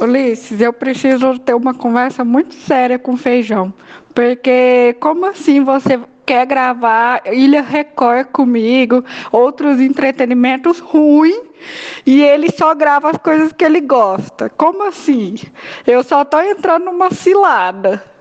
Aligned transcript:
Ulisses, 0.00 0.60
eu 0.60 0.72
preciso 0.72 1.38
ter 1.38 1.54
uma 1.54 1.74
conversa 1.74 2.24
muito 2.24 2.54
séria 2.54 2.98
com 2.98 3.12
o 3.12 3.16
Feijão. 3.16 3.72
Porque 4.14 4.96
como 5.00 5.26
assim 5.26 5.62
você 5.62 5.98
quer 6.24 6.46
gravar 6.46 7.22
Ilha 7.26 7.62
Record 7.62 8.26
comigo, 8.26 9.04
outros 9.32 9.80
entretenimentos 9.80 10.78
ruins, 10.78 11.40
e 12.06 12.22
ele 12.22 12.50
só 12.50 12.74
grava 12.74 13.10
as 13.10 13.16
coisas 13.16 13.52
que 13.52 13.64
ele 13.64 13.80
gosta? 13.80 14.48
Como 14.50 14.84
assim? 14.84 15.36
Eu 15.86 16.04
só 16.04 16.22
estou 16.22 16.42
entrando 16.42 16.84
numa 16.84 17.10
cilada. 17.10 18.17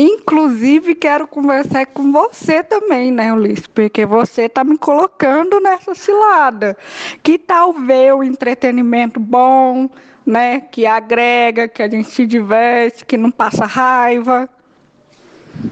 Inclusive, 0.00 0.94
quero 0.94 1.26
conversar 1.26 1.84
com 1.86 2.12
você 2.12 2.62
também, 2.62 3.10
né, 3.10 3.32
Ulisses? 3.32 3.66
Porque 3.66 4.06
você 4.06 4.42
está 4.42 4.62
me 4.62 4.78
colocando 4.78 5.58
nessa 5.58 5.92
cilada. 5.92 6.78
Que 7.20 7.36
tal 7.36 7.72
ver 7.72 8.14
o 8.14 8.22
entretenimento 8.22 9.18
bom, 9.18 9.90
né? 10.24 10.60
Que 10.60 10.86
agrega, 10.86 11.66
que 11.66 11.82
a 11.82 11.90
gente 11.90 12.10
se 12.10 12.24
diverte, 12.26 13.04
que 13.04 13.16
não 13.16 13.32
passa 13.32 13.66
raiva. 13.66 14.48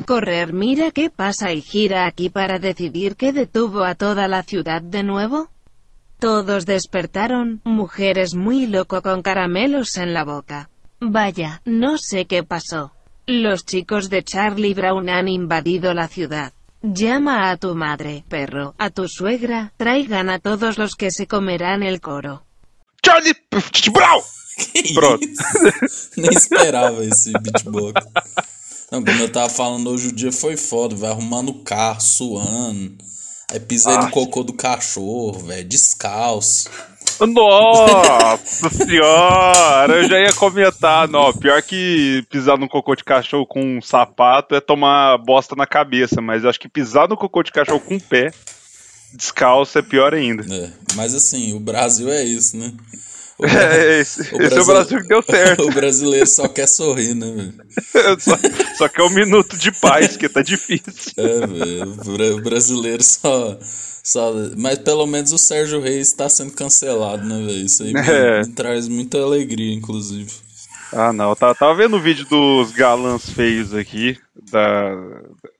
Correr, 0.09 0.52
mira 0.52 0.91
qué 0.91 1.08
pasa 1.08 1.52
y 1.52 1.61
gira 1.61 2.05
aquí 2.05 2.28
para 2.28 2.58
decidir 2.58 3.14
que 3.14 3.33
detuvo 3.33 3.84
a 3.84 3.95
toda 3.95 4.27
la 4.27 4.42
ciudad 4.42 4.83
de 4.83 5.05
nuevo. 5.05 5.50
Todos 6.19 6.66
despertaron, 6.66 7.61
mujeres 7.62 8.34
muy 8.34 8.66
loco 8.66 9.02
con 9.02 9.22
caramelos 9.22 9.97
en 9.97 10.14
la 10.14 10.24
boca. 10.24 10.69
Vaya, 10.98 11.62
no 11.64 11.97
sé 11.97 12.24
qué 12.24 12.42
pasó. 12.42 12.95
Los 13.26 13.64
chicos 13.64 14.08
de 14.08 14.22
Charlie 14.22 14.74
Brown 14.74 15.08
han 15.08 15.26
invadido 15.28 15.92
la 15.94 16.06
ciudad. 16.08 16.52
Llama 16.82 17.50
a 17.50 17.56
tu 17.56 17.74
madre, 17.74 18.22
perro, 18.28 18.74
a 18.78 18.90
tu 18.90 19.08
suegra, 19.08 19.72
traigan 19.76 20.30
a 20.30 20.38
todos 20.38 20.78
los 20.78 20.94
que 20.94 21.10
se 21.10 21.26
comerán 21.26 21.82
el 21.82 22.00
coro. 22.00 22.44
Charlie 23.02 23.34
Brown! 23.92 24.22
Que 24.72 24.94
Pronto. 24.94 25.26
isso? 25.26 26.12
Nem 26.16 26.30
esperava 26.30 27.04
esse 27.04 27.32
beatbox. 27.32 28.00
Não, 28.92 29.05
como 29.05 29.20
eu 29.20 29.30
tava 29.30 29.48
falando, 29.50 29.90
hoje 29.90 30.08
o 30.08 30.12
dia 30.14 30.30
foi 30.33 30.56
foda, 30.56 30.94
vai 30.94 31.11
arrumando 31.11 31.48
o 31.50 31.62
carro, 31.64 32.00
suando. 32.00 32.96
Aí 33.50 33.61
pisei 33.61 33.92
no 33.94 34.05
Ah. 34.05 34.11
cocô 34.11 34.42
do 34.44 34.55
cachorro, 34.55 35.40
velho, 35.40 35.68
descalço. 35.68 36.70
Nossa 37.25 38.69
senhora! 38.69 39.95
Eu 39.95 40.09
já 40.09 40.20
ia 40.20 40.33
comentar, 40.33 41.09
não. 41.09 41.33
Pior 41.33 41.62
que 41.62 42.25
pisar 42.28 42.58
no 42.58 42.69
cocô 42.69 42.95
de 42.95 43.05
cachorro 43.05 43.47
com 43.47 43.78
um 43.78 43.81
sapato 43.81 44.55
é 44.55 44.61
tomar 44.61 45.17
bosta 45.19 45.55
na 45.56 45.67
cabeça, 45.67 46.20
mas 46.20 46.45
acho 46.45 46.61
que 46.61 46.69
pisar 46.69 47.08
no 47.08 47.17
cocô 47.17 47.42
de 47.42 47.53
cachorro 47.53 47.81
com 47.81 47.97
o 47.97 48.00
pé, 48.00 48.33
descalço, 49.14 49.78
é 49.78 49.83
pior 49.83 50.12
ainda. 50.12 50.45
É, 50.53 50.70
mas 50.95 51.14
assim, 51.14 51.55
o 51.55 51.61
Brasil 51.61 52.11
é 52.11 52.23
isso, 52.23 52.56
né? 52.56 52.73
O, 53.39 53.45
É, 53.47 54.01
esse, 54.01 54.20
esse 54.23 54.55
é 54.56 54.61
o 54.61 54.65
Brasil 54.67 55.01
que 55.03 55.09
deu 55.09 55.23
certo. 55.23 55.62
o 55.69 55.70
brasileiro 55.73 56.27
só 56.27 56.48
quer 56.48 56.67
sorrir, 56.67 57.15
né, 57.15 57.31
velho? 57.31 57.55
só, 58.20 58.37
só 58.79 58.89
que 58.89 59.01
é 59.01 59.05
um 59.05 59.11
minuto 59.11 59.56
de 59.59 59.70
paz, 59.73 60.17
que 60.17 60.29
tá 60.29 60.41
difícil. 60.42 61.12
É, 61.17 61.47
velho. 61.47 61.92
O 61.92 62.17
bra- 62.17 62.34
O 62.37 62.41
brasileiro 62.42 63.03
só, 63.03 63.59
só. 63.61 64.33
Mas 64.57 64.79
pelo 64.79 65.07
menos 65.07 65.33
o 65.33 65.39
Sérgio 65.39 65.81
Reis 65.81 66.12
tá 66.12 66.29
sendo 66.29 66.53
cancelado, 66.53 67.25
né, 67.27 67.37
velho? 67.45 67.67
Isso 67.67 67.83
aí 67.83 67.92
me, 67.92 68.01
É. 68.01 68.41
me 68.42 68.53
traz 68.53 68.89
muita 68.89 69.19
alegria, 69.19 69.75
inclusive. 69.75 70.31
Ah, 70.92 71.12
não. 71.12 71.31
Eu 71.31 71.37
tava, 71.37 71.55
tava 71.55 71.75
vendo 71.75 71.97
o 71.97 72.01
vídeo 72.01 72.25
dos 72.27 72.70
galãs 72.73 73.29
feios 73.29 73.75
aqui, 73.75 74.17
da, 74.51 74.95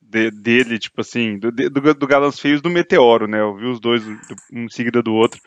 de- 0.01 0.31
dele, 0.31 0.79
tipo 0.79 1.01
assim, 1.03 1.39
do, 1.39 1.51
do, 1.51 1.95
do 1.95 2.07
galãs 2.07 2.39
feios 2.39 2.63
do 2.63 2.71
Meteoro, 2.71 3.27
né? 3.27 3.41
Eu 3.41 3.55
vi 3.57 3.67
os 3.67 3.81
dois 3.81 4.03
do- 4.03 4.19
um 4.53 4.65
em 4.65 4.69
seguida 4.71 5.03
do 5.03 5.13
outro. 5.13 5.41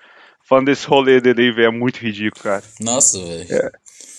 Falando 0.49 0.65
desse 0.65 0.87
rolê 0.87 1.21
dele 1.21 1.43
aí, 1.43 1.51
velho, 1.51 1.67
é 1.67 1.71
muito 1.71 1.97
ridículo, 1.97 2.43
cara. 2.43 2.63
Nossa, 2.79 3.23
velho. 3.23 3.71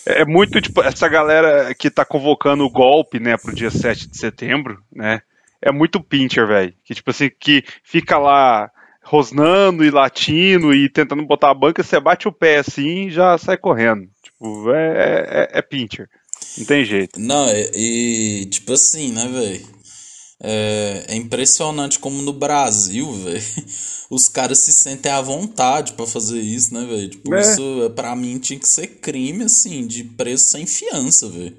É 0.07 0.25
muito, 0.25 0.61
tipo, 0.61 0.81
essa 0.81 1.09
galera 1.09 1.75
que 1.75 1.91
tá 1.91 2.05
convocando 2.05 2.65
o 2.65 2.71
golpe, 2.71 3.19
né, 3.19 3.37
pro 3.37 3.53
dia 3.53 3.69
7 3.69 4.09
de 4.09 4.17
setembro, 4.17 4.81
né? 4.95 5.23
É 5.61 5.73
muito 5.73 6.01
pincher, 6.01 6.47
velho. 6.47 6.73
Que, 6.85 6.95
tipo 6.95 7.11
assim, 7.11 7.29
que 7.39 7.65
fica 7.83 8.17
lá 8.17 8.71
rosnando 9.03 9.85
e 9.85 9.91
latindo 9.91 10.73
e 10.73 10.89
tentando 10.89 11.27
botar 11.27 11.51
a 11.51 11.55
banca, 11.55 11.83
você 11.83 11.99
bate 11.99 12.29
o 12.29 12.33
pé 12.33 12.59
assim 12.59 13.09
e 13.09 13.11
já 13.11 13.37
sai 13.37 13.57
correndo. 13.57 14.09
Tipo, 14.23 14.71
é, 14.73 15.49
é, 15.53 15.59
é 15.59 15.63
pincher. 15.63 16.09
Não 16.57 16.65
tem 16.65 16.85
jeito. 16.85 17.19
Não, 17.19 17.49
e, 17.49 18.43
e, 18.43 18.47
tipo 18.47 18.73
assim, 18.73 19.13
né, 19.13 19.29
velho? 19.29 19.80
É, 20.43 21.05
é 21.09 21.17
impressionante 21.17 21.99
como 21.99 22.23
no 22.23 22.33
Brasil, 22.33 23.11
velho, 23.13 23.43
os 24.11 24.29
caras 24.29 24.59
se 24.59 24.73
sentem 24.73 25.13
à 25.13 25.21
vontade 25.21 25.93
pra 25.93 26.07
fazer 26.07 26.41
isso, 26.41 26.73
né, 26.75 26.85
velho? 26.87 27.09
Tipo, 27.11 27.35
É. 27.35 27.41
isso 27.41 27.91
pra 27.95 28.17
mim 28.17 28.39
tinha 28.39 28.59
que 28.59 28.69
ser 28.69 28.87
crime, 28.87 29.45
assim, 29.45 29.87
de 29.87 30.05
preso 30.05 30.45
sem 30.45 30.67
fiança, 30.67 31.29
velho. 31.29 31.57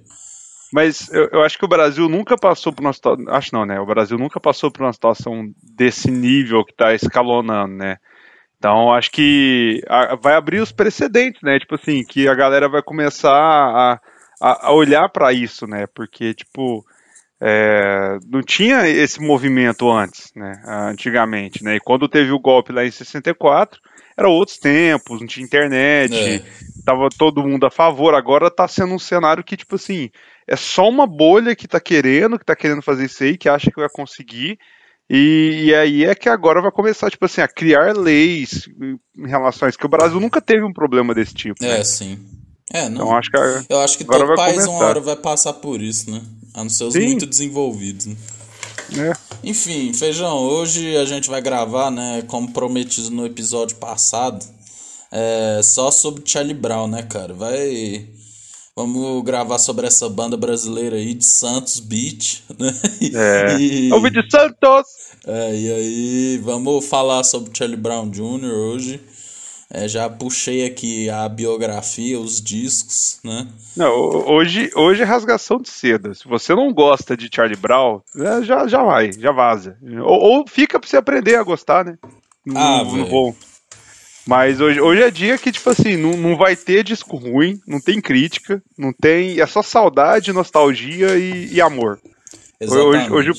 Mas 0.73 1.09
eu, 1.11 1.27
eu 1.33 1.43
acho 1.43 1.57
que 1.57 1.65
o 1.65 1.67
Brasil 1.67 2.07
nunca 2.07 2.37
passou 2.37 2.71
por 2.71 2.81
uma 2.81 2.93
situação. 2.93 3.25
Acho 3.29 3.49
não, 3.53 3.65
né? 3.65 3.79
O 3.79 3.85
Brasil 3.85 4.17
nunca 4.17 4.39
passou 4.39 4.71
por 4.71 4.83
uma 4.83 4.93
situação 4.93 5.43
desse 5.61 6.09
nível 6.09 6.63
que 6.63 6.73
tá 6.73 6.93
escalonando, 6.93 7.75
né? 7.75 7.97
Então 8.57 8.93
acho 8.93 9.11
que 9.11 9.81
a- 9.89 10.15
vai 10.15 10.35
abrir 10.35 10.61
os 10.61 10.71
precedentes, 10.71 11.41
né? 11.43 11.59
Tipo 11.59 11.75
assim, 11.75 12.03
que 12.03 12.27
a 12.27 12.35
galera 12.35 12.69
vai 12.69 12.81
começar 12.83 13.31
a, 13.33 13.99
a, 14.41 14.67
a 14.67 14.73
olhar 14.73 15.09
pra 15.09 15.33
isso, 15.33 15.67
né? 15.67 15.87
Porque, 15.95 16.33
tipo, 16.33 16.85
é, 17.44 18.19
não 18.29 18.41
tinha 18.44 18.88
esse 18.88 19.19
movimento 19.19 19.90
antes, 19.91 20.31
né? 20.35 20.62
Antigamente, 20.66 21.63
né? 21.63 21.75
E 21.78 21.79
quando 21.79 22.07
teve 22.07 22.31
o 22.31 22.40
golpe 22.40 22.72
lá 22.72 22.85
em 22.85 22.91
64, 22.91 23.79
era 24.18 24.29
outros 24.29 24.57
tempos, 24.57 25.19
não 25.19 25.28
tinha 25.28 25.44
internet, 25.46 26.13
É. 26.13 26.44
tava 26.85 27.09
todo 27.18 27.41
mundo 27.44 27.66
a 27.66 27.72
favor. 27.72 28.13
Agora 28.13 28.52
tá 28.52 28.68
sendo 28.68 28.94
um 28.94 29.00
cenário 29.00 29.44
que, 29.44 29.57
tipo 29.57 29.75
assim, 29.75 30.09
é 30.47 30.56
só 30.56 30.88
uma 30.88 31.07
bolha 31.07 31.56
que 31.56 31.68
tá 31.68 31.79
querendo, 31.79 32.38
que 32.38 32.46
tá 32.46 32.56
querendo 32.56 32.81
fazer 32.84 33.06
isso 33.06 33.24
aí, 33.24 33.38
que 33.38 33.50
acha 33.50 33.72
que 33.72 33.79
vai 33.79 33.90
conseguir. 33.90 34.58
E, 35.09 35.63
e 35.66 35.75
aí 35.75 36.06
é 36.06 36.13
que 36.16 36.29
agora 36.29 36.62
vai 36.62 36.72
começar, 36.72 37.09
tipo 37.09 37.25
assim, 37.25 37.41
a 37.41 37.47
criar 37.47 37.94
leis 37.97 38.69
em 39.18 39.28
relação 39.28 39.66
a 39.66 39.69
isso, 39.69 39.78
que 39.79 39.85
o 39.85 39.90
Brasil 39.90 40.19
nunca 40.19 40.40
teve 40.40 40.63
um 40.63 40.72
problema 40.72 41.13
desse 41.13 41.34
tipo. 41.34 41.62
É, 41.66 41.79
né? 41.79 41.84
sim. 41.84 42.19
É, 42.73 42.88
não. 42.88 43.02
Então 43.02 43.18
acho 43.18 43.29
que 43.29 43.38
a- 43.38 43.63
Eu 43.69 43.79
acho 43.81 43.97
que 43.97 44.06
todo 44.06 44.25
vai 44.28 44.35
país 44.38 44.58
uma 44.59 44.68
começar. 44.68 44.85
hora 44.85 45.00
vai 45.02 45.16
passar 45.18 45.53
por 45.53 45.81
isso, 45.81 46.09
né? 46.12 46.22
A 46.53 46.63
não 46.63 46.69
ser 46.69 46.85
os 46.85 46.94
Sim. 46.94 47.06
muito 47.06 47.25
desenvolvidos, 47.25 48.07
né? 48.07 48.16
né? 48.91 49.13
Enfim, 49.44 49.94
Feijão, 49.94 50.38
hoje 50.38 50.95
a 50.97 51.06
gente 51.06 51.29
vai 51.29 51.41
gravar, 51.41 51.89
né, 51.89 52.23
como 52.28 52.51
prometido 52.51 53.09
no 53.09 53.25
episódio 53.25 53.78
passado, 53.78 54.45
é, 55.11 55.61
só 55.63 55.90
sobre 55.90 56.23
Charlie 56.25 56.53
Brown, 56.53 56.88
né, 56.88 57.03
cara? 57.03 57.34
Vai... 57.34 58.07
Vamos 58.73 59.23
gravar 59.25 59.59
sobre 59.59 59.85
essa 59.85 60.07
banda 60.07 60.38
brasileira 60.38 60.95
aí 60.95 61.13
de 61.13 61.25
Santos 61.25 61.79
Beach, 61.79 62.44
né? 62.57 62.73
É. 63.13 63.59
E, 63.59 63.90
É 63.90 63.95
o 63.95 64.01
vídeo 64.01 64.23
Santos! 64.29 64.85
é, 65.28 65.56
e 65.56 65.73
aí, 65.73 66.38
vamos 66.41 66.85
falar 66.85 67.23
sobre 67.23 67.51
Charlie 67.56 67.78
Brown 67.78 68.09
Jr. 68.09 68.45
hoje. 68.45 69.01
É, 69.73 69.87
já 69.87 70.09
puxei 70.09 70.65
aqui 70.65 71.09
a 71.09 71.29
biografia, 71.29 72.19
os 72.19 72.41
discos, 72.41 73.19
né? 73.23 73.47
Não, 73.77 73.87
ho- 73.89 74.29
hoje, 74.33 74.69
hoje 74.75 75.01
é 75.01 75.05
rasgação 75.05 75.57
de 75.61 75.69
seda. 75.69 76.13
Se 76.13 76.27
você 76.27 76.53
não 76.53 76.73
gosta 76.73 77.15
de 77.15 77.29
Charlie 77.33 77.55
Brown, 77.55 78.01
é, 78.17 78.43
já, 78.43 78.67
já 78.67 78.83
vai, 78.83 79.13
já 79.13 79.31
vaza. 79.31 79.77
Ou, 80.03 80.19
ou 80.39 80.45
fica 80.47 80.77
pra 80.77 80.89
você 80.89 80.97
aprender 80.97 81.35
a 81.35 81.43
gostar, 81.43 81.85
né? 81.85 81.97
Não- 82.45 82.59
Ah, 82.59 82.83
velho. 82.83 83.05
vou. 83.07 83.35
Mas 84.27 84.59
hoje, 84.59 84.79
hoje 84.81 85.01
é 85.03 85.09
dia 85.09 85.37
que, 85.37 85.51
tipo 85.51 85.69
assim, 85.69 85.95
não, 85.95 86.11
não 86.17 86.35
vai 86.37 86.55
ter 86.55 86.83
disco 86.83 87.15
ruim, 87.15 87.57
não 87.65 87.79
tem 87.79 87.99
crítica, 88.01 88.61
não 88.77 88.91
tem. 88.93 89.39
É 89.39 89.47
só 89.47 89.61
saudade, 89.63 90.33
nostalgia 90.33 91.17
e, 91.17 91.47
e 91.53 91.61
amor. 91.61 91.97
Hoje, 92.61 92.73
Exatamente. 92.73 93.11
hoje, 93.13 93.31
o- 93.31 93.35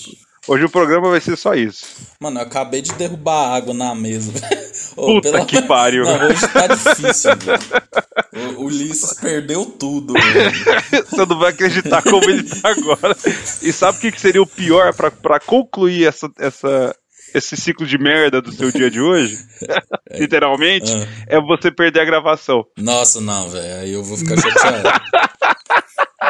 hoje 0.48 0.64
o 0.64 0.70
programa 0.70 1.10
vai 1.10 1.20
ser 1.20 1.36
só 1.36 1.54
isso. 1.54 1.84
Mano, 2.20 2.38
eu 2.40 2.44
acabei 2.44 2.80
de 2.82 2.92
derrubar 2.94 3.54
água 3.54 3.72
na 3.74 3.94
mesa. 3.94 4.32
Ô, 4.96 5.14
Puta 5.14 5.32
pelo- 5.32 5.46
que 5.46 5.62
pariu. 5.62 6.04
Não, 6.04 6.26
hoje 6.28 6.48
tá 6.48 6.66
difícil, 6.66 7.30
velho. 7.36 8.56
O 8.58 8.64
Ulisses 8.64 9.14
perdeu 9.14 9.64
tudo, 9.64 10.14
velho. 10.14 10.52
Você 11.08 11.26
não 11.26 11.38
vai 11.38 11.50
acreditar 11.50 12.02
como 12.02 12.24
ele 12.28 12.42
tá 12.44 12.70
agora. 12.70 13.16
E 13.62 13.72
sabe 13.72 13.98
o 13.98 14.00
que, 14.00 14.12
que 14.12 14.20
seria 14.20 14.42
o 14.42 14.46
pior 14.46 14.92
pra, 14.94 15.10
pra 15.10 15.38
concluir 15.40 16.06
essa, 16.06 16.30
essa, 16.38 16.94
esse 17.34 17.56
ciclo 17.56 17.86
de 17.86 17.98
merda 17.98 18.40
do 18.42 18.52
seu 18.52 18.70
dia 18.72 18.90
de 18.90 19.00
hoje? 19.00 19.38
Literalmente, 20.12 20.90
é 21.26 21.40
você 21.40 21.70
perder 21.70 22.00
a 22.00 22.04
gravação. 22.04 22.64
Nossa, 22.78 23.20
não, 23.20 23.48
velho. 23.48 23.80
Aí 23.80 23.92
eu 23.92 24.02
vou 24.04 24.16
ficar 24.16 24.36
chateado. 24.40 24.88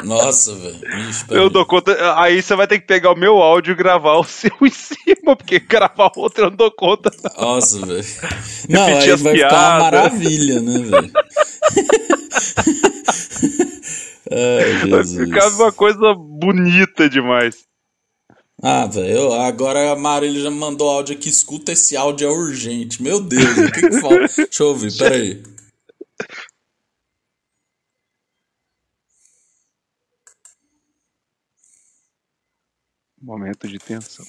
Nossa, 0.05 0.55
velho. 0.55 0.81
Eu 1.31 1.51
dou 1.51 1.67
conta. 1.67 1.95
Aí 2.21 2.43
você 2.43 2.55
vai 2.57 2.67
ter 2.67 2.79
que 2.81 2.87
pegar 2.87 3.13
o 3.13 3.17
meu 3.19 3.39
áudio 3.39 3.73
e 3.73 3.77
gravar 3.77 4.17
o 4.19 4.25
seu 4.29 4.51
em 4.63 4.71
cima, 4.71 5.37
porque 5.37 5.59
gravar 5.61 6.11
o 6.17 6.21
outro 6.21 6.45
eu 6.45 6.51
não 6.51 6.57
dou 6.57 6.71
conta. 6.71 7.11
Nossa, 7.39 7.85
velho. 7.85 8.05
Não, 8.69 8.85
aí 8.85 8.95
vai 8.95 9.17
ficar 9.17 9.21
uma 9.21 9.33
piadas. 9.33 9.79
maravilha, 9.83 10.61
né, 10.61 10.79
velho? 10.79 11.13
Ai, 14.31 14.89
Vai 14.89 15.05
Jesus. 15.05 15.29
ficar 15.29 15.49
uma 15.51 15.73
coisa 15.73 16.15
bonita 16.15 17.09
demais. 17.09 17.57
Ah, 18.63 18.87
velho, 18.87 19.33
agora 19.33 19.91
a 19.93 19.97
Marília 19.97 20.43
já 20.45 20.51
mandou 20.51 20.89
áudio 20.89 21.17
aqui. 21.17 21.29
Escuta 21.29 21.73
esse 21.73 21.97
áudio, 21.97 22.29
é 22.29 22.31
urgente. 22.31 23.03
Meu 23.03 23.21
Deus, 23.21 23.45
o 23.59 23.73
que 23.73 23.89
que 23.89 24.01
falta? 24.01 24.27
Deixa 24.37 24.63
eu 24.63 24.69
ouvir, 24.69 24.97
peraí. 24.97 25.43
Momento 33.23 33.69
de 33.69 33.79
tensão. 33.79 34.27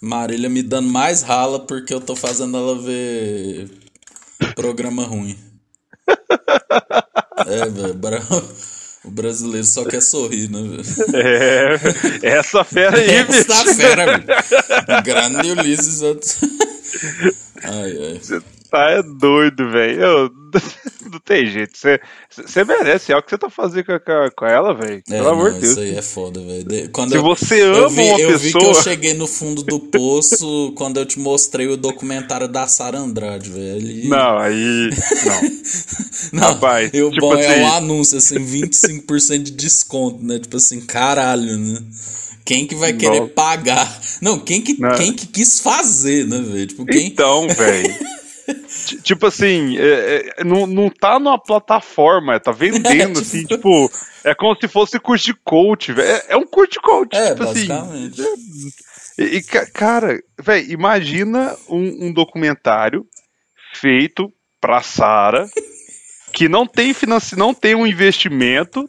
Marília 0.00 0.48
me 0.48 0.62
dando 0.62 0.88
mais 0.88 1.22
rala 1.22 1.58
porque 1.58 1.92
eu 1.92 2.00
tô 2.00 2.14
fazendo 2.14 2.56
ela 2.56 2.80
ver 2.80 3.68
programa 4.54 5.02
ruim. 5.02 5.36
é, 7.48 7.68
velho. 7.68 8.00
O 9.04 9.10
brasileiro 9.10 9.66
só 9.66 9.84
quer 9.84 10.00
sorrir, 10.00 10.48
né, 10.48 10.62
velho? 10.62 10.84
É, 12.22 12.38
essa 12.38 12.62
fera 12.62 12.96
aí, 12.96 13.10
Essa 13.10 13.74
fera, 13.74 14.18
velho. 14.18 15.02
Grande 15.02 15.50
Ulisses. 15.50 16.02
ai, 17.64 18.06
ai. 18.06 18.18
Você 18.20 18.40
tá 18.70 18.90
é 18.90 19.02
doido, 19.02 19.68
velho. 19.68 20.45
Não 21.10 21.20
tem 21.20 21.46
jeito. 21.46 21.76
Você, 21.78 22.00
você 22.30 22.64
merece. 22.64 23.12
É 23.12 23.16
o 23.16 23.22
que 23.22 23.30
você 23.30 23.38
tá 23.38 23.48
fazendo 23.48 23.84
com, 23.84 23.92
a, 23.92 24.30
com 24.30 24.44
ela, 24.46 24.74
velho. 24.74 25.02
É, 25.08 25.16
Pelo 25.16 25.28
amor 25.28 25.52
de 25.52 25.60
Deus. 25.60 25.72
Isso 25.72 25.80
aí 25.80 25.96
é 25.96 26.02
foda, 26.02 26.40
velho. 26.40 26.66
Se 27.08 27.16
eu, 27.16 27.22
você 27.22 27.60
ama 27.60 27.76
eu 27.78 27.90
vi, 27.90 28.00
uma 28.02 28.20
eu 28.20 28.28
pessoa. 28.32 28.38
vi 28.38 28.52
que 28.52 28.64
eu 28.64 28.74
cheguei 28.82 29.14
no 29.14 29.26
fundo 29.26 29.62
do 29.62 29.78
poço 29.78 30.72
quando 30.76 30.98
eu 30.98 31.06
te 31.06 31.18
mostrei 31.18 31.68
o 31.68 31.76
documentário 31.76 32.48
da 32.48 32.66
Sara 32.66 32.98
Andrade, 32.98 33.50
velho. 33.50 34.08
Não, 34.08 34.38
aí. 34.38 34.90
Não. 35.24 35.56
Não, 36.40 36.48
Rapaz, 36.54 36.90
e 36.92 37.02
o 37.02 37.10
tipo 37.10 37.20
bom 37.20 37.36
é 37.36 37.46
assim- 37.46 37.62
o 37.62 37.66
anúncio, 37.74 38.18
assim, 38.18 38.36
25% 38.36 39.42
de 39.42 39.50
desconto, 39.52 40.24
né? 40.24 40.38
Tipo 40.38 40.56
assim, 40.56 40.80
caralho, 40.80 41.56
né? 41.56 41.78
Quem 42.44 42.66
que 42.66 42.74
vai 42.76 42.92
querer 42.92 43.20
Nossa. 43.20 43.32
pagar? 43.32 44.00
Não, 44.20 44.38
quem 44.38 44.60
que, 44.62 44.80
Não. 44.80 44.94
quem 44.96 45.12
que 45.12 45.26
quis 45.26 45.58
fazer, 45.60 46.26
né, 46.26 46.40
velho? 46.40 46.66
Tipo, 46.66 46.86
quem. 46.86 47.06
Então, 47.06 47.48
velho. 47.48 47.94
Ti- 48.86 49.00
Tipo 49.02 49.26
assim, 49.26 49.76
é- 49.78 50.32
é- 50.38 50.44
não, 50.44 50.66
não 50.66 50.88
tá 50.90 51.18
numa 51.18 51.38
plataforma, 51.38 52.38
tá 52.38 52.52
vendendo, 52.52 53.18
É, 53.18 53.22
assim, 53.22 53.44
tipo- 53.44 53.88
tipo, 53.88 53.90
é 54.24 54.34
como 54.34 54.54
se 54.60 54.68
fosse 54.68 54.98
curso 55.00 55.24
de 55.26 55.34
coach, 55.34 55.92
velho. 55.92 56.08
É, 56.08 56.24
é 56.30 56.36
um 56.36 56.46
curso 56.46 56.72
de 56.72 56.80
coach, 56.80 57.16
É, 57.16 57.30
tipo 57.30 57.42
assim. 57.44 57.66
E, 59.18 59.22
e, 59.36 59.42
ca- 59.42 59.66
cara, 59.66 60.20
velho, 60.40 60.70
imagina 60.72 61.56
um, 61.68 62.06
um 62.06 62.12
documentário 62.12 63.06
feito 63.74 64.32
pra 64.60 64.82
Sara, 64.82 65.48
que 66.32 66.48
não 66.48 66.66
tem 66.66 66.92
financi 66.92 67.36
não 67.36 67.54
tem 67.54 67.74
um 67.74 67.86
investimento, 67.86 68.88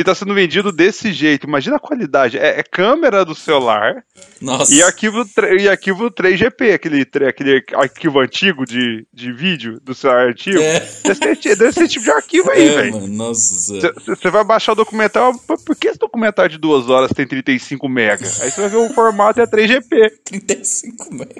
que 0.00 0.04
tá 0.04 0.14
sendo 0.14 0.34
vendido 0.34 0.72
desse 0.72 1.12
jeito. 1.12 1.46
Imagina 1.46 1.76
a 1.76 1.80
qualidade. 1.80 2.38
É, 2.38 2.58
é 2.60 2.62
câmera 2.62 3.24
do 3.24 3.34
celular 3.34 4.02
Nossa. 4.40 4.74
e 4.74 4.82
arquivo, 4.82 5.24
e 5.58 5.68
arquivo 5.68 6.10
3GP, 6.10 6.72
aquele, 6.74 7.02
aquele 7.28 7.62
arquivo 7.74 8.18
antigo 8.20 8.64
de, 8.64 9.06
de 9.12 9.32
vídeo 9.32 9.78
do 9.82 9.94
celular 9.94 10.28
antigo. 10.28 10.58
É. 10.58 10.80
Deve, 11.04 11.14
ser, 11.14 11.28
esse- 11.32 11.56
deve 11.56 11.72
ser 11.72 11.80
esse 11.82 11.88
tipo 11.92 12.04
de 12.06 12.10
arquivo 12.10 12.50
aí, 12.50 12.68
É, 12.68 12.74
velho. 12.82 13.06
nossa. 13.08 13.74
Você 14.06 14.30
vai 14.30 14.42
baixar 14.44 14.72
o 14.72 14.76
documentário, 14.76 15.38
"Pô, 15.46 15.56
por 15.58 15.76
que 15.76 15.88
esse 15.88 15.98
documentário 15.98 16.50
de 16.52 16.58
duas 16.58 16.88
horas 16.88 17.10
tem 17.14 17.26
35 17.26 17.88
mega? 17.88 18.24
Aí 18.40 18.50
você 18.50 18.60
vai 18.62 18.70
ver 18.70 18.76
o 18.78 18.88
formato 18.94 19.40
é 19.40 19.46
3GP. 19.46 20.10
35 20.24 21.12
mega. 21.14 21.34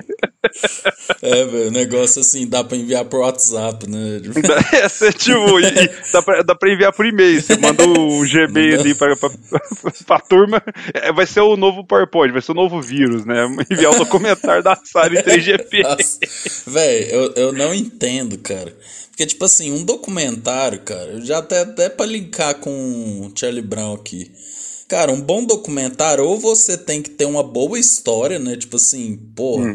É, 1.23 1.45
velho, 1.45 1.69
o 1.69 1.71
negócio 1.71 2.21
assim, 2.21 2.47
dá 2.49 2.63
pra 2.65 2.77
enviar 2.77 3.05
por 3.05 3.21
WhatsApp, 3.21 3.89
né? 3.89 4.21
É 5.01 5.13
tipo, 5.13 5.61
e, 5.61 5.65
e 5.67 5.91
dá, 6.13 6.23
pra, 6.23 6.43
dá 6.43 6.55
pra 6.55 6.73
enviar 6.73 6.93
por 6.93 7.07
e-mail. 7.07 7.41
Você 7.41 7.57
manda 7.57 7.85
um 7.87 8.25
GB 8.53 8.75
ali 8.75 8.95
pra, 8.95 9.17
pra, 9.17 9.31
pra 10.07 10.19
turma. 10.21 10.63
É, 10.95 11.13
vai 11.13 11.27
ser 11.27 11.41
o 11.41 11.57
novo 11.57 11.85
PowerPoint, 11.85 12.33
vai 12.33 12.43
ser 12.43 12.53
o 12.53 12.55
novo 12.55 12.81
vírus, 12.81 13.25
né? 13.25 13.45
Enviar 13.71 13.93
o 13.93 13.99
documentário 13.99 14.63
da 14.63 14.79
Sara 14.85 15.15
em 15.15 15.23
3GP. 15.25 15.83
Nossa, 15.83 16.19
velho, 16.71 17.07
eu, 17.11 17.33
eu 17.35 17.53
não 17.53 17.75
entendo, 17.75 18.39
cara. 18.39 18.77
Porque, 19.11 19.27
tipo 19.27 19.45
assim, 19.45 19.71
um 19.73 19.85
documentário, 19.85 20.81
cara, 20.81 21.13
eu 21.13 21.25
já 21.25 21.39
até, 21.39 21.61
até 21.61 21.89
pra 21.89 22.07
linkar 22.07 22.55
com 22.57 22.71
o 22.71 23.33
Charlie 23.39 23.63
Brown 23.63 23.95
aqui. 23.95 24.31
Cara, 24.89 25.13
um 25.13 25.21
bom 25.21 25.45
documentário, 25.45 26.25
ou 26.25 26.39
você 26.39 26.77
tem 26.77 27.01
que 27.01 27.11
ter 27.11 27.25
uma 27.25 27.43
boa 27.43 27.79
história, 27.79 28.39
né? 28.39 28.57
Tipo 28.57 28.77
assim, 28.77 29.17
porra. 29.37 29.73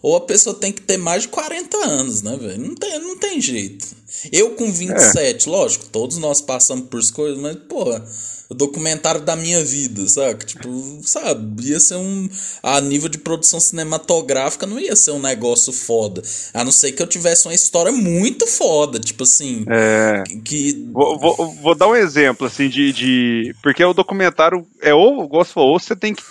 Ou 0.00 0.16
a 0.16 0.20
pessoa 0.20 0.54
tem 0.54 0.72
que 0.72 0.80
ter 0.80 0.96
mais 0.96 1.22
de 1.22 1.28
40 1.28 1.76
anos, 1.76 2.22
né, 2.22 2.36
velho? 2.40 2.58
Não 2.58 2.74
tem, 2.74 2.98
não 3.00 3.18
tem 3.18 3.40
jeito. 3.40 3.86
Eu 4.32 4.50
com 4.52 4.72
27, 4.72 5.48
lógico, 5.48 5.86
todos 5.86 6.18
nós 6.18 6.40
passamos 6.40 6.88
por 6.88 6.98
as 6.98 7.10
coisas, 7.10 7.38
mas, 7.38 7.56
porra, 7.68 8.04
o 8.48 8.54
documentário 8.54 9.20
da 9.20 9.36
minha 9.36 9.62
vida, 9.62 10.08
saca? 10.08 10.46
Tipo, 10.46 11.00
sabe, 11.02 11.68
ia 11.68 11.78
ser 11.78 11.96
um. 11.96 12.28
A 12.62 12.80
nível 12.80 13.08
de 13.08 13.18
produção 13.18 13.60
cinematográfica 13.60 14.66
não 14.66 14.80
ia 14.80 14.96
ser 14.96 15.10
um 15.10 15.20
negócio 15.20 15.72
foda. 15.72 16.22
A 16.54 16.64
não 16.64 16.72
ser 16.72 16.92
que 16.92 17.02
eu 17.02 17.06
tivesse 17.06 17.46
uma 17.46 17.54
história 17.54 17.92
muito 17.92 18.46
foda, 18.46 18.98
tipo 18.98 19.24
assim. 19.24 19.66
É. 19.68 20.24
Que. 20.44 20.88
Vou, 20.90 21.18
vou, 21.18 21.54
vou 21.56 21.74
dar 21.74 21.88
um 21.88 21.96
exemplo, 21.96 22.46
assim, 22.46 22.70
de, 22.70 22.92
de. 22.92 23.54
Porque 23.62 23.84
o 23.84 23.92
documentário 23.92 24.66
é 24.80 24.94
ou, 24.94 25.28
falou, 25.44 25.72
ou 25.72 25.78
você 25.78 25.94
tem 25.94 26.14
que 26.14 26.22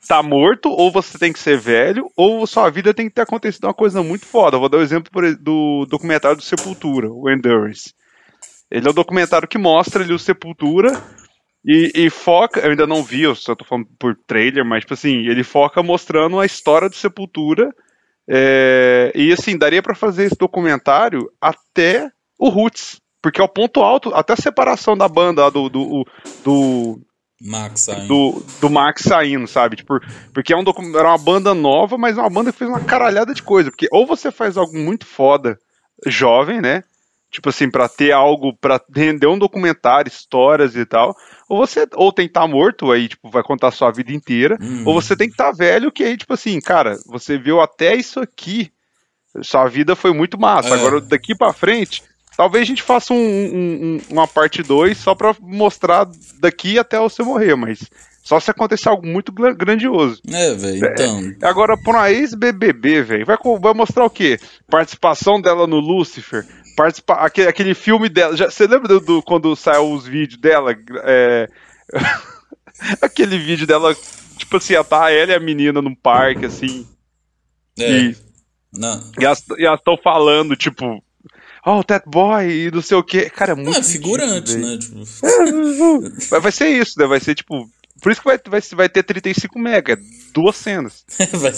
estar 0.00 0.22
morto, 0.22 0.68
ou 0.70 0.90
você 0.90 1.18
tem 1.18 1.32
que 1.32 1.38
ser 1.38 1.58
velho, 1.58 2.10
ou 2.16 2.46
sua 2.46 2.70
vida 2.70 2.94
tem 2.94 3.08
que 3.08 3.14
ter 3.14 3.22
acontecido 3.22 3.64
uma 3.64 3.74
coisa 3.74 4.02
muito 4.02 4.26
foda. 4.26 4.58
Vou 4.58 4.68
dar 4.68 4.78
o 4.78 4.82
exemplo 4.82 5.10
por- 5.12 5.36
do 5.36 5.86
documentário 5.86 6.36
do 6.36 6.42
Sepultura, 6.42 7.08
o 7.10 7.28
Endurance. 7.30 7.92
Ele 8.70 8.86
é 8.86 8.90
um 8.90 8.94
documentário 8.94 9.48
que 9.48 9.58
mostra 9.58 10.02
ali 10.02 10.12
o 10.12 10.18
Sepultura 10.18 11.02
e, 11.64 11.92
e 11.94 12.10
foca. 12.10 12.60
Eu 12.60 12.70
ainda 12.70 12.86
não 12.86 13.02
vi, 13.02 13.22
eu 13.22 13.34
só 13.34 13.54
tô 13.54 13.64
falando 13.64 13.86
por 13.98 14.16
trailer, 14.26 14.64
mas, 14.64 14.80
tipo 14.80 14.94
assim, 14.94 15.26
ele 15.28 15.44
foca 15.44 15.82
mostrando 15.82 16.38
a 16.40 16.46
história 16.46 16.88
do 16.88 16.94
Sepultura. 16.96 17.70
é, 18.28 19.12
e 19.14 19.32
assim, 19.32 19.58
daria 19.58 19.82
pra 19.82 19.94
fazer 19.94 20.24
esse 20.24 20.36
documentário 20.36 21.30
até 21.40 22.08
o 22.38 22.48
Roots. 22.48 23.00
Porque 23.20 23.40
é 23.40 23.44
o 23.44 23.48
ponto 23.48 23.80
alto, 23.82 24.12
até 24.14 24.32
a 24.32 24.36
separação 24.36 24.96
da 24.96 25.06
banda 25.08 25.48
do, 25.50 25.68
do, 25.68 26.04
do, 26.44 27.00
Max 27.44 27.82
saindo. 27.82 28.06
do, 28.06 28.44
do 28.60 28.70
Max 28.70 29.02
saindo, 29.02 29.46
sabe? 29.48 29.76
Tipo, 29.76 30.00
porque 30.32 30.52
é 30.52 30.56
um 30.56 30.62
era 30.96 31.08
uma 31.08 31.18
banda 31.18 31.52
nova, 31.54 31.98
mas 31.98 32.16
uma 32.16 32.30
banda 32.30 32.52
que 32.52 32.58
fez 32.58 32.70
uma 32.70 32.80
caralhada 32.80 33.34
de 33.34 33.42
coisa. 33.42 33.70
Porque 33.70 33.88
ou 33.90 34.06
você 34.06 34.30
faz 34.30 34.56
algo 34.56 34.76
muito 34.78 35.04
foda, 35.04 35.58
jovem, 36.06 36.60
né? 36.60 36.84
Tipo 37.32 37.48
assim, 37.48 37.70
pra 37.70 37.88
ter 37.88 38.12
algo, 38.12 38.54
pra 38.54 38.78
render 38.94 39.26
um 39.26 39.38
documentário, 39.38 40.08
histórias 40.08 40.76
e 40.76 40.84
tal. 40.84 41.16
Ou 41.48 41.56
você, 41.56 41.86
ou 41.94 42.12
tem 42.12 42.26
que 42.26 42.30
estar 42.30 42.46
morto, 42.46 42.92
aí, 42.92 43.08
tipo, 43.08 43.30
vai 43.30 43.42
contar 43.42 43.68
a 43.68 43.72
sua 43.72 43.90
vida 43.90 44.12
inteira. 44.12 44.58
Uhum. 44.60 44.84
Ou 44.86 44.94
você 44.94 45.16
tem 45.16 45.28
que 45.28 45.34
estar 45.34 45.50
velho, 45.50 45.90
que 45.90 46.04
aí, 46.04 46.16
tipo 46.16 46.34
assim, 46.34 46.60
cara, 46.60 46.98
você 47.06 47.38
viu 47.38 47.60
até 47.60 47.96
isso 47.96 48.20
aqui. 48.20 48.70
Sua 49.40 49.66
vida 49.66 49.96
foi 49.96 50.12
muito 50.12 50.38
massa. 50.38 50.68
É. 50.68 50.74
Agora, 50.74 51.00
daqui 51.00 51.34
pra 51.34 51.54
frente, 51.54 52.02
talvez 52.36 52.62
a 52.62 52.66
gente 52.66 52.82
faça 52.82 53.12
um- 53.12 53.16
um- 53.16 53.78
um- 53.84 54.00
uma 54.10 54.26
parte 54.28 54.62
2 54.62 54.96
só 54.98 55.14
pra 55.14 55.34
mostrar 55.40 56.06
daqui 56.40 56.78
até 56.78 56.98
você 56.98 57.22
morrer, 57.22 57.54
mas 57.54 57.88
só 58.22 58.38
se 58.38 58.50
acontecer 58.50 58.88
algo 58.88 59.06
muito 59.06 59.32
grandioso. 59.32 60.20
É, 60.30 60.54
velho, 60.54 60.86
então. 60.86 61.34
Agora, 61.42 61.76
pra 61.76 61.92
uma 61.92 62.10
ex-BBB, 62.10 63.02
velho, 63.02 63.26
vai, 63.26 63.36
vai 63.60 63.74
mostrar 63.74 64.04
o 64.04 64.10
quê? 64.10 64.38
Participação 64.70 65.40
dela 65.40 65.66
no 65.66 65.80
Lucifer, 65.80 66.46
participa 66.76 67.14
aquele, 67.14 67.48
aquele 67.48 67.74
filme 67.74 68.08
dela. 68.08 68.36
já- 68.36 68.50
Você 68.50 68.66
lembra 68.66 68.88
do, 68.88 69.00
do- 69.00 69.22
quando 69.22 69.54
saiu 69.56 69.92
os 69.92 70.06
vídeos 70.06 70.40
dela? 70.40 70.74
É, 71.04 71.48
aquele 73.02 73.38
vídeo 73.38 73.66
dela, 73.66 73.94
tipo 74.36 74.56
assim, 74.56 74.74
tá 74.88 75.10
ela 75.10 75.32
e 75.32 75.34
a 75.34 75.40
menina 75.40 75.82
num 75.82 75.94
parque, 75.94 76.46
assim, 76.46 76.86
É. 77.78 77.90
e, 77.98 78.16
Não. 78.72 79.00
e 79.18 79.24
elas 79.24 79.78
estão 79.78 79.96
falando, 80.02 80.56
tipo. 80.56 81.02
Oh, 81.64 81.84
that 81.84 82.08
boy, 82.08 82.44
e 82.50 82.70
não 82.70 82.82
sei 82.82 82.96
o 82.96 83.04
quê. 83.04 83.30
Cara, 83.30 83.52
é 83.52 83.54
muito. 83.54 83.70
Não, 83.70 83.78
é 83.78 83.82
figurante, 83.82 84.56
né? 84.56 84.76
Tipo, 84.78 85.04
velho. 85.04 86.12
Vai, 86.28 86.40
vai 86.40 86.52
ser 86.52 86.68
isso, 86.68 86.98
né? 86.98 87.06
Vai 87.06 87.20
ser 87.20 87.34
tipo. 87.34 87.70
Por 88.00 88.10
isso 88.10 88.20
que 88.20 88.26
vai, 88.26 88.40
vai, 88.48 88.60
vai 88.60 88.88
ter 88.88 89.04
35 89.04 89.56
mega, 89.60 89.96
duas 90.34 90.56
cenas. 90.56 91.04
vai, 91.32 91.52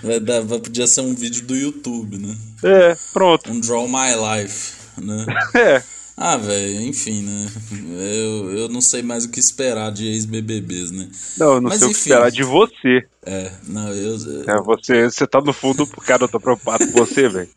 vai 0.00 0.20
dar, 0.20 0.42
vai, 0.42 0.60
podia 0.60 0.86
ser 0.86 1.00
um 1.00 1.12
vídeo 1.12 1.44
do 1.44 1.56
YouTube, 1.56 2.18
né? 2.18 2.36
É, 2.62 2.96
pronto. 3.12 3.50
Um 3.50 3.58
Draw 3.58 3.88
My 3.88 4.14
Life, 4.14 4.74
né? 5.00 5.26
É. 5.56 5.82
Ah, 6.20 6.36
velho, 6.36 6.82
enfim, 6.82 7.22
né? 7.22 7.48
Eu, 7.96 8.58
eu 8.58 8.68
não 8.68 8.80
sei 8.80 9.02
mais 9.02 9.24
o 9.24 9.30
que 9.30 9.38
esperar 9.38 9.92
de 9.92 10.04
ex-BBBs, 10.08 10.90
né? 10.90 11.08
Não, 11.38 11.54
eu 11.54 11.60
não 11.60 11.68
Mas 11.70 11.78
sei 11.78 11.86
o 11.86 11.90
que 11.90 11.96
enfim. 11.96 12.10
esperar 12.10 12.30
de 12.32 12.42
você. 12.42 13.06
É, 13.24 13.52
não, 13.68 13.88
eu. 13.94 14.16
É, 14.48 14.60
você, 14.60 15.04
você 15.04 15.26
tá 15.28 15.40
no 15.40 15.52
fundo, 15.52 15.86
cara, 15.86 16.24
eu 16.24 16.28
tô 16.28 16.40
preocupado 16.40 16.84
com 16.90 17.06
você, 17.06 17.28
velho. 17.28 17.48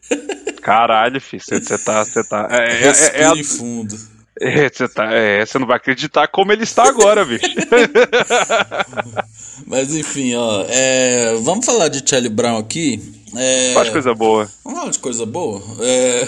Caralho, 0.61 1.19
filho, 1.19 1.41
você, 1.43 1.59
você 1.59 1.75
tá, 1.79 2.05
você 2.05 2.23
tá. 2.23 2.47
É, 2.51 2.83
é, 2.83 2.87
é, 2.87 3.21
é, 3.39 3.43
fundo. 3.43 3.97
é, 4.39 4.69
você 4.69 4.87
tá, 4.87 5.11
é, 5.11 5.43
você 5.43 5.57
não 5.57 5.65
vai 5.65 5.77
acreditar 5.77 6.27
como 6.27 6.51
ele 6.51 6.63
está 6.63 6.87
agora, 6.87 7.25
bicho. 7.25 7.47
Mas 9.65 9.95
enfim, 9.95 10.35
ó. 10.35 10.65
é, 10.69 11.33
vamos 11.41 11.65
falar 11.65 11.87
de 11.87 12.07
Charlie 12.07 12.29
Brown 12.29 12.59
aqui. 12.59 13.01
É, 13.35 13.73
Faz 13.73 13.89
coisa 13.89 14.13
boa. 14.13 14.47
Vamos 14.63 14.79
falar 14.79 14.91
de 14.91 14.99
coisa 14.99 15.25
boa? 15.25 15.63
É, 15.79 16.27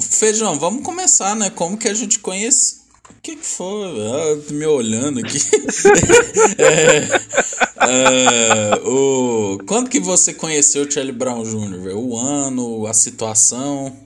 Feijão, 0.00 0.58
vamos 0.58 0.84
começar, 0.84 1.34
né? 1.34 1.50
Como 1.50 1.78
que 1.78 1.88
a 1.88 1.94
gente 1.94 2.18
conhece. 2.18 2.80
O 3.08 3.22
que, 3.22 3.36
que 3.36 3.46
foi? 3.46 4.00
Ah, 4.00 4.52
me 4.52 4.66
olhando 4.66 5.20
aqui. 5.20 5.38
É, 6.58 7.08
é, 7.88 8.74
o... 8.84 9.58
Quando 9.66 9.88
que 9.88 9.98
você 9.98 10.34
conheceu 10.34 10.84
o 10.84 10.90
Charlie 10.90 11.12
Brown 11.12 11.42
Jr.? 11.42 11.94
O 11.94 12.16
ano, 12.16 12.86
a 12.86 12.92
situação? 12.92 13.96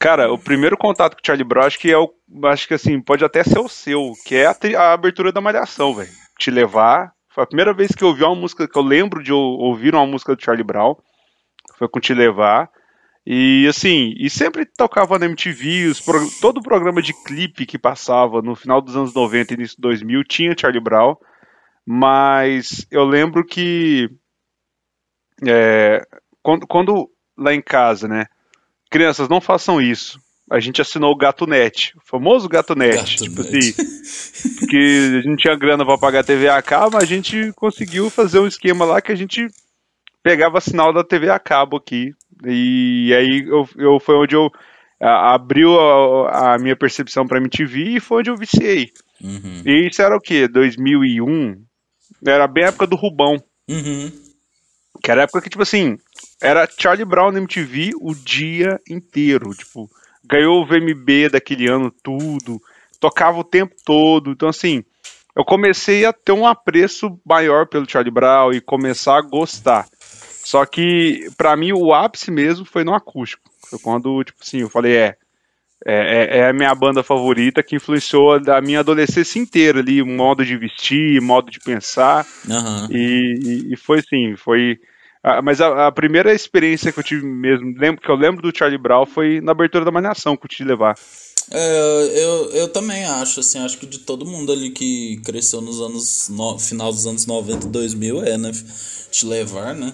Cara, 0.00 0.32
o 0.32 0.38
primeiro 0.38 0.76
contato 0.76 1.14
com 1.14 1.22
o 1.22 1.26
Charlie 1.26 1.44
Brown, 1.44 1.66
acho 1.66 1.78
que 1.78 1.90
é 1.90 1.98
o. 1.98 2.10
Acho 2.44 2.66
que 2.66 2.74
assim, 2.74 3.00
pode 3.00 3.24
até 3.24 3.44
ser 3.44 3.58
o 3.58 3.68
seu, 3.68 4.12
que 4.24 4.34
é 4.34 4.46
a, 4.46 4.56
a 4.78 4.92
abertura 4.92 5.30
da 5.30 5.40
Malhação, 5.40 5.94
velho. 5.94 6.10
Te 6.38 6.50
levar. 6.50 7.12
Foi 7.34 7.44
a 7.44 7.46
primeira 7.46 7.74
vez 7.74 7.92
que 7.92 8.02
eu 8.02 8.08
ouvi 8.08 8.24
uma 8.24 8.34
música, 8.34 8.66
que 8.66 8.78
eu 8.78 8.82
lembro 8.82 9.22
de 9.22 9.32
ouvir 9.32 9.94
uma 9.94 10.06
música 10.06 10.34
do 10.34 10.42
Charlie 10.42 10.64
Brown. 10.64 10.94
Foi 11.78 11.88
com 11.88 12.00
Te 12.00 12.12
Levar. 12.12 12.68
E 13.26 13.66
assim, 13.68 14.14
e 14.16 14.30
sempre 14.30 14.64
tocava 14.64 15.18
na 15.18 15.26
MTV, 15.26 15.86
os, 15.88 16.00
todo 16.40 16.58
o 16.58 16.62
programa 16.62 17.02
de 17.02 17.12
clipe 17.12 17.66
que 17.66 17.78
passava 17.78 18.40
no 18.40 18.56
final 18.56 18.80
dos 18.80 18.96
anos 18.96 19.12
90 19.12 19.52
e 19.52 19.56
início 19.56 19.76
de 19.76 19.82
2000 19.82 20.24
tinha 20.24 20.56
Charlie 20.58 20.82
Brown. 20.82 21.16
Mas 21.86 22.86
eu 22.90 23.04
lembro 23.04 23.44
que. 23.44 24.10
É, 25.46 26.06
quando, 26.42 26.66
quando 26.66 27.10
lá 27.36 27.54
em 27.54 27.62
casa, 27.62 28.08
né? 28.08 28.26
Crianças, 28.90 29.28
não 29.28 29.40
façam 29.40 29.80
isso. 29.80 30.20
A 30.50 30.60
gente 30.60 30.80
assinou 30.80 31.12
o 31.12 31.16
GatoNet, 31.16 31.94
o 31.96 32.00
famoso 32.02 32.48
GatoNet. 32.48 32.96
Gato 32.96 33.16
tipo 33.16 33.42
Net. 33.42 33.56
assim, 33.80 34.54
porque 34.58 34.76
a 35.18 35.20
gente 35.20 35.42
tinha 35.42 35.54
grana 35.54 35.84
para 35.84 35.98
pagar 35.98 36.20
a 36.20 36.24
TV 36.24 36.48
a 36.48 36.62
cabo, 36.62 36.92
mas 36.94 37.04
a 37.04 37.06
gente 37.06 37.52
conseguiu 37.54 38.08
fazer 38.08 38.38
um 38.38 38.46
esquema 38.46 38.84
lá 38.86 39.02
que 39.02 39.12
a 39.12 39.14
gente 39.14 39.46
pegava 40.22 40.60
sinal 40.60 40.92
da 40.92 41.04
TV 41.04 41.28
a 41.28 41.38
cabo 41.38 41.76
aqui. 41.76 42.14
E 42.46 43.12
aí 43.14 43.44
eu, 43.46 43.68
eu 43.76 44.00
foi 44.00 44.16
onde 44.16 44.34
eu 44.34 44.50
a, 45.00 45.34
abriu 45.34 45.78
a, 45.78 46.54
a, 46.54 46.58
minha 46.58 46.76
percepção 46.76 47.26
para 47.26 47.38
MTV 47.38 47.96
e 47.96 48.00
foi 48.00 48.18
onde 48.18 48.30
eu 48.30 48.36
viciei. 48.36 48.90
Uhum. 49.20 49.62
E 49.64 49.88
isso 49.88 50.02
era 50.02 50.16
o 50.16 50.20
quê? 50.20 50.48
2001? 50.48 51.56
Era 52.26 52.46
bem 52.46 52.64
a 52.64 52.68
época 52.68 52.86
do 52.86 52.96
Rubão. 52.96 53.36
Uhum. 53.68 54.10
Que 55.02 55.10
era 55.10 55.22
a 55.22 55.24
época 55.24 55.42
que, 55.42 55.50
tipo 55.50 55.62
assim, 55.62 55.96
era 56.42 56.68
Charlie 56.78 57.04
Brown 57.04 57.30
na 57.30 57.38
MTV 57.38 57.92
o 58.00 58.14
dia 58.14 58.80
inteiro. 58.88 59.50
Tipo, 59.54 59.88
ganhou 60.24 60.62
o 60.62 60.66
VMB 60.66 61.30
daquele 61.30 61.68
ano 61.68 61.92
tudo, 62.02 62.60
tocava 63.00 63.38
o 63.38 63.44
tempo 63.44 63.74
todo. 63.84 64.30
Então, 64.32 64.48
assim, 64.48 64.84
eu 65.36 65.44
comecei 65.44 66.04
a 66.04 66.12
ter 66.12 66.32
um 66.32 66.46
apreço 66.46 67.20
maior 67.24 67.68
pelo 67.68 67.88
Charlie 67.88 68.12
Brown 68.12 68.52
e 68.52 68.60
começar 68.60 69.18
a 69.18 69.22
gostar. 69.22 69.86
Só 70.48 70.64
que, 70.64 71.28
para 71.36 71.54
mim, 71.54 71.72
o 71.72 71.92
ápice 71.92 72.30
mesmo 72.30 72.64
foi 72.64 72.82
no 72.82 72.94
acústico. 72.94 73.50
Foi 73.68 73.78
quando, 73.78 74.24
tipo 74.24 74.38
assim, 74.40 74.60
eu 74.60 74.70
falei, 74.70 74.96
é, 74.96 75.16
é, 75.84 76.38
é, 76.38 76.48
a 76.48 76.54
minha 76.54 76.74
banda 76.74 77.02
favorita 77.02 77.62
que 77.62 77.76
influenciou 77.76 78.32
a 78.32 78.60
minha 78.62 78.80
adolescência 78.80 79.38
inteira 79.38 79.80
ali, 79.80 80.00
o 80.00 80.06
modo 80.06 80.42
de 80.46 80.56
vestir, 80.56 81.20
modo 81.20 81.50
de 81.50 81.60
pensar. 81.60 82.26
Uhum. 82.48 82.86
E, 82.90 83.74
e, 83.74 83.76
foi 83.76 83.98
assim, 83.98 84.36
foi 84.38 84.78
ah, 85.22 85.42
mas 85.42 85.60
a, 85.60 85.88
a, 85.88 85.92
primeira 85.92 86.32
experiência 86.32 86.90
que 86.92 86.98
eu 86.98 87.04
tive 87.04 87.26
mesmo, 87.26 87.74
lembro, 87.76 88.00
que 88.00 88.10
eu 88.10 88.16
lembro 88.16 88.40
do 88.40 88.56
Charlie 88.56 88.78
Brown, 88.78 89.04
foi 89.04 89.42
na 89.42 89.52
abertura 89.52 89.84
da 89.84 89.90
Malhação 89.90 90.34
que 90.34 90.46
eu 90.46 90.48
te 90.48 90.64
levar. 90.64 90.94
É, 91.50 92.22
eu, 92.24 92.50
eu 92.52 92.68
também 92.68 93.04
acho, 93.04 93.40
assim, 93.40 93.58
acho 93.58 93.76
que 93.76 93.84
de 93.84 93.98
todo 93.98 94.24
mundo 94.24 94.50
ali 94.50 94.70
que 94.70 95.20
cresceu 95.26 95.60
nos 95.60 95.78
anos, 95.78 96.30
no, 96.30 96.58
final 96.58 96.90
dos 96.90 97.06
anos 97.06 97.26
90 97.26 97.66
e 97.66 97.68
2000, 97.68 98.24
é, 98.24 98.38
né, 98.38 98.50
te 99.10 99.26
levar, 99.26 99.74
né. 99.74 99.92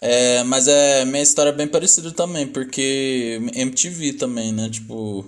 É, 0.00 0.42
mas 0.44 0.68
é, 0.68 1.04
minha 1.04 1.22
história 1.22 1.50
é 1.50 1.52
bem 1.52 1.66
parecida 1.66 2.10
também, 2.12 2.46
porque 2.46 3.40
MTV 3.54 4.14
também, 4.14 4.52
né, 4.52 4.68
tipo, 4.68 5.24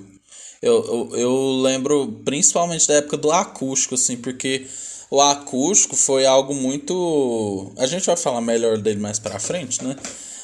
eu, 0.61 1.09
eu, 1.13 1.19
eu 1.19 1.63
lembro 1.63 2.21
principalmente 2.25 2.87
da 2.87 2.95
época 2.95 3.17
do 3.17 3.31
acústico, 3.31 3.95
assim, 3.95 4.17
porque 4.17 4.67
o 5.11 5.21
acústico 5.21 5.97
foi 5.97 6.27
algo 6.27 6.55
muito. 6.55 7.73
A 7.79 7.87
gente 7.87 8.07
vai 8.07 8.17
falar 8.17 8.41
melhor 8.41 8.77
dele 8.79 9.01
mais 9.01 9.19
pra 9.19 9.39
frente, 9.39 9.83
né? 9.83 9.97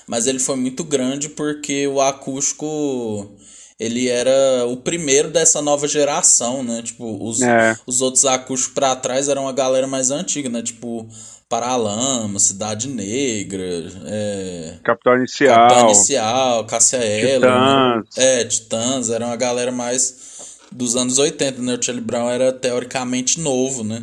Mas 0.06 0.26
ele 0.26 0.38
foi 0.38 0.56
muito 0.56 0.84
grande 0.84 1.28
porque 1.28 1.86
o 1.86 2.00
acústico 2.00 3.30
ele 3.78 4.08
era 4.08 4.66
o 4.66 4.76
primeiro 4.76 5.30
dessa 5.30 5.60
nova 5.60 5.88
geração, 5.88 6.62
né? 6.62 6.82
Tipo, 6.82 7.22
os, 7.26 7.42
é. 7.42 7.76
os 7.86 8.00
outros 8.00 8.24
acústicos 8.24 8.72
para 8.72 8.96
trás 8.96 9.28
eram 9.28 9.48
a 9.48 9.52
galera 9.52 9.86
mais 9.86 10.10
antiga, 10.10 10.48
né? 10.48 10.62
Tipo, 10.62 11.06
Paralama, 11.48 12.38
Cidade 12.38 12.88
Negra, 12.88 13.64
é... 14.06 14.78
Capitão 14.82 15.16
Inicial, 15.16 15.56
Capitão 15.56 15.84
Inicial, 15.86 16.64
Cássia 16.66 17.04
Eller, 17.04 17.50
né? 17.50 18.02
é, 18.16 18.44
Titãs, 18.44 19.10
era 19.10 19.26
uma 19.26 19.36
galera 19.36 19.70
mais 19.70 20.58
dos 20.72 20.96
anos 20.96 21.18
80, 21.18 21.62
né? 21.62 21.74
O 21.74 21.82
Charlie 21.82 22.04
Brown 22.04 22.28
era 22.28 22.52
teoricamente 22.52 23.40
novo, 23.40 23.84
né? 23.84 24.02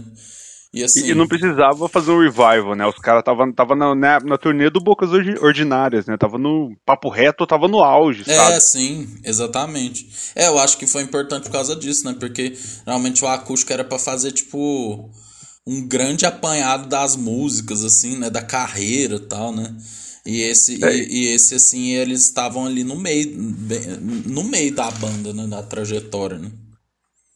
E, 0.74 0.86
assim, 0.86 1.10
e, 1.10 1.14
não 1.14 1.28
precisava 1.28 1.90
fazer 1.90 2.12
um 2.12 2.22
revival, 2.22 2.76
né? 2.76 2.88
Os 2.88 2.96
caras 2.96 3.24
tava, 3.26 3.52
tava 3.54 3.76
na, 3.76 3.94
na, 3.94 4.20
na, 4.22 4.38
turnê 4.38 4.70
do 4.70 4.80
Bocas 4.80 5.10
Ordinárias, 5.12 6.06
né? 6.06 6.16
Tava 6.16 6.38
no 6.38 6.74
papo 6.86 7.10
reto, 7.10 7.46
tava 7.46 7.68
no 7.68 7.84
auge, 7.84 8.24
é, 8.26 8.34
sabe? 8.34 8.54
É, 8.54 8.60
sim, 8.62 9.18
exatamente. 9.26 10.08
É, 10.34 10.48
eu 10.48 10.58
acho 10.58 10.78
que 10.78 10.88
foi 10.88 11.02
importante 11.02 11.44
por 11.44 11.52
causa 11.52 11.76
disso, 11.76 12.06
né? 12.06 12.16
Porque 12.18 12.58
realmente 12.86 13.24
o 13.26 13.28
acústico 13.28 13.74
era 13.74 13.84
para 13.84 14.00
fazer, 14.00 14.32
tipo, 14.32 15.12
um 15.66 15.88
grande 15.88 16.26
apanhado 16.26 16.88
das 16.88 17.16
músicas, 17.16 17.84
assim, 17.84 18.18
né? 18.18 18.30
Da 18.30 18.42
carreira 18.42 19.16
e 19.16 19.20
tal, 19.20 19.54
né? 19.54 19.76
E 20.26 20.42
esse, 20.42 20.84
é. 20.84 20.96
e, 20.96 21.08
e, 21.10 21.28
esse, 21.34 21.56
assim, 21.56 21.92
eles 21.94 22.26
estavam 22.26 22.66
ali 22.66 22.84
no 22.84 22.96
meio, 22.96 23.36
no 24.26 24.44
meio 24.44 24.74
da 24.74 24.90
banda, 24.92 25.34
né? 25.34 25.48
Da 25.48 25.64
trajetória, 25.64 26.38
né? 26.38 26.52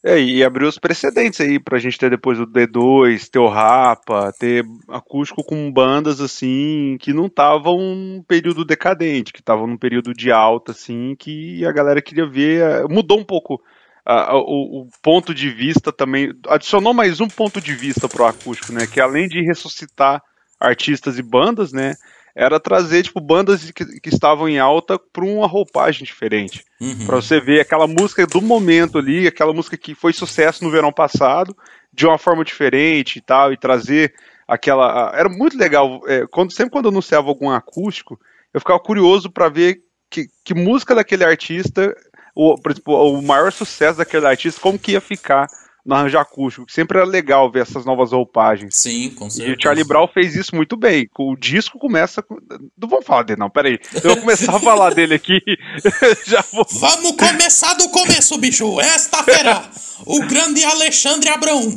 É, 0.04 0.22
e 0.22 0.44
abriu 0.44 0.68
os 0.68 0.78
precedentes 0.78 1.40
aí 1.40 1.58
pra 1.58 1.80
gente 1.80 1.98
ter 1.98 2.08
depois 2.08 2.38
o 2.38 2.46
D2, 2.46 3.28
ter 3.28 3.40
o 3.40 3.48
Rapa, 3.48 4.32
ter 4.38 4.64
acústico 4.88 5.42
com 5.42 5.72
bandas 5.72 6.20
assim 6.20 6.96
que 7.00 7.12
não 7.12 7.26
estavam 7.26 7.76
num 7.76 8.22
período 8.22 8.64
decadente, 8.64 9.32
que 9.32 9.40
estavam 9.40 9.66
num 9.66 9.76
período 9.76 10.14
de 10.14 10.30
alta, 10.30 10.70
assim, 10.70 11.16
que 11.18 11.66
a 11.66 11.72
galera 11.72 12.00
queria 12.00 12.24
ver. 12.24 12.62
Eh, 12.62 12.84
mudou 12.88 13.18
um 13.18 13.24
pouco 13.24 13.60
o, 14.06 14.82
o, 14.82 14.88
ponto 15.02 15.34
de 15.34 15.50
vista 15.50 15.92
também. 15.92 16.32
Adicionou 16.48 16.94
mais 16.94 17.20
um 17.20 17.28
ponto 17.28 17.60
de 17.60 17.74
vista 17.74 18.08
pro 18.08 18.24
acústico, 18.24 18.72
né? 18.72 18.86
Que 18.86 19.00
além 19.00 19.28
de 19.28 19.42
ressuscitar 19.42 20.22
artistas 20.60 21.18
e 21.18 21.22
bandas, 21.22 21.72
né? 21.72 21.94
era 22.36 22.60
trazer 22.60 23.02
tipo 23.02 23.18
bandas 23.18 23.70
que, 23.70 23.98
que 23.98 24.10
estavam 24.10 24.46
em 24.46 24.58
alta 24.58 24.98
para 24.98 25.24
uma 25.24 25.46
roupagem 25.46 26.04
diferente. 26.04 26.62
Uhum. 26.78 27.06
Para 27.06 27.16
você 27.16 27.40
ver 27.40 27.60
aquela 27.60 27.86
música 27.86 28.26
do 28.26 28.42
momento 28.42 28.98
ali, 28.98 29.26
aquela 29.26 29.54
música 29.54 29.78
que 29.78 29.94
foi 29.94 30.12
sucesso 30.12 30.62
no 30.62 30.70
verão 30.70 30.92
passado, 30.92 31.56
de 31.90 32.06
uma 32.06 32.18
forma 32.18 32.44
diferente 32.44 33.16
e 33.16 33.22
tal, 33.22 33.54
e 33.54 33.56
trazer 33.56 34.12
aquela. 34.46 35.12
Era 35.14 35.30
muito 35.30 35.56
legal. 35.56 36.02
É, 36.06 36.26
quando, 36.26 36.52
sempre 36.52 36.72
quando 36.72 36.90
anunciava 36.90 37.26
algum 37.26 37.48
acústico, 37.48 38.20
eu 38.52 38.60
ficava 38.60 38.78
curioso 38.78 39.30
para 39.30 39.48
ver 39.48 39.80
que, 40.10 40.26
que 40.44 40.52
música 40.52 40.94
daquele 40.94 41.24
artista, 41.24 41.96
o, 42.36 42.54
por 42.56 42.70
exemplo, 42.70 42.94
o 42.94 43.22
maior 43.22 43.50
sucesso 43.50 43.96
daquele 43.96 44.26
artista, 44.26 44.60
como 44.60 44.78
que 44.78 44.92
ia 44.92 45.00
ficar 45.00 45.46
no 45.86 45.94
arranjo 45.94 46.18
acústico, 46.18 46.66
que 46.66 46.72
sempre 46.72 46.98
era 46.98 47.06
legal 47.06 47.50
ver 47.50 47.62
essas 47.62 47.86
novas 47.86 48.10
roupagens. 48.10 48.76
Sim, 48.76 49.10
com 49.10 49.30
certeza. 49.30 49.52
E 49.52 49.56
o 49.56 49.62
Charlie 49.62 49.84
Brown 49.84 50.08
fez 50.08 50.34
isso 50.34 50.54
muito 50.54 50.76
bem. 50.76 51.08
O 51.16 51.36
disco 51.36 51.78
começa. 51.78 52.22
Com... 52.22 52.36
Não 52.76 52.88
vamos 52.88 53.06
falar 53.06 53.22
dele, 53.22 53.38
não, 53.38 53.48
peraí. 53.48 53.78
Eu 53.94 54.10
vou 54.10 54.16
começar 54.16 54.56
a 54.56 54.60
falar 54.60 54.92
dele 54.92 55.14
aqui. 55.14 55.40
Já 56.26 56.44
vou... 56.52 56.66
Vamos 56.72 57.12
começar 57.12 57.72
do 57.74 57.88
começo, 57.88 58.36
bicho. 58.36 58.80
Esta 58.80 59.22
feira, 59.22 59.62
o 60.04 60.26
grande 60.26 60.64
Alexandre 60.64 61.30
Abrão, 61.30 61.72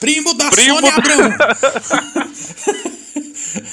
primo 0.00 0.34
da 0.34 0.50
primo 0.50 0.74
Sônia 0.76 0.94
Abrão. 0.94 1.36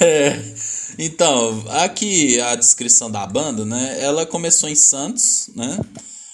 é. 0.00 0.54
Então, 0.98 1.64
aqui 1.70 2.40
a 2.40 2.54
descrição 2.54 3.10
da 3.10 3.26
banda, 3.26 3.64
né? 3.64 3.96
Ela 4.00 4.24
começou 4.24 4.68
em 4.68 4.76
Santos, 4.76 5.50
né? 5.54 5.78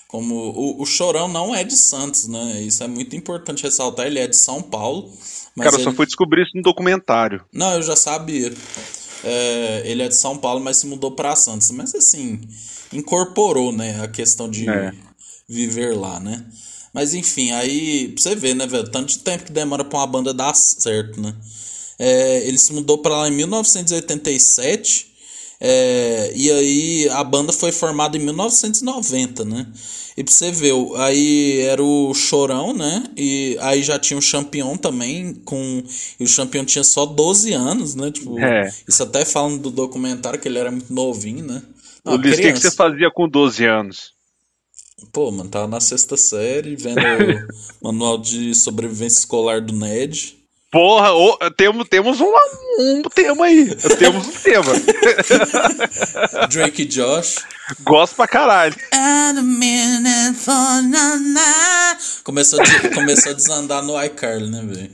Como 0.06 0.34
o, 0.34 0.82
o 0.82 0.86
Chorão 0.86 1.28
não 1.28 1.54
é 1.54 1.64
de 1.64 1.76
Santos, 1.76 2.26
né? 2.26 2.60
Isso 2.62 2.82
é 2.82 2.88
muito 2.88 3.14
importante 3.16 3.62
ressaltar. 3.62 4.06
Ele 4.06 4.18
é 4.18 4.26
de 4.26 4.36
São 4.36 4.60
Paulo. 4.60 5.10
Cara, 5.56 5.76
eu 5.76 5.80
só 5.80 5.92
fui 5.92 6.06
descobrir 6.06 6.42
isso 6.42 6.56
no 6.56 6.62
documentário. 6.62 7.44
Não, 7.52 7.74
eu 7.74 7.82
já 7.82 7.96
sabia. 7.96 8.52
É, 9.22 9.82
ele 9.84 10.02
é 10.02 10.08
de 10.08 10.16
São 10.16 10.36
Paulo, 10.36 10.60
mas 10.60 10.78
se 10.78 10.86
mudou 10.86 11.12
para 11.12 11.36
Santos. 11.36 11.70
Mas 11.70 11.94
assim, 11.94 12.40
incorporou, 12.92 13.72
né? 13.72 14.02
A 14.02 14.08
questão 14.08 14.48
de 14.48 14.68
é. 14.68 14.92
viver 15.48 15.96
lá, 15.96 16.18
né? 16.20 16.44
Mas 16.92 17.14
enfim, 17.14 17.52
aí 17.52 18.08
pra 18.08 18.22
você 18.22 18.34
ver, 18.34 18.54
né, 18.54 18.66
velho? 18.66 18.88
Tanto 18.88 19.08
de 19.08 19.18
tempo 19.18 19.44
que 19.44 19.52
demora 19.52 19.84
pra 19.84 19.98
uma 19.98 20.06
banda 20.06 20.34
dar 20.34 20.54
certo, 20.54 21.20
né? 21.20 21.34
É, 21.98 22.46
ele 22.46 22.58
se 22.58 22.72
mudou 22.72 22.98
para 22.98 23.16
lá 23.16 23.28
em 23.28 23.32
1987 23.32 25.10
é, 25.62 26.32
e 26.34 26.50
aí 26.50 27.08
a 27.10 27.22
banda 27.22 27.52
foi 27.52 27.70
formada 27.70 28.16
em 28.16 28.20
1990, 28.20 29.44
né? 29.44 29.66
E 30.16 30.24
pra 30.24 30.32
você 30.32 30.50
ver, 30.50 30.72
aí 30.96 31.60
era 31.60 31.82
o 31.82 32.14
Chorão, 32.14 32.72
né? 32.72 33.04
E 33.16 33.58
aí 33.60 33.82
já 33.82 33.98
tinha 33.98 34.18
o 34.18 34.22
Champion 34.22 34.76
também, 34.76 35.34
com. 35.44 35.82
E 36.18 36.24
o 36.24 36.26
Champion 36.26 36.64
tinha 36.64 36.82
só 36.82 37.04
12 37.04 37.52
anos, 37.52 37.94
né? 37.94 38.10
Tipo, 38.10 38.38
é. 38.38 38.72
isso 38.88 39.02
até 39.02 39.24
falando 39.24 39.58
do 39.58 39.70
documentário, 39.70 40.40
que 40.40 40.48
ele 40.48 40.58
era 40.58 40.70
muito 40.70 40.92
novinho, 40.92 41.44
né? 41.44 41.62
o 42.04 42.16
Luiz, 42.16 42.38
o 42.38 42.40
que, 42.40 42.52
que 42.54 42.60
você 42.60 42.70
fazia 42.70 43.10
com 43.12 43.28
12 43.28 43.64
anos? 43.66 44.12
Pô, 45.12 45.30
mano, 45.30 45.50
tava 45.50 45.66
na 45.66 45.80
sexta 45.80 46.16
série, 46.16 46.76
vendo 46.76 47.00
o 47.80 47.86
manual 47.86 48.18
de 48.18 48.54
sobrevivência 48.54 49.20
escolar 49.20 49.60
do 49.60 49.72
Ned. 49.72 50.38
Porra, 50.70 51.12
ô, 51.12 51.36
temos, 51.56 51.88
temos 51.88 52.20
um, 52.20 52.32
um 52.78 53.02
tema 53.02 53.46
aí. 53.46 53.74
Temos 53.98 54.28
um 54.28 54.30
tema. 54.30 54.72
Drake 56.48 56.82
e 56.82 56.84
Josh. 56.84 57.44
Gosto 57.82 58.14
pra 58.14 58.28
caralho. 58.28 58.76
Começou 60.32 60.54
a, 60.54 60.80
começou 62.22 62.60
a 62.60 63.34
desandar 63.34 63.82
no 63.82 64.02
iCarly, 64.02 64.50
né, 64.50 64.62
velho? 64.64 64.90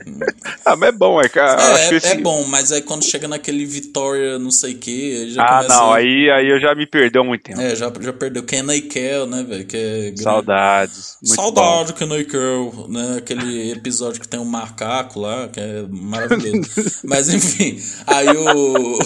Ah, 0.65 0.75
mas 0.75 0.89
é 0.89 0.91
bom, 0.91 1.21
iCarly. 1.21 1.63
É, 1.63 1.93
é, 1.93 1.93
esse... 1.95 2.07
é, 2.07 2.15
bom, 2.15 2.43
mas 2.45 2.71
aí 2.71 2.81
quando 2.81 3.03
chega 3.03 3.27
naquele 3.27 3.65
Vitória 3.65 4.39
não 4.39 4.51
sei 4.51 4.73
o 4.73 4.77
que, 4.77 5.29
já 5.29 5.43
Ah, 5.43 5.63
não, 5.63 5.91
a... 5.91 5.97
aí, 5.97 6.29
aí 6.29 6.47
eu 6.49 6.59
já 6.59 6.73
me 6.75 6.85
perdeu 6.85 7.23
muito 7.23 7.43
tempo. 7.43 7.61
É, 7.61 7.75
já, 7.75 7.91
já 7.99 8.13
perdeu 8.13 8.43
Kenna 8.43 8.75
e 8.75 8.81
Kel, 8.81 9.27
né, 9.27 9.43
velho? 9.43 9.67
É 9.73 10.13
Saudades. 10.15 11.17
Muito 11.21 11.35
Saudade, 11.35 11.93
Kenna 11.93 12.17
e 12.17 12.25
Kel, 12.25 12.87
né? 12.89 13.15
Aquele 13.17 13.71
episódio 13.71 14.21
que 14.21 14.27
tem 14.27 14.39
um 14.39 14.45
macaco 14.45 15.19
lá, 15.19 15.47
que 15.47 15.59
é 15.59 15.85
maravilhoso. 15.89 16.69
Mas 17.03 17.29
enfim, 17.29 17.79
aí 18.05 18.27
o. 18.29 18.99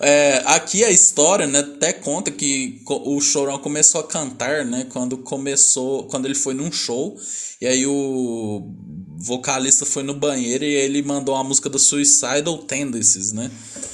É, 0.00 0.42
aqui 0.46 0.84
a 0.84 0.90
história, 0.90 1.46
né, 1.46 1.60
até 1.60 1.92
conta 1.92 2.30
que 2.30 2.80
o 2.86 3.20
Chorão 3.20 3.58
começou 3.58 4.00
a 4.00 4.04
cantar, 4.04 4.64
né, 4.64 4.86
quando 4.90 5.18
começou, 5.18 6.04
quando 6.04 6.26
ele 6.26 6.34
foi 6.36 6.54
num 6.54 6.70
show, 6.70 7.16
e 7.60 7.66
aí 7.66 7.84
o 7.86 8.62
vocalista 9.16 9.84
foi 9.84 10.04
no 10.04 10.14
banheiro 10.14 10.64
e 10.64 10.72
ele 10.72 11.02
mandou 11.02 11.34
uma 11.34 11.42
música 11.42 11.68
do 11.68 11.78
Suicidal 11.78 12.58
Tendencies, 12.58 13.32
né? 13.32 13.50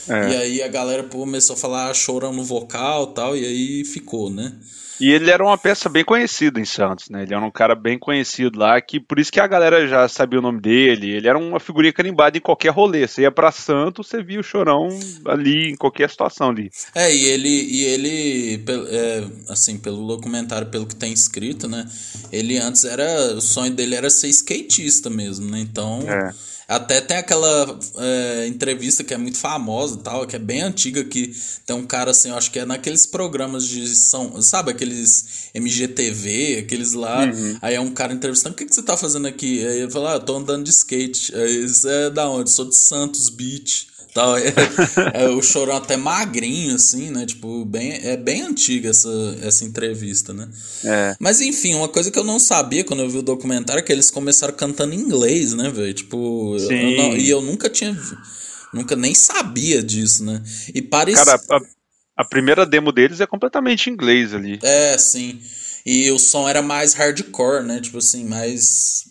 É. 0.06 0.28
E 0.30 0.37
aí 0.37 0.62
a 0.62 0.68
galera 0.68 1.02
começou 1.02 1.54
a 1.54 1.58
falar 1.58 1.90
"Ah, 1.90 1.94
Chorão 1.94 2.30
no 2.32 2.44
vocal 2.44 3.08
e 3.11 3.14
tal, 3.14 3.37
e 3.37 3.44
aí 3.44 3.84
ficou, 3.84 4.28
né? 4.28 4.52
E 5.00 5.10
ele 5.10 5.30
era 5.30 5.42
uma 5.42 5.58
peça 5.58 5.88
bem 5.88 6.04
conhecida 6.04 6.60
em 6.60 6.64
Santos, 6.64 7.08
né? 7.08 7.22
Ele 7.22 7.34
era 7.34 7.44
um 7.44 7.50
cara 7.50 7.74
bem 7.74 7.98
conhecido 7.98 8.58
lá, 8.58 8.80
que 8.80 9.00
por 9.00 9.18
isso 9.18 9.32
que 9.32 9.40
a 9.40 9.46
galera 9.46 9.86
já 9.88 10.08
sabia 10.08 10.38
o 10.38 10.42
nome 10.42 10.60
dele. 10.60 11.10
Ele 11.10 11.28
era 11.28 11.38
uma 11.38 11.58
figurinha 11.58 11.92
carimbada 11.92 12.38
em 12.38 12.40
qualquer 12.40 12.70
rolê. 12.70 13.06
Você 13.06 13.22
ia 13.22 13.32
pra 13.32 13.50
Santos, 13.50 14.06
você 14.06 14.22
via 14.22 14.40
o 14.40 14.44
Chorão 14.44 14.88
ali, 15.26 15.70
em 15.70 15.76
qualquer 15.76 16.08
situação 16.08 16.50
ali. 16.50 16.70
É, 16.94 17.14
e 17.14 17.24
ele, 17.24 17.48
e 17.48 17.84
ele 17.84 18.64
é, 18.88 19.24
assim, 19.48 19.78
pelo 19.78 20.06
documentário, 20.06 20.68
pelo 20.68 20.86
que 20.86 20.96
tem 20.96 21.12
escrito, 21.12 21.68
né? 21.68 21.86
Ele 22.32 22.58
antes 22.58 22.84
era. 22.84 23.34
O 23.34 23.40
sonho 23.40 23.72
dele 23.72 23.94
era 23.94 24.10
ser 24.10 24.28
skatista 24.28 25.10
mesmo, 25.10 25.50
né? 25.50 25.60
Então. 25.60 26.00
É. 26.08 26.53
Até 26.66 27.00
tem 27.00 27.16
aquela 27.16 27.78
é, 27.99 28.47
entrevista 28.47 29.04
que 29.04 29.12
é 29.12 29.18
muito 29.18 29.38
famosa 29.38 29.97
e 29.97 30.02
tal, 30.02 30.26
que 30.26 30.37
é 30.37 30.38
bem 30.38 30.62
antiga, 30.62 31.04
que 31.04 31.35
tem 31.66 31.76
um 31.76 31.87
cara 31.87 32.11
assim, 32.11 32.30
eu 32.30 32.37
acho 32.37 32.50
que 32.50 32.59
é 32.59 32.64
naqueles 32.64 33.06
programas 33.06 33.66
de 33.66 33.87
São. 33.94 34.40
Sabe, 34.40 34.71
aqueles 34.71 35.50
MGTV, 35.54 36.59
aqueles 36.64 36.92
lá. 36.92 37.21
Aí 37.61 37.75
é 37.75 37.80
um 37.80 37.90
cara 37.90 38.12
entrevistando, 38.12 38.54
o 38.54 38.56
que, 38.56 38.64
que 38.64 38.75
você 38.75 38.83
tá 38.83 38.97
fazendo 38.97 39.26
aqui? 39.26 39.64
Aí 39.66 39.80
ele 39.80 39.90
fala, 39.90 40.12
ah, 40.12 40.14
eu 40.16 40.21
tô 40.21 40.37
andando 40.37 40.64
de 40.64 40.71
skate. 40.71 41.35
Aí 41.35 41.64
isso 41.64 41.88
é 41.88 42.11
da 42.11 42.28
onde? 42.28 42.50
Sou 42.50 42.64
de 42.64 42.76
Santos 42.76 43.28
Beach. 43.28 43.93
Tal. 44.14 44.38
É, 44.38 44.54
é 45.25 45.28
o 45.28 45.42
chorão 45.42 45.76
até 45.76 45.97
magrinho, 45.97 46.76
assim, 46.76 47.11
né? 47.11 47.26
Tipo, 47.26 47.64
bem, 47.64 47.92
é 47.92 48.16
bem 48.16 48.42
antiga 48.42 48.90
essa, 48.90 49.11
essa 49.42 49.64
entrevista, 49.64 50.33
né? 50.33 50.49
É. 50.85 51.16
Mas 51.18 51.40
enfim, 51.40 51.75
uma 51.75 51.88
coisa 51.88 52.12
que 52.12 52.18
eu 52.18 52.25
não 52.25 52.38
sabia 52.38 52.85
quando 52.85 53.00
eu 53.00 53.11
vi 53.11 53.18
o 53.18 53.23
documentário 53.23 53.80
é 53.80 53.83
que 53.83 53.92
eles 53.92 54.12
começaram 54.12 54.54
cantando 54.54 54.94
em 54.94 55.00
inglês, 55.00 55.52
né, 55.52 55.68
velho? 55.68 55.92
Tipo, 55.92 56.54
eu 56.56 56.68
Sim. 56.68 56.97
não- 56.97 57.16
e 57.16 57.28
eu 57.28 57.42
nunca 57.42 57.68
tinha. 57.68 57.99
Nunca 58.73 58.94
nem 58.94 59.14
sabia 59.14 59.83
disso, 59.83 60.25
né? 60.25 60.40
E 60.73 60.80
parece. 60.80 61.25
Cara, 61.25 61.40
a, 61.50 61.61
a 62.23 62.25
primeira 62.25 62.64
demo 62.64 62.92
deles 62.92 63.21
é 63.21 63.26
completamente 63.26 63.90
em 63.90 63.92
inglês 63.92 64.33
ali. 64.33 64.61
É, 64.62 64.97
sim. 64.97 65.40
E 65.85 66.11
o 66.12 66.18
som 66.18 66.49
era 66.49 66.62
mais 66.62 66.94
hardcore, 66.94 67.64
né? 67.64 67.80
Tipo 67.80 67.99
assim, 67.99 68.25
mais. 68.25 69.04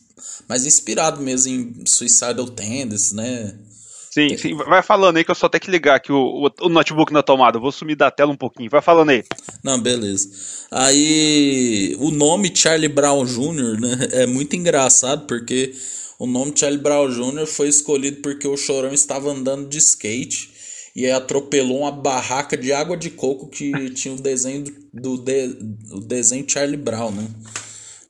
Mais 0.48 0.65
inspirado 0.65 1.22
mesmo 1.22 1.51
em 1.51 1.86
Suicidal 1.86 2.48
Tendencies, 2.50 3.12
né? 3.13 3.53
Sim, 4.13 4.38
sim. 4.38 4.55
Vai 4.55 4.84
falando 4.84 5.17
aí 5.17 5.24
que 5.24 5.32
eu 5.32 5.36
só 5.36 5.50
tenho 5.50 5.62
que 5.62 5.72
ligar 5.72 5.96
aqui 5.96 6.12
o, 6.12 6.48
o, 6.48 6.65
o 6.65 6.70
notebook 6.70 7.12
na 7.12 7.24
tomada. 7.24 7.58
Eu 7.58 7.62
vou 7.62 7.72
sumir 7.72 7.96
da 7.96 8.12
tela 8.12 8.32
um 8.32 8.38
pouquinho. 8.38 8.70
Vai 8.70 8.82
falando 8.82 9.10
aí. 9.10 9.24
Não, 9.63 9.79
beleza. 9.82 10.29
Aí, 10.72 11.96
o 12.00 12.11
nome 12.11 12.51
Charlie 12.55 12.90
Brown 12.90 13.25
Jr., 13.25 13.79
né, 13.79 14.07
é 14.24 14.27
muito 14.27 14.55
engraçado 14.55 15.25
porque 15.25 15.74
o 16.20 16.27
nome 16.27 16.53
Charlie 16.55 16.79
Brown 16.81 17.09
Jr. 17.09 17.48
foi 17.48 17.68
escolhido 17.70 18.22
porque 18.22 18.48
o 18.48 18.55
Chorão 18.57 18.94
estava 18.94 19.31
andando 19.31 19.68
de 19.68 19.77
skate 19.79 20.51
e 20.96 21.05
aí 21.05 21.11
atropelou 21.11 21.79
uma 21.79 21.92
barraca 21.92 22.55
de 22.55 22.72
água 22.72 22.96
de 22.96 23.09
coco 23.09 23.48
que 23.48 23.90
tinha 23.92 24.14
o 24.14 24.22
desenho 24.22 24.64
do, 24.64 25.18
do 25.18 25.24
de- 25.24 25.57
o 25.92 26.00
desenho 26.00 26.46
Charlie 26.48 26.77
Brown, 26.77 27.11
né? 27.11 27.27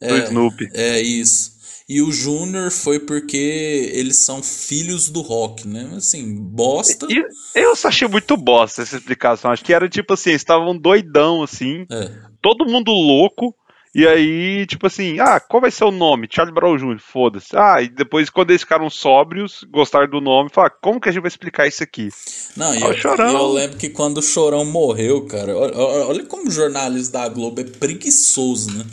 Do 0.02 0.18
Snoopy. 0.18 0.70
É 0.74 1.00
isso. 1.02 1.53
E 1.88 2.02
o 2.02 2.12
Júnior 2.12 2.72
foi 2.72 3.00
porque 3.00 3.92
eles 3.94 4.24
são 4.24 4.42
filhos 4.42 5.10
do 5.10 5.22
rock, 5.22 5.68
né? 5.68 5.92
Assim, 5.98 6.34
bosta. 6.36 7.08
E 7.10 7.24
eu 7.56 7.76
só 7.76 7.90
achei 7.90 8.08
muito 8.08 8.38
bosta 8.38 8.82
essa 8.84 8.96
explicação. 8.98 9.52
Acho 9.52 9.66
que 9.66 9.74
era 9.74 9.90
tipo 9.90 10.14
assim, 10.14 10.30
eles 10.32 10.42
estavam 10.42 10.78
doidão 10.78 11.44
assim, 11.44 11.86
É. 11.92 12.10
todo 12.42 12.66
mundo 12.66 12.92
louco. 12.92 13.54
E 13.96 14.08
aí, 14.08 14.66
tipo 14.66 14.88
assim, 14.88 15.20
ah, 15.20 15.40
qual 15.40 15.62
vai 15.62 15.70
ser 15.70 15.84
o 15.84 15.92
nome? 15.92 16.28
Charlie 16.28 16.52
Brown 16.56 16.76
Jr., 16.78 16.98
foda-se. 17.00 17.50
Ah, 17.56 17.80
e 17.80 17.88
depois, 17.88 18.28
quando 18.28 18.50
eles 18.50 18.64
ficaram 18.64 18.90
sóbrios, 18.90 19.64
gostaram 19.70 20.10
do 20.10 20.20
nome, 20.20 20.50
falaram, 20.52 20.74
como 20.82 21.00
que 21.00 21.10
a 21.10 21.12
gente 21.12 21.22
vai 21.22 21.28
explicar 21.28 21.68
isso 21.68 21.84
aqui? 21.84 22.10
Não, 22.58 22.74
e 22.74 22.82
Ó, 22.82 22.88
o 22.88 22.92
eu, 22.92 22.98
Chorão. 22.98 23.30
e 23.32 23.36
eu 23.36 23.52
lembro 23.52 23.78
que 23.78 23.90
quando 23.90 24.18
o 24.18 24.24
Chorão 24.24 24.66
morreu, 24.66 25.28
cara, 25.28 25.56
olha, 25.56 25.78
olha 25.78 26.06
olha 26.08 26.24
como 26.26 26.48
o 26.48 26.52
jornalista 26.52 27.20
da 27.20 27.30
Globo 27.30 27.62
é 27.62 27.66
preguiçoso, 27.66 28.76
né? 28.76 28.84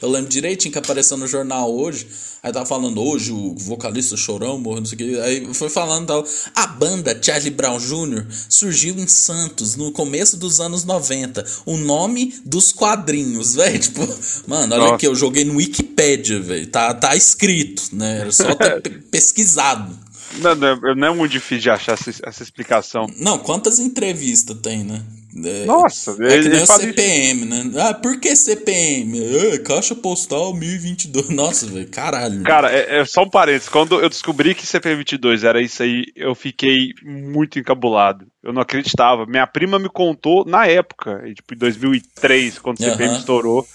Eu 0.00 0.08
lembro 0.10 0.28
direitinho 0.30 0.72
que 0.72 0.78
apareceu 0.78 1.16
no 1.16 1.26
jornal 1.26 1.74
hoje, 1.74 2.06
aí 2.42 2.52
tava 2.52 2.64
falando 2.66 3.02
hoje 3.02 3.32
o 3.32 3.54
vocalista 3.56 4.16
Chorão 4.16 4.58
morreu, 4.58 4.80
não 4.80 4.86
sei 4.86 4.94
o 4.94 4.98
que, 4.98 5.20
aí 5.20 5.54
foi 5.54 5.68
falando 5.68 6.06
tal, 6.06 6.24
a 6.54 6.66
banda 6.68 7.18
Charlie 7.20 7.50
Brown 7.50 7.78
Jr. 7.78 8.24
surgiu 8.48 8.94
em 8.96 9.08
Santos 9.08 9.74
no 9.74 9.90
começo 9.90 10.36
dos 10.36 10.60
anos 10.60 10.84
90, 10.84 11.44
o 11.66 11.76
nome 11.76 12.32
dos 12.44 12.72
quadrinhos, 12.72 13.54
velho, 13.56 13.78
tipo, 13.78 14.08
mano, 14.46 14.72
olha 14.74 14.82
Nossa. 14.84 14.94
aqui, 14.94 15.06
eu 15.06 15.14
joguei 15.16 15.44
no 15.44 15.56
Wikipedia, 15.56 16.40
velho, 16.40 16.66
tá, 16.68 16.94
tá 16.94 17.16
escrito, 17.16 17.82
né, 17.92 18.20
era 18.20 18.32
só 18.32 18.54
ter 18.56 18.80
pe- 18.80 18.90
pesquisado. 19.10 19.98
Não, 20.36 20.54
não, 20.54 20.68
é- 20.68 20.94
não 20.94 21.08
é 21.08 21.14
muito 21.14 21.32
difícil 21.32 21.62
de 21.62 21.70
achar 21.70 21.92
essa, 21.92 22.10
essa 22.22 22.42
explicação. 22.42 23.06
Não, 23.18 23.38
quantas 23.38 23.78
entrevistas 23.78 24.56
tem, 24.60 24.84
né? 24.84 25.02
É, 25.44 25.66
Nossa, 25.66 26.12
é 26.12 26.14
que 26.16 26.22
ele, 26.22 26.48
nem 26.48 26.52
ele 26.58 26.62
o 26.62 26.66
CPM, 26.66 27.44
né? 27.44 27.70
Ah, 27.76 27.94
por 27.94 28.18
que 28.18 28.34
CPM? 28.34 29.18
É, 29.36 29.58
Caixa 29.58 29.94
Postal 29.94 30.54
1022. 30.54 31.28
Nossa, 31.30 31.66
velho, 31.66 31.86
caralho. 31.88 32.42
Cara, 32.42 32.72
é, 32.72 33.00
é 33.00 33.04
só 33.04 33.22
um 33.22 33.30
parênteses. 33.30 33.68
Quando 33.68 34.00
eu 34.00 34.08
descobri 34.08 34.54
que 34.54 34.66
CP22 34.66 35.44
era 35.44 35.60
isso 35.60 35.82
aí, 35.82 36.04
eu 36.16 36.34
fiquei 36.34 36.92
muito 37.04 37.58
encabulado. 37.58 38.26
Eu 38.42 38.52
não 38.52 38.62
acreditava. 38.62 39.26
Minha 39.26 39.46
prima 39.46 39.78
me 39.78 39.88
contou 39.90 40.44
na 40.46 40.66
época, 40.66 41.22
tipo, 41.34 41.54
em 41.54 41.58
2003, 41.58 42.58
quando 42.58 42.80
o 42.80 42.82
CPM 42.84 43.16
estourou. 43.18 43.66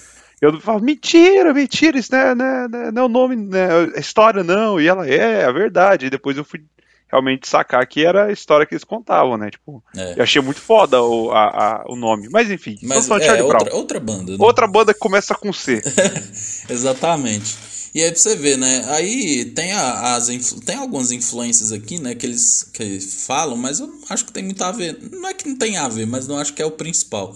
Eu 0.46 0.60
falava, 0.60 0.84
mentira, 0.84 1.54
mentira, 1.54 1.98
isso 1.98 2.12
não 2.12 2.20
é, 2.20 2.36
não 2.36 2.46
é- 2.46 2.68
não 2.68 2.80
é- 2.80 2.92
é 2.98 3.04
o 3.04 3.10
nome, 3.10 3.36
não 3.36 3.58
é 3.58 3.92
a 3.96 4.00
história, 4.00 4.44
não. 4.44 4.80
E 4.80 4.88
ela, 4.88 5.08
é, 5.08 5.42
é 5.44 5.52
verdade. 5.54 6.08
E 6.08 6.10
depois 6.10 6.36
eu 6.38 6.44
fui 6.44 6.62
realmente 7.10 7.48
sacar 7.48 7.86
que 7.88 8.04
era 8.04 8.26
a 8.26 8.32
história 8.32 8.66
que 8.66 8.74
eles 8.74 8.84
contavam, 8.84 9.38
né? 9.38 9.52
Tipo, 9.52 9.84
É. 9.96 10.16
eu 10.18 10.24
achei 10.24 10.42
muito 10.42 10.60
foda 10.60 11.02
o, 11.02 11.32
a- 11.32 11.46
a- 11.46 11.84
o 11.88 11.96
nome. 11.96 12.28
Mas 12.32 12.50
enfim, 12.50 12.76
Mas 12.82 13.06
é 13.10 13.20
Charlie 13.20 13.48
Brown. 13.48 13.60
outra, 13.62 13.76
outra 13.76 14.00
banda, 14.00 14.32
né? 14.32 14.38
Outra 14.40 14.68
banda 14.68 14.94
que 14.94 15.00
começa 15.00 15.36
com 15.36 15.54
C. 15.54 15.82
Exatamente. 16.70 17.56
E 17.96 18.02
aí 18.02 18.10
pra 18.12 18.20
você 18.20 18.36
ver, 18.36 18.58
né? 18.58 18.84
Aí 18.90 19.46
tem, 19.46 19.72
a- 19.74 20.16
as, 20.16 20.28
tem 20.66 20.76
algumas 20.78 21.12
influências 21.12 21.72
aqui, 21.72 22.00
né? 22.00 22.16
Que 22.16 22.26
eles, 22.26 22.64
que 22.74 22.82
eles 22.82 23.26
falam, 23.28 23.56
mas 23.56 23.80
eu 23.80 23.86
não 23.88 24.00
acho 24.10 24.26
que 24.26 24.32
tem 24.34 24.44
muito 24.44 24.64
a 24.64 24.72
ver. 24.72 24.98
Não 25.12 25.30
é 25.30 25.34
que 25.34 25.48
não 25.48 25.56
tem 25.56 25.78
a 25.78 25.88
ver, 25.88 26.08
mas 26.08 26.28
não 26.28 26.38
acho 26.40 26.54
que 26.54 26.62
é 26.62 26.66
o 26.66 26.72
principal. 26.72 27.36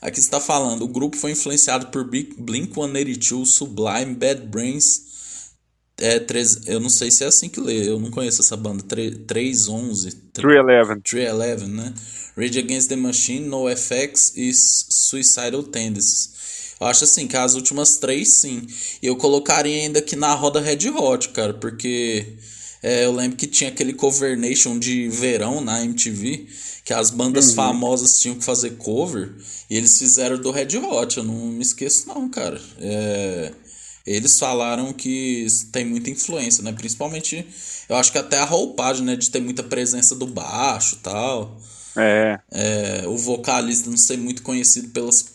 Aqui 0.00 0.20
está 0.20 0.40
falando, 0.40 0.82
o 0.82 0.88
grupo 0.88 1.16
foi 1.16 1.32
influenciado 1.32 1.88
por 1.88 2.04
Blink- 2.04 2.36
Blink-182, 2.40 3.46
Sublime, 3.46 4.14
Bad 4.14 4.42
Brains, 4.46 5.02
é, 6.00 6.20
três, 6.20 6.66
eu 6.66 6.78
não 6.80 6.88
sei 6.88 7.10
se 7.10 7.24
é 7.24 7.26
assim 7.26 7.48
que 7.48 7.60
lê, 7.60 7.88
eu 7.88 7.98
não 7.98 8.10
conheço 8.10 8.40
essa 8.40 8.56
banda, 8.56 8.82
tre- 8.84 9.10
311, 9.10 10.12
311. 10.32 11.02
311, 11.02 11.66
né? 11.66 11.92
Rage 12.36 12.58
Against 12.58 12.88
the 12.88 12.96
Machine, 12.96 13.46
NoFX 13.46 14.32
e 14.36 14.52
Suicidal 14.54 15.62
Tendencies. 15.64 16.30
Eu 16.80 16.86
acho 16.86 17.02
assim 17.02 17.26
que 17.26 17.36
as 17.36 17.54
últimas 17.54 17.96
três, 17.96 18.28
sim. 18.34 18.64
E 19.02 19.06
eu 19.06 19.16
colocaria 19.16 19.82
ainda 19.82 19.98
aqui 19.98 20.14
na 20.14 20.32
roda 20.34 20.60
Red 20.60 20.88
Hot, 20.90 21.30
cara, 21.30 21.52
porque 21.54 22.36
é, 22.82 23.04
eu 23.04 23.12
lembro 23.12 23.36
que 23.36 23.46
tinha 23.46 23.70
aquele 23.70 23.92
cover 23.92 24.38
nation 24.38 24.78
de 24.78 25.08
verão 25.08 25.60
na 25.60 25.84
MTV, 25.84 26.46
que 26.84 26.94
as 26.94 27.10
bandas 27.10 27.52
famosas 27.52 28.18
tinham 28.18 28.36
que 28.36 28.44
fazer 28.44 28.70
cover, 28.76 29.34
e 29.68 29.76
eles 29.76 29.98
fizeram 29.98 30.38
do 30.38 30.50
Red 30.50 30.76
Hot, 30.78 31.18
eu 31.18 31.24
não 31.24 31.34
me 31.34 31.62
esqueço 31.62 32.08
não, 32.08 32.28
cara. 32.28 32.60
É, 32.80 33.52
eles 34.06 34.38
falaram 34.38 34.92
que 34.92 35.46
tem 35.70 35.84
muita 35.84 36.08
influência, 36.08 36.62
né? 36.62 36.72
Principalmente, 36.72 37.46
eu 37.88 37.96
acho 37.96 38.10
que 38.10 38.16
até 38.16 38.38
a 38.38 38.44
roupagem, 38.44 39.04
né? 39.04 39.16
De 39.16 39.30
ter 39.30 39.40
muita 39.40 39.62
presença 39.62 40.14
do 40.14 40.26
baixo 40.26 40.96
tal. 41.02 41.60
É. 41.94 42.38
É, 42.50 43.04
o 43.06 43.18
vocalista 43.18 43.90
não 43.90 43.98
ser 43.98 44.16
muito 44.16 44.42
conhecido 44.42 44.88
pelas 44.88 45.26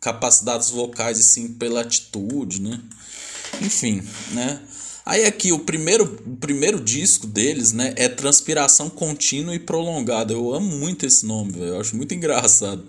capacidades 0.00 0.70
vocais 0.70 1.18
e 1.18 1.22
sim 1.22 1.48
pela 1.48 1.82
atitude, 1.82 2.62
né? 2.62 2.80
Enfim, 3.60 4.02
né? 4.32 4.60
Aí 5.06 5.24
aqui, 5.24 5.52
o 5.52 5.60
primeiro, 5.60 6.02
o 6.26 6.36
primeiro 6.36 6.80
disco 6.80 7.28
deles, 7.28 7.72
né, 7.72 7.94
é 7.96 8.08
Transpiração 8.08 8.90
Contínua 8.90 9.54
e 9.54 9.58
Prolongada. 9.60 10.32
Eu 10.32 10.52
amo 10.52 10.66
muito 10.66 11.06
esse 11.06 11.24
nome, 11.24 11.52
velho. 11.52 11.66
Eu 11.66 11.80
acho 11.80 11.96
muito 11.96 12.12
engraçado. 12.12 12.84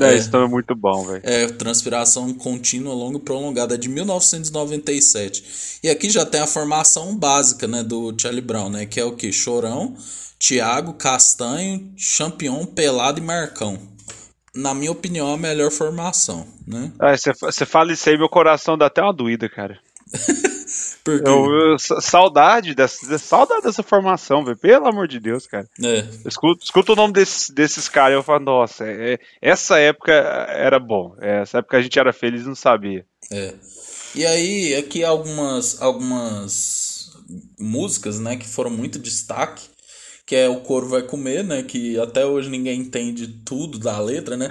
É, 0.00 0.12
isso 0.16 0.28
também 0.32 0.48
é 0.48 0.50
muito 0.50 0.74
bom, 0.74 1.06
velho. 1.06 1.20
É, 1.22 1.46
Transpiração 1.46 2.34
Contínua, 2.34 2.92
Longa 2.92 3.18
e 3.18 3.20
Prolongada, 3.20 3.76
é 3.76 3.78
de 3.78 3.88
1997. 3.88 5.78
E 5.84 5.88
aqui 5.88 6.10
já 6.10 6.26
tem 6.26 6.40
a 6.40 6.46
formação 6.48 7.16
básica, 7.16 7.68
né, 7.68 7.84
do 7.84 8.12
Charlie 8.18 8.42
Brown, 8.42 8.70
né, 8.70 8.86
que 8.86 8.98
é 8.98 9.04
o 9.04 9.12
que? 9.12 9.32
Chorão, 9.32 9.96
Tiago, 10.36 10.94
Castanho, 10.94 11.92
Champion, 11.96 12.66
Pelado 12.66 13.20
e 13.20 13.22
Marcão. 13.22 13.78
Na 14.56 14.74
minha 14.74 14.90
opinião, 14.90 15.32
a 15.32 15.36
melhor 15.36 15.70
formação, 15.70 16.46
né? 16.66 16.92
Você 17.16 17.30
ah, 17.30 17.66
fala 17.66 17.92
isso 17.92 18.08
aí, 18.08 18.18
meu 18.18 18.28
coração 18.28 18.76
dá 18.76 18.86
até 18.86 19.02
uma 19.02 19.12
doída, 19.12 19.48
cara. 19.48 19.78
Porque... 21.04 21.28
Eu, 21.28 21.44
eu, 21.44 21.78
saudade 21.78 22.74
dessa, 22.74 23.18
saudade 23.18 23.62
dessa 23.62 23.82
formação, 23.82 24.44
velho. 24.44 24.56
Pelo 24.56 24.88
amor 24.88 25.06
de 25.06 25.20
Deus, 25.20 25.46
cara. 25.46 25.68
É. 25.82 26.06
Escuta, 26.26 26.64
escuta 26.64 26.92
o 26.92 26.96
nome 26.96 27.12
desses, 27.12 27.50
desses 27.50 27.88
caras 27.88 28.12
e 28.14 28.18
eu 28.18 28.22
falo, 28.22 28.44
nossa, 28.44 28.84
é, 28.86 29.18
essa 29.40 29.78
época 29.78 30.12
era 30.12 30.78
bom. 30.78 31.14
É, 31.20 31.42
essa 31.42 31.58
época 31.58 31.76
a 31.76 31.82
gente 31.82 31.98
era 31.98 32.12
feliz 32.12 32.42
e 32.42 32.46
não 32.46 32.54
sabia. 32.54 33.04
É. 33.30 33.54
E 34.14 34.24
aí, 34.24 34.74
aqui 34.76 35.04
algumas, 35.04 35.82
algumas 35.82 37.12
músicas, 37.58 38.18
né, 38.18 38.36
que 38.36 38.48
foram 38.48 38.70
muito 38.70 38.98
destaque 38.98 39.73
que 40.26 40.34
é 40.34 40.48
o 40.48 40.56
couro 40.56 40.88
vai 40.88 41.02
comer, 41.02 41.44
né? 41.44 41.62
Que 41.62 41.98
até 41.98 42.24
hoje 42.24 42.48
ninguém 42.48 42.80
entende 42.80 43.28
tudo 43.44 43.78
da 43.78 43.98
letra, 44.00 44.36
né? 44.36 44.48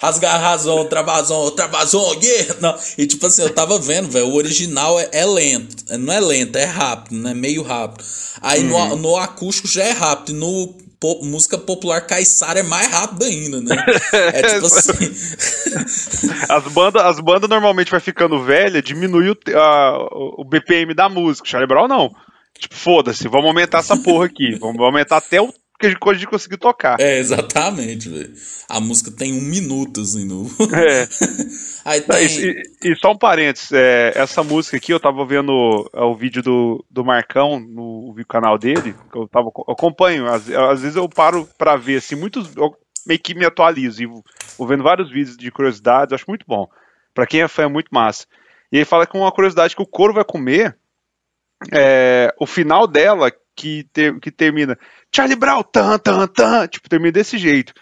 Rasgar 0.00 0.40
razão, 0.40 0.86
travazão, 0.86 1.50
travazão, 1.52 2.12
yeah! 2.22 2.56
Não. 2.60 2.78
E 2.98 3.06
tipo 3.06 3.26
assim, 3.26 3.42
eu 3.42 3.50
tava 3.50 3.78
vendo, 3.78 4.10
velho, 4.10 4.28
o 4.28 4.34
original 4.34 5.00
é, 5.00 5.08
é, 5.12 5.24
lento. 5.24 5.84
Não 5.98 6.12
é 6.12 6.20
lento, 6.20 6.56
é 6.56 6.64
rápido, 6.64 7.16
né? 7.16 7.32
Meio 7.32 7.62
rápido. 7.62 8.04
Aí 8.42 8.62
uhum. 8.62 8.90
no, 8.90 8.96
no 8.96 9.16
acústico 9.16 9.66
já 9.66 9.84
é 9.84 9.92
rápido. 9.92 10.36
E 10.36 10.38
no 10.38 10.85
música 11.22 11.58
popular 11.58 12.06
caiçara 12.06 12.60
é 12.60 12.62
mais 12.62 12.90
rápido 12.90 13.24
ainda, 13.24 13.60
né? 13.60 13.76
É 14.12 14.42
tipo 14.42 14.66
assim. 14.66 15.10
as 16.48 16.64
bandas 16.72 17.02
as 17.02 17.20
banda 17.20 17.48
normalmente 17.48 17.90
vai 17.90 18.00
ficando 18.00 18.42
velha, 18.42 18.82
diminui 18.82 19.30
o, 19.30 19.36
a, 19.54 19.98
o 20.38 20.44
BPM 20.44 20.94
da 20.94 21.08
música. 21.08 21.48
Charlie 21.48 21.68
Brown 21.68 21.88
não. 21.88 22.10
Tipo, 22.58 22.74
foda-se, 22.74 23.28
vamos 23.28 23.46
aumentar 23.46 23.78
essa 23.78 23.96
porra 23.96 24.26
aqui. 24.26 24.56
Vamos 24.58 24.80
aumentar 24.80 25.18
até 25.18 25.40
o 25.40 25.52
que 25.78 25.86
a 25.86 26.14
gente 26.14 26.26
conseguir 26.26 26.56
tocar. 26.56 26.98
É, 27.00 27.18
exatamente, 27.18 28.08
velho. 28.08 28.32
A 28.68 28.80
música 28.80 29.10
tem 29.10 29.32
um 29.32 29.42
minuto, 29.42 30.00
assim, 30.00 30.24
no. 30.24 30.46
É. 30.74 31.08
Aí 31.84 32.00
tem... 32.00 32.26
E, 32.26 32.62
e, 32.84 32.96
só 32.96 33.12
um 33.12 33.18
parênteses, 33.18 33.70
é, 33.72 34.12
essa 34.14 34.42
música 34.42 34.76
aqui, 34.76 34.92
eu 34.92 35.00
tava 35.00 35.24
vendo 35.24 35.88
é, 35.94 36.00
o 36.00 36.14
vídeo 36.14 36.42
do, 36.42 36.84
do 36.90 37.04
Marcão 37.04 37.60
no, 37.60 38.14
no 38.14 38.26
canal 38.26 38.58
dele, 38.58 38.94
que 39.12 39.18
eu, 39.18 39.28
tava, 39.28 39.46
eu 39.46 39.72
acompanho, 39.72 40.26
às, 40.26 40.50
às, 40.50 40.80
vezes 40.80 40.96
eu 40.96 41.08
paro 41.08 41.48
pra 41.58 41.76
ver, 41.76 41.98
assim, 41.98 42.16
muitos. 42.16 42.54
Eu 42.56 42.74
meio 43.06 43.20
que 43.20 43.34
me 43.34 43.44
atualizo 43.44 44.02
e 44.02 44.06
vou, 44.06 44.66
vendo 44.66 44.82
vários 44.82 45.10
vídeos 45.10 45.36
de 45.36 45.50
curiosidades, 45.50 46.12
acho 46.12 46.24
muito 46.26 46.44
bom. 46.46 46.66
Pra 47.14 47.26
quem 47.26 47.42
é 47.42 47.48
fã, 47.48 47.62
é 47.62 47.68
muito 47.68 47.88
massa. 47.92 48.26
E 48.72 48.76
ele 48.76 48.84
fala 48.84 49.06
com 49.06 49.20
uma 49.20 49.32
curiosidade 49.32 49.76
que 49.76 49.82
o 49.82 49.86
couro 49.86 50.12
vai 50.12 50.24
comer. 50.24 50.76
É, 51.72 52.34
o 52.38 52.46
final 52.46 52.86
dela, 52.86 53.32
que, 53.54 53.86
que 54.20 54.30
termina 54.30 54.78
Charlie 55.14 55.36
Brown, 55.36 55.62
tan, 55.62 55.98
tan, 55.98 56.26
tan, 56.26 56.66
tipo, 56.66 56.88
termina 56.88 57.12
desse 57.12 57.38
jeito 57.38 57.72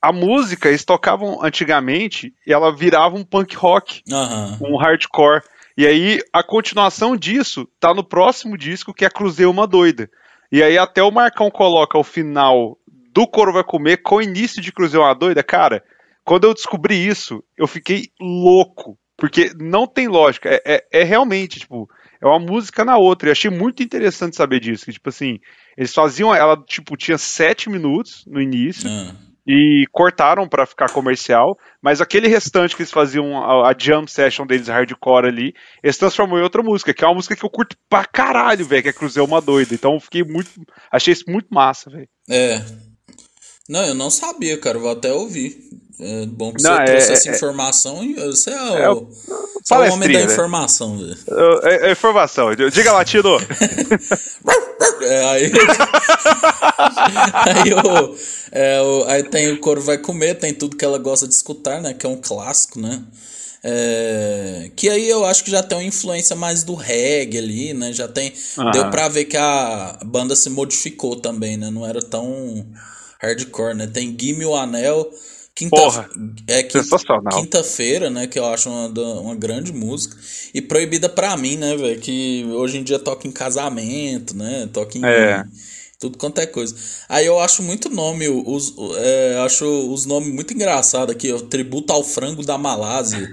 a 0.00 0.12
música 0.12 0.68
eles 0.68 0.84
tocavam 0.84 1.42
antigamente 1.42 2.32
e 2.46 2.52
ela 2.52 2.74
virava 2.74 3.16
um 3.16 3.24
punk 3.24 3.56
rock, 3.56 4.02
uhum. 4.08 4.74
um 4.74 4.76
hardcore. 4.76 5.42
E 5.76 5.86
aí 5.86 6.20
a 6.32 6.42
continuação 6.42 7.16
disso 7.16 7.68
tá 7.78 7.92
no 7.92 8.04
próximo 8.04 8.56
disco 8.56 8.94
que 8.94 9.04
é 9.04 9.10
Cruzeiro 9.10 9.50
uma 9.50 9.66
doida. 9.66 10.08
E 10.50 10.62
aí 10.62 10.78
até 10.78 11.02
o 11.02 11.10
Marcão 11.10 11.50
coloca 11.50 11.98
o 11.98 12.04
final 12.04 12.78
do 13.12 13.26
Coro 13.26 13.52
vai 13.52 13.64
comer 13.64 13.98
com 13.98 14.16
o 14.16 14.22
início 14.22 14.62
de 14.62 14.72
Cruzeiro 14.72 15.04
uma 15.04 15.14
doida, 15.14 15.42
cara. 15.42 15.82
Quando 16.24 16.44
eu 16.44 16.54
descobri 16.54 17.06
isso, 17.06 17.42
eu 17.56 17.66
fiquei 17.66 18.08
louco, 18.20 18.98
porque 19.16 19.50
não 19.58 19.86
tem 19.86 20.08
lógica. 20.08 20.48
É, 20.48 20.62
é, 20.64 21.00
é 21.00 21.02
realmente 21.02 21.60
tipo 21.60 21.88
é 22.22 22.26
uma 22.26 22.38
música 22.38 22.84
na 22.84 22.96
outra. 22.96 23.28
E 23.28 23.32
achei 23.32 23.50
muito 23.50 23.82
interessante 23.82 24.36
saber 24.36 24.60
disso. 24.60 24.84
Que, 24.84 24.92
tipo 24.92 25.08
assim, 25.08 25.38
eles 25.76 25.92
faziam. 25.92 26.34
Ela, 26.34 26.56
tipo, 26.66 26.96
tinha 26.96 27.18
sete 27.18 27.70
minutos 27.70 28.24
no 28.26 28.40
início. 28.40 28.88
Uhum 28.88 29.28
e 29.48 29.86
cortaram 29.90 30.46
para 30.46 30.66
ficar 30.66 30.90
comercial, 30.90 31.56
mas 31.82 32.02
aquele 32.02 32.28
restante 32.28 32.76
que 32.76 32.82
eles 32.82 32.92
faziam 32.92 33.42
a, 33.42 33.70
a, 33.70 33.74
jam 33.76 34.06
session 34.06 34.46
deles 34.46 34.68
hardcore 34.68 35.26
ali, 35.26 35.54
eles 35.82 35.96
transformou 35.96 36.38
em 36.38 36.42
outra 36.42 36.62
música, 36.62 36.92
que 36.92 37.02
é 37.02 37.06
uma 37.06 37.14
música 37.14 37.34
que 37.34 37.42
eu 37.42 37.48
curto 37.48 37.74
pra 37.88 38.04
caralho, 38.04 38.66
velho, 38.66 38.82
que 38.82 38.88
é 38.90 38.92
Cruzeiro 38.92 39.26
uma 39.26 39.40
doida. 39.40 39.74
Então 39.74 39.94
eu 39.94 40.00
fiquei 40.00 40.22
muito, 40.22 40.50
achei 40.92 41.14
isso 41.14 41.24
muito 41.26 41.48
massa, 41.50 41.88
velho. 41.88 42.08
É. 42.28 42.58
Não, 43.68 43.84
eu 43.84 43.94
não 43.94 44.10
sabia, 44.10 44.56
cara, 44.58 44.78
vou 44.78 44.90
até 44.90 45.12
ouvir. 45.12 45.68
É 46.00 46.26
bom 46.26 46.52
que 46.52 46.62
não, 46.62 46.76
você 46.76 46.82
é, 46.82 46.84
trouxe 46.84 47.10
é, 47.10 47.12
essa 47.12 47.28
é. 47.28 47.34
informação 47.34 48.04
e 48.04 48.14
você 48.14 48.50
é, 48.50 48.82
é 48.82 48.90
o, 48.90 49.08
você 49.64 49.74
é 49.74 49.78
o 49.78 49.92
homem 49.92 50.12
da 50.12 50.20
informação, 50.22 50.96
velho. 50.96 51.16
É, 51.64 51.90
informação. 51.90 52.54
Diga 52.54 52.92
lá, 52.92 53.04
Tino. 53.04 53.36
é, 55.02 55.24
aí, 55.30 55.52
aí, 57.34 57.74
o, 57.74 58.16
é, 58.52 58.80
o, 58.80 59.04
aí 59.08 59.24
tem 59.24 59.50
o 59.50 59.58
Coro 59.58 59.82
Vai 59.82 59.98
Comer, 59.98 60.36
tem 60.36 60.54
tudo 60.54 60.76
que 60.76 60.84
ela 60.84 60.98
gosta 60.98 61.26
de 61.26 61.34
escutar, 61.34 61.82
né? 61.82 61.92
Que 61.92 62.06
é 62.06 62.08
um 62.08 62.20
clássico, 62.20 62.80
né? 62.80 63.02
É, 63.64 64.70
que 64.76 64.88
aí 64.88 65.08
eu 65.08 65.24
acho 65.24 65.42
que 65.42 65.50
já 65.50 65.64
tem 65.64 65.78
uma 65.78 65.84
influência 65.84 66.36
mais 66.36 66.62
do 66.62 66.74
reggae 66.76 67.38
ali, 67.38 67.74
né? 67.74 67.92
Já 67.92 68.06
tem. 68.06 68.32
Uhum. 68.56 68.70
Deu 68.70 68.88
pra 68.88 69.08
ver 69.08 69.24
que 69.24 69.36
a 69.36 69.98
banda 70.04 70.36
se 70.36 70.48
modificou 70.48 71.16
também, 71.16 71.56
né? 71.56 71.72
Não 71.72 71.84
era 71.84 72.00
tão 72.00 72.64
hardcore, 73.20 73.74
né? 73.74 73.86
Tem 73.86 74.16
Gimme 74.18 74.44
o 74.44 74.54
Anel 74.54 75.10
Quinta, 75.58 75.76
Porra, 75.76 76.08
é 76.46 76.62
quinta-feira, 76.62 78.08
né? 78.08 78.28
Que 78.28 78.38
eu 78.38 78.46
acho 78.46 78.70
uma, 78.70 78.86
uma 79.20 79.34
grande 79.34 79.72
música. 79.72 80.16
E 80.54 80.62
proibida 80.62 81.08
pra 81.08 81.36
mim, 81.36 81.56
né, 81.56 81.76
velho? 81.76 82.00
Que 82.00 82.46
hoje 82.52 82.78
em 82.78 82.84
dia 82.84 82.96
toca 82.96 83.26
em 83.26 83.32
casamento, 83.32 84.36
né? 84.36 84.68
Toca 84.72 84.96
em. 84.96 85.04
É. 85.04 85.44
Tudo 85.98 86.16
quanto 86.16 86.40
é 86.40 86.46
coisa. 86.46 86.76
Aí 87.08 87.26
eu 87.26 87.40
acho 87.40 87.60
muito 87.64 87.90
nome, 87.90 88.28
os, 88.28 88.72
é, 88.98 89.38
acho 89.44 89.64
os 89.92 90.06
nomes 90.06 90.32
muito 90.32 90.54
engraçados 90.54 91.12
aqui. 91.12 91.36
Tributo 91.48 91.92
ao 91.92 92.04
Frango 92.04 92.46
da 92.46 92.56
Malásia. 92.56 93.28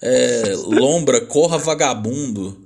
É, 0.00 0.54
Lombra, 0.64 1.26
Corra 1.26 1.58
Vagabundo. 1.58 2.56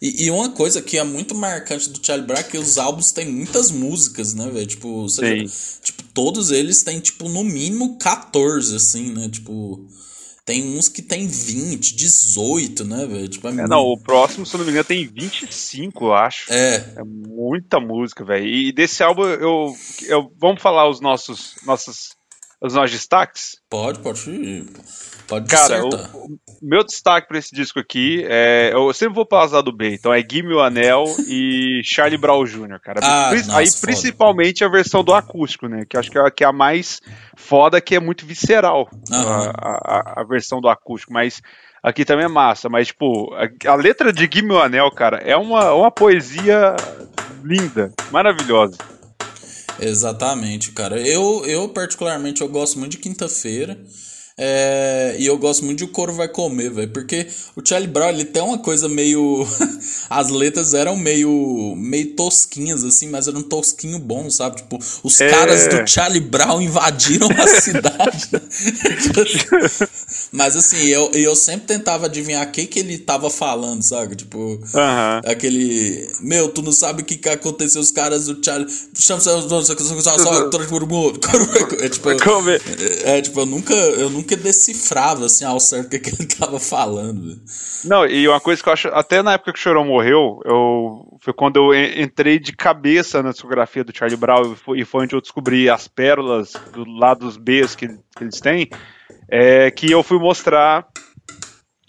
E, 0.00 0.26
e, 0.26 0.30
uma 0.30 0.50
coisa 0.50 0.82
que 0.82 0.98
é 0.98 1.04
muito 1.04 1.34
marcante 1.34 1.88
do 1.88 2.04
Charlie 2.04 2.26
Brown 2.26 2.38
é 2.38 2.42
que 2.42 2.58
os 2.58 2.76
álbuns 2.76 3.12
têm 3.12 3.30
muitas 3.30 3.70
músicas, 3.70 4.34
né, 4.34 4.48
velho? 4.50 4.66
Tipo, 4.66 5.08
seja, 5.08 5.50
tipo, 5.82 6.02
todos 6.12 6.50
eles 6.50 6.82
têm, 6.82 7.00
tipo, 7.00 7.28
no 7.28 7.42
mínimo 7.42 7.98
14, 7.98 8.76
assim, 8.76 9.12
né? 9.12 9.28
Tipo, 9.30 9.86
tem 10.46 10.78
uns 10.78 10.88
que 10.88 11.02
tem 11.02 11.26
20, 11.26 11.96
18, 11.96 12.84
né, 12.84 13.04
velho? 13.04 13.26
Tipo, 13.26 13.48
é, 13.48 13.50
é 13.50 13.66
não, 13.66 13.80
o 13.80 13.98
próximo, 13.98 14.46
se 14.46 14.54
eu 14.54 14.58
não 14.58 14.64
me 14.64 14.70
engano, 14.70 14.84
tem 14.84 15.04
25, 15.04 16.04
eu 16.04 16.14
acho. 16.14 16.52
É. 16.52 16.76
É 16.96 17.02
muita 17.02 17.80
música, 17.80 18.24
velho. 18.24 18.46
E 18.46 18.70
desse 18.70 19.02
álbum, 19.02 19.24
eu, 19.24 19.74
eu. 20.02 20.30
Vamos 20.38 20.62
falar 20.62 20.88
os 20.88 21.00
nossos. 21.00 21.56
Nossos, 21.64 22.14
os 22.62 22.74
nossos 22.74 22.92
destaques? 22.92 23.56
Pode, 23.68 23.98
pode. 23.98 24.20
Pode 25.26 25.48
Cara, 25.48 25.84
o, 25.84 25.88
o, 25.88 26.38
meu 26.62 26.84
destaque 26.84 27.26
para 27.26 27.38
esse 27.38 27.54
disco 27.54 27.80
aqui 27.80 28.24
é. 28.28 28.70
Eu 28.72 28.92
sempre 28.92 29.14
vou 29.14 29.26
para 29.26 29.58
o 29.58 29.62
do 29.62 29.72
B, 29.72 29.94
então 29.94 30.12
é 30.12 30.20
Gimme 30.20 30.54
o 30.54 30.60
Anel 30.60 31.04
e 31.26 31.80
Charlie 31.84 32.18
Brown 32.18 32.44
Jr., 32.44 32.80
cara. 32.80 33.00
Ah, 33.02 33.28
Pri 33.30 33.40
nossa, 33.40 33.58
aí, 33.58 33.66
foda. 33.66 33.80
principalmente 33.80 34.64
a 34.64 34.68
versão 34.68 35.02
do 35.02 35.12
acústico, 35.12 35.66
né? 35.66 35.84
Que 35.88 35.96
acho 35.96 36.10
que 36.10 36.18
é, 36.18 36.30
que 36.30 36.44
é 36.44 36.46
a 36.46 36.52
mais 36.52 37.00
foda, 37.36 37.80
que 37.80 37.94
é 37.94 38.00
muito 38.00 38.24
visceral. 38.24 38.88
Uhum. 39.10 39.16
A, 39.16 39.50
a, 39.60 40.20
a, 40.20 40.24
versão 40.24 40.60
do 40.60 40.68
acústico, 40.68 41.12
mas 41.12 41.42
aqui 41.82 42.04
também 42.04 42.26
é 42.26 42.28
massa. 42.28 42.68
Mas, 42.68 42.88
tipo, 42.88 43.34
a, 43.34 43.72
a 43.72 43.74
letra 43.74 44.12
de 44.12 44.28
Gimme 44.32 44.52
o 44.52 44.60
Anel, 44.60 44.90
cara, 44.92 45.18
é 45.18 45.36
uma, 45.36 45.72
uma 45.74 45.90
poesia 45.90 46.76
linda, 47.42 47.92
maravilhosa. 48.12 48.76
Exatamente, 49.78 50.72
cara. 50.72 50.98
Eu, 51.00 51.44
eu 51.44 51.68
particularmente, 51.68 52.40
eu 52.40 52.48
gosto 52.48 52.78
muito 52.78 52.92
de 52.92 52.98
Quinta-feira. 52.98 53.78
É, 54.38 55.16
e 55.18 55.24
eu 55.24 55.38
gosto 55.38 55.64
muito 55.64 55.78
de 55.78 55.84
O 55.84 55.88
Couro 55.88 56.12
Vai 56.12 56.28
Comer, 56.28 56.70
velho. 56.70 56.90
Porque 56.90 57.26
o 57.56 57.66
Charlie 57.66 57.88
Brown, 57.88 58.10
ele 58.10 58.24
tem 58.24 58.42
uma 58.42 58.58
coisa 58.58 58.86
meio. 58.86 59.46
As 60.10 60.28
letras 60.28 60.74
eram 60.74 60.94
meio. 60.94 61.74
meio 61.74 62.14
tosquinhas, 62.14 62.84
assim, 62.84 63.08
mas 63.08 63.26
era 63.26 63.38
um 63.38 63.42
tosquinho 63.42 63.98
bom, 63.98 64.28
sabe? 64.30 64.56
Tipo, 64.56 64.78
os 65.02 65.20
é... 65.22 65.30
caras 65.30 65.66
do 65.68 65.86
Charlie 65.88 66.20
Brown 66.20 66.60
invadiram 66.60 67.28
a 67.30 67.46
cidade. 67.60 68.28
mas 70.30 70.54
assim, 70.54 70.86
eu, 70.86 71.10
eu 71.14 71.34
sempre 71.34 71.66
tentava 71.66 72.04
adivinhar 72.04 72.46
o 72.46 72.50
que, 72.50 72.66
que 72.66 72.80
ele 72.80 72.98
tava 72.98 73.30
falando, 73.30 73.82
sabe? 73.82 74.16
Tipo, 74.16 74.38
uh 74.38 74.60
-huh. 74.60 75.30
aquele. 75.30 76.10
Meu, 76.20 76.50
tu 76.50 76.60
não 76.60 76.72
sabe 76.72 77.00
o 77.00 77.04
que, 77.06 77.16
que 77.16 77.28
aconteceu, 77.30 77.80
os 77.80 77.90
caras 77.90 78.26
do 78.26 78.44
Charlie. 78.44 78.68
Chama 78.98 79.22
é 81.80 81.88
tipo, 81.88 82.10
é, 83.04 83.22
tipo, 83.22 83.40
eu 83.40 83.46
nunca. 83.46 83.74
Eu 83.74 84.10
nunca 84.10 84.25
nunca 84.26 84.36
decifrava 84.36 85.26
assim 85.26 85.44
ao 85.44 85.60
certo 85.60 85.86
o 85.86 86.00
que, 86.00 86.10
ele 86.10 86.26
tava 86.38 86.58
falando. 86.58 87.40
Não, 87.84 88.04
e 88.04 88.26
uma 88.26 88.40
coisa 88.40 88.60
que 88.60 88.68
eu 88.68 88.72
acho, 88.72 88.88
até 88.88 89.22
na 89.22 89.34
época 89.34 89.52
que 89.52 89.58
o 89.58 89.62
Chorão 89.62 89.84
morreu, 89.84 90.40
eu, 90.44 91.18
foi 91.20 91.32
quando 91.32 91.56
eu 91.56 92.02
entrei 92.02 92.38
de 92.38 92.52
cabeça 92.52 93.22
na 93.22 93.30
discografia 93.30 93.84
do 93.84 93.96
Charlie 93.96 94.16
Brown 94.16 94.56
e 94.74 94.80
e 94.80 94.84
foi 94.84 95.04
onde 95.04 95.14
eu 95.14 95.20
descobri 95.20 95.70
as 95.70 95.88
pérolas 95.88 96.52
do 96.72 96.84
lado 96.84 97.20
dos 97.20 97.36
Bs 97.36 97.74
que, 97.74 97.88
que 97.88 98.24
eles 98.24 98.40
têm, 98.40 98.68
é, 99.28 99.70
que 99.70 99.90
eu 99.90 100.02
fui 100.02 100.18
mostrar 100.18 100.86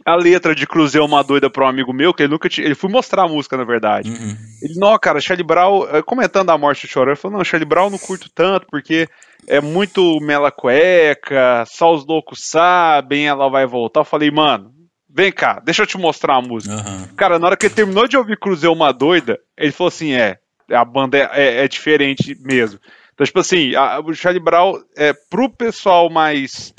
a 0.08 0.16
letra 0.16 0.56
de 0.56 0.66
Cruzeiro 0.66 1.06
uma 1.06 1.22
doida 1.22 1.50
para 1.50 1.66
um 1.66 1.68
amigo 1.68 1.92
meu, 1.92 2.14
que 2.14 2.24
ele 2.24 2.32
nunca 2.32 2.48
tinha. 2.48 2.66
Ele 2.66 2.76
foi 2.76 2.90
mostrar 2.90 3.24
a 3.24 3.28
música, 3.28 3.58
na 3.58 3.66
verdade. 3.66 4.10
Uhum. 4.10 4.38
Ele, 4.62 4.80
não, 4.80 4.98
cara, 4.98 5.20
Charlie 5.20 5.46
Brown, 5.46 5.86
eh, 5.92 6.02
comentando 6.02 6.50
a 6.50 6.58
morte 6.58 6.88
do 6.88 6.90
Chorão, 6.90 7.12
ele 7.12 7.20
falou, 7.20 7.38
não, 7.38 7.44
Charlie 7.44 7.68
Brown 7.68 7.90
não 7.90 7.98
curto 7.98 8.30
tanto, 8.34 8.66
porque 8.72 9.10
é 9.46 9.60
muito 9.60 10.18
mela 10.22 10.50
cueca, 10.50 11.66
só 11.68 11.94
os 11.94 12.06
loucos 12.06 12.40
sabem, 12.42 13.28
ela 13.28 13.50
vai 13.50 13.66
voltar. 13.66 14.00
Eu 14.00 14.06
falei, 14.06 14.32
mano, 14.32 14.72
vem 15.10 15.30
cá, 15.30 15.60
deixa 15.60 15.84
eu 15.84 15.88
te 15.88 15.98
mostrar 15.98 16.38
a 16.38 16.42
música. 16.42 16.74
Uhum. 16.74 17.08
Cara, 17.18 17.38
na 17.38 17.48
hora 17.48 17.58
que 17.58 17.66
ele 17.66 17.76
terminou 17.76 18.08
de 18.08 18.16
ouvir 18.16 18.40
Cruzeiro 18.40 18.74
uma 18.74 18.94
doida, 18.94 19.38
ele 19.58 19.74
falou 19.74 19.90
assim, 19.90 20.14
é, 20.14 20.38
a 20.72 20.86
banda 20.86 21.18
é, 21.18 21.30
é, 21.34 21.66
é 21.66 21.68
diferente 21.68 22.34
mesmo. 22.46 22.80
Então, 23.14 23.26
tipo 23.26 23.40
assim, 23.40 23.76
a, 23.76 24.00
o 24.00 24.14
Charlie 24.14 24.42
Brown, 24.42 24.76
é, 24.96 25.12
pro 25.30 25.50
pessoal 25.50 26.10
mais 26.10 26.74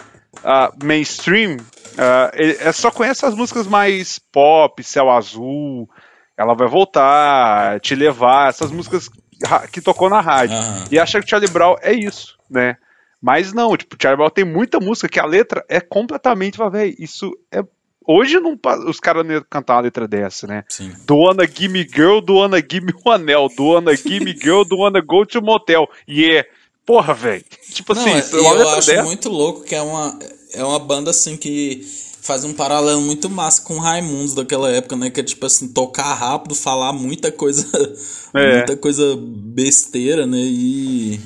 uh, 0.44 0.85
mainstream, 0.85 1.57
uh, 1.57 2.31
ele, 2.35 2.57
é 2.61 2.72
só 2.72 2.90
conhece 2.90 3.24
as 3.24 3.35
músicas 3.35 3.66
mais 3.66 4.18
pop, 4.18 4.83
Céu 4.83 5.11
Azul, 5.11 5.88
Ela 6.37 6.55
Vai 6.55 6.68
Voltar, 6.68 7.81
Te 7.81 7.94
Levar, 7.94 8.48
essas 8.48 8.70
músicas 8.70 9.09
que 9.72 9.81
tocou 9.81 10.11
na 10.11 10.20
rádio. 10.20 10.57
Uhum. 10.57 10.85
E 10.90 10.98
acha 10.98 11.20
que 11.20 11.29
Charlie 11.29 11.51
Brown 11.51 11.77
é 11.81 11.92
isso, 11.92 12.37
né? 12.51 12.77
Mas 13.20 13.53
não, 13.53 13.77
tipo, 13.77 13.96
Charlie 14.01 14.16
Brown 14.16 14.31
tem 14.31 14.44
muita 14.44 14.79
música 14.79 15.09
que 15.09 15.18
a 15.18 15.27
letra 15.27 15.64
é 15.68 15.81
completamente, 15.81 16.59
velho, 16.59 16.94
isso 16.98 17.33
é 17.51 17.62
Hoje 18.11 18.40
não, 18.40 18.59
os 18.87 18.98
caras 18.98 19.22
não 19.22 19.35
iam 19.35 19.44
cantar 19.51 19.74
uma 19.74 19.83
letra 19.83 20.09
dessa, 20.09 20.46
né? 20.46 20.64
Sim. 20.66 20.94
Do 21.07 21.14
Wanna 21.14 21.46
Gimme 21.46 21.87
Girl, 21.87 22.20
do 22.20 22.37
Wanna 22.37 22.57
Gimme 22.59 22.90
o 23.05 23.11
Anel, 23.11 23.48
do 23.55 23.66
Wanna 23.66 23.94
Gimme 23.94 24.33
Girl, 24.33 24.62
do 24.62 24.79
Wanna 24.79 25.03
Go 25.03 25.27
to 25.27 25.42
Motel. 25.42 25.87
E 26.07 26.24
é, 26.24 26.48
porra, 26.88 27.12
velho. 27.12 27.44
Tipo 27.70 27.94
Não, 27.94 28.01
assim, 28.01 28.11
é- 28.12 28.18
é 28.18 28.37
e 28.38 28.40
uma 28.40 28.51
eu 28.53 28.57
letra 28.59 28.79
acho 28.79 28.87
dessa. 28.88 29.03
muito 29.05 29.29
louco 29.29 29.61
que 29.62 29.74
é 29.74 29.83
uma, 29.83 30.18
é 30.55 30.64
uma 30.64 30.79
banda 30.79 31.11
assim 31.11 31.37
que 31.37 31.87
faz 32.22 32.44
um 32.44 32.53
paralelo 32.55 33.03
muito 33.03 33.29
massa 33.29 33.61
com 33.62 33.79
Raimundos 33.79 34.35
daquela 34.35 34.70
época, 34.70 34.96
né? 34.96 35.11
Que 35.11 35.20
é 35.20 35.22
tipo 35.22 35.44
assim, 35.44 35.68
tocar 35.68 36.14
rápido, 36.14 36.55
falar 36.55 36.92
muita 36.94 37.31
coisa. 37.31 37.66
É. 38.35 38.57
muita 38.59 38.77
coisa 38.77 39.16
besteira, 39.18 40.27
né? 40.27 40.38
E. 40.38 41.18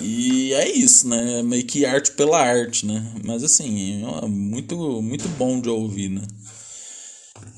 E 0.00 0.52
é 0.54 0.68
isso, 0.70 1.08
né? 1.08 1.40
É 1.40 1.42
Meio 1.42 1.64
que 1.66 1.84
arte 1.84 2.12
pela 2.12 2.40
arte, 2.40 2.86
né? 2.86 3.04
Mas 3.24 3.42
assim, 3.42 4.02
é 4.22 4.26
muito, 4.26 4.76
muito 5.02 5.28
bom 5.30 5.60
de 5.60 5.68
ouvir, 5.68 6.08
né? 6.08 6.22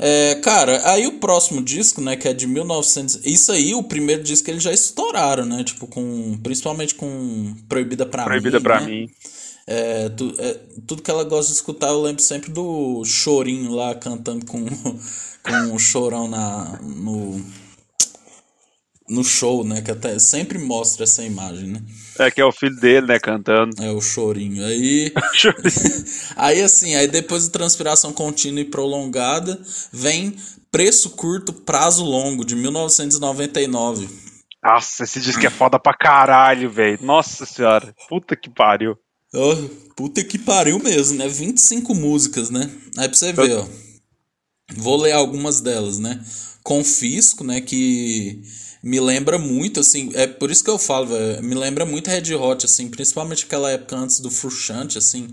É, 0.02 0.36
cara, 0.36 0.80
aí 0.90 1.06
o 1.06 1.18
próximo 1.18 1.62
disco, 1.62 2.00
né, 2.00 2.16
que 2.16 2.26
é 2.26 2.32
de 2.32 2.46
1900... 2.46 3.20
Isso 3.24 3.52
aí, 3.52 3.74
o 3.74 3.82
primeiro 3.82 4.22
disco, 4.22 4.48
eles 4.50 4.62
já 4.62 4.72
estouraram, 4.72 5.44
né? 5.44 5.62
Tipo, 5.62 5.86
com... 5.86 6.38
Principalmente 6.42 6.94
com 6.94 7.54
Proibida 7.68 8.06
Pra 8.06 8.24
Proibida 8.24 8.58
Mim, 8.58 8.62
pra 8.62 8.80
né? 8.80 8.86
mim. 8.86 9.10
É, 9.66 10.08
tu- 10.08 10.34
é, 10.38 10.58
tudo 10.86 11.02
que 11.02 11.10
ela 11.10 11.22
gosta 11.22 11.52
de 11.52 11.56
escutar, 11.56 11.88
eu 11.88 12.00
lembro 12.02 12.22
sempre 12.22 12.50
do 12.50 13.04
Chorinho 13.04 13.72
lá, 13.72 13.94
cantando 13.94 14.44
com, 14.46 14.64
com 15.44 15.74
o 15.74 15.78
Chorão 15.78 16.26
na, 16.26 16.80
no... 16.82 17.40
No 19.11 19.25
show, 19.25 19.64
né? 19.64 19.83
Que 19.83 19.90
até 19.90 20.18
sempre 20.18 20.57
mostra 20.57 21.03
essa 21.03 21.25
imagem, 21.25 21.66
né? 21.66 21.83
É 22.18 22.31
que 22.31 22.40
é 22.40 22.44
o 22.44 22.53
filho 22.53 22.77
dele, 22.77 23.09
né, 23.09 23.18
cantando. 23.18 23.83
É 23.83 23.90
o 23.90 24.01
chorinho. 24.01 24.64
Aí. 24.64 25.12
aí 26.37 26.62
assim, 26.62 26.94
aí 26.94 27.09
depois 27.09 27.44
de 27.44 27.51
transpiração 27.51 28.12
contínua 28.12 28.61
e 28.61 28.64
prolongada, 28.64 29.61
vem 29.92 30.37
Preço 30.70 31.11
Curto, 31.11 31.53
Prazo 31.53 32.05
Longo, 32.05 32.44
de 32.44 32.55
1999. 32.55 34.09
Nossa, 34.62 35.05
esse 35.05 35.20
disco 35.20 35.44
é 35.44 35.51
foda 35.51 35.79
pra 35.79 35.92
caralho, 35.92 36.70
velho. 36.70 36.99
Nossa 37.03 37.44
senhora. 37.44 37.94
Puta 38.09 38.37
que 38.37 38.49
pariu. 38.49 38.96
Ó, 39.35 39.57
puta 39.96 40.23
que 40.23 40.38
pariu 40.38 40.79
mesmo, 40.79 41.18
né? 41.18 41.29
25 41.29 41.94
músicas, 41.94 42.51
né? 42.51 42.70
Aí 42.99 43.09
pra 43.09 43.16
você 43.16 43.33
ver, 43.33 43.57
ó. 43.57 43.66
Vou 44.77 44.96
ler 44.96 45.12
algumas 45.12 45.61
delas, 45.61 45.99
né? 45.99 46.23
Confisco, 46.62 47.42
né? 47.42 47.61
Que 47.61 48.42
me 48.83 48.99
lembra 48.99 49.38
muito, 49.38 49.81
assim. 49.81 50.11
É 50.14 50.27
por 50.27 50.51
isso 50.51 50.64
que 50.64 50.71
eu 50.71 50.79
falo, 50.79 51.07
velho. 51.07 51.43
Me 51.43 51.55
lembra 51.55 51.85
muito 51.85 52.09
Red 52.09 52.35
Hot, 52.35 52.64
assim. 52.64 52.88
Principalmente 52.88 53.45
aquela 53.45 53.71
época 53.71 53.97
antes 53.97 54.21
do 54.21 54.31
Frushante, 54.31 54.97
assim. 54.97 55.29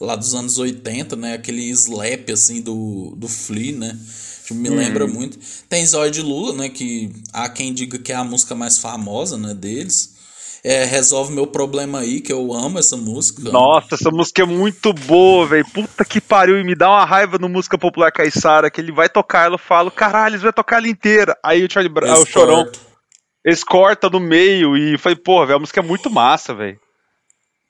Lá 0.00 0.16
dos 0.16 0.34
anos 0.34 0.58
80, 0.58 1.16
né? 1.16 1.34
Aquele 1.34 1.68
slap, 1.70 2.30
assim, 2.30 2.60
do, 2.60 3.14
do 3.16 3.28
Flea, 3.28 3.72
né? 3.72 3.98
Tipo, 4.42 4.54
me 4.54 4.68
lembra 4.68 5.06
muito. 5.06 5.38
Tem 5.68 5.86
Zóio 5.86 6.10
de 6.10 6.20
Lula, 6.20 6.54
né? 6.54 6.68
Que 6.68 7.10
há 7.32 7.48
quem 7.48 7.72
diga 7.72 7.98
que 7.98 8.12
é 8.12 8.16
a 8.16 8.24
música 8.24 8.54
mais 8.54 8.78
famosa, 8.78 9.38
né? 9.38 9.54
Deles. 9.54 10.11
É, 10.64 10.84
Resolve 10.84 11.32
Meu 11.32 11.46
Problema 11.46 12.00
Aí, 12.00 12.20
que 12.20 12.32
eu 12.32 12.52
amo 12.52 12.78
essa 12.78 12.96
música. 12.96 13.50
Nossa, 13.50 13.96
essa 13.96 14.10
música 14.10 14.42
é 14.42 14.46
muito 14.46 14.92
boa, 14.92 15.44
velho. 15.46 15.66
Puta 15.72 16.04
que 16.04 16.20
pariu. 16.20 16.58
E 16.58 16.64
me 16.64 16.76
dá 16.76 16.88
uma 16.88 17.04
raiva 17.04 17.36
no 17.36 17.48
Música 17.48 17.76
Popular 17.76 18.12
Caissara, 18.12 18.70
que 18.70 18.80
ele 18.80 18.92
vai 18.92 19.08
tocar 19.08 19.46
ela, 19.46 19.54
eu 19.54 19.58
falo, 19.58 19.90
caralho, 19.90 20.34
eles 20.34 20.42
vão 20.42 20.52
tocar 20.52 20.76
ela 20.76 20.86
inteira. 20.86 21.36
Aí 21.44 21.64
o 21.64 21.70
Charlie 21.70 21.92
Brown, 21.92 22.22
o 22.22 22.26
Chorão, 22.26 22.70
cortam 23.66 24.08
no 24.08 24.20
meio 24.20 24.76
e 24.76 24.96
falei, 24.98 25.16
porra, 25.16 25.46
velho, 25.46 25.56
a 25.56 25.60
música 25.60 25.80
é 25.80 25.82
muito 25.82 26.08
massa, 26.08 26.54
velho. 26.54 26.78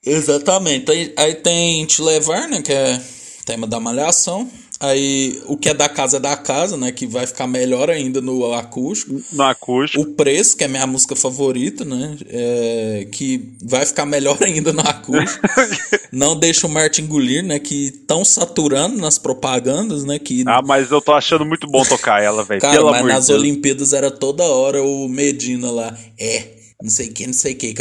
Exatamente. 0.04 0.90
Aí, 0.90 1.14
aí 1.16 1.34
tem 1.36 1.86
Te 1.86 2.02
Levar, 2.02 2.48
né? 2.48 2.60
Que 2.60 2.72
é 2.72 3.00
tema 3.46 3.66
da 3.66 3.80
malhação. 3.80 4.50
Aí 4.82 5.40
o 5.46 5.56
que 5.56 5.68
é 5.68 5.74
da 5.74 5.88
casa 5.88 6.16
é 6.16 6.20
da 6.20 6.36
casa, 6.36 6.76
né? 6.76 6.90
Que 6.90 7.06
vai 7.06 7.24
ficar 7.24 7.46
melhor 7.46 7.88
ainda 7.88 8.20
no 8.20 8.52
acústico. 8.52 9.22
No 9.32 9.44
acústico. 9.44 10.02
O 10.02 10.06
Preço, 10.14 10.56
que 10.56 10.64
é 10.64 10.68
minha 10.68 10.86
música 10.88 11.14
favorita, 11.14 11.84
né? 11.84 12.16
É, 12.28 13.06
que 13.12 13.52
vai 13.62 13.86
ficar 13.86 14.04
melhor 14.04 14.36
ainda 14.42 14.72
no 14.72 14.80
acústico. 14.80 15.46
Não 16.10 16.36
deixa 16.36 16.66
o 16.66 16.70
Martin 16.70 17.02
engolir, 17.02 17.44
né? 17.44 17.58
Que 17.60 17.86
estão 17.86 18.24
saturando 18.24 18.96
nas 19.00 19.18
propagandas, 19.18 20.02
né? 20.04 20.18
Que, 20.18 20.42
Ah, 20.48 20.60
mas 20.60 20.90
eu 20.90 21.00
tô 21.00 21.12
achando 21.12 21.44
muito 21.46 21.66
bom 21.68 21.82
tocar 21.84 22.20
ela, 22.22 22.42
velho. 22.44 22.60
cara, 22.60 22.74
Pelo 22.74 22.90
mas 22.90 22.98
amor 23.00 23.08
de 23.08 23.14
nas 23.14 23.26
Deus. 23.28 23.38
Olimpíadas 23.40 23.92
era 23.92 24.10
toda 24.10 24.42
hora 24.42 24.82
o 24.82 25.08
Medina 25.08 25.70
lá. 25.70 25.96
É, 26.18 26.44
não 26.82 26.90
sei 26.90 27.08
o 27.08 27.12
que, 27.12 27.26
não 27.26 27.32
sei 27.32 27.52
o 27.52 27.56
que. 27.56 27.74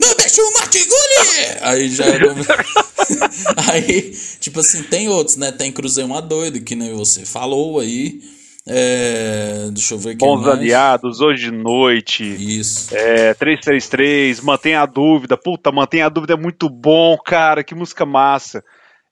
Não 0.00 0.16
deixa 0.16 0.42
o 0.42 0.50
engolir! 0.76 1.58
Aí 1.62 1.88
já. 1.88 2.04
aí, 3.72 4.12
tipo 4.40 4.58
assim, 4.58 4.82
tem 4.82 5.08
outros, 5.08 5.36
né? 5.36 5.52
Tem 5.52 5.70
Cruzeiro 5.70 6.10
uma 6.10 6.20
doida, 6.20 6.58
que 6.58 6.74
nem 6.74 6.92
você 6.92 7.24
falou 7.24 7.78
aí. 7.78 8.20
É, 8.66 9.68
deixa 9.72 9.94
eu 9.94 9.98
ver 9.98 10.10
aqui. 10.10 10.18
Bons 10.18 10.42
mais. 10.42 10.58
aliados, 10.58 11.20
hoje 11.20 11.44
de 11.44 11.52
noite. 11.52 12.24
Isso. 12.24 12.92
É, 12.92 13.32
333, 13.34 14.40
mantenha 14.40 14.82
a 14.82 14.86
dúvida. 14.86 15.36
Puta, 15.36 15.70
mantenha 15.70 16.06
a 16.06 16.08
dúvida 16.08 16.34
é 16.34 16.36
muito 16.36 16.68
bom, 16.68 17.16
cara. 17.18 17.62
Que 17.62 17.74
música 17.74 18.04
massa. 18.04 18.64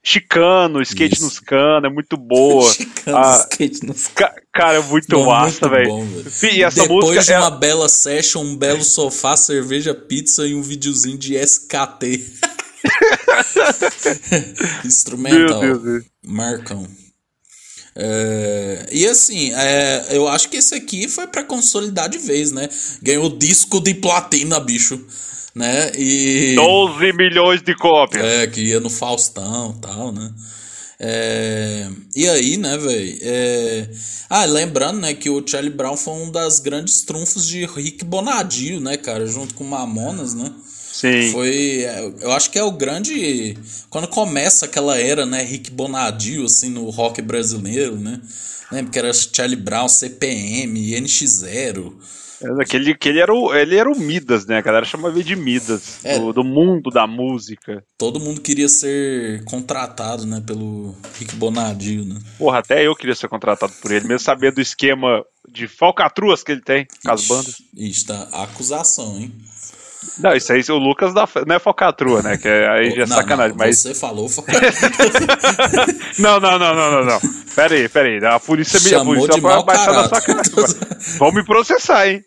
Chicano, 0.03 0.81
skate 0.83 1.15
Isso. 1.15 1.25
nos 1.25 1.41
canos, 1.41 1.91
é 1.91 1.93
muito 1.93 2.17
boa. 2.17 2.71
Chicano 2.73 3.17
Ah, 3.17 3.47
skate 3.51 3.85
nos 3.85 4.07
ca- 4.09 4.35
cara, 4.53 4.79
é 4.79 4.83
muito 4.83 5.09
Bom, 5.17 5.27
massa, 5.27 5.69
muito 5.69 5.89
bom, 5.89 6.05
velho. 6.07 6.55
E 6.55 6.63
essa 6.63 6.83
Depois 6.83 7.05
música 7.07 7.25
de 7.25 7.33
é- 7.33 7.39
uma 7.39 7.51
bela 7.51 7.89
session, 7.89 8.43
um 8.43 8.57
belo 8.57 8.85
sofá, 8.85 9.37
cerveja, 9.37 9.95
pizza 9.95 10.47
e 10.47 10.55
um 10.55 10.63
videozinho 10.63 11.19
de 11.19 11.35
SKT. 11.37 12.25
Instrumental. 14.85 15.61
Meu 15.61 15.79
Deus, 15.79 15.83
Deus. 15.83 16.05
Marcão. 16.25 16.87
É, 18.01 18.87
e 18.93 19.07
assim, 19.09 19.53
é, 19.55 20.07
eu 20.11 20.29
acho 20.29 20.49
que 20.49 20.57
esse 20.59 20.73
aqui 20.75 21.09
foi 21.09 21.27
pra 21.27 21.43
consolidar 21.43 22.09
de 22.09 22.19
vez, 22.19 22.53
né? 22.53 22.69
Ganhou 23.03 23.29
disco 23.37 23.81
de 23.81 23.95
platina, 23.95 24.61
bicho. 24.61 25.05
Né? 25.55 25.91
E. 25.97 26.55
12 26.55 27.13
milhões 27.15 27.63
de 27.63 27.75
cópias. 27.75 28.25
É, 28.25 28.47
que 28.47 28.61
ia 28.61 28.81
no 28.81 28.91
Faustão 28.91 29.75
e 29.77 29.81
tal, 29.81 30.13
né? 30.13 30.33
É, 31.01 31.89
e 32.15 32.29
aí, 32.29 32.57
né, 32.57 32.77
velho? 32.77 33.19
É, 33.23 33.89
ah, 34.29 34.45
lembrando, 34.45 35.01
né, 35.01 35.15
que 35.15 35.31
o 35.31 35.43
Charlie 35.47 35.73
Brown 35.73 35.97
foi 35.97 36.15
um 36.15 36.31
das 36.31 36.59
grandes 36.59 37.03
trunfos 37.03 37.47
de 37.47 37.65
Rick 37.67 38.05
Bonadio, 38.05 38.81
né, 38.81 38.97
cara? 38.97 39.27
Junto 39.27 39.55
com 39.55 39.65
Mamonas, 39.65 40.35
né? 40.35 40.53
Sim. 40.93 41.31
Foi, 41.31 41.85
é, 41.85 42.13
eu 42.21 42.33
acho 42.33 42.51
que 42.51 42.59
é 42.59 42.63
o 42.65 42.73
grande. 42.73 43.57
Quando 43.89 44.09
começa 44.09 44.67
aquela 44.67 44.99
era, 44.99 45.25
né, 45.25 45.43
Rick 45.43 45.71
Bonadio, 45.71 46.45
assim, 46.45 46.71
no 46.71 46.91
rock 46.91 47.23
brasileiro, 47.23 47.97
né? 47.97 48.21
Lembra 48.73 48.93
que 48.93 48.99
era 48.99 49.13
Charlie 49.13 49.57
Brown, 49.57 49.89
CPM, 49.89 51.01
NX0. 51.01 51.93
É, 52.43 52.65
Que 52.65 52.77
ele, 52.77 52.95
que 52.95 53.09
ele, 53.09 53.21
era 53.21 53.33
o, 53.33 53.55
ele 53.55 53.77
era 53.77 53.91
o 53.91 53.99
Midas, 53.99 54.47
né? 54.47 54.59
A 54.59 54.63
galera 54.63 54.85
chamava 54.85 55.15
ele 55.15 55.25
de 55.25 55.37
Midas. 55.37 56.05
É. 56.05 56.19
Do, 56.19 56.33
do 56.33 56.45
mundo 56.45 56.91
da 56.91 57.07
música. 57.07 57.83
Todo 57.97 58.21
mundo 58.21 58.41
queria 58.41 58.69
ser 58.69 59.45
contratado, 59.45 60.27
né, 60.27 60.43
pelo 60.47 60.95
Rick 61.19 61.35
Bonadio, 61.37 62.05
né? 62.05 62.19
Porra, 62.39 62.59
até 62.59 62.87
eu 62.87 62.95
queria 62.95 63.15
ser 63.15 63.29
contratado 63.29 63.73
por 63.81 63.91
ele, 63.91 64.07
mesmo 64.07 64.21
sabendo 64.21 64.57
do 64.57 64.61
esquema 64.61 65.25
de 65.51 65.67
falcatruas 65.67 66.43
que 66.43 66.53
ele 66.53 66.63
tem 66.63 66.87
com 67.05 67.11
as 67.11 67.27
bandas. 67.27 67.57
Ixi, 67.77 68.07
tá 68.07 68.29
acusação, 68.33 69.19
hein? 69.19 69.33
Não, 70.19 70.33
isso 70.35 70.53
aí, 70.53 70.63
o 70.69 70.79
Lucas 70.79 71.13
da, 71.13 71.29
não 71.47 71.57
é 71.57 71.59
focatrua, 71.59 72.23
né? 72.23 72.37
Que 72.37 72.49
é, 72.49 72.69
aí 72.69 72.91
já 72.91 73.03
é 73.03 73.07
Não, 73.07 73.17
sacanagem. 73.17 73.51
não, 73.51 73.59
mas... 73.59 73.79
Você 73.79 73.95
falou 73.95 74.29
focatrua. 74.29 74.71
não, 76.19 76.41
não, 76.41 76.59
não, 76.59 76.75
não, 76.75 76.91
não, 76.91 77.05
não. 77.05 77.21
Pera 77.55 77.75
aí, 77.75 77.89
pera 77.89 78.09
aí. 78.09 78.25
A 78.25 78.41
polícia, 78.41 78.79
me, 78.81 78.89
Chamou 78.89 79.15
polícia 79.15 79.35
de 79.35 79.41
vai 79.41 79.63
baixar 79.65 79.93
da 79.93 80.09
sua 80.09 80.21
cara. 80.21 80.43
Vão 81.19 81.33
me 81.33 81.45
processar, 81.45 82.09
hein? 82.09 82.25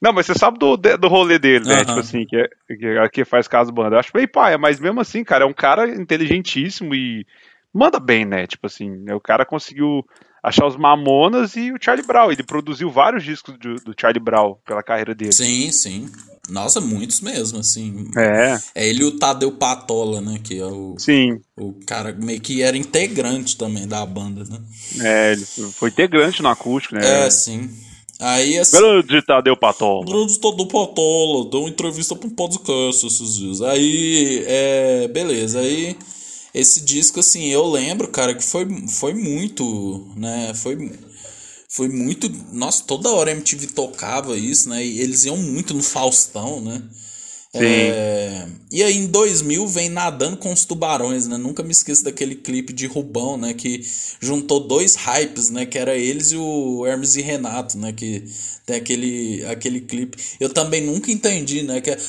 Não, 0.00 0.12
mas 0.12 0.26
você 0.26 0.34
sabe 0.34 0.58
do, 0.58 0.76
do 0.76 1.08
rolê 1.08 1.38
dele, 1.38 1.66
né? 1.66 1.76
Aham. 1.76 1.84
Tipo 1.84 2.00
assim, 2.00 2.26
que, 2.26 2.36
é, 2.36 2.48
que, 2.68 3.08
que 3.10 3.24
faz 3.24 3.48
caso 3.48 3.72
banda. 3.72 3.96
Eu 3.96 4.00
acho 4.00 4.12
bem 4.12 4.28
paia, 4.28 4.58
mas 4.58 4.78
mesmo 4.78 5.00
assim, 5.00 5.24
cara, 5.24 5.44
é 5.44 5.46
um 5.46 5.54
cara 5.54 5.88
inteligentíssimo 5.88 6.94
e 6.94 7.26
manda 7.72 7.98
bem, 7.98 8.24
né? 8.24 8.46
Tipo 8.46 8.66
assim, 8.66 8.90
né, 8.90 9.14
o 9.14 9.20
cara 9.20 9.44
conseguiu 9.46 10.04
achar 10.42 10.66
os 10.66 10.76
Mamonas 10.76 11.56
e 11.56 11.72
o 11.72 11.78
Charlie 11.80 12.06
Brown. 12.06 12.30
Ele 12.30 12.42
produziu 12.42 12.90
vários 12.90 13.24
discos 13.24 13.56
do, 13.58 13.76
do 13.76 13.94
Charlie 13.98 14.22
Brown 14.22 14.56
pela 14.64 14.82
carreira 14.82 15.14
dele. 15.14 15.32
sim, 15.32 15.72
sim. 15.72 16.12
Nossa, 16.48 16.80
muitos 16.80 17.20
mesmo, 17.20 17.58
assim. 17.58 18.10
É, 18.16 18.58
É 18.74 18.86
ele 18.86 19.02
e 19.02 19.04
o 19.04 19.18
Tadeu 19.18 19.52
Patola, 19.52 20.20
né? 20.20 20.38
Que 20.42 20.58
é 20.58 20.66
o, 20.66 20.94
sim. 20.98 21.40
o 21.56 21.72
cara 21.86 22.12
meio 22.12 22.40
que 22.40 22.62
era 22.62 22.76
integrante 22.76 23.56
também 23.56 23.86
da 23.88 24.04
banda, 24.04 24.44
né? 24.44 24.58
É, 25.00 25.32
ele 25.32 25.44
foi 25.44 25.88
integrante 25.88 26.42
no 26.42 26.48
acústico, 26.48 26.94
né? 26.94 27.26
É, 27.26 27.30
sim. 27.30 27.70
Aí, 28.20 28.58
assim. 28.58 28.76
Grande 28.76 29.22
Tadeu 29.22 29.56
Patola. 29.56 30.04
Grande 30.04 30.38
Tadeu 30.38 30.66
Patola, 30.66 31.50
deu 31.50 31.60
uma 31.60 31.68
entrevista 31.68 32.14
pra 32.14 32.28
um 32.28 32.30
podcast 32.30 33.06
esses 33.06 33.34
dias. 33.34 33.62
Aí, 33.62 34.44
é. 34.46 35.08
Beleza, 35.08 35.60
aí. 35.60 35.96
Esse 36.54 36.84
disco, 36.84 37.18
assim, 37.18 37.48
eu 37.48 37.66
lembro, 37.66 38.06
cara, 38.08 38.32
que 38.32 38.44
foi, 38.44 38.66
foi 38.88 39.12
muito, 39.12 40.06
né? 40.16 40.52
Foi. 40.54 40.92
Foi 41.74 41.88
muito. 41.88 42.30
Nossa, 42.52 42.84
toda 42.84 43.10
hora 43.10 43.32
a 43.32 43.34
MTV 43.34 43.66
tocava 43.66 44.38
isso, 44.38 44.68
né? 44.68 44.84
E 44.84 45.00
eles 45.00 45.24
iam 45.24 45.36
muito 45.36 45.74
no 45.74 45.82
Faustão, 45.82 46.60
né? 46.60 46.80
É, 47.52 48.46
e 48.70 48.82
aí 48.82 48.96
em 48.96 49.06
2000 49.06 49.66
vem 49.66 49.88
Nadando 49.88 50.36
com 50.36 50.52
os 50.52 50.64
Tubarões, 50.64 51.26
né? 51.26 51.36
Nunca 51.36 51.64
me 51.64 51.72
esqueço 51.72 52.04
daquele 52.04 52.36
clipe 52.36 52.72
de 52.72 52.86
Rubão, 52.86 53.36
né? 53.36 53.54
Que 53.54 53.84
juntou 54.20 54.60
dois 54.60 54.94
hypes, 54.94 55.50
né? 55.50 55.66
Que 55.66 55.76
era 55.76 55.96
eles 55.96 56.30
e 56.30 56.36
o 56.36 56.86
Hermes 56.86 57.16
e 57.16 57.22
Renato, 57.22 57.76
né? 57.76 57.92
Que 57.92 58.24
tem 58.64 58.76
aquele, 58.76 59.44
aquele 59.46 59.80
clipe. 59.80 60.16
Eu 60.38 60.50
também 60.50 60.80
nunca 60.80 61.10
entendi, 61.10 61.64
né? 61.64 61.80
Que 61.80 61.90
é... 61.90 61.98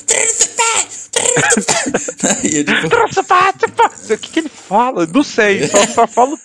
e 2.45 2.57
é 2.59 2.63
tipo, 2.63 2.87
O 4.13 4.17
que, 4.17 4.29
que 4.29 4.39
ele 4.41 4.49
fala? 4.49 5.07
Não 5.07 5.23
sei, 5.23 5.67
só, 5.67 5.87
só 5.87 6.07
falo 6.07 6.37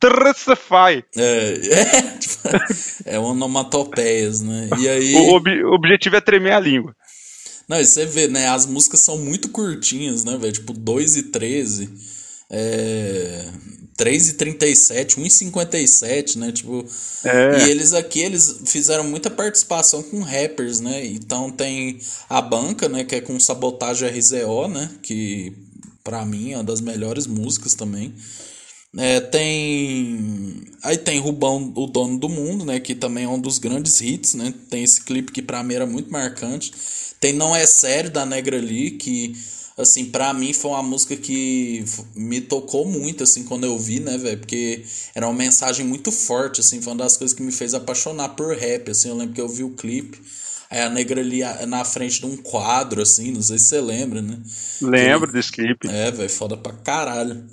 Trucify. 0.00 1.04
é, 1.16 1.54
é, 3.06 3.14
é 3.16 3.18
onomatopeias, 3.18 4.40
né? 4.40 4.68
E 4.78 4.88
aí... 4.88 5.14
O, 5.14 5.34
ob- 5.34 5.64
o 5.64 5.72
objetivo 5.74 6.16
é 6.16 6.20
tremer 6.20 6.52
a 6.52 6.60
língua. 6.60 6.94
Não, 7.68 7.78
e 7.80 7.84
você 7.84 8.06
vê, 8.06 8.28
né? 8.28 8.48
As 8.48 8.64
músicas 8.64 9.00
são 9.00 9.18
muito 9.18 9.48
curtinhas, 9.50 10.24
né, 10.24 10.36
velho? 10.38 10.52
Tipo, 10.52 10.72
2 10.72 11.16
e 11.16 11.22
13. 11.24 11.90
É... 12.50 13.44
3 13.96 14.28
e 14.28 14.32
37, 14.34 15.18
1 15.20 15.26
e 15.26 15.30
57, 15.30 16.38
né? 16.38 16.52
Tipo. 16.52 16.86
É. 17.24 17.66
E 17.66 17.70
eles 17.70 17.92
aqui, 17.92 18.20
eles 18.20 18.60
fizeram 18.66 19.02
muita 19.02 19.28
participação 19.28 20.04
com 20.04 20.20
rappers, 20.22 20.78
né? 20.78 21.04
Então 21.04 21.50
tem 21.50 21.98
a 22.30 22.40
banca, 22.40 22.88
né? 22.88 23.02
Que 23.02 23.16
é 23.16 23.20
com 23.20 23.38
Sabotagem 23.40 24.08
RZO, 24.08 24.68
né? 24.68 24.88
Que 25.02 25.52
pra 26.04 26.24
mim 26.24 26.52
é 26.52 26.56
uma 26.58 26.64
das 26.64 26.80
melhores 26.80 27.26
músicas 27.26 27.74
também. 27.74 28.14
É, 28.96 29.20
tem. 29.20 30.64
Aí 30.82 30.96
tem 30.96 31.18
Rubão, 31.18 31.72
o 31.76 31.86
dono 31.86 32.18
do 32.18 32.28
mundo, 32.28 32.64
né? 32.64 32.80
Que 32.80 32.94
também 32.94 33.24
é 33.24 33.28
um 33.28 33.40
dos 33.40 33.58
grandes 33.58 34.00
hits, 34.00 34.34
né? 34.34 34.54
Tem 34.70 34.82
esse 34.82 35.02
clipe 35.02 35.32
que 35.32 35.42
pra 35.42 35.62
mim 35.62 35.74
era 35.74 35.86
muito 35.86 36.10
marcante. 36.10 36.72
Tem 37.20 37.32
Não 37.32 37.54
É 37.54 37.66
Sério, 37.66 38.10
da 38.10 38.24
Negra 38.24 38.56
Lee, 38.56 38.92
que, 38.92 39.36
assim, 39.76 40.06
pra 40.06 40.32
mim 40.32 40.52
foi 40.52 40.70
uma 40.70 40.82
música 40.82 41.16
que 41.16 41.84
me 42.14 42.40
tocou 42.40 42.86
muito, 42.86 43.24
assim, 43.24 43.44
quando 43.44 43.64
eu 43.64 43.76
vi, 43.78 44.00
né, 44.00 44.16
velho? 44.16 44.38
Porque 44.38 44.84
era 45.14 45.26
uma 45.26 45.36
mensagem 45.36 45.84
muito 45.84 46.10
forte, 46.12 46.60
assim, 46.60 46.80
foi 46.80 46.92
uma 46.92 47.04
das 47.04 47.16
coisas 47.16 47.36
que 47.36 47.42
me 47.42 47.52
fez 47.52 47.74
apaixonar 47.74 48.30
por 48.30 48.56
rap, 48.56 48.90
assim. 48.90 49.08
Eu 49.08 49.16
lembro 49.16 49.34
que 49.34 49.40
eu 49.40 49.48
vi 49.48 49.64
o 49.64 49.70
clipe. 49.70 50.20
Aí 50.70 50.80
a 50.80 50.88
negra 50.88 51.20
ali 51.20 51.40
na 51.66 51.84
frente 51.84 52.20
de 52.20 52.26
um 52.26 52.36
quadro, 52.36 53.02
assim, 53.02 53.32
não 53.32 53.42
sei 53.42 53.58
se 53.58 53.66
você 53.66 53.80
lembra, 53.80 54.22
né? 54.22 54.38
Lembro 54.80 55.30
desse 55.32 55.50
clipe. 55.50 55.88
É, 55.88 56.10
velho, 56.10 56.30
foda 56.30 56.56
pra 56.56 56.72
caralho. 56.72 57.44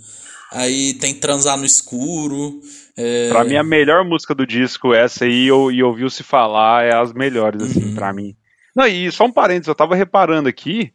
Aí 0.55 0.93
tem 0.95 1.13
Transar 1.13 1.57
no 1.57 1.65
Escuro. 1.65 2.59
É... 2.97 3.29
Pra 3.29 3.43
mim, 3.43 3.55
a 3.57 3.63
melhor 3.63 4.05
música 4.05 4.33
do 4.33 4.45
disco, 4.47 4.93
essa 4.93 5.25
aí, 5.25 5.47
eu- 5.47 5.71
e 5.71 5.83
ouviu-se 5.83 6.23
falar, 6.23 6.85
é 6.85 6.95
as 6.95 7.11
melhores, 7.13 7.61
assim, 7.61 7.85
Uhum. 7.89 7.95
pra 7.95 8.13
mim. 8.13 8.35
Não, 8.75 8.87
e 8.87 9.11
só 9.11 9.25
um 9.25 9.31
parênteses, 9.31 9.67
eu 9.67 9.75
tava 9.75 9.95
reparando 9.95 10.47
aqui, 10.49 10.93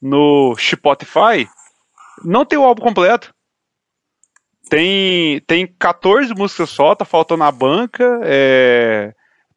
no 0.00 0.54
Spotify, 0.58 1.48
não 2.24 2.44
tem 2.44 2.58
o 2.58 2.64
álbum 2.64 2.82
completo. 2.82 3.34
Tem, 4.68 5.40
tem 5.46 5.66
14 5.78 6.32
músicas 6.34 6.70
só, 6.70 6.94
tá 6.94 7.04
faltando 7.04 7.42
a 7.44 7.50
banca. 7.50 8.20
é, 8.22 9.12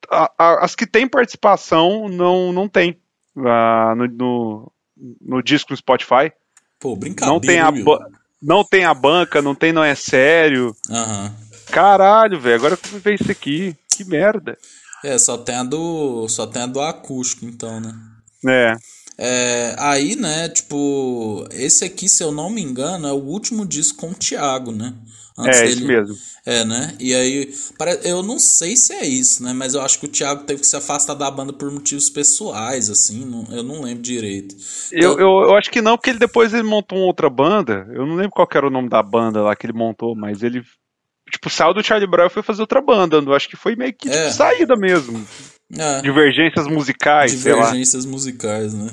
a- 0.09 0.31
a- 0.37 0.65
as 0.65 0.75
que 0.75 0.85
tem 0.87 1.07
participação 1.07 2.07
não, 2.09 2.51
não 2.51 2.67
tem 2.67 2.99
ah, 3.37 3.93
no, 3.95 4.07
no, 4.07 4.71
no 5.21 5.41
disco 5.43 5.71
no 5.71 5.77
Spotify. 5.77 6.31
Pô, 6.79 6.95
brincadeira. 6.95 7.33
Não 7.33 7.39
tem, 7.39 7.59
a, 7.59 7.69
Will. 7.69 7.85
Não 8.43 8.63
tem 8.63 8.83
a 8.83 8.93
banca, 8.93 9.41
não 9.41 9.55
tem 9.55 9.71
Não 9.71 9.83
É 9.83 9.95
Sério. 9.95 10.75
Aham. 10.89 11.33
Caralho, 11.71 12.39
velho, 12.39 12.55
agora 12.55 12.77
que 12.77 12.93
eu 12.93 12.99
ver 12.99 13.15
isso 13.15 13.31
aqui. 13.31 13.75
Que 13.89 14.03
merda. 14.03 14.57
É, 15.03 15.17
só 15.17 15.37
tem 15.37 15.55
a 15.55 15.63
do. 15.63 16.27
Só 16.29 16.45
tem 16.45 16.61
a 16.61 16.67
do 16.67 16.81
acústico, 16.81 17.45
então, 17.45 17.79
né? 17.79 17.93
É. 18.47 18.75
É, 19.17 19.75
aí, 19.77 20.15
né, 20.15 20.49
tipo, 20.49 21.47
esse 21.51 21.85
aqui, 21.85 22.09
se 22.09 22.23
eu 22.23 22.31
não 22.31 22.49
me 22.49 22.61
engano, 22.61 23.07
é 23.07 23.11
o 23.11 23.23
último 23.23 23.65
disco 23.65 23.99
com 23.99 24.09
o 24.09 24.15
Thiago, 24.15 24.71
né? 24.71 24.93
É, 25.39 25.65
isso 25.65 25.85
mesmo. 25.85 26.15
É, 26.45 26.63
né? 26.63 26.93
E 26.99 27.13
aí, 27.15 27.53
eu 28.03 28.21
não 28.21 28.37
sei 28.37 28.75
se 28.75 28.93
é 28.93 29.05
isso, 29.05 29.41
né? 29.43 29.51
Mas 29.53 29.73
eu 29.73 29.81
acho 29.81 29.99
que 29.99 30.05
o 30.05 30.09
Thiago 30.09 30.43
teve 30.43 30.61
que 30.61 30.67
se 30.67 30.75
afastar 30.75 31.15
da 31.15 31.31
banda 31.31 31.51
por 31.51 31.71
motivos 31.71 32.09
pessoais, 32.09 32.89
assim, 32.89 33.25
não- 33.25 33.47
eu 33.49 33.63
não 33.63 33.81
lembro 33.81 34.03
direito. 34.03 34.55
Eu, 34.91 35.13
eu, 35.17 35.27
eu 35.45 35.55
acho 35.57 35.71
que 35.71 35.81
não, 35.81 35.97
porque 35.97 36.11
ele 36.11 36.19
depois 36.19 36.53
ele 36.53 36.63
montou 36.63 36.97
uma 36.99 37.07
outra 37.07 37.29
banda. 37.29 37.87
Eu 37.93 38.05
não 38.05 38.15
lembro 38.15 38.31
qual 38.31 38.47
era 38.53 38.67
o 38.67 38.69
nome 38.69 38.89
da 38.89 39.01
banda 39.01 39.41
lá 39.41 39.55
que 39.55 39.65
ele 39.65 39.73
montou, 39.73 40.15
mas 40.15 40.43
ele. 40.43 40.61
Tipo, 41.31 41.49
saiu 41.49 41.73
do 41.73 41.83
Charlie 41.83 42.07
Brown 42.07 42.27
e 42.27 42.29
foi 42.29 42.43
fazer 42.43 42.61
outra 42.61 42.79
banda. 42.81 43.15
Eu 43.17 43.33
acho 43.33 43.49
que 43.49 43.55
foi 43.55 43.75
meio 43.75 43.91
que 43.93 44.07
tipo, 44.09 44.13
É. 44.15 44.29
saída 44.31 44.75
mesmo. 44.75 45.25
É, 45.75 46.01
Divergências 46.01 46.67
musicais, 46.67 47.31
sei 47.31 47.53
lá. 47.53 47.61
divergências 47.65 48.05
musicais, 48.05 48.71
né? 48.75 48.91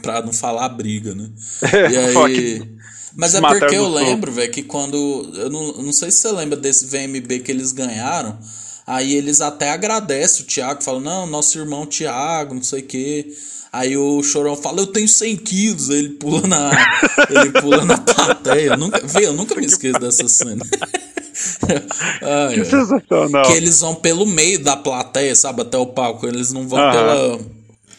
Pra 0.00 0.22
não 0.22 0.32
falar 0.32 0.70
briga, 0.70 1.14
né? 1.14 1.28
É, 1.70 1.90
E 1.90 1.96
aí... 1.98 2.76
Mas 3.16 3.34
é 3.34 3.40
porque 3.40 3.74
eu 3.74 3.88
lembro, 3.88 4.30
velho, 4.30 4.52
que 4.52 4.62
quando. 4.62 5.30
Eu 5.34 5.48
não, 5.48 5.72
não 5.74 5.92
sei 5.92 6.10
se 6.10 6.18
você 6.18 6.30
lembra 6.32 6.56
desse 6.56 6.84
VMB 6.84 7.40
que 7.40 7.50
eles 7.50 7.72
ganharam. 7.72 8.38
Aí 8.86 9.16
eles 9.16 9.40
até 9.40 9.70
agradecem 9.70 10.44
o 10.44 10.46
Thiago, 10.46 10.84
falam, 10.84 11.00
não, 11.00 11.26
nosso 11.26 11.58
irmão 11.58 11.86
Thiago, 11.86 12.54
não 12.54 12.62
sei 12.62 12.80
o 12.80 12.86
quê. 12.86 13.34
Aí 13.72 13.96
o 13.96 14.22
Chorão 14.22 14.54
fala, 14.54 14.80
eu 14.80 14.86
tenho 14.86 15.08
100 15.08 15.36
quilos. 15.38 15.88
Ele 15.88 16.10
pula 16.10 16.46
na, 16.46 16.70
ele 17.28 17.50
pula 17.60 17.84
na 17.84 17.98
plateia. 17.98 18.68
Eu 18.70 18.76
nunca, 18.76 19.00
véi, 19.04 19.26
eu 19.26 19.32
nunca 19.32 19.54
me 19.54 19.66
esqueço 19.66 19.98
dessa 19.98 20.28
cena. 20.28 20.64
Ai, 22.22 22.54
Que 22.54 22.64
sensacional. 22.64 23.44
Que 23.44 23.52
eles 23.52 23.80
vão 23.80 23.94
pelo 23.96 24.24
meio 24.24 24.62
da 24.62 24.76
plateia, 24.76 25.34
sabe, 25.34 25.62
até 25.62 25.76
o 25.76 25.86
palco. 25.86 26.26
Eles 26.26 26.52
não 26.52 26.68
vão 26.68 26.78
Aham. 26.78 26.92
pela, 26.92 27.40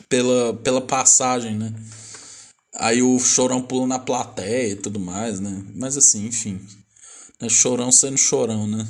pela, 0.07 0.53
pela 0.53 0.81
passagem, 0.81 1.53
né? 1.55 1.73
Aí 2.79 3.01
o 3.01 3.17
chorão 3.19 3.61
pula 3.61 3.87
na 3.87 3.99
plateia 3.99 4.71
e 4.71 4.75
tudo 4.75 4.99
mais, 4.99 5.39
né? 5.39 5.63
Mas 5.75 5.97
assim, 5.97 6.27
enfim. 6.27 6.59
Né? 7.41 7.49
Chorão 7.49 7.91
sendo 7.91 8.17
chorão, 8.17 8.67
né? 8.67 8.85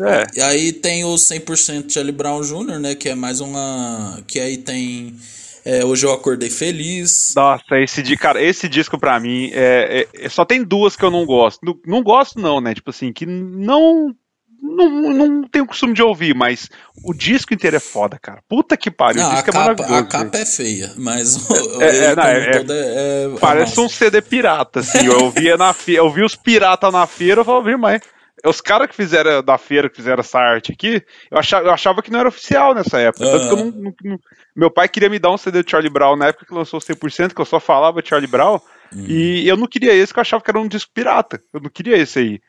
É. 0.00 0.38
E 0.38 0.40
aí 0.42 0.72
tem 0.72 1.04
o 1.04 1.14
100% 1.14 1.90
Charlie 1.92 2.12
Brown 2.12 2.40
Jr., 2.42 2.78
né? 2.78 2.94
Que 2.94 3.10
é 3.10 3.14
mais 3.14 3.40
uma. 3.40 4.22
Que 4.26 4.38
aí 4.40 4.56
tem. 4.56 5.16
é, 5.64 5.84
Hoje 5.84 6.06
eu 6.06 6.12
acordei 6.12 6.48
feliz. 6.48 7.34
Nossa, 7.36 7.78
esse, 7.78 8.02
di- 8.02 8.16
cara, 8.16 8.42
esse 8.42 8.68
disco 8.68 8.98
pra 8.98 9.20
mim 9.20 9.50
é, 9.52 10.06
é- 10.14 10.24
é- 10.24 10.28
só 10.28 10.44
tem 10.44 10.62
duas 10.64 10.96
que 10.96 11.04
eu 11.04 11.10
não 11.10 11.26
gosto. 11.26 11.58
Não, 11.62 11.78
não 11.84 12.02
gosto, 12.02 12.38
não, 12.40 12.60
né? 12.60 12.72
Tipo 12.74 12.90
assim, 12.90 13.12
que 13.12 13.26
não, 13.26 14.14
não. 14.62 14.90
Não 15.30 15.42
tenho 15.48 15.66
costume 15.66 15.92
de 15.94 16.02
ouvir, 16.02 16.34
mas 16.34 16.68
o 17.04 17.12
disco 17.14 17.52
inteiro 17.54 17.76
é 17.76 17.80
foda, 17.80 18.18
cara. 18.20 18.42
Puta 18.48 18.76
que 18.76 18.90
pariu, 18.90 19.22
Não, 19.22 19.30
o 19.30 19.32
disco 19.34 19.50
é 19.50 19.52
capa, 19.52 19.64
maravilhoso. 19.64 19.94
a 19.94 20.04
capa 20.06 20.38
é 20.38 20.46
feia, 20.46 20.92
mas 20.96 21.48
o, 21.50 21.82
É, 21.82 21.96
é, 21.96 22.16
não, 22.16 22.22
é- 22.24 22.58
todo 22.58 22.72
é, 22.72 22.76
é- 22.76 23.28
Parece 23.40 23.78
é 23.78 23.82
um 23.82 23.88
CD 23.88 24.20
pirata, 24.22 24.80
assim. 24.80 25.06
Eu 25.06 25.30
via 25.30 25.56
na 25.56 25.72
feira, 25.72 26.00
eu 26.02 26.10
vi 26.10 26.22
os 26.22 26.36
piratas 26.36 26.92
na 26.92 27.06
feira, 27.06 27.40
eu 27.40 27.44
falei, 27.44 27.76
mas 27.76 28.00
os 28.44 28.60
caras 28.60 28.88
que 28.88 28.94
fizeram 28.96 29.42
da 29.42 29.58
feira, 29.58 29.90
que 29.90 29.96
fizeram 29.96 30.20
essa 30.20 30.38
arte 30.38 30.72
aqui, 30.72 31.02
eu 31.30 31.38
achava, 31.38 31.66
eu 31.66 31.72
achava 31.72 32.00
que 32.02 32.10
não 32.10 32.20
era 32.20 32.28
oficial 32.28 32.74
nessa 32.74 32.98
época. 32.98 33.24
Tanto 33.26 33.48
que 33.48 33.52
eu 33.52 33.56
não, 33.56 33.66
não- 33.70 33.94
não- 34.04 34.18
meu 34.56 34.70
pai 34.70 34.88
queria 34.88 35.10
me 35.10 35.18
dar 35.18 35.30
um 35.30 35.36
CD 35.36 35.62
de 35.62 35.70
Charlie 35.70 35.92
Brown 35.92 36.16
na 36.16 36.28
época 36.28 36.46
que 36.46 36.54
lançou 36.54 36.80
100%, 36.80 37.34
que 37.34 37.40
eu 37.40 37.44
só 37.44 37.60
falava 37.60 38.00
Charlie 38.04 38.30
Brown, 38.30 38.58
e 39.06 39.46
eu 39.46 39.56
não 39.56 39.66
queria 39.66 39.92
esse, 39.94 40.12
que 40.12 40.18
eu 40.18 40.22
achava 40.22 40.42
que 40.42 40.50
era 40.50 40.58
um 40.58 40.66
disco 40.68 40.90
pirata. 40.94 41.40
Eu 41.52 41.60
não 41.60 41.70
queria 41.70 41.96
esse 41.96 42.18
aí. 42.18 42.40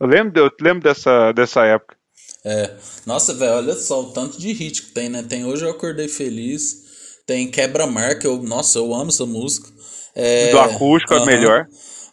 Eu 0.00 0.08
lembro, 0.08 0.32
de- 0.32 0.40
eu 0.40 0.50
lembro 0.60 0.82
dessa, 0.82 1.30
dessa 1.32 1.64
época. 1.64 1.96
É. 2.44 2.76
Nossa, 3.06 3.34
velho, 3.34 3.52
olha 3.54 3.74
só 3.74 4.00
o 4.02 4.12
tanto 4.12 4.38
de 4.38 4.52
hit 4.52 4.82
que 4.82 4.90
tem, 4.92 5.08
né? 5.08 5.22
Tem 5.22 5.44
Hoje 5.44 5.64
Eu 5.64 5.70
Acordei 5.70 6.08
Feliz, 6.08 6.84
Tem 7.26 7.50
Quebra-Mar, 7.50 8.18
que 8.18 8.26
eu, 8.26 8.42
nossa, 8.42 8.78
eu 8.78 8.94
amo 8.94 9.10
essa 9.10 9.26
música. 9.26 9.68
É, 10.14 10.50
Do 10.50 10.58
acústico 10.58 11.14
é 11.14 11.20
aham. 11.20 11.20
melhor. 11.20 11.66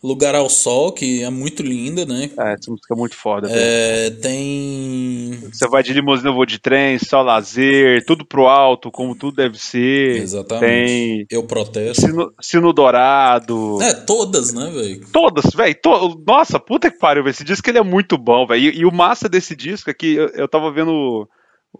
Lugar 0.05 0.35
ao 0.35 0.49
Sol, 0.49 0.91
que 0.91 1.23
é 1.23 1.29
muito 1.29 1.63
linda, 1.63 2.05
né? 2.05 2.29
É, 2.37 2.53
essa 2.53 2.69
música 2.69 2.93
é 2.93 2.97
muito 2.97 3.15
foda. 3.15 3.47
velho. 3.47 3.59
É, 3.59 4.09
tem. 4.11 5.39
Você 5.51 5.67
vai 5.67 5.83
de 5.83 5.93
limusine, 5.93 6.29
eu 6.29 6.33
vou 6.35 6.45
de 6.45 6.59
trem, 6.59 6.97
só 6.99 7.21
lazer, 7.21 8.05
tudo 8.05 8.25
pro 8.25 8.47
alto, 8.47 8.91
como 8.91 9.15
tudo 9.15 9.35
deve 9.37 9.57
ser. 9.57 10.17
Exatamente. 10.17 10.65
Tem 10.65 11.27
Eu 11.29 11.43
protesto. 11.43 12.01
sino, 12.01 12.33
sino 12.41 12.73
dourado. 12.73 13.81
É, 13.81 13.93
todas, 13.93 14.53
né, 14.53 14.69
velho? 14.73 15.01
Todas, 15.11 15.53
velho. 15.53 15.75
To... 15.81 16.21
Nossa, 16.25 16.59
puta 16.59 16.91
que 16.91 16.97
pariu, 16.97 17.23
velho. 17.23 17.31
Esse 17.31 17.43
disco 17.43 17.69
ele 17.69 17.77
é 17.79 17.83
muito 17.83 18.17
bom, 18.17 18.45
velho. 18.45 18.61
E, 18.61 18.79
e 18.79 18.85
o 18.85 18.91
massa 18.91 19.27
desse 19.27 19.55
disco 19.55 19.89
é 19.89 19.93
que 19.93 20.15
eu, 20.15 20.27
eu 20.29 20.47
tava 20.47 20.71
vendo 20.71 21.27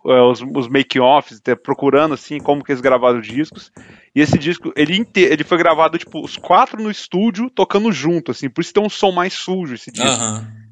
os, 0.03 0.41
os 0.41 0.67
make-offs, 0.67 1.39
até 1.39 1.55
procurando 1.55 2.13
assim 2.13 2.39
como 2.39 2.63
que 2.63 2.71
eles 2.71 2.81
gravaram 2.81 3.19
os 3.19 3.27
discos. 3.27 3.71
E 4.15 4.21
esse 4.21 4.37
disco, 4.37 4.71
ele, 4.75 5.05
ele 5.15 5.43
foi 5.43 5.57
gravado, 5.57 5.97
tipo, 5.97 6.23
os 6.23 6.37
quatro 6.37 6.81
no 6.81 6.89
estúdio 6.91 7.49
tocando 7.49 7.91
junto, 7.91 8.31
assim. 8.31 8.49
Por 8.49 8.61
isso 8.61 8.73
tem 8.73 8.83
um 8.83 8.89
som 8.89 9.11
mais 9.11 9.33
sujo 9.33 9.73
esse 9.75 9.91
disco. 9.91 10.07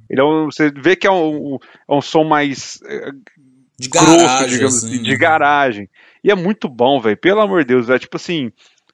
Ele 0.10 0.22
é 0.22 0.24
um, 0.24 0.46
você 0.46 0.72
vê 0.72 0.96
que 0.96 1.08
é 1.08 1.12
um, 1.12 1.58
é 1.90 1.94
um 1.94 2.02
som 2.02 2.24
mais 2.24 2.80
é, 2.86 3.12
De 3.80 3.90
grosso, 3.90 4.06
garagem, 4.18 4.50
digamos 4.50 4.78
assim. 4.78 4.96
assim, 4.96 5.04
de 5.04 5.18
garagem. 5.18 5.90
E 6.24 6.32
é 6.32 6.36
muito 6.36 6.70
bom, 6.70 7.00
velho. 7.02 7.18
Pelo 7.18 7.42
amor 7.42 7.62
de 7.64 7.70
Deus, 7.70 7.90
é 7.90 7.98
tipo 8.00 8.16
assim, 8.18 8.52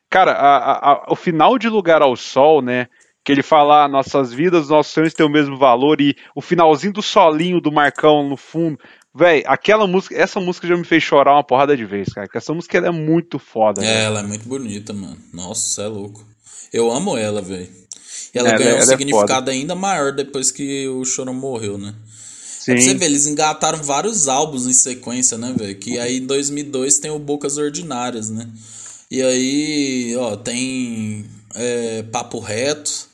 cara, 0.10 0.32
a- 0.32 0.92
a- 0.94 1.06
o 1.10 1.16
final 1.16 1.58
de 1.60 1.68
Lugar 1.70 2.02
ao 2.02 2.16
Sol, 2.16 2.62
né? 2.62 2.88
Que 3.24 3.34
ele 3.34 3.44
fala, 3.44 3.84
"Ah, 3.84 3.88
nossas 3.88 4.34
vidas, 4.34 4.70
nossos 4.70 4.94
sonhos 4.94 5.14
têm 5.14 5.26
o 5.26 5.30
mesmo 5.30 5.58
valor, 5.58 6.00
e 6.02 6.16
o 6.34 6.42
finalzinho 6.42 6.94
do 6.94 7.02
solinho 7.02 7.60
do 7.62 7.72
Marcão 7.72 8.28
no 8.28 8.38
fundo. 8.38 8.80
Véi, 9.16 9.44
aquela 9.48 9.88
música, 9.88 10.16
essa 10.16 10.40
música 10.40 10.68
já 10.68 10.78
me 10.78 10.84
fez 10.86 11.02
chorar 11.04 11.34
uma 11.34 11.44
porrada 11.44 11.76
de 11.76 11.86
vez, 11.86 12.10
cara. 12.14 12.28
Porque 12.28 12.38
essa 12.38 12.54
música 12.54 12.78
é 12.78 12.92
muito 12.92 13.40
foda, 13.40 13.82
É, 13.84 13.86
velho. 13.86 14.00
ela 14.06 14.20
é 14.20 14.24
muito 14.24 14.48
bonita, 14.48 14.94
mano. 14.94 15.18
Nossa, 15.34 15.82
é 15.84 15.88
louco. 15.88 16.26
Eu 16.72 16.92
amo 16.92 17.18
ela, 17.18 17.42
velho. 17.42 17.68
E 18.34 18.38
ela 18.38 18.50
Ela- 18.50 18.58
ganhou 18.60 18.74
um 18.74 18.82
ela 18.82 18.84
é 18.84 18.98
significado 18.98 19.50
ainda 19.50 19.74
maior 19.74 20.12
depois 20.12 20.52
que 20.52 20.88
o 20.88 21.04
Chorão 21.04 21.34
morreu, 21.34 21.78
né? 21.78 21.96
É 22.68 22.74
pra 22.74 22.82
você 22.84 22.92
Sim. 22.92 22.98
ver, 22.98 23.06
eles 23.06 23.26
engataram 23.26 23.82
vários 23.82 24.28
álbuns 24.28 24.68
em 24.68 24.74
sequência, 24.74 25.38
né, 25.40 25.56
velho? 25.58 25.76
Que 25.80 25.98
aí 25.98 26.18
em 26.18 26.26
2002 26.28 27.00
tem 27.00 27.10
o 27.10 27.18
Bocas 27.18 27.58
Ordinárias, 27.58 28.30
né? 28.30 28.48
E 29.10 29.24
aí, 29.24 30.16
ó, 30.18 30.36
tem 30.36 31.26
é, 31.56 32.04
Papo 32.12 32.38
Reto, 32.38 33.09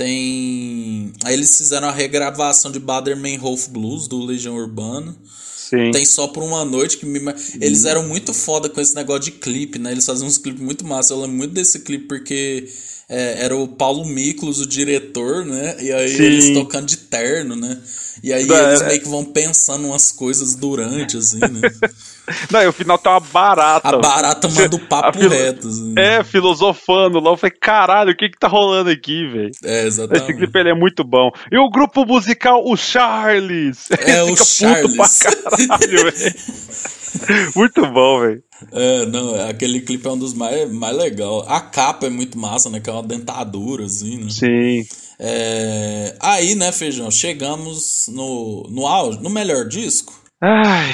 tem. 0.00 1.12
Aí 1.22 1.34
eles 1.34 1.54
fizeram 1.58 1.86
a 1.86 1.92
regravação 1.92 2.72
de 2.72 2.78
Bader-Meinhof 2.78 3.68
Blues 3.68 4.08
do 4.08 4.24
Legião 4.24 4.56
Urbana. 4.56 5.14
Sim. 5.34 5.90
Tem 5.90 6.06
só 6.06 6.26
por 6.26 6.42
uma 6.42 6.64
noite 6.64 6.96
que 6.96 7.04
me... 7.04 7.20
eles 7.60 7.84
eram 7.84 8.08
muito 8.08 8.32
foda 8.32 8.70
com 8.70 8.80
esse 8.80 8.94
negócio 8.94 9.24
de 9.24 9.32
clipe, 9.32 9.78
né? 9.78 9.92
Eles 9.92 10.06
faziam 10.06 10.26
uns 10.26 10.38
clipes 10.38 10.62
muito 10.62 10.86
massa. 10.86 11.12
Eu 11.12 11.20
lembro 11.20 11.36
muito 11.36 11.52
desse 11.52 11.80
clipe 11.80 12.08
porque 12.08 12.66
é, 13.10 13.44
era 13.44 13.54
o 13.54 13.68
Paulo 13.68 14.06
Miklos, 14.06 14.58
o 14.58 14.66
diretor, 14.66 15.44
né? 15.44 15.76
E 15.78 15.92
aí 15.92 16.16
Sim. 16.16 16.22
eles 16.22 16.54
tocando 16.54 16.86
de 16.86 16.96
terno, 16.96 17.54
né? 17.54 17.78
E 18.22 18.32
aí 18.32 18.42
eles 18.42 18.82
meio 18.82 19.00
que 19.02 19.08
vão 19.08 19.24
pensando 19.24 19.86
umas 19.86 20.10
coisas 20.10 20.54
durante, 20.54 21.18
assim, 21.18 21.40
né? 21.40 21.70
Não, 22.50 22.62
e 22.62 22.66
o 22.66 22.72
final 22.72 22.98
tá 22.98 23.10
uma 23.12 23.20
barata. 23.20 23.88
A 23.88 23.98
barata 23.98 24.48
manda 24.48 24.76
o 24.76 24.80
papo 24.88 25.18
filo- 25.18 25.30
reto, 25.30 25.68
assim. 25.68 25.94
É, 25.96 26.22
filosofando 26.24 27.20
lá. 27.20 27.30
Eu 27.30 27.36
falei, 27.36 27.56
caralho, 27.60 28.12
o 28.12 28.16
que 28.16 28.28
que 28.28 28.38
tá 28.38 28.48
rolando 28.48 28.90
aqui, 28.90 29.26
velho? 29.28 29.50
É, 29.64 29.78
Esse 29.80 30.00
exatamente. 30.00 30.34
clipe 30.34 30.58
ele 30.58 30.70
é 30.70 30.74
muito 30.74 31.02
bom. 31.04 31.30
E 31.50 31.58
o 31.58 31.70
grupo 31.70 32.04
musical, 32.06 32.62
o 32.64 32.76
Charles. 32.76 33.88
É, 34.06 34.22
o 34.22 34.36
Charles. 34.36 35.18
caralho, 35.18 36.10
velho. 36.10 36.34
Muito 37.56 37.84
bom, 37.90 38.20
velho. 38.20 38.42
É, 38.72 39.06
não, 39.06 39.48
aquele 39.48 39.80
clipe 39.80 40.06
é 40.06 40.10
um 40.10 40.16
dos 40.18 40.32
mais, 40.32 40.70
mais 40.72 40.96
legais. 40.96 41.42
A 41.48 41.60
capa 41.60 42.06
é 42.06 42.10
muito 42.10 42.38
massa, 42.38 42.70
né? 42.70 42.78
Que 42.78 42.88
é 42.88 42.92
uma 42.92 43.02
dentadura, 43.02 43.84
assim, 43.84 44.18
né? 44.18 44.30
Sim. 44.30 44.82
É, 45.18 46.14
Aí, 46.20 46.54
né, 46.54 46.70
Feijão, 46.70 47.10
chegamos 47.10 48.06
no, 48.08 48.62
no 48.70 48.86
auge, 48.86 49.20
no 49.20 49.28
melhor 49.28 49.66
disco. 49.66 50.12
Ai, 50.40 50.90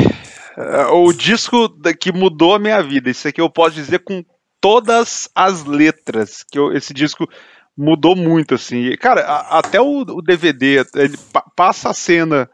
o 0.93 1.13
disco 1.13 1.69
que 2.01 2.13
mudou 2.13 2.55
a 2.55 2.59
minha 2.59 2.83
vida. 2.83 3.11
Isso 3.11 3.29
aqui 3.29 3.41
eu 3.41 3.51
posso 3.51 3.75
dizer 3.75 4.01
com 4.01 4.25
todas 4.61 5.29
as 5.35 5.65
letras. 5.65 6.45
Que 6.51 6.59
eu- 6.59 6.73
esse 6.73 6.95
disco 6.95 7.29
mudou 7.77 8.17
muito, 8.17 8.55
assim. 8.55 8.97
Cara, 8.97 9.21
a- 9.23 9.59
até 9.59 9.81
o, 9.81 10.01
o 10.01 10.23
DVD, 10.23 10.85
ele 10.95 11.19
pa- 11.33 11.45
passa 11.55 11.91
a 11.91 11.95
cena 11.95 12.49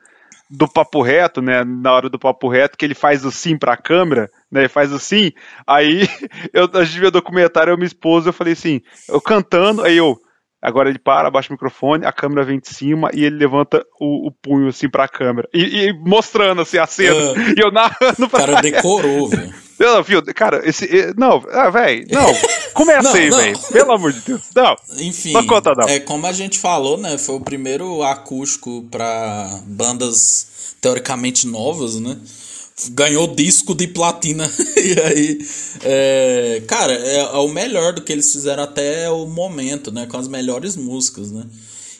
do 0.50 0.68
papo 0.68 1.00
reto, 1.00 1.40
né? 1.40 1.64
Na 1.64 1.92
hora 1.92 2.10
do 2.10 2.18
papo 2.18 2.48
reto, 2.48 2.76
que 2.76 2.84
ele 2.84 2.94
faz 2.94 3.24
assim 3.24 3.56
pra 3.56 3.76
câmera, 3.76 4.28
né? 4.50 4.62
Ele 4.62 4.68
faz 4.68 4.92
assim. 4.92 5.30
Aí 5.66 6.00
eu, 6.52 6.68
a 6.74 6.84
gente 6.84 6.98
viu 6.98 7.08
o 7.08 7.12
documentário, 7.12 7.70
eu 7.70 7.74
e 7.74 7.78
minha 7.78 7.86
esposa, 7.86 8.28
eu 8.28 8.32
falei 8.32 8.52
assim, 8.52 8.80
eu 9.08 9.20
cantando, 9.20 9.82
aí 9.82 9.96
eu. 9.96 10.18
Agora 10.62 10.88
ele 10.88 10.98
para, 10.98 11.26
abaixa 11.26 11.48
o 11.48 11.52
microfone, 11.52 12.06
a 12.06 12.12
câmera 12.12 12.44
vem 12.44 12.60
de 12.60 12.68
cima 12.68 13.10
e 13.12 13.24
ele 13.24 13.36
levanta 13.36 13.84
o, 14.00 14.28
o 14.28 14.30
punho 14.30 14.68
assim 14.68 14.88
pra 14.88 15.08
câmera. 15.08 15.48
E, 15.52 15.86
e 15.86 15.92
mostrando 15.92 16.62
assim 16.62 16.78
a 16.78 16.86
cena. 16.86 17.32
Ah. 17.32 17.42
E 17.56 17.60
eu 17.60 17.72
narrando 17.72 18.26
O 18.26 18.28
pra 18.28 18.46
cara 18.46 18.62
decorou, 18.62 19.28
velho. 19.28 19.52
Não, 19.78 20.02
viu, 20.02 20.22
cara, 20.34 20.62
esse. 20.64 21.12
Não, 21.18 21.42
ah, 21.50 21.68
velho, 21.68 22.06
não. 22.10 22.26
Começa 22.72 23.08
Não, 23.08 23.14
aí, 23.16 23.30
velho. 23.30 23.58
Pelo 23.72 23.92
amor 23.92 24.12
de 24.12 24.20
Deus. 24.20 24.42
Não. 24.54 24.76
Enfim, 24.98 25.32
Não 25.32 25.44
conta, 25.44 25.74
não. 25.74 25.88
é 25.88 25.98
como 25.98 26.26
a 26.26 26.32
gente 26.32 26.58
falou, 26.58 26.96
né? 26.96 27.18
Foi 27.18 27.34
o 27.34 27.40
primeiro 27.40 28.02
acústico 28.04 28.86
pra 28.90 29.50
bandas 29.66 30.46
teoricamente 30.80 31.46
novas, 31.48 31.98
né? 31.98 32.16
Ganhou 32.90 33.34
disco 33.34 33.74
de 33.74 33.86
platina. 33.86 34.50
e 34.76 35.00
aí, 35.00 35.46
é, 35.82 36.62
cara, 36.66 36.92
é, 36.92 37.18
é 37.18 37.38
o 37.38 37.48
melhor 37.48 37.92
do 37.92 38.02
que 38.02 38.12
eles 38.12 38.32
fizeram 38.32 38.62
até 38.62 39.10
o 39.10 39.26
momento, 39.26 39.92
né? 39.92 40.06
Com 40.06 40.16
as 40.16 40.28
melhores 40.28 40.76
músicas, 40.76 41.30
né? 41.30 41.44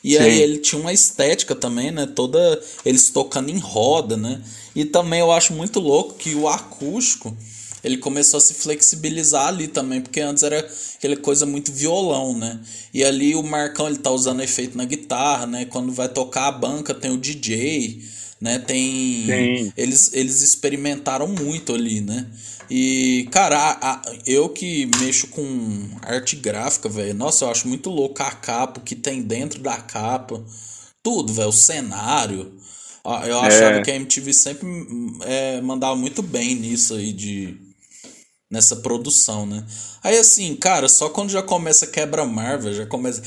E 0.03 0.19
aí 0.19 0.37
Sim. 0.37 0.43
ele 0.43 0.59
tinha 0.59 0.81
uma 0.81 0.93
estética 0.93 1.55
também, 1.55 1.91
né? 1.91 2.07
Toda. 2.07 2.61
Eles 2.85 3.11
tocando 3.11 3.51
em 3.51 3.59
roda, 3.59 4.17
né? 4.17 4.43
E 4.75 4.85
também 4.85 5.21
eu 5.21 5.31
acho 5.31 5.53
muito 5.53 5.79
louco 5.79 6.15
que 6.15 6.35
o 6.35 6.49
acústico 6.49 7.37
ele 7.85 7.99
começou 7.99 8.39
a 8.39 8.41
se 8.41 8.55
flexibilizar 8.55 9.49
ali 9.49 9.67
também, 9.67 10.01
porque 10.01 10.21
antes 10.21 10.43
era 10.43 10.67
aquela 10.97 11.17
coisa 11.17 11.45
muito 11.45 11.73
violão, 11.73 12.37
né? 12.37 12.61
E 12.95 13.03
ali 13.05 13.35
o 13.35 13.43
Marcão 13.43 13.89
ele 13.89 13.99
tá 13.99 14.11
usando 14.11 14.41
efeito 14.41 14.77
na 14.77 14.85
guitarra, 14.85 15.47
né? 15.47 15.65
Quando 15.65 15.93
vai 15.93 16.09
tocar 16.09 16.47
a 16.47 16.53
banca 16.53 16.95
tem 16.95 17.11
o 17.11 17.19
DJ, 17.19 18.01
né? 18.43 18.59
Tem 18.59 19.25
Sim. 19.27 19.73
eles 19.77 20.11
eles 20.13 20.43
experimentaram 20.43 21.29
muito 21.29 21.73
ali, 21.73 22.01
né? 22.01 22.27
E 22.69 23.29
cara, 23.31 23.57
a- 23.57 23.93
a- 23.93 24.03
eu 24.27 24.49
que 24.49 24.87
mexo 24.99 25.29
com 25.29 25.89
arte 26.03 26.35
gráfica, 26.37 26.89
velho, 26.89 27.15
nossa, 27.15 27.45
eu 27.45 27.51
acho 27.51 27.69
muito 27.69 27.89
louco 27.89 28.21
a 28.23 28.33
capa, 28.33 28.81
o 28.81 28.83
que 28.83 28.97
tem 28.97 29.23
dentro 29.23 29.61
da 29.61 29.77
capa, 29.77 30.45
tudo, 31.03 31.33
velho, 31.33 31.51
o 31.51 31.53
cenário. 31.53 32.53
Ah, 33.05 33.27
Eu 33.29 33.39
achava 33.41 33.81
que 33.83 33.91
a 33.91 33.95
MTV 33.97 34.33
sempre 34.33 34.67
é, 35.25 35.61
mandava 35.61 35.95
muito 35.97 36.23
bem 36.23 36.55
nisso 36.57 36.95
aí 36.95 37.13
de 37.13 37.57
nessa 38.51 38.77
produção, 38.77 39.47
né? 39.47 39.65
Aí 40.03 40.19
assim, 40.19 40.55
cara, 40.57 40.89
só 40.89 41.09
quando 41.09 41.31
já 41.31 41.43
começa 41.43 41.87
quebra-mar, 41.87 42.61
já 42.73 42.87
começa 42.87 43.23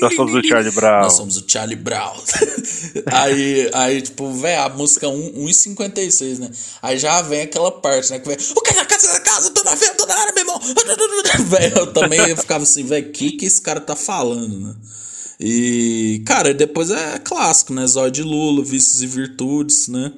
Nós 0.00 0.14
somos 0.14 0.34
o 0.34 0.46
Charlie 0.46 0.72
Brown. 0.72 1.02
Nós 1.02 1.12
somos 1.16 1.36
o 1.36 1.44
Charlie 1.46 1.76
Brown. 1.76 2.14
aí, 3.12 3.70
aí, 3.72 4.02
tipo, 4.02 4.32
velho, 4.32 4.62
a 4.62 4.68
música 4.68 5.08
1 5.08 5.44
1,56, 5.46 6.38
né? 6.38 6.50
Aí 6.82 6.98
já 6.98 7.22
vem 7.22 7.42
aquela 7.42 7.70
parte, 7.72 8.10
né? 8.10 8.18
Que 8.18 8.28
vem, 8.28 8.36
o 8.56 8.60
cara 8.60 8.78
na 8.78 8.84
casa 8.84 9.12
da 9.12 9.20
casa, 9.20 9.50
tô 9.50 9.62
na 9.64 9.76
toda 9.96 10.14
hora, 10.18 10.32
meu 10.32 10.42
irmão. 10.42 10.60
Velho, 11.48 11.78
eu 11.78 11.92
também 11.92 12.20
eu 12.28 12.36
ficava 12.36 12.62
assim, 12.62 12.84
velho, 12.84 13.08
o 13.08 13.12
que 13.12 13.32
que 13.32 13.46
esse 13.46 13.60
cara 13.60 13.80
tá 13.80 13.96
falando, 13.96 14.60
né? 14.60 14.74
E, 15.40 16.22
cara, 16.26 16.54
depois 16.54 16.90
é 16.90 17.18
clássico, 17.18 17.74
né? 17.74 17.86
Zóio 17.86 18.10
de 18.10 18.22
Lula, 18.22 18.64
Vícios 18.64 19.02
e 19.02 19.06
Virtudes, 19.06 19.88
né? 19.88 20.12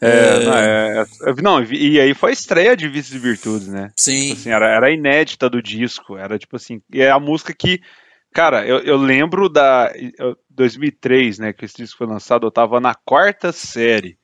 É, 0.00 0.44
não, 0.44 0.54
é- 0.54 1.06
é- 1.26 1.42
não, 1.42 1.64
e 1.64 1.98
aí 1.98 2.14
foi 2.14 2.30
a 2.30 2.32
estreia 2.32 2.76
de 2.76 2.88
Vícios 2.88 3.14
e 3.14 3.18
Virtudes, 3.18 3.68
né? 3.68 3.90
Sim. 3.96 4.32
Assim, 4.32 4.50
era, 4.50 4.66
era 4.66 4.90
inédita 4.92 5.48
do 5.48 5.62
disco, 5.62 6.16
era 6.16 6.38
tipo 6.38 6.56
assim, 6.56 6.80
é 6.92 7.10
a 7.10 7.18
música 7.18 7.54
que, 7.54 7.80
cara, 8.34 8.66
eu, 8.66 8.80
eu 8.80 8.96
lembro 8.98 9.48
da 9.48 9.90
eu- 10.18 10.36
2003, 10.50 11.38
né, 11.38 11.52
que 11.52 11.64
esse 11.64 11.76
disco 11.78 11.98
foi 11.98 12.06
lançado, 12.06 12.46
eu 12.46 12.50
tava 12.50 12.78
na 12.80 12.94
quarta 12.94 13.50
série. 13.52 14.18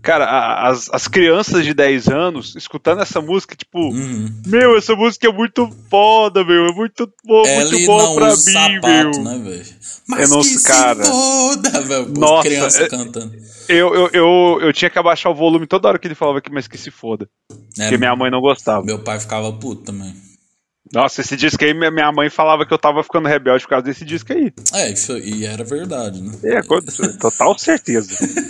Cara, 0.00 0.24
a- 0.24 0.68
as, 0.70 0.88
as 0.90 1.06
crianças 1.06 1.62
de 1.62 1.74
10 1.74 2.08
anos 2.08 2.56
escutando 2.56 3.02
essa 3.02 3.20
música, 3.20 3.54
tipo, 3.54 3.78
Uhum. 3.78 4.32
meu, 4.46 4.78
essa 4.78 4.96
música 4.96 5.28
é 5.28 5.32
muito 5.32 5.68
foda, 5.90 6.42
meu, 6.42 6.64
é 6.66 6.72
muito 6.72 7.06
boa, 7.22 7.46
muito 7.46 7.84
boa 7.86 8.14
pra 8.14 8.30
mim, 8.30 8.36
sapato, 8.36 8.86
meu. 8.88 9.22
né, 9.22 9.38
velho? 9.44 9.66
Mas 10.08 10.30
não- 10.30 10.40
que 10.40 10.62
cara. 10.62 11.04
se 11.04 11.10
foda, 11.10 11.80
velho. 11.82 12.08
Nossa, 12.18 12.48
criança 12.48 12.82
é- 12.84 12.88
cantando. 12.88 13.36
Eu, 13.68 13.94
eu, 13.94 14.10
eu, 14.14 14.58
eu 14.62 14.72
tinha 14.72 14.88
que 14.88 14.98
abaixar 14.98 15.30
o 15.30 15.34
volume 15.34 15.66
toda 15.66 15.88
hora 15.88 15.98
que 15.98 16.06
ele 16.08 16.14
falava 16.14 16.40
que, 16.40 16.50
mas 16.50 16.66
que 16.66 16.78
se 16.78 16.90
foda. 16.90 17.28
É, 17.78 17.82
Porque 17.82 17.98
minha 17.98 18.16
mãe 18.16 18.30
não 18.30 18.40
gostava. 18.40 18.82
Meu 18.84 19.00
pai 19.00 19.20
ficava 19.20 19.52
puto 19.52 19.82
também. 19.82 20.14
Nossa, 20.92 21.20
esse 21.20 21.36
disco 21.36 21.64
aí, 21.64 21.74
minha 21.74 22.12
mãe 22.12 22.30
falava 22.30 22.64
que 22.64 22.72
eu 22.72 22.78
tava 22.78 23.02
ficando 23.02 23.28
rebelde 23.28 23.64
por 23.64 23.70
causa 23.70 23.84
desse 23.84 24.04
disco 24.04 24.32
aí. 24.32 24.52
É, 24.72 24.94
e 25.24 25.44
era 25.44 25.64
verdade, 25.64 26.22
né? 26.22 26.32
É, 26.44 26.60
total 27.18 27.58
certeza. 27.58 28.08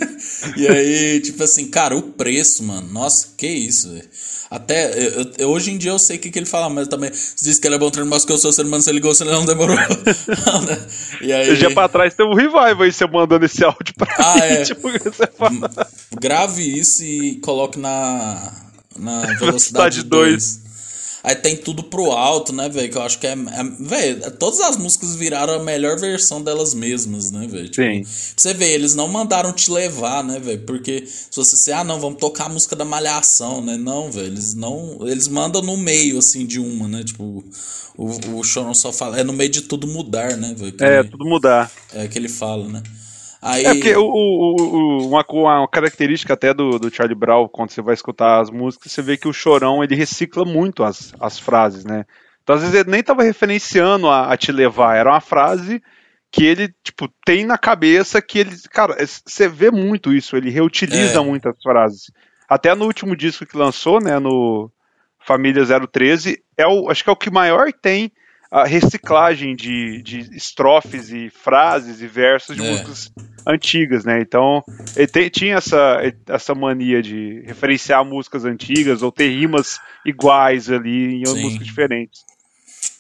e 0.57 0.69
aí, 0.69 1.21
tipo 1.21 1.43
assim, 1.43 1.69
cara, 1.69 1.97
o 1.97 2.03
preço, 2.03 2.63
mano, 2.63 2.89
nossa, 2.93 3.29
que 3.37 3.47
isso, 3.47 3.91
velho. 3.91 4.09
Até, 4.51 4.93
eu, 4.93 5.33
eu, 5.39 5.49
hoje 5.49 5.73
em 5.73 5.79
dia 5.79 5.91
eu 5.91 5.99
sei 5.99 6.17
o 6.17 6.21
que, 6.21 6.31
que 6.31 6.39
ele 6.39 6.47
fala, 6.47 6.71
mas 6.71 6.87
também 6.87 7.11
diz 7.11 7.59
que 7.59 7.67
ele 7.67 7.75
é 7.75 7.79
bom 7.79 7.91
treino, 7.91 8.09
mas 8.09 8.25
que 8.25 8.33
eu 8.33 8.39
sou 8.39 8.53
ser 8.53 8.63
humano, 8.63 8.83
você 8.83 8.93
ligou, 8.93 9.13
você 9.13 9.25
não 9.25 9.45
demorou. 9.45 9.77
e 11.21 11.33
aí... 11.33 11.51
Um 11.51 11.55
dia 11.55 11.75
pra 11.75 11.89
trás 11.89 12.15
tem 12.15 12.25
um 12.25 12.35
revival 12.35 12.83
aí, 12.83 12.93
você 12.93 13.07
mandando 13.07 13.45
esse 13.45 13.65
áudio 13.65 13.95
pra 13.97 14.15
ah, 14.19 14.35
mim, 14.35 14.41
é. 14.43 14.63
tipo, 14.63 14.89
você 14.91 15.27
fala. 15.27 15.89
Grave 16.13 16.63
isso 16.63 17.03
e 17.03 17.37
coloque 17.41 17.79
na, 17.79 18.53
na 18.97 19.23
velocidade 19.35 20.05
2. 20.05 20.66
Aí 21.27 21.35
tem 21.35 21.57
tudo 21.57 21.83
pro 21.83 22.13
alto, 22.13 22.53
né, 22.53 22.69
velho? 22.69 22.89
Que 22.89 22.97
eu 22.97 23.03
acho 23.03 23.19
que 23.19 23.27
é. 23.27 23.33
é 23.33 23.65
velho, 23.81 24.31
todas 24.39 24.61
as 24.61 24.77
músicas 24.77 25.17
viraram 25.17 25.55
a 25.55 25.59
melhor 25.59 25.99
versão 25.99 26.41
delas 26.41 26.73
mesmas, 26.73 27.33
né, 27.33 27.49
velho? 27.49 27.69
Tipo, 27.69 27.83
Sim. 27.83 28.05
Você 28.37 28.55
vê, 28.55 28.73
eles 28.73 28.95
não 28.95 29.09
mandaram 29.09 29.53
te 29.53 29.69
levar, 29.69 30.23
né, 30.23 30.39
velho? 30.39 30.61
Porque 30.61 31.05
se 31.05 31.37
você 31.37 31.57
se 31.57 31.73
ah, 31.73 31.83
não, 31.83 31.99
vamos 31.99 32.21
tocar 32.21 32.45
a 32.45 32.49
música 32.49 32.77
da 32.77 32.85
Malhação, 32.85 33.61
né? 33.61 33.77
Não, 33.77 34.09
velho. 34.09 34.29
Eles 34.29 34.55
não. 34.55 34.99
Eles 35.01 35.27
mandam 35.27 35.61
no 35.63 35.77
meio, 35.77 36.17
assim, 36.19 36.47
de 36.47 36.61
uma, 36.61 36.87
né? 36.87 37.03
Tipo, 37.03 37.45
o, 37.97 38.39
o 38.39 38.45
Chorão 38.45 38.73
só 38.73 38.93
fala. 38.93 39.19
É 39.19 39.25
no 39.25 39.33
meio 39.33 39.51
de 39.51 39.63
tudo 39.63 39.89
mudar, 39.89 40.37
né, 40.37 40.55
velho? 40.57 40.77
É, 40.79 41.03
tudo 41.03 41.25
mudar. 41.25 41.73
É 41.93 42.07
que 42.07 42.17
ele 42.17 42.29
fala, 42.29 42.69
né? 42.69 42.85
Aí... 43.41 43.65
É 43.65 43.75
porque 43.75 43.95
o, 43.95 44.05
o, 44.05 44.57
o, 44.57 45.09
uma, 45.09 45.25
uma, 45.29 45.69
característica 45.69 46.35
até 46.35 46.53
do, 46.55 46.79
do 46.79 46.95
Charlie 46.95 47.19
Brown, 47.19 47.49
quando 47.49 47.71
você 47.71 47.83
vai 47.83 47.95
escutar 47.95 48.41
as 48.41 48.51
músicas, 48.51 48.93
você 48.93 49.03
vê 49.03 49.17
que 49.17 49.29
o 49.29 49.33
Chorão 49.33 49.83
ele 49.83 49.95
recicla 49.95 50.45
muito 50.45 50.83
as, 50.83 51.15
as 51.21 51.39
frases, 51.39 51.85
né? 51.85 52.05
Então 52.43 52.55
às 52.55 52.63
vezes 52.63 52.77
ele 52.77 52.91
nem 52.91 53.01
estava 53.01 53.23
referenciando 53.23 54.09
a, 54.09 54.33
a, 54.33 54.37
te 54.37 54.53
levar, 54.53 54.97
era 54.97 55.11
uma 55.11 55.21
frase 55.21 55.83
que 56.31 56.45
ele 56.45 56.69
tipo 56.83 57.09
tem 57.25 57.45
na 57.45 57.59
cabeça 57.59 58.23
que 58.23 58.39
ele, 58.39 58.57
cara, 58.71 58.97
você 59.05 59.49
vê 59.49 59.71
muito 59.71 60.13
isso, 60.13 60.37
ele 60.37 60.51
reutiliza 60.51 61.21
é. 61.21 61.25
muitas 61.25 61.57
frases. 61.63 62.11
Até 62.49 62.75
no 62.75 62.85
último 62.85 63.17
disco 63.17 63.45
que 63.45 63.57
lançou, 63.57 64.01
né, 64.01 64.19
no 64.19 64.71
Família 65.19 65.65
013, 65.65 66.41
é 66.57 66.67
o, 66.67 66.89
acho 66.89 67.03
que 67.03 67.11
é 67.11 67.13
o 67.13 67.17
que 67.17 67.31
maior 67.31 67.73
tem 67.73 68.13
a 68.51 68.65
reciclagem 68.65 69.55
de, 69.57 70.03
de 70.03 70.37
estrofes 70.37 71.11
e 71.11 71.31
frases 71.31 72.01
e 72.01 72.07
versos 72.07 72.57
de 72.57 72.65
é. 72.65 72.71
músicas 72.71 73.11
antigas, 73.47 74.05
né? 74.05 74.21
Então, 74.21 74.63
ele 74.97 75.07
te, 75.07 75.31
tinha 75.31 75.57
essa, 75.57 75.99
essa 76.27 76.55
mania 76.55 77.03
de 77.03 77.43
referenciar 77.47 78.05
músicas 78.05 78.45
antigas 78.45 79.03
ou 79.03 79.13
ter 79.13 79.29
rimas 79.29 79.79
iguais 80.05 80.71
ali 80.71 81.23
em 81.23 81.27
Sim. 81.27 81.43
músicas 81.43 81.67
diferentes. 81.67 82.21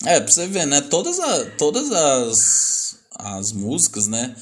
É, 0.04 0.20
pra 0.20 0.30
você 0.30 0.46
ver, 0.46 0.66
né? 0.66 0.80
Todas, 0.82 1.18
a, 1.18 1.44
todas 1.56 1.90
as, 1.90 2.98
as 3.18 3.52
músicas, 3.52 4.06
né? 4.06 4.34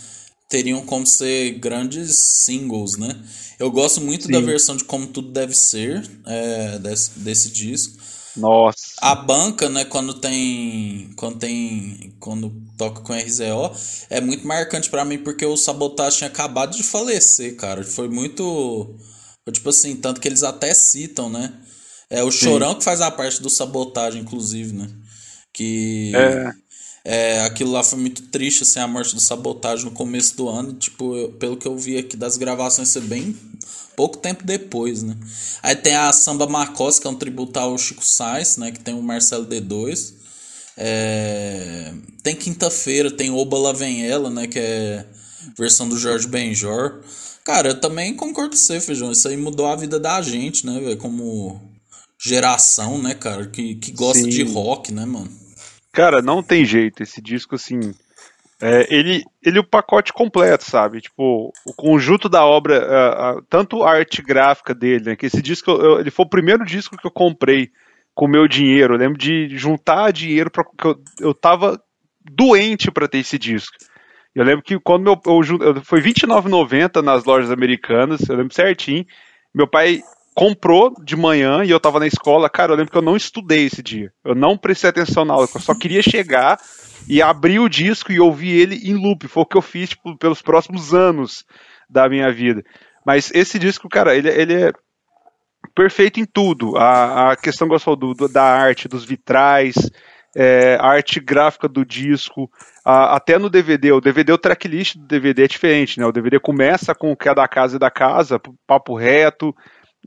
Teriam 0.48 0.84
como 0.84 1.06
ser 1.06 1.52
grandes 1.58 2.16
singles, 2.16 2.96
né? 2.96 3.16
Eu 3.58 3.70
gosto 3.70 4.00
muito 4.00 4.26
Sim. 4.26 4.32
da 4.32 4.40
versão 4.40 4.76
de 4.76 4.84
Como 4.84 5.06
Tudo 5.06 5.32
Deve 5.32 5.54
Ser 5.54 6.08
é, 6.26 6.78
desse, 6.78 7.18
desse 7.18 7.50
disco. 7.50 8.02
Nossa. 8.36 8.94
A 9.00 9.14
banca, 9.14 9.68
né, 9.68 9.84
quando 9.84 10.14
tem. 10.14 11.10
Quando 11.16 11.38
tem. 11.38 12.14
Quando 12.18 12.50
toca 12.76 13.00
com 13.00 13.12
RZO, 13.12 13.70
é 14.10 14.20
muito 14.20 14.46
marcante 14.46 14.90
para 14.90 15.04
mim 15.04 15.18
porque 15.18 15.46
o 15.46 15.56
Sabotagem 15.56 16.18
tinha 16.18 16.30
acabado 16.30 16.76
de 16.76 16.82
falecer, 16.82 17.56
cara. 17.56 17.84
Foi 17.84 18.08
muito. 18.08 18.96
Foi 19.44 19.52
tipo 19.52 19.68
assim, 19.68 19.94
tanto 19.96 20.20
que 20.20 20.28
eles 20.28 20.42
até 20.42 20.74
citam, 20.74 21.28
né? 21.28 21.52
É 22.10 22.22
o 22.22 22.30
Chorão 22.30 22.72
Sim. 22.72 22.78
que 22.78 22.84
faz 22.84 23.00
a 23.00 23.10
parte 23.10 23.42
do 23.42 23.50
Sabotagem, 23.50 24.22
inclusive, 24.22 24.72
né? 24.72 24.88
Que. 25.52 26.12
É. 26.14 26.64
É, 27.06 27.40
aquilo 27.42 27.70
lá 27.70 27.84
foi 27.84 27.98
muito 27.98 28.22
triste, 28.28 28.62
assim, 28.62 28.80
a 28.80 28.88
morte 28.88 29.14
do 29.14 29.20
Sabotagem 29.20 29.84
no 29.84 29.90
começo 29.90 30.34
do 30.38 30.48
ano. 30.48 30.72
Tipo, 30.72 31.14
eu, 31.14 31.32
pelo 31.32 31.56
que 31.56 31.68
eu 31.68 31.76
vi 31.76 31.98
aqui 31.98 32.16
das 32.16 32.38
gravações, 32.38 32.88
ser 32.88 33.02
bem 33.02 33.36
pouco 33.96 34.18
tempo 34.18 34.44
depois, 34.44 35.02
né? 35.02 35.16
Aí 35.62 35.74
tem 35.76 35.94
a 35.94 36.12
Samba 36.12 36.46
Marcos, 36.46 36.98
que 36.98 37.06
é 37.06 37.10
um 37.10 37.14
tributo 37.14 37.58
ao 37.58 37.76
Chico 37.78 38.04
Sainz, 38.04 38.56
né? 38.56 38.70
Que 38.70 38.80
tem 38.80 38.94
o 38.94 39.02
Marcelo 39.02 39.46
D2. 39.46 40.14
É... 40.76 41.92
Tem 42.22 42.34
Quinta-feira, 42.34 43.10
tem 43.10 43.30
Oba 43.30 43.58
Lá 43.58 43.72
Vem 43.72 44.06
Ela, 44.06 44.30
né? 44.30 44.46
Que 44.46 44.58
é 44.58 45.06
versão 45.56 45.88
do 45.88 45.98
Jorge 45.98 46.26
Benjor. 46.26 47.00
Cara, 47.44 47.68
eu 47.68 47.80
também 47.80 48.14
concordo 48.14 48.50
com 48.50 48.56
você, 48.56 48.80
Feijão. 48.80 49.12
Isso 49.12 49.28
aí 49.28 49.36
mudou 49.36 49.66
a 49.66 49.76
vida 49.76 50.00
da 50.00 50.20
gente, 50.22 50.64
né, 50.64 50.80
velho? 50.80 50.96
Como 50.96 51.60
geração, 52.18 53.00
né, 53.00 53.14
cara? 53.14 53.46
Que, 53.46 53.74
que 53.74 53.92
gosta 53.92 54.22
Sim. 54.22 54.30
de 54.30 54.42
rock, 54.42 54.92
né, 54.92 55.04
mano? 55.04 55.30
Cara, 55.92 56.22
não 56.22 56.42
tem 56.42 56.64
jeito. 56.64 57.02
Esse 57.02 57.20
disco, 57.20 57.54
assim, 57.54 57.94
é, 58.60 58.86
ele, 58.94 59.22
ele 59.44 59.58
é 59.58 59.60
o 59.60 59.66
pacote 59.66 60.12
completo, 60.12 60.64
sabe? 60.64 61.00
Tipo, 61.00 61.52
o 61.66 61.74
conjunto 61.74 62.28
da 62.28 62.44
obra, 62.44 62.78
uh, 62.84 63.38
uh, 63.38 63.42
tanto 63.48 63.82
a 63.82 63.90
arte 63.90 64.22
gráfica 64.22 64.74
dele, 64.74 65.04
né? 65.04 65.16
Que 65.16 65.26
esse 65.26 65.42
disco, 65.42 65.70
eu, 65.70 66.00
ele 66.00 66.10
foi 66.10 66.24
o 66.24 66.28
primeiro 66.28 66.64
disco 66.64 66.96
que 66.96 67.06
eu 67.06 67.10
comprei 67.10 67.70
com 68.14 68.28
meu 68.28 68.46
dinheiro. 68.46 68.94
Eu 68.94 68.98
lembro 68.98 69.18
de 69.18 69.56
juntar 69.56 70.12
dinheiro 70.12 70.50
para 70.50 70.64
eu, 70.84 70.96
eu 71.20 71.34
tava 71.34 71.80
doente 72.24 72.90
para 72.90 73.08
ter 73.08 73.18
esse 73.18 73.38
disco. 73.38 73.76
Eu 74.34 74.44
lembro 74.44 74.62
que 74.64 74.78
quando 74.80 75.04
meu, 75.04 75.20
eu, 75.26 75.58
eu, 75.60 75.84
foi 75.84 76.00
R$29,90 76.00 77.02
nas 77.02 77.24
lojas 77.24 77.50
americanas, 77.50 78.20
eu 78.28 78.36
lembro 78.36 78.54
certinho. 78.54 79.04
Meu 79.54 79.68
pai 79.68 80.00
comprou 80.34 80.92
de 81.02 81.14
manhã 81.16 81.64
e 81.64 81.70
eu 81.70 81.78
tava 81.78 82.00
na 82.00 82.06
escola. 82.06 82.50
Cara, 82.50 82.72
eu 82.72 82.76
lembro 82.76 82.90
que 82.90 82.98
eu 82.98 83.02
não 83.02 83.16
estudei 83.16 83.66
esse 83.66 83.82
dia. 83.82 84.12
Eu 84.24 84.34
não 84.34 84.58
prestei 84.58 84.90
atenção 84.90 85.24
na 85.24 85.32
aula, 85.32 85.48
eu 85.52 85.60
só 85.60 85.74
queria 85.74 86.02
chegar 86.02 86.58
e 87.08 87.22
abrir 87.22 87.60
o 87.60 87.68
disco 87.68 88.10
e 88.10 88.18
ouvir 88.18 88.50
ele 88.50 88.76
em 88.88 88.94
loop. 88.94 89.28
Foi 89.28 89.42
o 89.42 89.46
que 89.46 89.56
eu 89.56 89.62
fiz 89.62 89.90
tipo, 89.90 90.16
pelos 90.18 90.42
próximos 90.42 90.92
anos 90.92 91.44
da 91.88 92.08
minha 92.08 92.32
vida. 92.32 92.64
Mas 93.06 93.30
esse 93.32 93.58
disco, 93.58 93.88
cara, 93.88 94.16
ele, 94.16 94.28
ele 94.28 94.54
é 94.54 94.72
perfeito 95.74 96.18
em 96.18 96.24
tudo. 96.24 96.76
A, 96.76 97.32
a 97.32 97.36
questão 97.36 97.68
gostou 97.68 97.94
do, 97.94 98.14
do, 98.14 98.28
da 98.28 98.42
arte, 98.42 98.88
dos 98.88 99.04
vitrais, 99.04 99.74
é, 100.34 100.76
a 100.80 100.86
arte 100.86 101.20
gráfica 101.20 101.68
do 101.68 101.84
disco, 101.84 102.50
até 102.84 103.38
no 103.38 103.50
DVD. 103.50 103.92
O 103.92 104.00
DVD, 104.00 104.32
o 104.32 104.38
tracklist 104.38 104.96
do 104.96 105.06
DVD 105.06 105.44
é 105.44 105.48
diferente, 105.48 106.00
né? 106.00 106.06
O 106.06 106.12
DVD 106.12 106.40
começa 106.40 106.94
com 106.94 107.12
o 107.12 107.16
que 107.16 107.28
é 107.28 107.34
da 107.34 107.46
casa 107.46 107.76
e 107.76 107.78
da 107.78 107.90
casa, 107.90 108.40
papo 108.66 108.96
reto. 108.96 109.54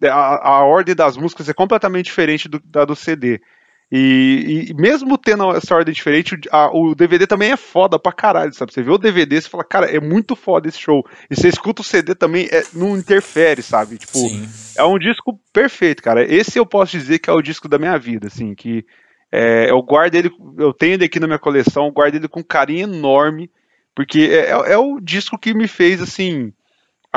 A, 0.04 0.50
a 0.50 0.64
ordem 0.64 0.95
das 0.95 1.18
músicas 1.18 1.50
é 1.50 1.54
completamente 1.54 2.06
diferente 2.06 2.48
do, 2.48 2.60
da 2.64 2.86
do 2.86 2.95
CD. 2.95 3.41
E, 3.89 4.68
e, 4.70 4.74
mesmo 4.74 5.18
tendo 5.18 5.50
essa 5.56 5.74
ordem 5.74 5.93
diferente, 5.93 6.36
o, 6.36 6.39
a, 6.52 6.70
o, 6.76 6.93
DVD 6.93 7.26
também 7.26 7.52
é 7.52 7.58
foda 7.58 7.98
pra 7.98 8.12
caralho, 8.12 8.54
sabe? 8.54 8.74
Você 8.74 8.84
vê 8.84 8.91
o 8.91 8.98
DVD 8.98 9.38
e 9.38 9.41
fala, 9.41 9.64
cara, 9.64 9.86
é 9.86 10.00
muito 10.00 10.36
foda 10.36 10.68
esse 10.68 10.80
show. 10.80 11.06
E 11.30 11.36
você 11.36 11.48
escuta 11.48 11.82
o 11.82 11.86
CD 11.86 12.14
também, 12.14 12.48
é, 12.52 12.64
não 12.74 12.98
interfere, 12.98 13.62
sabe? 13.62 13.98
Tipo, 13.98 14.18
Sim. 14.18 14.48
é 14.78 14.84
um 14.84 15.00
disco 15.00 15.39
perfeito, 15.54 16.04
cara. 16.04 16.22
Esse 16.22 16.60
eu 16.60 16.66
posso 16.66 16.91
dizer 16.98 17.20
que 17.20 17.30
é 17.30 17.34
o 17.34 17.41
disco 17.41 17.70
da 17.70 17.80
minha 17.80 17.98
vida, 17.98 18.28
assim, 18.28 18.54
que 18.54 18.86
é, 19.32 19.72
eu 19.72 19.82
guardo 19.82 20.16
ele, 20.16 20.32
eu 20.58 20.74
tenho 20.74 20.95
ele 20.95 21.06
aqui 21.06 21.20
na 21.20 21.28
minha 21.28 21.39
coleção, 21.39 21.91
guardo 21.91 22.16
ele 22.16 22.28
com 22.28 22.43
carinho 22.43 22.84
enorme, 22.84 23.50
porque 23.95 24.20
é, 24.20 24.52
é, 24.52 24.74
é 24.74 24.78
o 24.78 25.00
disco 25.00 25.39
que 25.39 25.54
me 25.54 25.68
fez, 25.68 26.02
assim, 26.02 26.52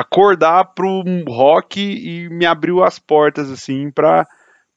acordar 0.01 0.65
pro 0.75 1.03
rock 1.29 1.81
e 1.81 2.29
me 2.29 2.47
abriu 2.47 2.83
as 2.83 2.99
portas, 2.99 3.51
assim, 3.51 3.91
pra 3.91 4.27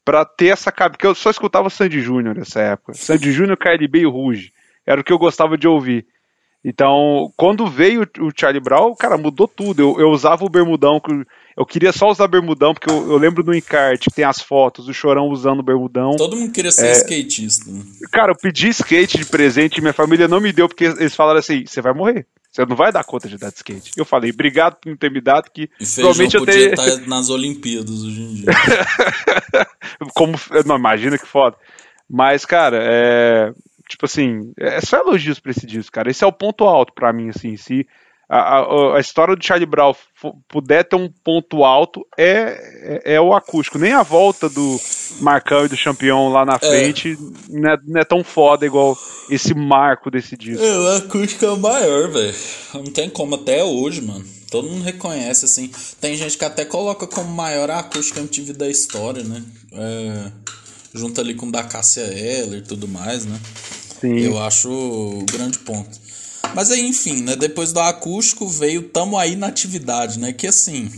para 0.06 0.26
ter 0.26 0.48
essa 0.48 0.72
cabeça. 0.72 0.98
Porque 0.98 1.08
eu 1.08 1.16
só 1.16 1.30
escutava 1.30 1.70
Sandy 1.70 2.02
Júnior 2.02 2.36
nessa 2.36 2.60
época. 2.60 2.94
Sandy 2.94 3.32
Júnior, 3.32 3.58
KLB 3.58 4.00
e 4.00 4.06
Ruge. 4.06 4.52
Era 4.86 5.00
o 5.00 5.04
que 5.04 5.14
eu 5.14 5.18
gostava 5.18 5.58
de 5.58 5.68
ouvir. 5.68 6.06
Então, 6.64 7.32
quando 7.36 7.68
veio 7.68 8.08
o 8.20 8.30
Charlie 8.36 8.62
Brown, 8.62 8.96
cara, 8.96 9.18
mudou 9.18 9.48
tudo. 9.48 9.82
Eu, 9.82 10.00
eu 10.00 10.10
usava 10.10 10.46
o 10.46 10.50
bermudão, 10.50 11.00
eu 11.56 11.66
queria 11.66 11.92
só 11.92 12.10
usar 12.10 12.28
bermudão, 12.28 12.74
porque 12.74 12.90
eu, 12.90 13.12
eu, 13.12 13.18
lembro 13.18 13.44
do 13.44 13.54
encarte 13.54 14.10
que 14.10 14.16
tem 14.16 14.26
as 14.26 14.42
fotos 14.42 14.86
do 14.86 14.94
Chorão 14.94 15.28
usando 15.28 15.60
o 15.60 15.64
bermudão. 15.64 16.16
Todo 16.16 16.36
mundo 16.36 16.52
queria 16.52 16.72
ser 16.72 16.88
é... 16.88 16.92
skatista. 16.94 17.70
Né? 17.70 17.84
Cara, 18.12 18.32
eu 18.32 18.36
pedi 18.36 18.70
skate 18.70 19.18
de 19.18 19.26
presente 19.26 19.78
e 19.78 19.82
minha 19.82 19.94
família 19.94 20.28
não 20.28 20.42
me 20.42 20.52
deu, 20.52 20.68
porque 20.68 20.86
eles 20.86 21.16
falaram 21.16 21.40
assim: 21.40 21.64
você 21.66 21.82
vai 21.82 21.94
morrer. 21.94 22.26
Você 22.52 22.66
não 22.66 22.76
vai 22.76 22.92
dar 22.92 23.04
conta 23.04 23.28
de 23.28 23.38
dar 23.38 23.50
de 23.50 23.56
skate. 23.56 23.92
Eu 23.98 24.06
falei, 24.06 24.30
obrigado 24.32 24.76
por 24.76 24.90
não 24.90 24.96
ter 24.96 25.12
me 25.12 25.20
dado, 25.20 25.50
que 25.52 25.64
e 25.80 25.86
provavelmente 25.96 26.36
eu 26.36 26.46
tenho. 26.46 26.74
estar 26.74 26.98
nas 27.08 27.30
Olimpíadas 27.30 28.04
hoje 28.04 28.22
em 28.22 28.34
dia. 28.36 28.46
Como, 30.14 30.38
não, 30.66 30.78
imagina 30.78 31.18
que 31.18 31.26
foda. 31.28 31.56
Mas, 32.10 32.46
cara, 32.46 32.78
é. 32.82 33.52
Tipo 33.90 34.06
assim, 34.06 34.54
é 34.58 34.80
só 34.82 34.98
elogios 34.98 35.40
pra 35.40 35.52
esse 35.52 35.68
disco, 35.68 35.92
cara. 35.92 36.10
Esse 36.10 36.24
é 36.24 36.28
o 36.28 36.32
ponto 36.32 36.64
alto 36.64 36.94
pra 36.94 37.12
mim, 37.12 37.30
assim. 37.30 37.58
Se 37.58 37.88
a, 38.34 38.40
a, 38.40 38.98
a, 38.98 39.00
história 39.00 39.36
do 39.36 39.46
Charlie 39.46 39.68
Brown 39.68 39.94
puder 40.48 40.84
ter 40.84 40.96
um 40.96 41.08
ponto 41.24 41.64
alto, 41.64 42.04
é, 42.18 43.02
é, 43.06 43.14
é, 43.16 43.22
o 43.22 43.32
acústico. 43.32 43.78
Nem 43.78 43.94
a 43.94 44.02
volta 44.02 44.50
do 44.50 44.80
Marcão 45.20 45.66
e 45.66 45.68
do 45.68 45.78
Champion 45.78 46.30
lá 46.30 46.44
na 46.44 46.56
é. 46.56 46.60
frente 46.60 47.12
é. 47.12 47.16
Não, 47.50 47.70
é, 47.70 47.78
não, 47.86 48.02
é, 48.02 48.04
tão 48.04 48.24
foda 48.24 48.66
igual 48.66 48.98
esse 49.30 49.54
marco 49.54 50.10
desse 50.10 50.36
disco. 50.36 50.64
É, 50.64 50.80
o 50.80 50.88
acústico 50.98 51.46
é 51.46 51.52
o 51.52 51.58
maior, 51.58 52.10
velho. 52.10 52.36
Não 52.74 52.86
tem 52.86 53.08
como 53.08 53.36
até 53.36 53.64
hoje, 53.64 54.02
mano. 54.02 54.26
Todo 54.50 54.68
mundo 54.68 54.84
reconhece, 54.84 55.46
assim. 55.46 55.70
Tem 56.02 56.16
gente 56.16 56.36
que 56.36 56.46
até 56.46 56.66
coloca 56.66 57.06
como 57.06 57.30
maior 57.30 57.70
acústica 57.70 58.20
MTV 58.20 58.54
da 58.54 58.68
história, 58.68 59.24
né? 59.24 59.44
É. 59.74 60.32
junto 60.94 61.22
ali 61.22 61.36
com 61.36 61.48
o 61.48 61.52
da 61.52 61.64
Cássia 61.64 62.02
Eller 62.02 62.60
e 62.60 62.64
tudo 62.64 62.88
mais, 62.88 63.26
né? 63.26 63.40
Sim. 64.02 64.20
Eu 64.20 64.42
acho 64.42 64.72
o 64.72 65.24
grande 65.32 65.60
ponto. 65.60 66.04
Mas 66.56 66.70
aí, 66.70 66.82
enfim, 66.82 67.24
né? 67.24 67.36
Depois 67.36 67.74
do 67.74 67.80
acústico 67.80 68.48
veio 68.48 68.90
Tamo 68.90 69.18
Aí 69.18 69.36
na 69.36 69.48
Atividade, 69.48 70.20
né? 70.20 70.32
Que 70.32 70.48
assim. 70.48 70.92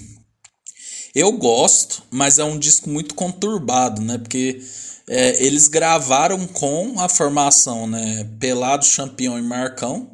Eu 1.14 1.32
gosto, 1.32 2.04
mas 2.12 2.40
é 2.40 2.44
um 2.44 2.60
disco 2.60 2.90
muito 2.90 3.16
conturbado, 3.16 4.02
né? 4.02 4.18
Porque 4.18 4.62
é, 5.08 5.46
eles 5.46 5.70
gravaram 5.70 6.46
com 6.46 7.00
a 7.00 7.08
formação, 7.08 7.88
né? 7.88 8.30
Pelado, 8.38 8.86
Champion 8.86 9.38
e 9.38 9.42
Marcão, 9.42 10.12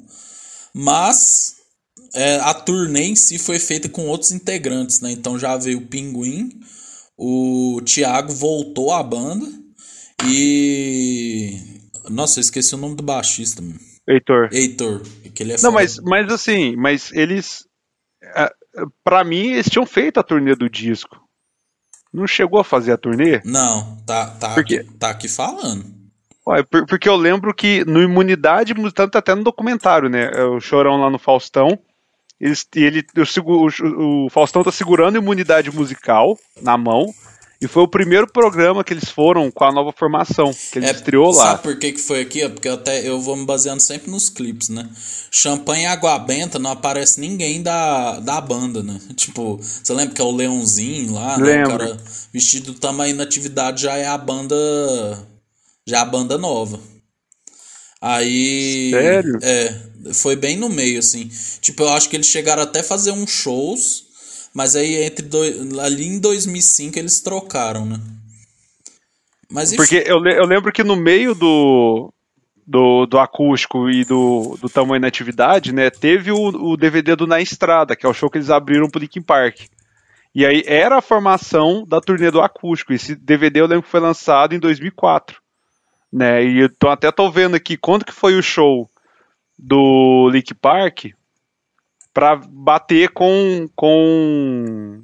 mas 0.73 1.55
é, 2.13 2.35
a 2.35 2.53
turnê 2.53 3.03
em 3.03 3.15
si 3.15 3.39
foi 3.39 3.57
feita 3.57 3.89
com 3.89 4.07
outros 4.07 4.31
integrantes, 4.31 5.01
né? 5.01 5.11
Então 5.11 5.39
já 5.39 5.57
veio 5.57 5.79
o 5.79 5.87
Pinguim, 5.87 6.51
o 7.17 7.81
Thiago 7.83 8.31
voltou 8.31 8.91
à 8.91 9.01
banda 9.01 9.47
e. 10.27 11.57
Nossa, 12.09 12.39
eu 12.39 12.41
esqueci 12.41 12.75
o 12.75 12.77
nome 12.77 12.95
do 12.95 13.03
baixista, 13.03 13.61
mano. 13.61 13.79
Heitor. 14.07 14.49
Heitor. 14.51 15.01
Que 15.33 15.43
ele 15.43 15.53
é 15.53 15.55
Não, 15.55 15.61
foda. 15.71 15.73
mas, 15.75 15.99
mas 15.99 16.31
assim, 16.31 16.75
mas 16.75 17.11
eles. 17.13 17.65
é, 18.35 18.51
Pra 19.03 19.23
mim, 19.23 19.51
eles 19.51 19.69
tinham 19.69 19.85
feito 19.85 20.19
a 20.19 20.23
turnê 20.23 20.55
do 20.55 20.69
disco. 20.69 21.19
Não 22.13 22.25
chegou 22.25 22.59
a 22.59 22.63
fazer 22.63 22.93
a 22.93 22.97
turnê? 22.97 23.41
Não, 23.43 23.97
tá, 24.05 24.27
tá, 24.27 24.55
aqui, 24.59 24.83
tá 24.97 25.09
aqui 25.09 25.27
falando. 25.27 25.85
Por- 26.69 26.85
Porque 26.85 27.07
eu 27.07 27.15
lembro 27.15 27.53
que 27.53 27.83
no 27.85 28.01
Imunidade, 28.01 28.73
tanto 28.93 29.17
até 29.17 29.35
no 29.35 29.43
documentário, 29.43 30.09
né? 30.09 30.29
é 30.33 30.43
O 30.43 30.59
Chorão 30.59 30.97
lá 31.01 31.09
no 31.09 31.19
Faustão. 31.19 31.77
Eles, 32.39 32.65
e 32.75 32.79
ele, 32.83 33.03
eu 33.15 33.25
o, 33.51 34.25
o 34.25 34.29
Faustão 34.29 34.63
tá 34.63 34.71
segurando 34.71 35.15
a 35.15 35.21
imunidade 35.21 35.69
musical 35.73 36.37
na 36.61 36.75
mão. 36.77 37.05
E 37.61 37.67
foi 37.67 37.83
o 37.83 37.87
primeiro 37.87 38.25
programa 38.25 38.83
que 38.83 38.91
eles 38.91 39.07
foram 39.07 39.51
com 39.51 39.63
a 39.63 39.71
nova 39.71 39.91
formação, 39.91 40.51
que 40.71 40.79
ele 40.79 40.89
estreou 40.89 41.31
lá. 41.31 41.43
É, 41.43 41.47
Sabe 41.51 41.61
por 41.61 41.77
que, 41.77 41.91
que 41.91 42.01
foi 42.01 42.21
aqui? 42.21 42.43
ó? 42.43 42.49
Porque 42.49 42.67
eu, 42.67 42.73
até, 42.73 43.07
eu 43.07 43.21
vou 43.21 43.35
me 43.35 43.45
baseando 43.45 43.79
sempre 43.81 44.09
nos 44.09 44.29
clipes, 44.29 44.69
né? 44.69 44.89
Champanhe 45.29 45.83
e 45.83 45.85
Água 45.85 46.17
Benta 46.17 46.57
não 46.57 46.71
aparece 46.71 47.19
ninguém 47.19 47.61
da, 47.61 48.19
da 48.19 48.41
banda, 48.41 48.81
né? 48.81 48.99
Tipo, 49.15 49.57
você 49.57 49.93
lembra 49.93 50.15
que 50.15 50.21
é 50.21 50.25
o 50.25 50.31
Leãozinho 50.31 51.13
lá, 51.13 51.37
né? 51.37 51.43
O 51.43 51.45
Lembro. 51.45 51.77
cara 51.77 51.97
vestido 52.33 52.73
tamanho 52.73 53.15
na 53.15 53.23
atividade 53.23 53.83
já 53.83 53.95
é 53.95 54.07
a 54.07 54.17
banda. 54.17 54.55
Já 55.85 55.97
é 55.97 56.01
a 56.01 56.05
banda 56.05 56.39
nova. 56.39 56.79
Aí. 58.01 58.89
Sério? 58.89 59.37
É, 59.43 59.75
foi 60.13 60.35
bem 60.35 60.57
no 60.57 60.67
meio, 60.67 60.97
assim. 60.97 61.29
Tipo, 61.61 61.83
eu 61.83 61.89
acho 61.89 62.09
que 62.09 62.15
eles 62.15 62.25
chegaram 62.25 62.63
até 62.63 62.79
a 62.79 62.83
fazer 62.83 63.11
uns 63.11 63.29
shows, 63.29 64.05
mas 64.53 64.75
aí 64.75 65.03
entre 65.03 65.25
dois, 65.25 65.77
ali 65.79 66.07
em 66.07 66.19
2005 66.19 66.97
eles 66.99 67.21
trocaram, 67.21 67.85
né? 67.85 67.99
Mas. 69.49 69.75
Porque 69.75 70.03
eu, 70.05 70.23
eu 70.25 70.45
lembro 70.45 70.71
que 70.71 70.83
no 70.83 70.95
meio 70.95 71.35
do, 71.35 72.13
do, 72.65 73.05
do 73.05 73.19
acústico 73.19 73.89
e 73.89 74.05
do, 74.05 74.57
do 74.61 74.69
tamanho 74.69 75.01
na 75.01 75.07
atividade, 75.07 75.73
né, 75.73 75.89
teve 75.89 76.31
o, 76.31 76.37
o 76.37 76.77
DVD 76.77 77.15
do 77.15 77.27
Na 77.27 77.41
Estrada, 77.41 77.95
que 77.95 78.05
é 78.05 78.09
o 78.09 78.13
show 78.13 78.29
que 78.29 78.37
eles 78.37 78.49
abriram 78.49 78.89
pro 78.89 79.01
Linkin 79.01 79.21
Park. 79.21 79.61
E 80.33 80.45
aí 80.45 80.63
era 80.65 80.97
a 80.97 81.01
formação 81.01 81.85
da 81.85 81.99
turnê 81.99 82.31
do 82.31 82.41
acústico. 82.41 82.93
Esse 82.93 83.13
DVD 83.15 83.59
eu 83.59 83.67
lembro 83.67 83.83
que 83.83 83.89
foi 83.89 83.99
lançado 83.99 84.55
em 84.55 84.59
2004. 84.59 85.41
Né, 86.11 86.43
e 86.43 86.59
eu 86.59 86.69
tô, 86.69 86.89
até 86.89 87.09
tô 87.11 87.29
vendo 87.31 87.55
aqui 87.55 87.77
quando 87.77 88.05
que 88.05 88.11
foi 88.11 88.37
o 88.37 88.43
show 88.43 88.89
do 89.57 90.29
Linkin 90.29 90.55
Park 90.55 91.05
pra 92.13 92.35
bater 92.35 93.09
com 93.09 93.67
com 93.75 95.03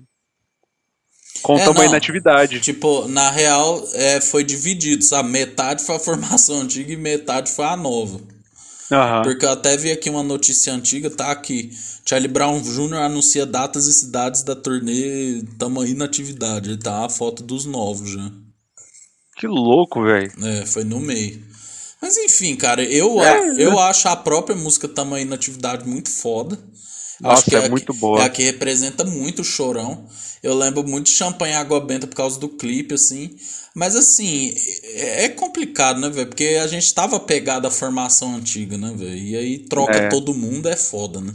com 1.42 1.56
o 1.56 1.60
É, 1.60 1.66
tamanho 1.66 1.86
não. 1.86 1.92
na 1.92 1.98
atividade. 1.98 2.60
Tipo, 2.60 3.08
na 3.08 3.30
real, 3.32 3.82
é, 3.94 4.20
foi 4.22 4.44
dividido, 4.44 5.04
sabe? 5.04 5.30
Metade 5.30 5.84
foi 5.84 5.96
a 5.96 6.00
formação 6.00 6.62
antiga 6.62 6.92
e 6.92 6.98
metade 6.98 7.52
foi 7.52 7.66
a 7.66 7.78
nova. 7.78 8.20
Aham. 8.92 9.22
Porque 9.22 9.46
eu 9.46 9.52
até 9.52 9.76
vi 9.78 9.92
aqui 9.92 10.10
uma 10.10 10.24
notícia 10.24 10.74
antiga, 10.74 11.10
tá 11.10 11.32
aqui. 11.32 11.72
Charlie 12.08 12.30
Brown 12.30 12.62
Jr. 12.62 12.96
anuncia 12.96 13.46
datas 13.46 13.86
e 13.86 13.94
cidades 13.94 14.44
da 14.44 14.56
turnê 14.56 15.42
aí 15.82 15.94
na 15.94 16.06
atividade. 16.06 16.70
Ele 16.70 16.78
tá 16.78 17.06
a 17.06 17.10
foto 17.10 17.44
dos 17.44 17.66
novos 17.66 18.10
já. 18.10 18.32
Que 19.38 19.46
louco, 19.48 20.04
velho. 20.04 20.32
É, 20.44 20.66
foi 20.66 20.84
no 20.84 21.00
meio. 21.00 21.46
Mas 22.02 22.18
enfim, 22.18 22.56
cara, 22.56 22.84
eu, 22.84 23.22
É, 23.24 23.62
eu 23.62 23.80
acho 23.80 24.08
a 24.08 24.16
própria 24.16 24.56
música 24.56 24.88
Tamo 24.88 25.16
aí 25.16 25.26
na 25.26 25.36
atividade 25.36 25.88
muito 25.88 26.10
foda. 26.10 26.58
Nossa, 27.20 27.42
acho 27.42 27.50
que 27.50 27.56
é 27.56 27.66
a 27.66 27.70
muito 27.70 27.92
que- 27.94 28.00
boa. 28.00 28.20
É 28.22 28.26
a 28.26 28.30
que 28.30 28.44
representa 28.44 29.04
muito 29.04 29.42
o 29.42 29.46
chorão. 29.46 30.08
Eu 30.44 30.56
lembro 30.56 30.84
muito 30.84 31.06
de 31.08 31.12
Champanhe 31.14 31.56
Água 31.56 31.80
Benta 31.82 32.06
por 32.06 32.16
causa 32.16 32.40
do 32.40 32.48
clipe, 32.48 32.94
assim. 32.94 33.36
Mas 33.74 33.96
assim, 33.96 34.54
é 34.84 35.26
é 35.26 35.30
complicado, 35.30 36.00
né, 36.00 36.10
velho? 36.10 36.28
Porque 36.28 36.60
a 36.62 36.68
gente 36.68 36.94
tava 36.94 37.20
pegado 37.20 37.68
à 37.68 37.72
formação 37.72 38.36
antiga, 38.36 38.78
né, 38.78 38.94
velho? 38.96 39.18
E 39.18 39.36
aí 39.36 39.58
troca 39.60 39.98
É. 39.98 40.10
todo 40.10 40.34
mundo 40.36 40.70
é 40.70 40.76
foda, 40.76 41.20
né? 41.20 41.34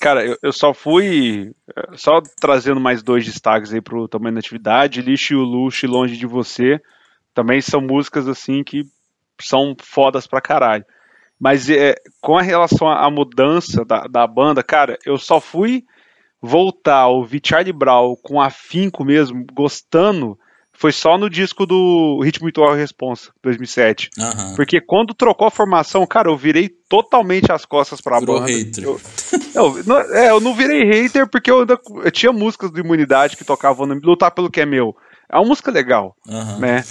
Cara, 0.00 0.26
eu, 0.26 0.36
eu 0.42 0.52
só 0.52 0.74
fui. 0.74 1.52
eh, 1.76 1.96
Só 1.96 2.20
trazendo 2.40 2.80
mais 2.80 3.00
dois 3.02 3.24
destaques 3.24 3.72
aí 3.72 3.80
pro 3.80 4.08
tamanho 4.08 4.34
da 4.34 4.40
atividade. 4.40 5.00
Lixo 5.00 5.32
e 5.34 5.36
o 5.36 5.42
Luxo 5.44 5.86
Longe 5.86 6.16
de 6.16 6.26
Você. 6.26 6.80
Também 7.32 7.60
são 7.62 7.80
músicas 7.80 8.26
assim 8.28 8.62
que 8.64 8.82
são 9.40 9.74
fodas 9.80 10.26
pra 10.26 10.40
caralho. 10.40 10.84
Mas 11.38 11.68
é, 11.68 11.94
com 12.20 12.36
a 12.36 12.42
relação 12.42 12.88
à 12.88 13.10
mudança 13.10 13.84
da, 13.84 14.06
da 14.06 14.26
banda, 14.26 14.62
cara, 14.62 14.98
eu 15.04 15.18
só 15.18 15.40
fui 15.40 15.84
voltar 16.40 17.00
a 17.00 17.08
ouvir 17.08 17.40
Charlie 17.44 17.72
Brown 17.72 18.14
com 18.22 18.40
afinco 18.40 19.04
mesmo, 19.04 19.44
gostando, 19.52 20.38
foi 20.76 20.92
só 20.92 21.16
no 21.16 21.30
disco 21.30 21.64
do 21.64 22.20
Ritmo 22.22 22.46
Ritual 22.46 22.74
Responsa, 22.74 23.30
2007. 23.42 24.10
Aham. 24.18 24.54
Porque 24.56 24.80
quando 24.80 25.14
trocou 25.14 25.46
a 25.46 25.50
formação, 25.50 26.06
cara, 26.06 26.28
eu 26.28 26.36
virei 26.36 26.68
totalmente 26.88 27.50
as 27.50 27.64
costas 27.64 28.00
pra 28.00 28.18
Virou 28.18 28.40
banda. 28.40 28.50
hater. 28.50 28.84
Eu, 28.84 29.00
eu, 29.54 29.84
não, 29.84 29.98
é, 30.00 30.30
eu 30.30 30.40
não 30.40 30.54
virei 30.54 30.84
hater 30.84 31.28
porque 31.28 31.50
eu, 31.50 31.60
ainda, 31.60 31.78
eu 32.04 32.10
tinha 32.10 32.32
músicas 32.32 32.70
de 32.72 32.80
imunidade 32.80 33.36
que 33.36 33.44
tocavam 33.44 33.86
no 33.86 33.94
Lutar 34.02 34.32
pelo 34.32 34.50
que 34.50 34.60
é 34.60 34.66
meu. 34.66 34.96
É 35.30 35.36
uma 35.36 35.46
música 35.46 35.70
legal, 35.70 36.14
Aham. 36.28 36.58
né? 36.58 36.84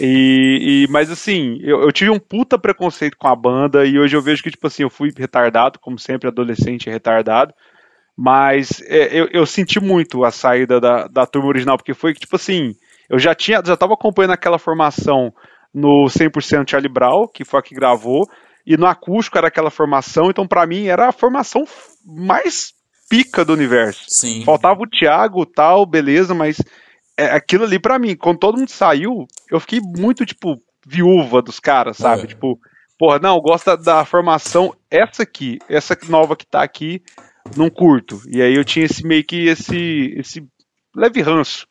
E, 0.00 0.84
e- 0.86 0.90
mas 0.90 1.10
assim, 1.10 1.58
eu, 1.62 1.82
eu 1.82 1.92
tive 1.92 2.10
um 2.10 2.18
puta 2.18 2.58
preconceito 2.58 3.16
com 3.16 3.28
a 3.28 3.36
banda 3.36 3.84
e 3.84 3.98
hoje 3.98 4.16
eu 4.16 4.22
vejo 4.22 4.42
que, 4.42 4.50
tipo 4.50 4.66
assim, 4.66 4.82
eu 4.82 4.90
fui 4.90 5.12
retardado, 5.16 5.78
como 5.78 5.98
sempre, 5.98 6.28
adolescente 6.28 6.90
retardado. 6.90 7.54
Mas 8.16 8.80
é, 8.86 9.08
eu, 9.12 9.28
eu 9.32 9.44
senti 9.46 9.80
muito 9.80 10.24
a 10.24 10.30
saída 10.30 10.80
da, 10.80 11.06
da 11.08 11.26
turma 11.26 11.48
original, 11.48 11.76
porque 11.76 11.94
foi 11.94 12.14
que, 12.14 12.20
tipo 12.20 12.36
assim, 12.36 12.74
eu 13.08 13.18
já 13.18 13.34
tinha, 13.34 13.60
já 13.64 13.76
tava 13.76 13.94
acompanhando 13.94 14.32
aquela 14.32 14.58
formação 14.58 15.32
no 15.72 16.06
100% 16.08 16.70
Charlie 16.70 16.88
Brown, 16.92 17.26
que 17.26 17.44
foi 17.44 17.58
a 17.60 17.62
que 17.62 17.74
gravou, 17.74 18.28
e 18.64 18.76
no 18.76 18.86
acústico 18.86 19.36
era 19.36 19.48
aquela 19.48 19.70
formação, 19.70 20.30
então 20.30 20.46
pra 20.46 20.66
mim 20.66 20.86
era 20.86 21.08
a 21.08 21.12
formação 21.12 21.64
mais 22.06 22.72
pica 23.10 23.44
do 23.44 23.52
universo. 23.52 24.04
Sim. 24.08 24.44
Faltava 24.44 24.80
o 24.80 24.88
Thiago 24.88 25.44
tal, 25.44 25.84
beleza, 25.84 26.34
mas 26.34 26.56
é, 27.16 27.26
aquilo 27.26 27.64
ali 27.64 27.78
pra 27.78 27.98
mim, 27.98 28.16
quando 28.16 28.38
todo 28.38 28.58
mundo 28.58 28.70
saiu, 28.70 29.26
eu 29.50 29.60
fiquei 29.60 29.80
muito, 29.80 30.26
tipo, 30.26 30.60
viúva 30.86 31.40
dos 31.40 31.60
caras, 31.60 31.96
sabe? 31.96 32.22
É. 32.22 32.26
Tipo, 32.26 32.58
porra, 32.98 33.18
não, 33.18 33.36
eu 33.36 33.40
gosto 33.40 33.76
da, 33.76 34.04
formação, 34.04 34.74
essa 34.90 35.22
aqui, 35.22 35.58
essa 35.68 35.96
nova 36.08 36.36
que 36.36 36.46
tá 36.46 36.62
aqui, 36.62 37.02
não 37.56 37.70
curto. 37.70 38.20
E 38.28 38.42
aí 38.42 38.54
eu 38.54 38.64
tinha 38.64 38.84
esse 38.84 39.06
meio 39.06 39.24
que 39.24 39.46
esse, 39.46 40.14
esse 40.16 40.46
leve 40.94 41.20
ranço 41.20 41.66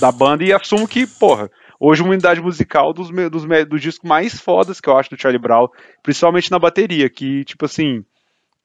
da 0.00 0.12
banda 0.12 0.44
e 0.44 0.52
assumo 0.52 0.86
que, 0.86 1.06
porra, 1.06 1.50
hoje 1.80 2.02
uma 2.02 2.10
unidade 2.10 2.40
musical 2.40 2.92
dos, 2.92 3.10
dos, 3.30 3.44
dos 3.68 3.80
discos 3.80 4.08
mais 4.08 4.38
fodas 4.38 4.80
que 4.80 4.88
eu 4.88 4.96
acho 4.96 5.10
do 5.10 5.20
Charlie 5.20 5.40
Brown, 5.40 5.68
principalmente 6.02 6.50
na 6.50 6.58
bateria, 6.58 7.08
que, 7.08 7.44
tipo 7.44 7.64
assim, 7.64 8.04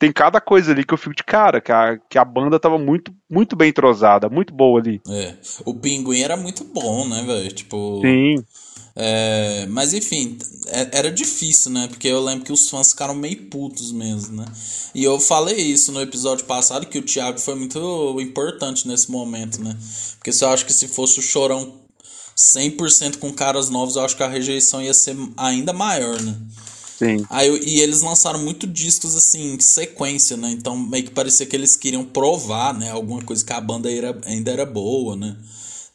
tem 0.04 0.12
cada 0.12 0.42
coisa 0.42 0.74
ali 0.74 0.84
que 0.84 0.94
eu 0.94 0.98
fico 0.98 1.16
de 1.16 1.24
cara, 1.24 1.62
que 1.62 1.72
a, 1.72 1.98
que 2.10 2.18
a 2.18 2.26
banda 2.26 2.60
tava 2.60 2.78
muito, 2.78 3.10
muito 3.30 3.56
bem 3.56 3.70
entrosada, 3.70 4.28
muito 4.28 4.54
boa 4.54 4.78
ali. 4.78 5.02
É. 5.08 5.36
O 5.64 5.74
Pinguim 5.74 6.20
era 6.20 6.36
muito 6.36 6.66
bom, 6.66 7.08
né, 7.08 7.24
velho? 7.26 7.50
Tipo. 7.54 8.02
Sim. 8.02 8.44
É, 8.98 9.66
mas 9.70 9.94
enfim, 9.94 10.38
é- 10.68 10.90
era 10.92 11.10
difícil, 11.10 11.72
né? 11.72 11.88
Porque 11.88 12.10
eu 12.10 12.22
lembro 12.22 12.44
que 12.44 12.52
os 12.52 12.70
fãs 12.70 12.90
ficaram 12.90 13.16
meio 13.16 13.44
putos 13.44 13.94
mesmo, 13.94 14.36
né? 14.36 14.46
E 14.94 15.06
eu 15.06 15.18
falei 15.22 15.56
isso 15.56 15.94
no 15.94 16.02
episódio 16.02 16.44
passado, 16.44 16.86
que 16.86 17.00
o 17.00 17.02
Thiago 17.02 17.40
foi 17.40 17.56
muito 17.56 17.80
importante 18.20 18.86
nesse 18.86 19.10
momento, 19.10 19.64
né? 19.64 19.74
Porque 20.18 20.32
eu 20.44 20.50
acho 20.50 20.66
que 20.66 20.74
se 20.74 20.90
fosse 20.90 21.18
o 21.18 21.24
Chorão 21.24 21.76
100% 22.36 23.20
com 23.20 23.32
caras 23.32 23.70
novos, 23.70 23.96
eu 23.96 24.04
acho 24.04 24.18
que 24.18 24.24
a 24.24 24.28
rejeição 24.28 24.82
ia 24.82 24.94
ser 24.94 25.16
ainda 25.38 25.72
maior, 25.72 26.22
né? 26.22 26.36
Sim. 26.98 27.26
Aí, 27.30 27.50
e 27.66 27.82
eles 27.82 28.02
lançaram 28.02 28.40
muito 28.40 28.68
discos 28.68 29.16
assim, 29.16 29.56
em 29.56 29.60
sequência, 29.60 30.38
né? 30.38 30.50
Então 30.52 30.78
meio 30.78 31.04
que 31.04 31.12
parecia 31.12 31.46
que 31.46 31.56
eles 31.56 31.76
queriam 31.76 32.06
provar, 32.06 32.74
né? 32.74 32.92
Alguma 32.92 33.22
coisa 33.22 33.44
que 33.44 33.54
a 33.54 33.60
banda 33.60 33.92
era, 33.92 34.18
ainda 34.26 34.52
era 34.52 34.66
boa, 34.66 35.16
né? 35.16 35.36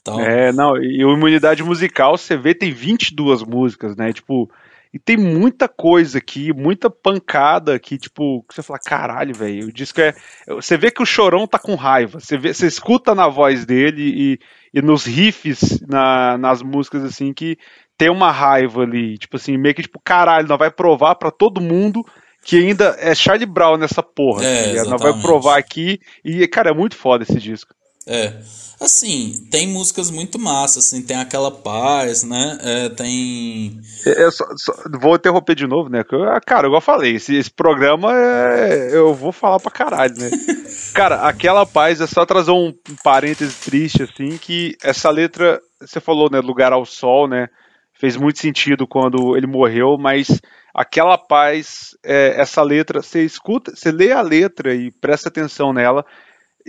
Então, 0.01 0.21
É, 0.21 0.53
não, 0.53 0.77
e 0.77 1.05
o 1.05 1.13
Imunidade 1.13 1.63
Musical, 1.63 2.17
você 2.17 2.37
vê, 2.37 2.55
tem 2.55 2.73
22 2.73 3.43
músicas, 3.43 3.95
né? 3.97 4.13
Tipo, 4.13 4.51
E 4.93 4.99
tem 4.99 5.17
muita 5.17 5.69
coisa 5.69 6.19
aqui, 6.19 6.53
muita 6.53 6.89
pancada 6.89 7.75
aqui, 7.75 7.99
tipo, 7.99 8.43
que 8.49 8.55
você 8.55 8.63
fala, 8.63 8.79
caralho, 8.79 9.35
velho, 9.35 9.69
o 9.69 9.73
disco 9.73 10.01
é. 10.01 10.15
Você 10.49 10.77
vê 10.77 10.91
que 10.91 11.03
o 11.03 11.07
chorão 11.07 11.47
tá 11.47 11.59
com 11.59 11.75
raiva. 11.75 12.19
Você, 12.21 12.39
vê, 12.39 12.55
você 12.55 12.67
escuta 12.67 13.15
na 13.15 13.29
voz 13.29 13.67
dele 13.67 14.03
e, 14.03 14.39
e 14.79 14.83
nos 14.83 15.05
riffs, 15.05 15.81
na, 15.87 16.39
nas 16.39 16.63
músicas, 16.63 17.05
assim, 17.05 17.35
que 17.35 17.59
tem 17.99 18.11
uma 18.11 18.31
raiva 18.31 18.83
ali. 18.83 19.19
Tipo 19.19 19.37
assim, 19.37 19.59
meio 19.59 19.75
que 19.75 19.83
tipo, 19.83 20.01
caralho, 20.03 20.49
nós 20.49 20.59
vai 20.59 20.71
provar 20.71 21.17
para 21.17 21.31
todo 21.31 21.61
mundo 21.61 22.03
que 22.43 22.57
ainda 22.57 22.97
é 22.99 23.15
Charlie 23.15 23.45
Brown 23.45 23.77
nessa 23.77 24.03
porra. 24.03 24.45
É, 24.45 24.77
tá 24.77 24.91
nós 24.91 25.03
vai 25.03 25.21
provar 25.21 25.59
aqui. 25.59 26.01
E, 26.25 26.47
cara, 26.49 26.71
é 26.71 26.75
muito 26.75 26.97
foda 26.97 27.25
esse 27.25 27.39
disco. 27.39 27.75
É. 28.09 28.33
Assim, 28.81 29.45
tem 29.51 29.67
músicas 29.67 30.09
muito 30.09 30.39
massas, 30.39 30.87
assim, 30.87 31.03
tem 31.03 31.17
aquela 31.17 31.51
paz, 31.51 32.23
né? 32.23 32.59
É, 32.63 32.89
tem. 32.89 33.81
É, 34.07 34.31
só, 34.31 34.45
só, 34.57 34.73
vou 35.01 35.17
interromper 35.17 35.57
de 35.57 35.67
novo, 35.67 35.89
né? 35.89 36.05
Ah, 36.33 36.41
cara, 36.41 36.69
igual 36.69 36.79
eu 36.79 36.85
falei, 36.85 37.17
esse, 37.17 37.35
esse 37.35 37.51
programa 37.51 38.17
é. 38.17 38.97
Eu 38.97 39.13
vou 39.15 39.33
falar 39.33 39.59
pra 39.59 39.73
caralho, 39.73 40.15
né? 40.17 40.31
cara, 40.95 41.23
aquela 41.23 41.67
paz 41.67 42.01
é 42.01 42.07
só 42.07 42.25
trazer 42.25 42.53
um, 42.53 42.69
um 42.69 42.97
parêntese 43.03 43.57
triste, 43.69 44.05
assim, 44.05 44.39
que 44.39 44.77
essa 44.81 45.11
letra, 45.11 45.61
você 45.81 45.99
falou, 45.99 46.31
né? 46.31 46.39
Lugar 46.39 46.73
ao 46.73 46.87
sol, 46.87 47.27
né? 47.27 47.49
Fez 47.95 48.17
muito 48.17 48.39
sentido 48.39 48.87
quando 48.87 49.37
ele 49.37 49.49
morreu, 49.49 49.99
mas 49.99 50.41
aquela 50.73 51.19
paz, 51.19 51.97
é, 52.07 52.41
essa 52.41 52.63
letra, 52.63 53.03
você 53.03 53.25
escuta, 53.25 53.75
você 53.75 53.91
lê 53.91 54.13
a 54.13 54.23
letra 54.23 54.73
e 54.73 54.93
presta 54.93 55.29
atenção 55.29 55.73
nela 55.73 56.07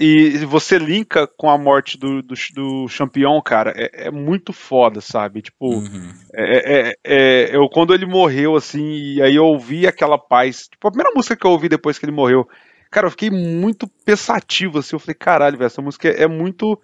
e 0.02 0.45
você 0.45 0.78
linka 0.78 1.28
com 1.28 1.50
a 1.50 1.58
morte 1.58 1.97
do, 1.97 2.22
do, 2.22 2.34
do 2.54 2.88
Champion, 2.88 3.41
cara, 3.41 3.74
é, 3.76 4.08
é, 4.08 4.12
muito 4.12 4.54
foda, 4.54 5.02
sabe? 5.02 5.41
Tipo, 5.41 5.74
uhum. 5.76 6.14
é, 6.34 6.89
é, 6.89 6.95
é, 7.04 7.56
eu 7.56 7.68
quando 7.68 7.93
ele 7.93 8.06
morreu, 8.06 8.56
assim, 8.56 8.93
e 8.93 9.22
aí 9.22 9.36
eu 9.36 9.43
ouvi 9.43 9.86
aquela 9.86 10.18
paz, 10.18 10.70
tipo, 10.70 10.88
a 10.88 10.91
primeira 10.91 11.12
música 11.14 11.36
que 11.36 11.45
eu 11.45 11.52
ouvi 11.52 11.68
depois 11.68 12.00
que 12.00 12.06
ele 12.06 12.14
morreu, 12.14 12.47
cara, 12.89 13.08
eu 13.08 13.12
fiquei 13.12 13.30
muito 13.30 13.89
pensativo, 14.06 14.80
assim, 14.80 14.95
eu 14.95 15.00
falei, 15.00 15.16
caralho, 15.16 15.58
velho, 15.58 15.68
essa 15.68 15.82
música 15.82 16.08
é, 16.08 16.28
muito 16.28 16.80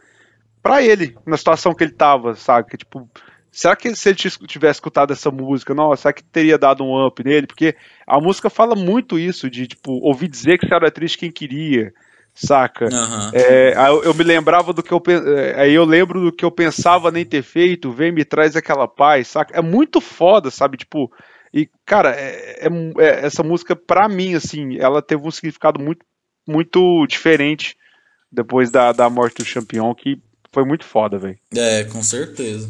pra 0.62 0.84
ele, 0.84 1.16
na 1.26 1.38
situação 1.38 1.74
que 1.74 1.86
ele 1.86 1.94
tava, 1.94 2.36
sabe? 2.36 2.70
Que, 2.70 2.76
tipo, 2.76 3.10
será 3.50 3.78
que 3.78 3.96
se 3.96 4.10
ele 4.10 4.18
tivesse 4.18 4.78
escutado 4.78 5.14
essa 5.14 5.32
música, 5.32 5.74
nossa, 5.74 6.02
será 6.02 6.14
que 6.14 6.22
teria 6.22 6.58
dado 6.58 6.84
um 6.84 7.08
up 7.08 7.24
nele? 7.24 7.48
Porque 7.48 7.78
a 8.06 8.20
música 8.20 8.50
fala 8.50 8.76
muito 8.76 9.18
isso, 9.18 9.50
de, 9.50 9.68
tipo, 9.68 9.94
ouvir 10.06 10.28
dizer 10.28 10.58
que 10.58 10.68
você 10.68 10.76
era 10.76 10.92
triste 10.92 11.18
quem 11.18 11.32
queria, 11.32 11.94
saca? 12.36 12.86
Uhum. 12.86 13.32
É, 13.34 13.74
eu, 13.88 14.04
eu, 14.04 14.14
me 14.14 14.24
lembrava 14.24 14.74
do 14.74 14.84
que 14.84 14.92
eu 14.92 15.02
é, 15.08 15.62
aí 15.62 15.74
eu 15.74 15.86
lembro 15.86 16.26
do 16.26 16.32
que 16.32 16.44
eu 16.44 16.52
pensava 16.52 17.10
nem 17.10 17.26
ter 17.26 17.42
feito, 17.42 17.92
vem 17.92 18.12
me 18.12 18.26
traz 18.26 18.56
aquela 18.56 18.88
paz, 18.88 19.30
saca? 19.30 19.58
É 19.58 19.62
muito 19.62 20.02
foda, 20.02 20.52
sabe? 20.52 20.78
Tipo, 20.78 21.10
e 21.54 21.70
cara, 21.86 22.12
é, 22.12 22.68
é, 22.68 22.70
é, 23.00 23.26
essa 23.26 23.42
música 23.42 23.76
pra 23.76 24.10
mim 24.10 24.36
assim, 24.36 24.78
ela 24.78 25.02
teve 25.02 25.26
um 25.26 25.32
significado 25.32 25.80
muito 25.80 26.06
muito 26.48 27.08
diferente 27.08 27.76
depois 28.32 28.70
da, 28.70 28.92
da 28.92 29.10
morte 29.10 29.38
do 29.38 29.46
Champion, 29.46 29.96
que 29.96 30.22
foi 30.52 30.64
muito 30.64 30.86
foda, 30.86 31.18
velho. 31.18 31.40
É, 31.56 31.86
com 31.86 32.04
certeza. 32.04 32.70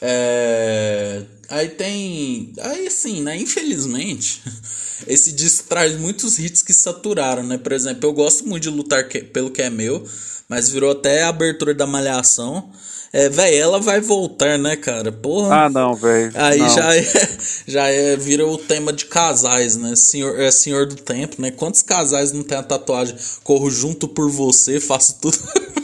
É... 0.00 1.22
Aí 1.48 1.68
tem. 1.68 2.52
Aí 2.60 2.90
sim, 2.90 3.22
né? 3.22 3.36
Infelizmente, 3.36 4.42
esse 5.06 5.32
disco 5.32 5.68
traz 5.68 5.98
muitos 5.98 6.38
hits 6.38 6.62
que 6.62 6.72
saturaram, 6.72 7.42
né? 7.42 7.58
Por 7.58 7.72
exemplo, 7.72 8.08
eu 8.08 8.12
gosto 8.12 8.46
muito 8.46 8.64
de 8.64 8.70
lutar 8.70 9.08
que... 9.08 9.20
pelo 9.20 9.50
que 9.50 9.62
é 9.62 9.70
meu, 9.70 10.06
mas 10.48 10.68
virou 10.68 10.92
até 10.92 11.22
a 11.22 11.28
abertura 11.28 11.74
da 11.74 11.86
malhação. 11.86 12.70
É, 13.10 13.28
velho, 13.30 13.56
ela 13.56 13.80
vai 13.80 14.00
voltar, 14.00 14.58
né, 14.58 14.76
cara? 14.76 15.10
Porra. 15.10 15.64
Ah, 15.64 15.70
não, 15.70 15.94
velho. 15.94 16.30
Aí 16.34 16.58
não. 16.58 16.68
já 16.68 16.94
é, 16.94 17.04
já 17.66 17.88
é, 17.88 18.16
vira 18.16 18.46
o 18.46 18.58
tema 18.58 18.92
de 18.92 19.06
casais, 19.06 19.76
né? 19.76 19.96
Senhor, 19.96 20.38
é 20.38 20.50
Senhor 20.50 20.86
do 20.86 20.96
Tempo, 20.96 21.40
né? 21.40 21.50
Quantos 21.50 21.80
casais 21.80 22.32
não 22.32 22.42
tem 22.42 22.58
a 22.58 22.62
tatuagem? 22.62 23.16
Corro 23.42 23.70
junto 23.70 24.06
por 24.06 24.30
você, 24.30 24.78
faço 24.78 25.18
tudo. 25.20 25.38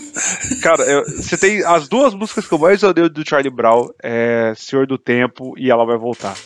Cara, 0.62 0.82
eu, 0.84 1.04
você 1.04 1.36
tem 1.36 1.64
as 1.64 1.88
duas 1.88 2.14
músicas 2.14 2.46
que 2.46 2.54
eu 2.54 2.58
mais 2.58 2.82
odeio 2.82 3.08
do 3.08 3.28
Charlie 3.28 3.50
Brown, 3.50 3.88
é 4.02 4.52
Senhor 4.56 4.86
do 4.86 4.98
Tempo 4.98 5.54
e 5.58 5.70
Ela 5.70 5.84
Vai 5.84 5.98
Voltar. 5.98 6.36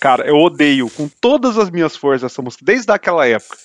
Cara, 0.00 0.26
eu 0.26 0.36
odeio 0.36 0.90
com 0.90 1.08
todas 1.20 1.56
as 1.56 1.70
minhas 1.70 1.94
forças 1.94 2.32
essa 2.32 2.42
música, 2.42 2.64
desde 2.64 2.90
aquela 2.90 3.26
época. 3.26 3.56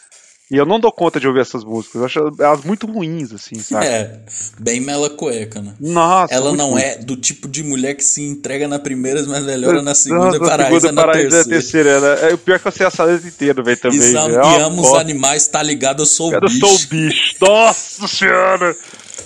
E 0.49 0.55
eu 0.55 0.65
não 0.65 0.79
dou 0.79 0.93
conta 0.93 1.19
de 1.19 1.27
ouvir 1.27 1.41
essas 1.41 1.61
músicas. 1.65 1.95
Eu 1.95 2.05
acho 2.05 2.41
elas 2.41 2.63
muito 2.63 2.87
ruins, 2.87 3.33
assim, 3.33 3.55
sabe? 3.55 3.85
É, 3.85 4.21
bem 4.57 4.79
mela 4.79 5.09
cueca, 5.09 5.61
né? 5.61 5.73
Nossa. 5.77 6.33
Ela 6.33 6.53
não 6.53 6.71
ruim. 6.71 6.81
é 6.81 6.95
do 6.99 7.17
tipo 7.17 7.49
de 7.49 7.63
mulher 7.63 7.95
que 7.95 8.03
se 8.03 8.21
entrega 8.21 8.65
na 8.65 8.79
primeira, 8.79 9.21
mas 9.23 9.43
melhora 9.43 9.81
na 9.81 9.93
segunda, 9.93 10.37
Nossa, 10.37 10.39
paraíso 10.39 10.81
segunda, 10.81 11.05
na 11.05 11.11
terceira. 11.11 11.41
É 11.41 11.43
terceira 11.43 11.99
né? 11.99 12.31
É 12.31 12.33
o 12.33 12.37
pior 12.37 12.55
é 12.55 12.59
que 12.59 12.67
eu 12.67 12.71
sei 12.71 12.87
essa 12.87 13.03
letra 13.03 13.27
inteira, 13.27 13.61
velho, 13.61 13.77
também. 13.77 13.99
E, 13.99 14.15
é 14.15 14.61
amo 14.61 14.81
os 14.83 14.93
animais, 14.93 15.47
tá 15.47 15.61
ligado? 15.61 16.03
Eu 16.03 16.05
sou 16.05 16.33
o 16.33 16.39
bicho. 16.39 16.65
Eu 16.65 16.67
sou 16.69 16.75
o 16.77 16.87
bicho. 16.87 17.35
Nossa 17.41 18.07
senhora! 18.07 18.77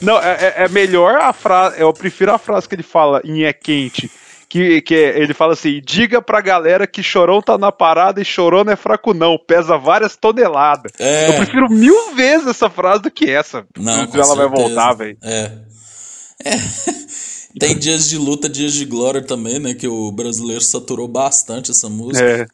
Não, 0.02 0.18
é, 0.18 0.32
é, 0.32 0.64
é 0.64 0.70
melhor 0.70 1.16
a 1.16 1.32
frase. 1.32 1.80
Eu 1.80 1.93
prefiro 1.93 2.34
a 2.34 2.38
frase 2.38 2.68
que 2.68 2.76
ele 2.76 2.84
fala 2.84 3.22
em 3.24 3.43
É 3.43 3.54
Quente. 3.54 4.10
Que, 4.49 4.82
que 4.82 4.93
ele 4.93 5.34
fala 5.34 5.54
assim: 5.54 5.82
diga 5.82 6.22
pra 6.22 6.41
galera 6.41 6.86
que 6.86 7.02
chorão 7.02 7.41
tá 7.41 7.58
na 7.58 7.72
parada 7.72 8.20
e 8.22 8.26
chorão 8.26 8.66
não 8.66 8.74
é 8.74 8.76
fraco, 8.76 9.14
não. 9.14 9.38
Pesa 9.38 9.78
várias 9.78 10.18
toneladas. 10.18 10.91
É. 10.99 11.30
Eu 11.30 11.34
prefiro 11.36 11.70
mil 11.70 12.14
vezes 12.16 12.47
essa 12.47 12.70
frase 12.70 13.02
do 13.02 13.10
que 13.10 13.30
essa. 13.30 13.66
Não, 13.78 13.93
ela 13.93 14.08
certeza. 14.12 14.36
vai 14.36 14.49
voltar, 14.49 14.93
velho. 14.93 15.18
É. 15.24 15.52
é. 16.43 16.52
Tem 17.60 17.78
dias 17.78 18.10
de 18.10 18.18
luta, 18.18 18.47
dias 18.47 18.74
de 18.74 18.86
glória 18.86 19.22
também, 19.22 19.60
né? 19.60 19.74
Que 19.74 19.88
o 19.88 20.12
brasileiro 20.12 20.62
saturou 20.62 21.08
bastante 21.08 21.72
essa 21.72 21.89
música. 21.89 22.26
É. 22.26 22.45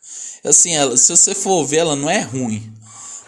Assim, 0.48 0.76
ela, 0.76 0.98
se 0.98 1.16
você 1.16 1.36
for 1.36 1.66
ver, 1.66 1.78
ela 1.78 1.96
não 1.96 2.10
é 2.10 2.22
ruim. 2.22 2.64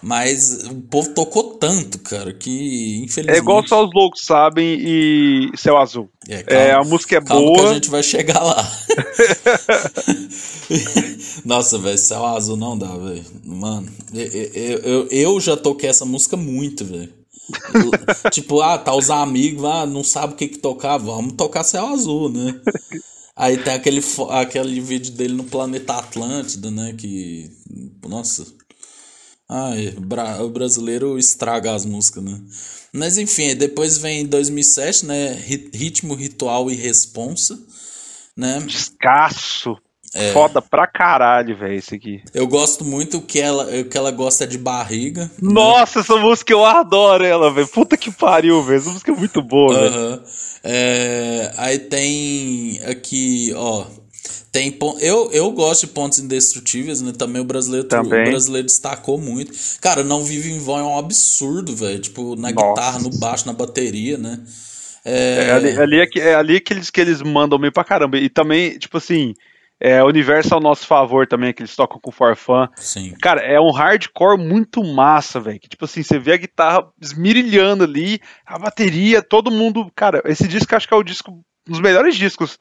Mas 0.02 0.64
o 0.64 0.76
povo 0.76 1.14
tocou 1.14 1.56
tanto, 1.56 2.00
cara, 2.00 2.34
que 2.34 3.02
infelizmente. 3.04 3.36
É 3.36 3.40
igual 3.40 3.68
só 3.68 3.86
os 3.86 3.94
loucos 3.94 4.24
sabem 4.24 4.78
e 4.80 5.52
Céu 5.58 5.78
Azul. 5.78 6.10
É, 6.28 6.42
calma, 6.42 6.64
é 6.64 6.72
a 6.72 6.84
música 6.84 7.18
é 7.18 7.20
boa. 7.20 7.58
Que 7.58 7.66
a 7.66 7.74
gente 7.74 7.90
vai 7.90 8.02
chegar 8.02 8.42
lá. 8.42 8.72
Nossa, 11.44 11.78
velho, 11.78 11.98
Céu 11.98 12.26
Azul 12.26 12.56
não 12.56 12.78
dá, 12.78 12.96
velho. 12.96 13.26
Mano, 13.44 13.92
eu, 14.14 14.80
eu, 14.80 15.08
eu 15.10 15.40
já 15.42 15.58
toquei 15.58 15.90
essa 15.90 16.06
música 16.06 16.38
muito, 16.38 16.86
velho. 16.86 17.14
tipo, 18.32 18.62
ah, 18.62 18.78
tá 18.78 18.96
os 18.96 19.10
amigos, 19.10 19.66
ah, 19.66 19.86
não 19.86 20.04
sabe 20.04 20.34
o 20.34 20.36
que 20.38 20.48
que 20.48 20.60
tocar, 20.60 20.98
vamos 20.98 21.34
tocar 21.34 21.64
Céu 21.64 21.88
Azul, 21.88 22.30
né? 22.30 22.56
Aí 23.36 23.58
tem 23.58 23.74
aquele, 23.74 24.02
aquele 24.30 24.80
vídeo 24.80 25.12
dele 25.14 25.34
no 25.34 25.44
planeta 25.44 25.94
Atlântida, 25.94 26.70
né? 26.72 26.94
Que. 26.98 27.50
Nossa 28.08 28.59
Ai, 29.50 29.96
o 30.40 30.50
brasileiro 30.50 31.18
estraga 31.18 31.74
as 31.74 31.84
músicas, 31.84 32.24
né? 32.24 32.40
Mas 32.94 33.18
enfim, 33.18 33.56
depois 33.56 33.98
vem 33.98 34.26
2007, 34.26 35.08
né? 35.08 35.34
Ritmo, 35.74 36.14
Ritual 36.14 36.70
e 36.70 36.76
Responsa, 36.76 37.60
né? 38.38 38.64
Escasso. 38.68 39.76
É. 40.14 40.32
Foda 40.32 40.60
pra 40.60 40.88
caralho, 40.88 41.58
velho, 41.58 41.76
esse 41.76 41.96
aqui. 41.96 42.22
Eu 42.34 42.48
gosto 42.48 42.84
muito 42.84 43.22
que 43.22 43.40
ela, 43.40 43.84
que 43.84 43.96
ela 43.96 44.10
gosta 44.10 44.46
de 44.46 44.58
barriga. 44.58 45.26
Né? 45.40 45.54
Nossa, 45.54 46.00
né? 46.00 46.04
essa 46.04 46.18
música 46.18 46.52
eu 46.52 46.66
adoro 46.66 47.24
ela, 47.24 47.52
velho. 47.54 47.68
Puta 47.68 47.96
que 47.96 48.12
pariu, 48.12 48.64
velho. 48.64 48.80
Essa 48.80 48.90
música 48.90 49.12
é 49.12 49.16
muito 49.16 49.42
boa, 49.42 49.74
uh 49.74 49.78
-huh. 49.78 49.92
velho. 49.92 50.24
É, 50.64 51.54
aí 51.58 51.80
tem 51.80 52.82
aqui, 52.86 53.54
ó. 53.56 53.86
Tem 54.52 54.78
eu, 55.02 55.32
eu 55.32 55.52
gosto 55.52 55.86
de 55.86 55.94
pontos 55.94 56.20
indestrutíveis, 56.20 57.02
né? 57.02 57.14
Também 57.18 57.42
o 57.42 57.46
brasileiro, 57.46 57.88
Também. 57.88 58.22
o 58.22 58.30
brasileiro 58.32 58.66
destacou 58.66 59.18
muito. 59.18 59.52
Cara, 59.80 60.04
não 60.04 60.24
vive 60.24 60.52
em 60.52 60.60
vão 60.60 60.80
é 60.80 60.84
um 60.84 60.98
absurdo, 60.98 61.76
velho. 61.76 62.00
Tipo, 62.00 62.36
na 62.36 62.52
Nossa. 62.52 62.68
guitarra, 62.68 63.00
no 63.00 63.10
baixo, 63.10 63.46
na 63.46 63.54
bateria, 63.54 64.18
né? 64.18 64.40
É... 65.06 65.48
é 65.48 65.52
ali, 65.52 65.80
ali, 65.80 66.00
é, 66.00 66.08
que, 66.08 66.20
é 66.20 66.36
ali 66.36 66.60
que 66.60 66.74
eles, 66.74 66.90
que 66.90 67.00
eles 67.00 67.22
mandam 67.22 67.60
meio 67.60 67.72
pra 67.72 67.84
caramba. 67.84 68.18
E 68.18 68.30
também, 68.30 68.78
tipo 68.78 68.98
assim, 68.98 69.34
é, 69.80 70.04
o 70.04 70.08
universo 70.08 70.54
ao 70.54 70.60
nosso 70.60 70.86
favor 70.86 71.26
também, 71.26 71.54
que 71.54 71.62
eles 71.62 71.76
tocam 71.76 72.00
com 72.02 72.12
Forfã. 72.12 72.68
Sim. 72.76 73.14
Cara, 73.22 73.42
é 73.42 73.60
um 73.60 73.72
hardcore 73.72 74.38
muito 74.38 74.84
massa, 74.84 75.40
velho. 75.40 75.60
Que 75.60 75.70
tipo 75.70 75.86
assim, 75.86 76.04
você 76.04 76.20
vê 76.20 76.34
a 76.34 76.38
guitarra 76.38 76.86
esmirilhando 77.02 77.86
ali, 77.86 78.20
a 78.46 78.60
bateria, 78.60 79.22
todo 79.22 79.50
mundo. 79.50 79.90
Cara, 79.96 80.22
esse 80.26 80.48
disco 80.48 80.76
acho 80.76 80.88
que 80.88 80.94
é 80.94 80.98
o 80.98 81.04
disco, 81.04 81.32
um 81.32 81.72
dos 81.72 81.80
melhores 81.80 82.16
discos 82.16 82.60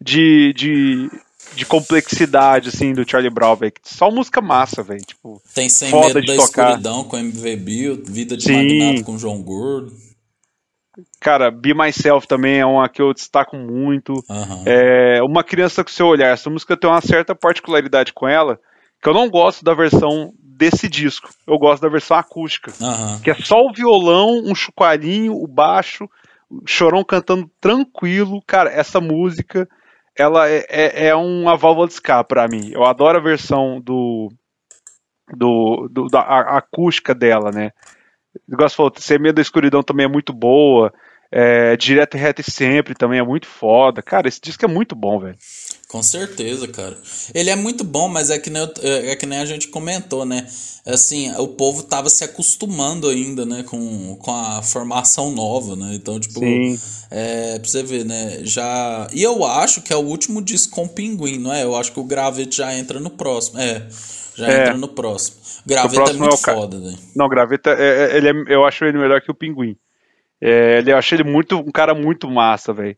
de, 0.00 0.52
de, 0.54 1.10
de 1.54 1.66
complexidade, 1.66 2.70
assim, 2.70 2.92
do 2.92 3.08
Charlie 3.08 3.30
Brown, 3.30 3.56
velho. 3.56 3.72
Só 3.82 4.10
música 4.10 4.40
massa, 4.40 4.82
velho. 4.82 5.04
Tipo, 5.04 5.42
Tem 5.54 5.68
Sem 5.68 5.90
Medo 5.92 6.22
da 6.22 6.36
tocar. 6.36 6.68
Escuridão 6.68 7.04
com 7.04 7.18
MV 7.18 7.56
Bill, 7.56 8.02
Vida 8.04 8.36
de 8.36 8.44
Sim. 8.44 8.78
Magnato 8.78 9.04
com 9.04 9.18
João 9.18 9.42
Gordo. 9.42 9.92
Cara, 11.20 11.50
Be 11.50 11.74
Myself 11.74 12.26
também 12.26 12.58
é 12.58 12.66
uma 12.66 12.88
que 12.88 13.00
eu 13.00 13.14
destaco 13.14 13.56
muito. 13.56 14.12
Uhum. 14.28 14.62
É, 14.66 15.22
uma 15.22 15.44
Criança 15.44 15.84
com 15.84 15.90
Seu 15.90 16.06
Olhar. 16.06 16.32
Essa 16.32 16.50
música 16.50 16.76
tem 16.76 16.90
uma 16.90 17.00
certa 17.00 17.34
particularidade 17.34 18.12
com 18.12 18.26
ela, 18.26 18.58
que 19.02 19.08
eu 19.08 19.14
não 19.14 19.28
gosto 19.30 19.64
da 19.64 19.74
versão 19.74 20.32
desse 20.38 20.88
disco. 20.88 21.30
Eu 21.46 21.58
gosto 21.58 21.82
da 21.82 21.88
versão 21.88 22.16
acústica. 22.16 22.72
Uhum. 22.80 23.20
Que 23.20 23.30
é 23.30 23.34
só 23.34 23.62
o 23.62 23.72
violão, 23.72 24.42
um 24.44 24.54
chucarinho, 24.54 25.34
o 25.34 25.46
baixo, 25.46 26.08
o 26.50 26.66
chorão 26.66 27.04
cantando 27.04 27.50
tranquilo. 27.60 28.42
Cara, 28.46 28.70
essa 28.70 29.00
música 29.00 29.68
ela 30.20 30.48
é, 30.48 30.66
é, 30.68 31.06
é 31.08 31.14
uma 31.14 31.56
válvula 31.56 31.86
de 31.86 31.94
escape 31.94 32.28
pra 32.28 32.46
mim. 32.46 32.70
Eu 32.72 32.84
adoro 32.84 33.18
a 33.18 33.22
versão 33.22 33.80
do. 33.80 34.28
do, 35.34 35.88
do 35.90 36.06
da 36.06 36.20
acústica 36.20 37.14
dela, 37.14 37.50
né? 37.50 37.70
Igual 38.48 38.70
falou, 38.70 38.92
Ser 38.96 39.32
da 39.32 39.42
Escuridão 39.42 39.82
também 39.82 40.06
é 40.06 40.08
muito 40.08 40.32
boa. 40.32 40.92
É, 41.32 41.76
Direto 41.76 42.16
e 42.16 42.20
Reto 42.20 42.40
e 42.40 42.50
Sempre 42.50 42.94
também 42.94 43.18
é 43.18 43.24
muito 43.24 43.46
foda. 43.46 44.02
Cara, 44.02 44.28
esse 44.28 44.40
disco 44.40 44.64
é 44.64 44.68
muito 44.68 44.94
bom, 44.94 45.18
velho. 45.20 45.36
Com 45.90 46.04
certeza, 46.04 46.68
cara. 46.68 46.96
Ele 47.34 47.50
é 47.50 47.56
muito 47.56 47.82
bom, 47.82 48.06
mas 48.06 48.30
é 48.30 48.38
que, 48.38 48.48
nem, 48.48 48.62
é, 48.80 49.10
é 49.10 49.16
que 49.16 49.26
nem 49.26 49.40
a 49.40 49.44
gente 49.44 49.66
comentou, 49.66 50.24
né? 50.24 50.46
Assim, 50.86 51.32
o 51.36 51.48
povo 51.48 51.82
tava 51.82 52.08
se 52.08 52.22
acostumando 52.22 53.08
ainda, 53.08 53.44
né? 53.44 53.64
Com, 53.64 54.14
com 54.14 54.30
a 54.30 54.62
formação 54.62 55.32
nova, 55.32 55.74
né? 55.74 55.90
Então, 55.94 56.20
tipo, 56.20 56.38
Sim. 56.38 56.78
é, 57.10 57.58
pra 57.58 57.68
você 57.68 57.82
ver, 57.82 58.04
né? 58.04 58.38
Já. 58.44 59.08
E 59.12 59.20
eu 59.20 59.44
acho 59.44 59.82
que 59.82 59.92
é 59.92 59.96
o 59.96 60.04
último 60.04 60.40
disco 60.40 60.76
com 60.76 60.84
o 60.84 60.88
Pinguim, 60.88 61.38
não 61.38 61.52
é? 61.52 61.64
Eu 61.64 61.74
acho 61.74 61.90
que 61.90 61.98
o 61.98 62.04
Gravete 62.04 62.58
já 62.58 62.72
entra 62.72 63.00
no 63.00 63.10
próximo. 63.10 63.58
É, 63.58 63.84
já 64.36 64.48
é. 64.48 64.60
entra 64.60 64.76
no 64.76 64.88
próximo. 64.88 65.38
Graveta 65.66 66.10
é 66.10 66.14
muito 66.14 66.34
é 66.34 66.54
foda, 66.54 66.78
velho. 66.78 66.98
Não, 67.16 67.28
Graveta, 67.28 67.70
é, 67.70 68.12
é, 68.12 68.16
ele 68.16 68.28
é, 68.28 68.54
eu 68.54 68.64
acho 68.64 68.84
ele 68.84 68.96
melhor 68.96 69.20
que 69.20 69.30
o 69.30 69.34
Pinguim. 69.34 69.76
É, 70.40 70.78
ele, 70.78 70.92
eu 70.92 70.96
achei 70.96 71.16
ele 71.16 71.28
muito, 71.28 71.58
um 71.58 71.72
cara 71.72 71.94
muito 71.94 72.30
massa, 72.30 72.72
velho. 72.72 72.96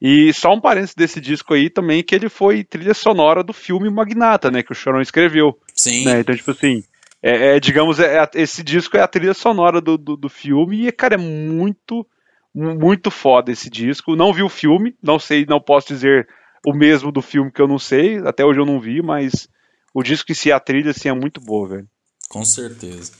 E 0.00 0.32
só 0.32 0.54
um 0.54 0.60
parênteses 0.60 0.94
desse 0.94 1.20
disco 1.20 1.52
aí 1.52 1.68
também, 1.68 2.02
que 2.02 2.14
ele 2.14 2.28
foi 2.28 2.64
trilha 2.64 2.94
sonora 2.94 3.42
do 3.42 3.52
filme 3.52 3.90
Magnata, 3.90 4.50
né? 4.50 4.62
Que 4.62 4.72
o 4.72 4.74
Chorão 4.74 5.00
escreveu. 5.00 5.58
Sim. 5.74 6.06
Né, 6.06 6.20
então, 6.20 6.34
tipo 6.34 6.50
assim, 6.50 6.82
é, 7.22 7.56
é 7.56 7.60
digamos, 7.60 8.00
é, 8.00 8.28
esse 8.34 8.62
disco 8.62 8.96
é 8.96 9.02
a 9.02 9.08
trilha 9.08 9.34
sonora 9.34 9.80
do, 9.80 9.98
do, 9.98 10.16
do, 10.16 10.28
filme 10.28 10.86
e, 10.86 10.92
cara, 10.92 11.14
é 11.14 11.18
muito, 11.18 12.06
muito 12.54 13.10
foda 13.10 13.52
esse 13.52 13.68
disco. 13.68 14.16
Não 14.16 14.32
vi 14.32 14.42
o 14.42 14.48
filme, 14.48 14.96
não 15.02 15.18
sei, 15.18 15.44
não 15.46 15.60
posso 15.60 15.88
dizer 15.88 16.26
o 16.66 16.72
mesmo 16.72 17.12
do 17.12 17.20
filme 17.20 17.52
que 17.52 17.60
eu 17.60 17.68
não 17.68 17.78
sei, 17.78 18.18
até 18.18 18.44
hoje 18.44 18.60
eu 18.60 18.66
não 18.66 18.80
vi, 18.80 19.02
mas 19.02 19.48
o 19.92 20.02
disco 20.02 20.32
em 20.32 20.34
si, 20.34 20.52
a 20.52 20.60
trilha, 20.60 20.92
assim, 20.92 21.08
é 21.08 21.12
muito 21.12 21.40
boa, 21.40 21.68
velho. 21.68 21.88
Com 22.28 22.44
certeza. 22.44 23.12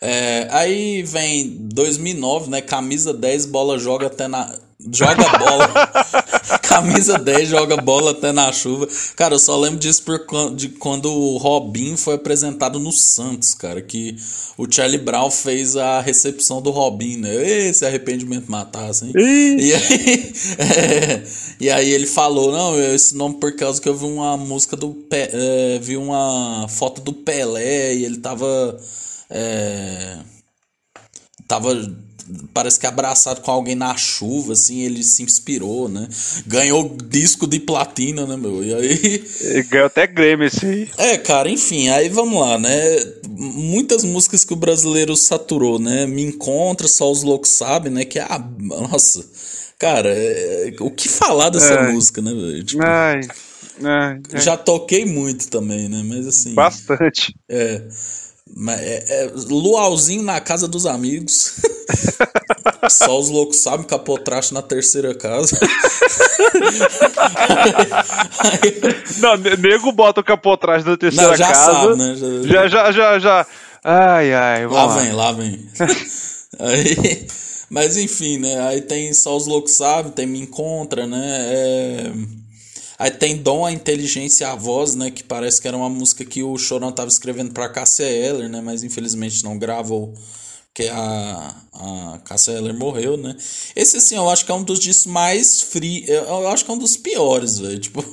É, 0.00 0.46
aí 0.50 1.02
vem 1.02 1.56
2009, 1.72 2.50
né? 2.50 2.60
Camisa 2.60 3.12
10, 3.12 3.46
bola 3.46 3.78
joga 3.78 4.06
até 4.06 4.28
na. 4.28 4.52
Joga 4.92 5.38
bola. 5.38 5.68
Camisa 6.62 7.18
10, 7.18 7.48
joga 7.48 7.76
bola 7.78 8.12
até 8.12 8.30
na 8.30 8.52
chuva. 8.52 8.86
Cara, 9.16 9.34
eu 9.34 9.38
só 9.40 9.58
lembro 9.58 9.80
disso 9.80 10.04
por, 10.04 10.54
de 10.54 10.68
quando 10.68 11.10
o 11.12 11.36
Robin 11.36 11.96
foi 11.96 12.14
apresentado 12.14 12.78
no 12.78 12.92
Santos, 12.92 13.54
cara. 13.54 13.82
Que 13.82 14.16
o 14.56 14.70
Charlie 14.70 14.98
Brown 14.98 15.32
fez 15.32 15.76
a 15.76 16.00
recepção 16.00 16.62
do 16.62 16.70
Robin, 16.70 17.16
né? 17.16 17.68
Esse 17.68 17.84
arrependimento 17.84 18.48
matasse, 18.48 19.06
hein? 19.06 19.12
E 19.16 19.74
aí, 19.74 20.32
é, 20.58 21.22
e 21.58 21.70
aí 21.70 21.90
ele 21.90 22.06
falou: 22.06 22.52
Não, 22.52 22.80
esse 22.80 23.16
nome 23.16 23.40
por 23.40 23.56
causa 23.56 23.80
que 23.80 23.88
eu 23.88 23.96
vi 23.96 24.04
uma 24.04 24.36
música 24.36 24.76
do. 24.76 24.96
É, 25.10 25.80
vi 25.82 25.96
uma 25.96 26.68
foto 26.68 27.00
do 27.00 27.12
Pelé 27.12 27.96
e 27.96 28.04
ele 28.04 28.18
tava 28.18 28.78
é, 29.30 30.18
tava 31.46 31.74
parece 32.52 32.78
que 32.78 32.86
abraçado 32.86 33.40
com 33.40 33.50
alguém 33.50 33.74
na 33.74 33.96
chuva, 33.96 34.52
assim, 34.52 34.82
ele 34.82 35.02
se 35.02 35.22
inspirou, 35.22 35.88
né? 35.88 36.08
Ganhou 36.46 36.96
disco 37.08 37.46
de 37.46 37.58
platina, 37.60 38.26
né, 38.26 38.36
meu? 38.36 38.62
E 38.62 38.74
aí. 38.74 39.64
Ganhou 39.68 39.86
até 39.86 40.06
Grêmio 40.06 40.46
esse 40.46 40.66
aí. 40.66 40.90
É, 40.98 41.16
cara, 41.16 41.48
enfim, 41.48 41.88
aí 41.88 42.08
vamos 42.08 42.40
lá, 42.40 42.58
né? 42.58 42.78
Muitas 43.28 44.04
músicas 44.04 44.44
que 44.44 44.52
o 44.52 44.56
brasileiro 44.56 45.16
saturou, 45.16 45.78
né? 45.78 46.06
Me 46.06 46.22
Encontra, 46.22 46.88
Só 46.88 47.10
os 47.10 47.22
Loucos 47.22 47.50
Sabem, 47.50 47.92
né? 47.92 48.04
Que 48.04 48.18
é 48.18 48.22
a. 48.22 48.38
Nossa. 48.58 49.24
Cara, 49.78 50.10
é... 50.10 50.74
o 50.80 50.90
que 50.90 51.08
falar 51.08 51.50
dessa 51.50 51.78
ai. 51.80 51.92
música, 51.92 52.20
né, 52.20 52.32
velho? 52.32 52.64
Tipo, 52.64 52.82
ai. 52.84 53.20
Já 54.34 54.56
toquei 54.56 55.04
muito 55.04 55.48
também, 55.48 55.88
né? 55.88 56.02
Mas 56.04 56.26
assim. 56.26 56.54
Bastante. 56.54 57.34
É. 57.48 57.86
É, 58.70 59.24
é, 59.24 59.30
luauzinho 59.34 60.22
na 60.22 60.40
casa 60.40 60.66
dos 60.66 60.86
amigos. 60.86 61.54
Só 62.90 63.18
os 63.18 63.28
loucos 63.28 63.58
sabem 63.58 63.86
capotraste 63.86 64.54
na 64.54 64.62
terceira 64.62 65.14
casa. 65.14 65.58
Não, 69.18 69.36
nego 69.36 69.92
bota 69.92 70.20
o 70.20 70.24
capotraste 70.24 70.88
na 70.88 70.96
terceira 70.96 71.30
Não, 71.30 71.36
já 71.36 71.48
casa. 71.48 71.72
Sabe, 71.72 71.96
né? 71.96 72.14
já, 72.44 72.68
já, 72.68 72.92
já, 72.92 73.18
já, 73.18 73.46
Ai, 73.84 74.32
ai. 74.32 74.66
Lá, 74.66 74.84
lá 74.84 74.96
vem, 74.96 75.12
lá 75.12 75.32
vem. 75.32 75.66
Aí, 76.58 77.26
mas 77.70 77.96
enfim, 77.96 78.38
né? 78.38 78.60
Aí 78.68 78.80
tem 78.80 79.12
Só 79.12 79.36
os 79.36 79.46
loucos 79.46 79.76
sabem, 79.76 80.10
tem 80.12 80.26
Me 80.26 80.40
Encontra, 80.40 81.06
né? 81.06 81.18
É 81.20 82.12
Aí 82.98 83.12
tem 83.12 83.36
Dom, 83.36 83.64
a 83.64 83.70
Inteligência 83.70 84.44
e 84.44 84.46
a 84.48 84.56
Voz, 84.56 84.96
né? 84.96 85.10
Que 85.10 85.22
parece 85.22 85.62
que 85.62 85.68
era 85.68 85.76
uma 85.76 85.88
música 85.88 86.24
que 86.24 86.42
o 86.42 86.58
Chorão 86.58 86.90
tava 86.90 87.08
escrevendo 87.08 87.52
pra 87.52 87.68
Cássia 87.68 88.04
Eller, 88.04 88.48
né? 88.48 88.60
Mas 88.60 88.82
infelizmente 88.82 89.44
não 89.44 89.56
gravou, 89.56 90.12
porque 90.74 90.88
a, 90.88 91.54
a 91.74 92.18
Cássia 92.24 92.52
Eller 92.52 92.76
morreu, 92.76 93.16
né? 93.16 93.36
Esse, 93.76 93.98
assim, 93.98 94.16
eu 94.16 94.28
acho 94.28 94.44
que 94.44 94.50
é 94.50 94.54
um 94.54 94.64
dos 94.64 94.80
discos 94.80 95.06
mais 95.06 95.62
free. 95.62 96.04
Eu, 96.08 96.24
eu 96.24 96.48
acho 96.48 96.64
que 96.64 96.70
é 96.72 96.74
um 96.74 96.78
dos 96.78 96.96
piores, 96.96 97.60
velho. 97.60 97.78
Tipo, 97.78 98.04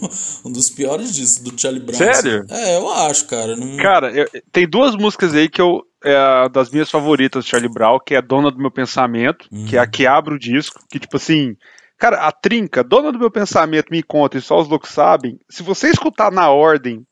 um 0.46 0.52
dos 0.52 0.70
piores 0.70 1.16
discos 1.16 1.52
do 1.52 1.60
Charlie 1.60 1.82
Brown. 1.82 1.98
Sério? 1.98 2.46
É, 2.48 2.78
eu 2.78 2.88
acho, 2.88 3.26
cara. 3.26 3.56
Não... 3.56 3.78
Cara, 3.78 4.12
eu, 4.12 4.30
tem 4.52 4.70
duas 4.70 4.96
músicas 4.96 5.34
aí 5.34 5.50
que 5.50 5.62
eu. 5.62 5.82
É 6.04 6.48
das 6.50 6.70
minhas 6.70 6.92
favoritas 6.92 7.44
do 7.44 7.48
Charlie 7.48 7.74
Brown, 7.74 7.98
que 8.06 8.14
é 8.14 8.22
Dona 8.22 8.52
do 8.52 8.60
Meu 8.60 8.70
Pensamento, 8.70 9.48
uhum. 9.52 9.66
que 9.66 9.76
é 9.76 9.80
a 9.80 9.88
que 9.88 10.06
abre 10.06 10.36
o 10.36 10.40
disco, 10.40 10.80
que, 10.88 11.00
tipo 11.00 11.18
assim 11.18 11.56
Cara, 11.98 12.28
a 12.28 12.32
trinca, 12.32 12.84
dona 12.84 13.12
do 13.12 13.20
meu 13.20 13.32
pensamento, 13.32 13.90
me 13.90 14.04
conta, 14.04 14.38
e 14.38 14.42
só 14.42 14.60
os 14.60 14.68
loucos 14.68 14.90
sabem, 14.90 15.40
se 15.50 15.64
você 15.64 15.90
escutar 15.90 16.32
na 16.32 16.50
ordem, 16.50 17.06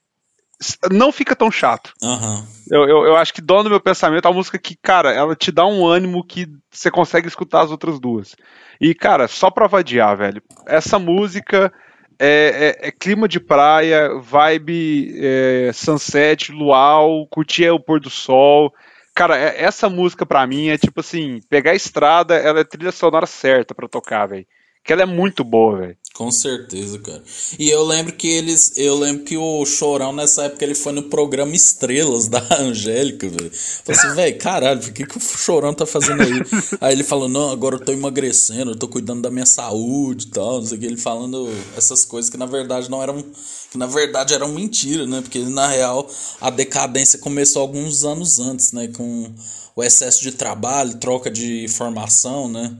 não 0.91 1.11
fica 1.11 1.35
tão 1.35 1.49
chato. 1.49 1.93
Uhum. 2.01 2.45
Eu, 2.69 2.81
eu, 2.87 3.05
eu, 3.05 3.15
acho 3.15 3.33
que 3.33 3.41
Dona 3.41 3.63
do 3.63 3.69
Meu 3.69 3.81
Pensamento 3.81 4.25
é 4.25 4.29
uma 4.29 4.37
música 4.37 4.57
que, 4.57 4.75
cara, 4.81 5.11
ela 5.11 5.35
te 5.35 5.51
dá 5.51 5.65
um 5.65 5.85
ânimo 5.85 6.25
que 6.25 6.47
você 6.71 6.89
consegue 6.89 7.27
escutar 7.27 7.61
as 7.61 7.71
outras 7.71 7.99
duas. 7.99 8.35
E, 8.79 8.93
cara, 8.93 9.27
só 9.27 9.49
pra 9.49 9.67
vadiar, 9.67 10.15
velho, 10.15 10.41
essa 10.65 10.97
música 10.97 11.71
é, 12.19 12.77
é, 12.81 12.87
é 12.87 12.91
clima 12.91 13.27
de 13.27 13.39
praia, 13.39 14.09
vibe 14.19 15.13
é, 15.17 15.71
sunset, 15.73 16.51
luau, 16.51 17.27
curtir 17.27 17.69
o 17.69 17.79
pôr 17.79 17.99
do 17.99 18.09
sol. 18.09 18.73
Cara, 19.13 19.37
é, 19.37 19.63
essa 19.63 19.89
música 19.89 20.25
pra 20.25 20.47
mim 20.47 20.69
é 20.69 20.77
tipo 20.77 21.01
assim, 21.01 21.39
pegar 21.49 21.71
a 21.71 21.75
estrada, 21.75 22.35
ela 22.35 22.61
é 22.61 22.63
trilha 22.63 22.91
sonora 22.91 23.25
certa 23.25 23.75
pra 23.75 23.87
tocar, 23.87 24.27
velho 24.27 24.47
que 24.83 24.91
ela 24.91 25.03
é 25.03 25.05
muito 25.05 25.43
boa, 25.43 25.79
velho. 25.79 25.97
Com 26.13 26.29
certeza, 26.29 26.99
cara. 26.99 27.23
E 27.57 27.71
eu 27.71 27.83
lembro 27.83 28.13
que 28.13 28.27
eles. 28.27 28.77
Eu 28.77 28.95
lembro 28.99 29.23
que 29.23 29.35
o 29.35 29.65
Chorão, 29.65 30.13
nessa 30.13 30.43
época, 30.43 30.63
ele 30.63 30.75
foi 30.75 30.93
no 30.93 31.03
programa 31.03 31.55
Estrelas 31.55 32.27
da 32.27 32.39
Angélica, 32.59 33.27
velho. 33.27 33.51
Falei 33.51 33.99
assim, 33.99 34.15
velho, 34.15 34.37
caralho, 34.37 34.79
por 34.79 34.91
que, 34.91 35.07
que 35.07 35.17
o 35.17 35.19
Chorão 35.19 35.73
tá 35.73 35.87
fazendo 35.87 36.21
aí? 36.21 36.33
aí 36.79 36.93
ele 36.93 37.03
falou, 37.03 37.27
não, 37.27 37.49
agora 37.49 37.77
eu 37.77 37.79
tô 37.79 37.91
emagrecendo, 37.91 38.71
eu 38.71 38.75
tô 38.75 38.87
cuidando 38.87 39.23
da 39.23 39.31
minha 39.31 39.45
saúde 39.47 40.27
e 40.27 40.29
tal, 40.29 40.59
não 40.59 40.67
sei 40.67 40.77
o 40.77 40.81
que. 40.81 40.85
Ele 40.85 40.97
falando 40.97 41.49
essas 41.75 42.05
coisas 42.05 42.29
que 42.29 42.37
na 42.37 42.45
verdade 42.45 42.91
não 42.91 43.01
eram. 43.01 43.25
Que 43.71 43.77
na 43.79 43.87
verdade 43.87 44.35
eram 44.35 44.49
mentira, 44.49 45.07
né? 45.07 45.19
Porque 45.21 45.39
na 45.39 45.67
real 45.67 46.07
a 46.39 46.51
decadência 46.51 47.17
começou 47.17 47.63
alguns 47.63 48.03
anos 48.03 48.37
antes, 48.37 48.71
né? 48.71 48.87
Com 48.89 49.33
o 49.75 49.83
excesso 49.83 50.21
de 50.21 50.31
trabalho, 50.33 50.99
troca 50.99 51.31
de 51.31 51.67
formação, 51.69 52.47
né? 52.47 52.71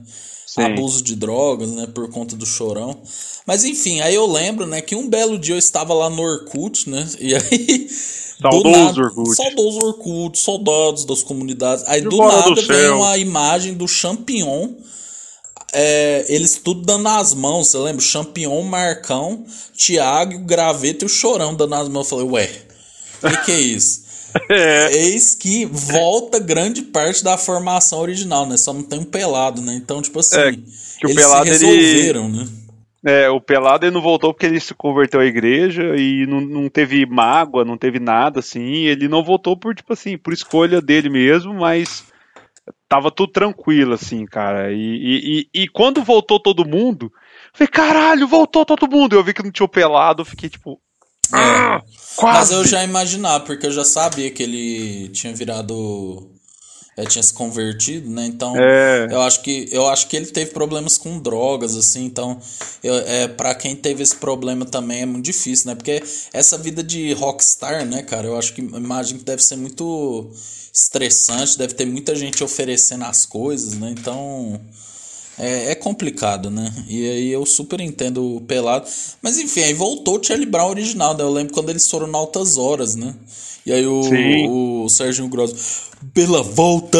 Sim. 0.54 0.62
abuso 0.62 1.02
de 1.02 1.16
drogas, 1.16 1.72
né, 1.72 1.86
por 1.92 2.08
conta 2.10 2.36
do 2.36 2.46
chorão. 2.46 2.96
Mas 3.44 3.64
enfim, 3.64 4.00
aí 4.00 4.14
eu 4.14 4.26
lembro, 4.26 4.66
né, 4.66 4.80
que 4.80 4.94
um 4.94 5.08
belo 5.08 5.36
dia 5.36 5.56
eu 5.56 5.58
estava 5.58 5.92
lá 5.92 6.08
no 6.08 6.22
Orkut, 6.22 6.88
né, 6.88 7.06
e 7.18 7.34
aí... 7.34 7.88
Saudoso 8.40 9.00
Orkut. 9.00 9.36
Saudoso 9.36 9.78
Orkut, 9.78 10.38
saudades 10.38 11.04
das 11.04 11.22
comunidades. 11.22 11.84
Aí 11.86 12.00
de 12.00 12.08
do 12.08 12.18
nada 12.18 12.54
vem 12.62 12.90
uma 12.90 13.16
imagem 13.16 13.74
do 13.74 13.86
Champignon, 13.88 14.70
é, 15.72 16.26
eles 16.28 16.60
tudo 16.62 16.82
dando 16.82 17.08
as 17.08 17.32
mãos, 17.34 17.68
você 17.68 17.78
lembra? 17.78 18.00
Champignon, 18.00 18.62
Marcão, 18.62 19.44
Thiago, 19.76 20.38
Graveto 20.40 21.04
e 21.04 21.06
o 21.06 21.08
Chorão 21.08 21.54
dando 21.54 21.74
as 21.74 21.88
mãos. 21.88 22.10
Eu 22.10 22.18
falei, 22.18 22.32
ué, 22.32 22.50
o 23.22 23.28
que, 23.28 23.44
que 23.44 23.52
é 23.52 23.60
isso? 23.60 24.02
É. 24.50 24.92
Eis 24.92 25.34
que 25.34 25.64
volta 25.64 26.38
grande 26.38 26.82
parte 26.82 27.22
da 27.22 27.38
formação 27.38 28.00
original, 28.00 28.46
né? 28.46 28.56
Só 28.56 28.72
não 28.72 28.82
tem 28.82 28.98
um 28.98 29.04
pelado, 29.04 29.62
né? 29.62 29.74
Então, 29.74 30.02
tipo 30.02 30.18
assim, 30.18 30.36
é, 30.36 30.52
que 30.52 31.06
o 31.06 31.10
eles 31.10 31.16
pelado, 31.16 31.44
se 31.46 31.50
resolveram, 31.52 32.24
ele... 32.26 32.36
né? 32.38 32.48
É, 33.06 33.28
o 33.28 33.38
pelado 33.38 33.84
ele 33.84 33.94
não 33.94 34.00
voltou 34.00 34.32
porque 34.32 34.46
ele 34.46 34.58
se 34.58 34.72
converteu 34.74 35.20
à 35.20 35.26
igreja 35.26 35.94
e 35.94 36.26
não, 36.26 36.40
não 36.40 36.68
teve 36.70 37.04
mágoa, 37.04 37.64
não 37.64 37.76
teve 37.76 38.00
nada, 38.00 38.40
assim. 38.40 38.86
Ele 38.86 39.08
não 39.08 39.22
voltou 39.22 39.56
por, 39.56 39.74
tipo 39.74 39.92
assim, 39.92 40.16
por 40.16 40.32
escolha 40.32 40.80
dele 40.80 41.10
mesmo, 41.10 41.52
mas 41.52 42.04
tava 42.88 43.10
tudo 43.10 43.30
tranquilo, 43.30 43.92
assim, 43.92 44.24
cara. 44.24 44.72
E, 44.72 44.76
e, 44.76 45.48
e, 45.54 45.62
e 45.62 45.68
quando 45.68 46.02
voltou 46.02 46.40
todo 46.40 46.66
mundo, 46.66 47.12
eu 47.12 47.50
falei, 47.52 47.68
caralho, 47.68 48.26
voltou 48.26 48.64
todo 48.64 48.90
mundo. 48.90 49.14
Eu 49.14 49.22
vi 49.22 49.34
que 49.34 49.42
não 49.42 49.50
tinha 49.50 49.66
o 49.66 49.68
pelado, 49.68 50.22
eu 50.22 50.26
fiquei 50.26 50.48
tipo. 50.48 50.80
Ah, 51.32 51.82
Mas 52.22 52.50
eu 52.50 52.64
já 52.64 52.84
imaginava, 52.84 53.44
porque 53.44 53.66
eu 53.66 53.72
já 53.72 53.84
sabia 53.84 54.30
que 54.30 54.42
ele 54.42 55.08
tinha 55.08 55.34
virado 55.34 56.30
é, 56.96 57.04
tinha 57.04 57.22
se 57.22 57.34
convertido, 57.34 58.08
né? 58.08 58.24
Então, 58.26 58.54
É. 58.56 59.08
eu 59.10 59.20
acho 59.22 59.42
que 59.42 59.68
eu 59.72 59.88
acho 59.88 60.06
que 60.06 60.16
ele 60.16 60.26
teve 60.26 60.52
problemas 60.52 60.96
com 60.96 61.18
drogas, 61.18 61.76
assim. 61.76 62.04
Então, 62.04 62.40
eu, 62.84 62.94
é, 62.94 63.26
para 63.28 63.54
quem 63.54 63.74
teve 63.74 64.02
esse 64.02 64.14
problema 64.14 64.64
também 64.64 65.02
é 65.02 65.06
muito 65.06 65.24
difícil, 65.24 65.66
né? 65.68 65.74
Porque 65.74 66.02
essa 66.32 66.56
vida 66.56 66.82
de 66.84 67.12
rockstar, 67.14 67.84
né, 67.84 68.02
cara? 68.02 68.28
Eu 68.28 68.38
acho 68.38 68.52
que 68.54 68.60
imagino 68.60 69.18
que 69.18 69.24
deve 69.24 69.42
ser 69.42 69.56
muito 69.56 70.30
estressante, 70.72 71.58
deve 71.58 71.74
ter 71.74 71.84
muita 71.86 72.14
gente 72.14 72.42
oferecendo 72.44 73.04
as 73.04 73.26
coisas, 73.26 73.74
né? 73.74 73.90
Então, 73.90 74.60
é, 75.38 75.72
é 75.72 75.74
complicado, 75.74 76.50
né? 76.50 76.72
E 76.88 77.08
aí 77.08 77.32
eu 77.32 77.44
super 77.44 77.80
entendo 77.80 78.36
o 78.36 78.40
pelado. 78.40 78.86
Mas 79.22 79.38
enfim, 79.38 79.62
aí 79.62 79.74
voltou 79.74 80.18
o 80.18 80.24
Charlie 80.24 80.46
Brown 80.46 80.70
original, 80.70 81.16
né? 81.16 81.22
Eu 81.22 81.30
lembro 81.30 81.52
quando 81.52 81.70
eles 81.70 81.88
foram 81.88 82.06
na 82.06 82.18
Altas 82.18 82.56
Horas, 82.56 82.94
né? 82.96 83.14
E 83.66 83.72
aí 83.72 83.86
o, 83.86 84.02
Sim. 84.02 84.48
o 84.48 84.88
Serginho 84.88 85.28
Grosso, 85.28 85.90
pela 86.12 86.42
volta, 86.42 86.98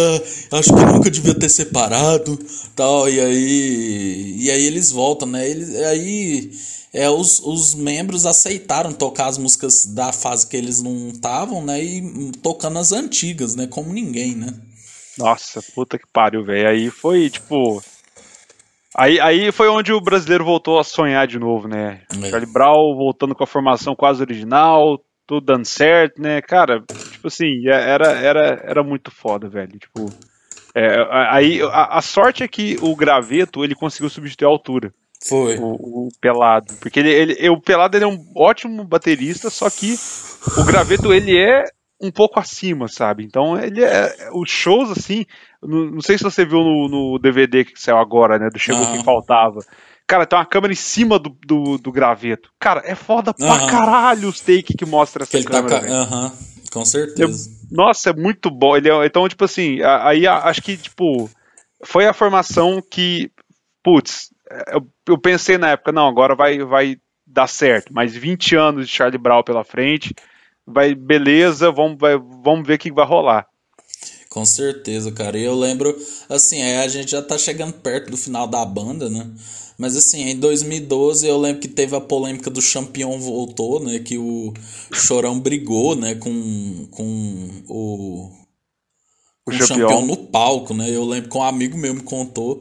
acho 0.52 0.74
que 0.74 0.84
nunca 0.84 1.10
devia 1.10 1.34
ter 1.34 1.50
separado, 1.50 2.38
tal, 2.74 3.06
e 3.08 3.20
aí 3.20 4.36
e 4.38 4.50
aí 4.50 4.64
eles 4.64 4.90
voltam, 4.90 5.28
né? 5.28 5.48
Eles, 5.48 5.74
aí 5.76 6.50
é, 6.94 7.10
os, 7.10 7.40
os 7.40 7.74
membros 7.74 8.24
aceitaram 8.24 8.92
tocar 8.92 9.26
as 9.26 9.36
músicas 9.36 9.84
da 9.84 10.12
fase 10.12 10.46
que 10.46 10.56
eles 10.56 10.80
não 10.80 11.08
estavam, 11.08 11.62
né? 11.62 11.82
E 11.82 12.32
tocando 12.40 12.78
as 12.78 12.92
antigas, 12.92 13.54
né? 13.54 13.66
Como 13.66 13.92
ninguém, 13.92 14.34
né? 14.34 14.54
Nossa, 15.18 15.62
puta 15.74 15.98
que 15.98 16.06
pariu, 16.06 16.44
velho. 16.44 16.68
Aí 16.68 16.90
foi, 16.90 17.28
tipo. 17.28 17.82
Aí, 18.96 19.18
aí 19.20 19.50
foi 19.52 19.68
onde 19.68 19.92
o 19.92 20.00
brasileiro 20.00 20.44
voltou 20.44 20.78
a 20.78 20.84
sonhar 20.84 21.26
de 21.26 21.38
novo, 21.38 21.66
né? 21.66 22.02
É. 22.10 22.30
Charlie 22.30 22.52
Brown 22.52 22.96
voltando 22.96 23.34
com 23.34 23.42
a 23.42 23.46
formação 23.46 23.94
quase 23.96 24.22
original, 24.22 25.00
tudo 25.26 25.44
dando 25.44 25.64
certo, 25.64 26.20
né? 26.20 26.40
Cara, 26.40 26.82
tipo 27.10 27.26
assim, 27.26 27.66
é- 27.66 27.90
era, 27.90 28.12
era, 28.12 28.62
era 28.64 28.82
muito 28.82 29.10
foda, 29.10 29.48
velho. 29.48 29.78
Tipo. 29.78 30.06
é, 30.74 31.06
aí 31.30 31.60
a, 31.62 31.98
a 31.98 32.02
sorte 32.02 32.42
é 32.44 32.48
que 32.48 32.78
o 32.80 32.94
graveto 32.94 33.64
ele 33.64 33.74
conseguiu 33.74 34.08
substituir 34.10 34.46
a 34.46 34.50
altura. 34.50 34.92
Foi. 35.26 35.56
o, 35.56 36.06
o 36.06 36.08
Pelado. 36.20 36.74
Porque 36.80 37.00
ele, 37.00 37.10
ele, 37.10 37.48
o 37.48 37.60
Pelado 37.60 37.96
ele 37.96 38.04
é 38.04 38.08
um 38.08 38.18
ótimo 38.36 38.84
baterista, 38.84 39.48
só 39.48 39.70
que 39.70 39.96
o 40.58 40.64
Graveto 40.64 41.12
ele 41.14 41.36
é 41.36 41.64
um 42.00 42.10
pouco 42.10 42.38
acima, 42.38 42.88
sabe? 42.88 43.24
Então 43.24 43.58
ele 43.58 43.82
é. 43.82 44.28
Os 44.32 44.50
shows, 44.50 44.90
assim. 44.90 45.24
Não, 45.64 45.90
não 45.92 46.00
sei 46.00 46.16
se 46.18 46.24
você 46.24 46.44
viu 46.44 46.60
no, 46.60 46.88
no 46.88 47.18
DVD 47.18 47.64
que 47.64 47.80
saiu 47.80 47.98
agora, 47.98 48.38
né? 48.38 48.48
Do 48.50 48.58
Chegou 48.58 48.82
Aham. 48.82 48.92
Quem 48.92 49.02
Faltava. 49.04 49.60
Cara, 50.06 50.26
tem 50.26 50.38
uma 50.38 50.44
câmera 50.44 50.72
em 50.72 50.76
cima 50.76 51.18
do, 51.18 51.30
do, 51.46 51.78
do 51.78 51.90
graveto. 51.90 52.50
Cara, 52.60 52.82
é 52.84 52.94
foda 52.94 53.32
pra 53.32 53.54
Aham. 53.56 53.66
caralho 53.66 54.28
os 54.28 54.40
take 54.40 54.76
que 54.76 54.84
mostra 54.84 55.22
essa 55.22 55.38
Que 55.38 55.44
tá 55.44 55.62
câmera. 55.62 55.68
ca- 55.76 55.80
velho. 55.80 55.94
Aham, 55.94 56.32
com 56.72 56.84
certeza. 56.84 57.50
Nossa, 57.70 58.10
é 58.10 58.12
muito 58.12 58.50
bom. 58.50 58.76
Ele 58.76 58.90
é- 58.90 59.06
então, 59.06 59.26
tipo 59.28 59.44
assim, 59.44 59.78
aí 59.82 60.26
acho 60.26 60.60
que, 60.62 60.76
tipo, 60.76 61.30
foi 61.84 62.06
a 62.06 62.12
formação 62.12 62.82
que, 62.82 63.30
putz, 63.82 64.28
eu, 64.72 64.86
eu 65.08 65.18
pensei 65.18 65.56
na 65.56 65.70
época, 65.70 65.90
não, 65.90 66.06
agora 66.06 66.34
vai, 66.34 66.58
vai 66.58 66.96
dar 67.26 67.46
certo, 67.46 67.92
mas 67.92 68.14
20 68.14 68.54
anos 68.54 68.86
de 68.86 68.94
Charlie 68.94 69.18
Brown 69.18 69.42
pela 69.42 69.64
frente, 69.64 70.14
vai, 70.66 70.94
beleza, 70.94 71.70
vamos, 71.70 71.96
vai- 71.98 72.18
vamos 72.18 72.66
ver 72.66 72.74
o 72.74 72.78
que 72.78 72.92
vai 72.92 73.06
rolar. 73.06 73.46
Com 74.34 74.44
certeza, 74.44 75.12
cara. 75.12 75.38
E 75.38 75.44
eu 75.44 75.54
lembro, 75.54 75.96
assim, 76.28 76.60
aí 76.60 76.78
a 76.78 76.88
gente 76.88 77.12
já 77.12 77.22
tá 77.22 77.38
chegando 77.38 77.72
perto 77.74 78.10
do 78.10 78.16
final 78.16 78.48
da 78.48 78.64
banda, 78.64 79.08
né? 79.08 79.30
Mas 79.78 79.96
assim, 79.96 80.22
em 80.28 80.36
2012 80.36 81.24
eu 81.26 81.38
lembro 81.38 81.60
que 81.60 81.68
teve 81.68 81.94
a 81.94 82.00
polêmica 82.00 82.50
do 82.50 82.60
Champion 82.60 83.16
voltou, 83.20 83.78
né? 83.78 84.00
Que 84.00 84.18
o 84.18 84.52
Chorão 84.92 85.38
brigou, 85.38 85.94
né? 85.94 86.16
Com, 86.16 86.88
com 86.90 87.48
o, 87.68 88.30
O 89.46 89.50
com 89.50 89.52
o 89.52 89.62
Champion. 89.66 89.88
Champion 89.88 90.06
no 90.06 90.16
palco, 90.16 90.74
né? 90.74 90.90
Eu 90.90 91.04
lembro 91.04 91.30
que 91.30 91.38
um 91.38 91.42
amigo 91.42 91.78
meu 91.78 91.94
me 91.94 92.02
contou. 92.02 92.60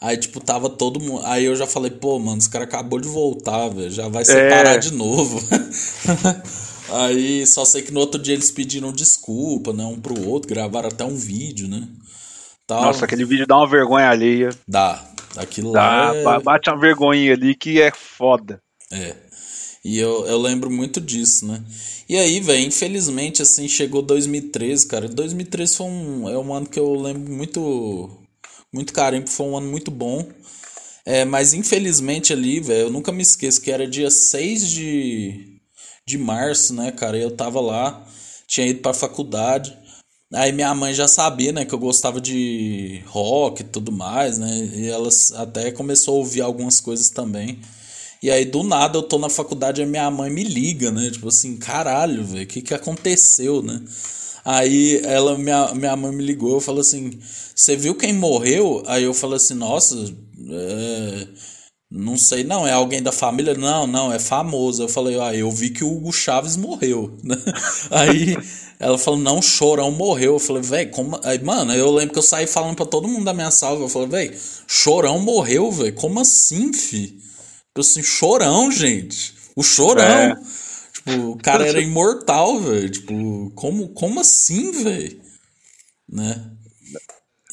Aí, 0.00 0.18
tipo, 0.18 0.40
tava 0.40 0.68
todo 0.68 1.00
mundo. 1.00 1.22
Aí 1.24 1.44
eu 1.44 1.56
já 1.56 1.66
falei, 1.66 1.90
pô, 1.90 2.18
mano, 2.18 2.36
esse 2.36 2.50
cara 2.50 2.64
acabou 2.64 3.00
de 3.00 3.08
voltar, 3.08 3.68
velho. 3.70 3.90
Já 3.90 4.08
vai 4.08 4.24
separar 4.26 4.74
É. 4.74 4.78
de 4.78 4.92
novo. 4.92 5.40
Aí 6.90 7.46
só 7.46 7.64
sei 7.64 7.82
que 7.82 7.92
no 7.92 8.00
outro 8.00 8.20
dia 8.20 8.34
eles 8.34 8.50
pediram 8.50 8.92
desculpa, 8.92 9.72
né? 9.72 9.84
Um 9.84 10.00
pro 10.00 10.20
outro, 10.28 10.48
gravaram 10.48 10.88
até 10.88 11.04
um 11.04 11.16
vídeo, 11.16 11.66
né? 11.68 11.88
Tal. 12.66 12.82
Nossa, 12.82 13.04
aquele 13.04 13.24
vídeo 13.24 13.46
dá 13.46 13.56
uma 13.56 13.68
vergonha 13.68 14.08
alheia. 14.08 14.50
Dá. 14.68 15.10
Aquilo 15.36 15.72
Dá, 15.72 15.80
lá. 15.80 16.14
É... 16.14 16.22
ba- 16.22 16.40
bate 16.40 16.70
uma 16.70 16.78
vergonha 16.80 17.32
ali 17.32 17.54
que 17.54 17.80
é 17.80 17.90
foda. 17.92 18.60
é. 18.92 19.16
E 19.84 19.98
eu, 19.98 20.24
eu 20.26 20.38
lembro 20.40 20.70
muito 20.70 20.98
disso, 20.98 21.46
né? 21.46 21.62
E 22.08 22.16
aí, 22.16 22.40
velho, 22.40 22.64
infelizmente, 22.66 23.42
assim, 23.42 23.68
chegou 23.68 24.00
2013, 24.00 24.86
cara. 24.86 25.06
2013 25.08 25.76
foi 25.76 25.86
um, 25.86 26.28
é 26.28 26.38
um 26.38 26.54
ano 26.54 26.66
que 26.66 26.78
eu 26.78 26.94
lembro 26.94 27.30
muito, 27.30 28.08
muito 28.72 28.94
carinho, 28.94 29.22
porque 29.22 29.36
foi 29.36 29.46
um 29.46 29.56
ano 29.58 29.68
muito 29.70 29.90
bom. 29.90 30.26
É, 31.06 31.24
mas 31.24 31.52
infelizmente 31.54 32.32
ali, 32.32 32.60
velho, 32.60 32.82
eu 32.88 32.90
nunca 32.90 33.12
me 33.12 33.22
esqueço 33.22 33.60
que 33.60 33.70
era 33.70 33.86
dia 33.86 34.10
6 34.10 34.68
de, 34.70 35.53
de 36.06 36.18
março, 36.18 36.74
né, 36.74 36.92
cara? 36.92 37.16
Eu 37.16 37.30
tava 37.30 37.60
lá, 37.60 38.06
tinha 38.46 38.66
ido 38.66 38.80
pra 38.80 38.92
faculdade. 38.92 39.76
Aí 40.32 40.52
minha 40.52 40.74
mãe 40.74 40.92
já 40.92 41.06
sabia, 41.06 41.52
né, 41.52 41.64
que 41.64 41.74
eu 41.74 41.78
gostava 41.78 42.20
de 42.20 43.02
rock 43.06 43.62
e 43.62 43.64
tudo 43.64 43.92
mais, 43.92 44.38
né? 44.38 44.70
E 44.74 44.88
ela 44.88 45.08
até 45.36 45.70
começou 45.70 46.14
a 46.14 46.18
ouvir 46.18 46.40
algumas 46.40 46.80
coisas 46.80 47.08
também. 47.08 47.60
E 48.22 48.30
aí, 48.30 48.44
do 48.44 48.62
nada, 48.62 48.98
eu 48.98 49.02
tô 49.02 49.18
na 49.18 49.28
faculdade 49.28 49.82
e 49.82 49.86
minha 49.86 50.10
mãe 50.10 50.30
me 50.30 50.42
liga, 50.44 50.90
né? 50.90 51.10
Tipo 51.10 51.28
assim, 51.28 51.56
caralho, 51.56 52.24
velho, 52.24 52.44
o 52.44 52.46
que 52.46 52.62
que 52.62 52.74
aconteceu, 52.74 53.62
né? 53.62 53.82
Aí 54.44 55.00
ela, 55.04 55.38
minha, 55.38 55.74
minha 55.74 55.96
mãe 55.96 56.12
me 56.14 56.24
ligou, 56.24 56.52
eu 56.54 56.60
falei 56.60 56.80
assim, 56.80 57.18
você 57.54 57.76
viu 57.76 57.94
quem 57.94 58.12
morreu? 58.12 58.82
Aí 58.86 59.04
eu 59.04 59.14
falei 59.14 59.36
assim, 59.36 59.54
nossa, 59.54 59.96
é, 60.50 61.28
não 61.96 62.16
sei 62.16 62.42
não, 62.42 62.66
é 62.66 62.72
alguém 62.72 63.00
da 63.00 63.12
família? 63.12 63.54
Não, 63.54 63.86
não, 63.86 64.12
é 64.12 64.18
famoso. 64.18 64.82
Eu 64.82 64.88
falei, 64.88 65.16
ah, 65.20 65.32
eu 65.32 65.48
vi 65.48 65.70
que 65.70 65.84
o 65.84 65.92
Hugo 65.92 66.12
Chaves 66.12 66.56
morreu, 66.56 67.16
né? 67.22 67.36
Aí 67.88 68.36
ela 68.80 68.98
falou, 68.98 69.20
não, 69.20 69.40
Chorão 69.40 69.92
morreu. 69.92 70.32
Eu 70.32 70.38
falei, 70.40 70.60
velho, 70.60 70.90
como... 70.90 71.20
Aí, 71.22 71.40
mano, 71.40 71.72
eu 71.72 71.92
lembro 71.92 72.12
que 72.12 72.18
eu 72.18 72.22
saí 72.22 72.48
falando 72.48 72.74
pra 72.74 72.84
todo 72.84 73.06
mundo 73.06 73.24
da 73.24 73.32
minha 73.32 73.52
sala, 73.52 73.78
eu 73.78 73.88
falei, 73.88 74.08
velho, 74.08 74.36
Chorão 74.66 75.20
morreu, 75.20 75.70
velho, 75.70 75.94
como 75.94 76.18
assim, 76.18 76.72
fi? 76.72 77.06
Tipo 77.06 77.80
assim, 77.80 78.02
Chorão, 78.02 78.72
gente. 78.72 79.32
O 79.54 79.62
Chorão. 79.62 80.04
É. 80.04 80.36
Tipo, 80.92 81.30
o 81.30 81.38
cara 81.38 81.62
era 81.68 81.80
imortal, 81.80 82.58
velho. 82.58 82.90
Tipo, 82.90 83.52
como, 83.54 83.90
como 83.90 84.18
assim, 84.18 84.72
velho? 84.82 85.20
Né? 86.08 86.53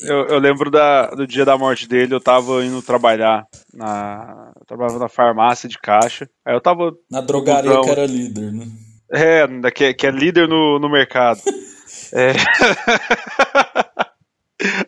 Eu, 0.01 0.25
eu 0.27 0.39
lembro 0.39 0.71
da, 0.71 1.07
do 1.11 1.27
dia 1.27 1.45
da 1.45 1.57
morte 1.57 1.87
dele, 1.87 2.13
eu 2.13 2.19
tava 2.21 2.63
indo 2.65 2.81
trabalhar 2.81 3.45
na. 3.73 4.51
Eu 4.59 4.65
trabalhava 4.65 4.99
na 4.99 5.09
farmácia 5.09 5.69
de 5.69 5.77
caixa. 5.77 6.27
Aí 6.45 6.55
eu 6.55 6.61
tava. 6.61 6.91
Na 7.09 7.21
drogaria 7.21 7.79
que 7.81 7.89
era 7.89 8.05
líder, 8.05 8.51
né? 8.51 8.65
É, 9.11 9.47
da- 9.47 9.71
que, 9.71 9.93
que 9.93 10.07
é 10.07 10.11
líder 10.11 10.47
no, 10.47 10.79
no 10.79 10.89
mercado. 10.89 11.39
É. 12.13 12.31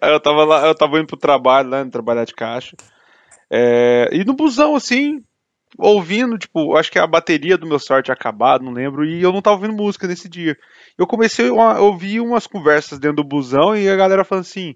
Aí 0.01 0.11
eu 0.11 0.20
tava 0.20 0.43
lá, 0.43 0.68
eu 0.68 0.76
tava 0.76 0.97
indo 0.99 1.07
pro 1.07 1.18
trabalho 1.18 1.70
lá, 1.70 1.82
indo 1.82 1.91
trabalhar 1.91 2.26
de 2.26 2.34
caixa. 2.34 2.76
É, 3.51 4.09
e 4.11 4.24
no 4.24 4.34
busão, 4.34 4.76
assim, 4.76 5.24
ouvindo, 5.78 6.38
tipo, 6.38 6.76
acho 6.76 6.91
que 6.91 6.99
a 6.99 7.07
bateria 7.07 7.57
do 7.57 7.66
meu 7.68 7.80
sorte 7.80 8.05
tinha 8.05 8.14
acabado, 8.14 8.64
não 8.64 8.72
lembro, 8.72 9.05
e 9.05 9.22
eu 9.22 9.32
não 9.32 9.41
tava 9.41 9.55
ouvindo 9.55 9.74
música 9.74 10.07
nesse 10.07 10.30
dia. 10.30 10.55
Eu 10.97 11.07
comecei 11.07 11.47
a 11.49 11.80
ouvir 11.80 12.20
umas 12.20 12.45
conversas 12.45 12.99
dentro 12.99 13.18
do 13.18 13.24
busão 13.28 13.76
e 13.76 13.89
a 13.89 13.95
galera 13.95 14.24
falando 14.24 14.43
assim: 14.43 14.76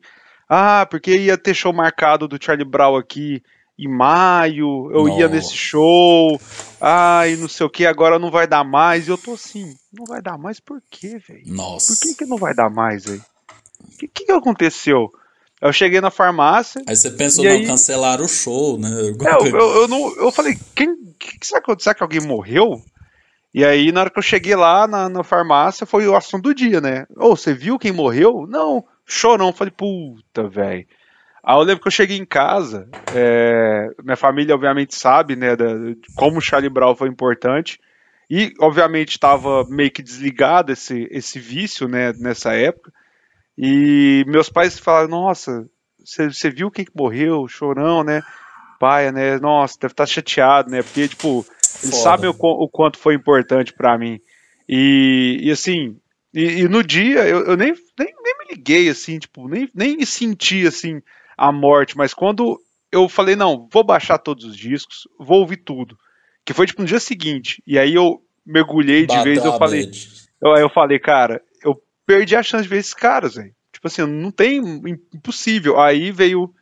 ah, 0.50 0.86
porque 0.90 1.16
ia 1.16 1.38
ter 1.38 1.54
show 1.54 1.74
marcado 1.74 2.28
do 2.28 2.42
Charlie 2.42 2.68
Brown 2.68 2.96
aqui 2.96 3.44
em 3.78 3.88
maio, 3.88 4.90
eu 4.92 5.08
ia 5.08 5.26
Nossa. 5.26 5.30
nesse 5.30 5.56
show, 5.56 6.42
ai, 6.82 7.36
não 7.36 7.48
sei 7.48 7.66
o 7.66 7.70
que, 7.70 7.86
agora 7.86 8.18
não 8.18 8.32
vai 8.32 8.48
dar 8.48 8.64
mais. 8.64 9.08
E 9.08 9.12
eu 9.12 9.18
tô 9.18 9.34
assim: 9.34 9.76
não 9.94 10.06
vai 10.06 10.22
dar 10.22 10.38
mais 10.38 10.60
por 10.60 10.82
quê, 10.90 11.20
velho? 11.20 11.44
Nossa. 11.46 11.94
Por 11.94 12.02
que, 12.02 12.16
que 12.16 12.26
não 12.26 12.38
vai 12.38 12.56
dar 12.56 12.70
mais, 12.70 13.06
velho? 13.06 13.24
O 13.84 13.98
que, 13.98 14.08
que 14.08 14.32
aconteceu? 14.32 15.12
Eu 15.62 15.74
cheguei 15.74 16.02
na 16.02 16.12
farmácia. 16.12 16.82
Aí 16.88 16.96
você 16.96 17.12
pensou, 17.12 17.44
não, 17.44 17.52
aí- 17.52 17.66
cancelaram 17.66 18.26
o 18.26 18.28
show, 18.28 18.80
né? 18.80 18.90
É, 18.90 19.32
eu, 19.34 19.46
eu, 19.48 19.76
eu 19.82 19.88
não, 19.88 20.16
eu 20.18 20.32
falei, 20.32 20.58
quem, 20.76 20.96
que, 21.20 21.40
que 21.40 21.48
será, 21.48 21.62
que, 21.62 21.76
será 21.84 21.96
que 21.96 22.04
alguém 22.04 22.22
morreu? 22.22 22.82
E 23.54 23.66
aí, 23.66 23.92
na 23.92 24.02
hora 24.02 24.10
que 24.10 24.20
eu 24.20 24.24
cheguei 24.24 24.56
lá 24.56 24.88
na, 24.88 25.10
na 25.10 25.24
farmácia, 25.24 25.86
foi 25.86 26.08
o 26.08 26.16
assunto 26.16 26.44
do 26.44 26.54
dia, 26.54 26.80
né? 26.80 27.08
Ô, 27.16 27.36
você 27.36 27.54
viu 27.54 27.80
quem 27.80 27.92
morreu? 27.92 28.46
Não, 28.48 28.86
chorão. 29.08 29.52
Falei, 29.54 29.72
puta, 29.76 30.48
velho. 30.48 30.86
Aí 31.44 31.56
eu 31.56 31.62
lembro 31.62 31.82
que 31.82 31.88
eu 31.88 31.92
cheguei 31.92 32.18
em 32.18 32.26
casa, 32.26 32.90
é, 33.16 33.88
minha 34.04 34.18
família 34.18 34.54
obviamente 34.54 34.94
sabe, 34.96 35.36
né, 35.36 35.56
da- 35.56 35.76
de 35.78 35.98
como 36.14 36.40
o 36.40 36.42
Charlie 36.42 36.70
Brown 36.70 36.94
foi 36.96 37.08
importante. 37.08 37.80
E, 38.30 38.54
obviamente, 38.60 39.12
estava 39.12 39.66
meio 39.70 39.90
que 39.90 40.04
desligado 40.04 40.74
esse, 40.74 41.08
esse 41.10 41.40
vício, 41.40 41.88
né, 41.88 42.12
nessa 42.20 42.54
época. 42.54 42.92
E 43.58 44.26
meus 44.28 44.50
pais 44.50 44.78
falaram, 44.78 45.08
nossa, 45.08 45.66
você 46.04 46.50
viu 46.50 46.70
quem 46.70 46.84
que 46.84 46.92
morreu? 46.94 47.48
Chorão, 47.48 48.04
né? 48.04 48.22
Pai, 48.80 49.12
né? 49.12 49.40
Nossa, 49.40 49.78
deve 49.80 49.94
estar 49.94 50.06
chateado, 50.06 50.70
né? 50.70 50.84
Porque, 50.84 51.08
tipo, 51.08 51.46
eles 51.82 51.96
Foda. 51.96 52.04
sabem 52.04 52.30
o, 52.30 52.36
o 52.38 52.70
quanto 52.70 52.98
foi 53.00 53.16
importante 53.16 53.74
pra 53.74 53.98
mim. 53.98 54.20
E, 54.70 55.40
e 55.42 55.50
assim, 55.52 55.98
E, 56.38 56.62
e 56.62 56.68
no 56.68 56.84
dia 56.84 57.28
eu, 57.28 57.48
eu 57.48 57.58
nem, 57.58 57.74
nem, 57.98 58.14
nem, 58.24 58.38
me 58.38 58.56
liguei, 58.56 58.88
assim, 58.90 59.18
tipo, 59.18 59.48
nem, 59.48 59.68
nem 59.74 60.06
senti, 60.06 60.68
assim, 60.68 61.02
a 61.36 61.52
morte, 61.52 61.98
mas 61.98 62.14
quando 62.14 62.62
eu 62.92 63.10
falei, 63.10 63.36
não, 63.36 63.68
vou 63.74 63.84
baixar 63.84 64.20
todos 64.20 64.46
os 64.46 64.56
discos, 64.56 65.08
vou 65.20 65.40
ouvir 65.40 65.58
tudo, 65.58 65.98
que 66.46 66.54
foi, 66.54 66.68
tipo, 66.68 66.84
no 66.84 66.88
dia 66.88 67.00
seguinte, 67.00 67.60
e 67.66 67.80
aí 67.80 67.96
eu 67.96 68.22
mergulhei 68.46 69.08
de 69.08 69.16
Bateu 69.16 69.24
vez, 69.24 69.44
eu 69.44 69.58
falei, 69.58 69.90
eu, 70.40 70.52
eu 70.58 70.70
falei, 70.70 71.00
cara, 71.00 71.42
eu 71.64 71.82
perdi 72.06 72.36
a 72.36 72.44
chance 72.44 72.64
de 72.64 72.70
ver 72.70 72.78
esses 72.78 72.94
caras, 72.94 73.34
velho. 73.34 73.56
Tipo 73.74 73.88
assim, 73.88 74.06
não 74.06 74.32
tem, 74.32 74.58
impossível. 75.14 75.80
Aí 75.80 76.12
veio 76.12 76.54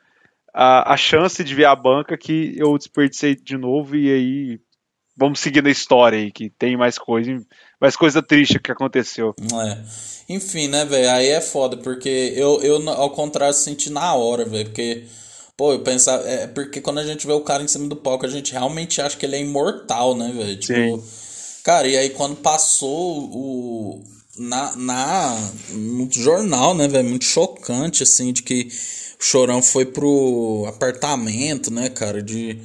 a, 0.54 0.94
a 0.94 0.98
chance 0.98 1.44
de 1.44 1.54
ver 1.54 1.66
a 1.66 1.76
banca 1.76 2.18
que 2.18 2.56
eu 2.58 2.78
desperdicei 2.78 3.36
de 3.36 3.58
novo 3.58 3.96
e 3.96 4.12
aí 4.12 4.60
vamos 5.16 5.39
seguir 5.39 5.63
na 5.63 5.70
história 5.70 6.20
aí, 6.20 6.32
que 6.32 6.49
tem 6.49 6.76
mais 6.76 6.97
coisa, 6.97 7.41
mais 7.80 7.95
coisa 7.95 8.22
triste 8.22 8.59
que 8.59 8.72
aconteceu. 8.72 9.34
É. 9.39 9.78
Enfim, 10.28 10.68
né, 10.68 10.86
velho, 10.86 11.09
aí 11.11 11.28
é 11.28 11.41
foda, 11.41 11.78
porque 11.78 12.34
eu, 12.36 12.61
eu 12.61 12.89
ao 12.89 13.11
contrário, 13.11 13.53
senti 13.53 13.89
na 13.89 14.13
hora, 14.16 14.43
velho, 14.43 14.66
porque, 14.66 15.03
pô, 15.55 15.74
eu 15.74 15.80
pensava, 15.80 16.28
é 16.28 16.47
porque 16.47 16.82
quando 16.82 16.99
a 16.99 17.05
gente 17.05 17.28
vê 17.28 17.34
o 17.34 17.41
cara 17.41 17.63
em 17.63 17.68
cima 17.68 17.88
do 17.88 17.95
palco, 17.95 18.26
a 18.26 18.30
gente 18.30 18.51
realmente 18.51 19.01
acha 19.01 19.16
que 19.16 19.26
ele 19.26 19.36
é 19.36 19.41
imortal, 19.41 20.16
né, 20.16 20.32
velho, 20.36 20.57
tipo, 20.57 20.97
Sim. 20.97 21.03
cara, 21.63 21.88
e 21.88 21.95
aí 21.95 22.09
quando 22.09 22.36
passou 22.38 23.30
o, 23.32 24.03
na, 24.38 24.76
na, 24.76 25.51
no 25.70 26.11
jornal, 26.11 26.74
né, 26.74 26.88
velho, 26.88 27.07
muito 27.07 27.26
chocante, 27.26 28.01
assim, 28.01 28.34
de 28.34 28.41
que 28.41 28.68
o 29.20 29.24
Chorão 29.24 29.61
foi 29.61 29.86
pro 29.86 30.66
apartamento, 30.68 31.72
né, 31.72 31.88
cara, 31.89 32.22
de 32.22 32.59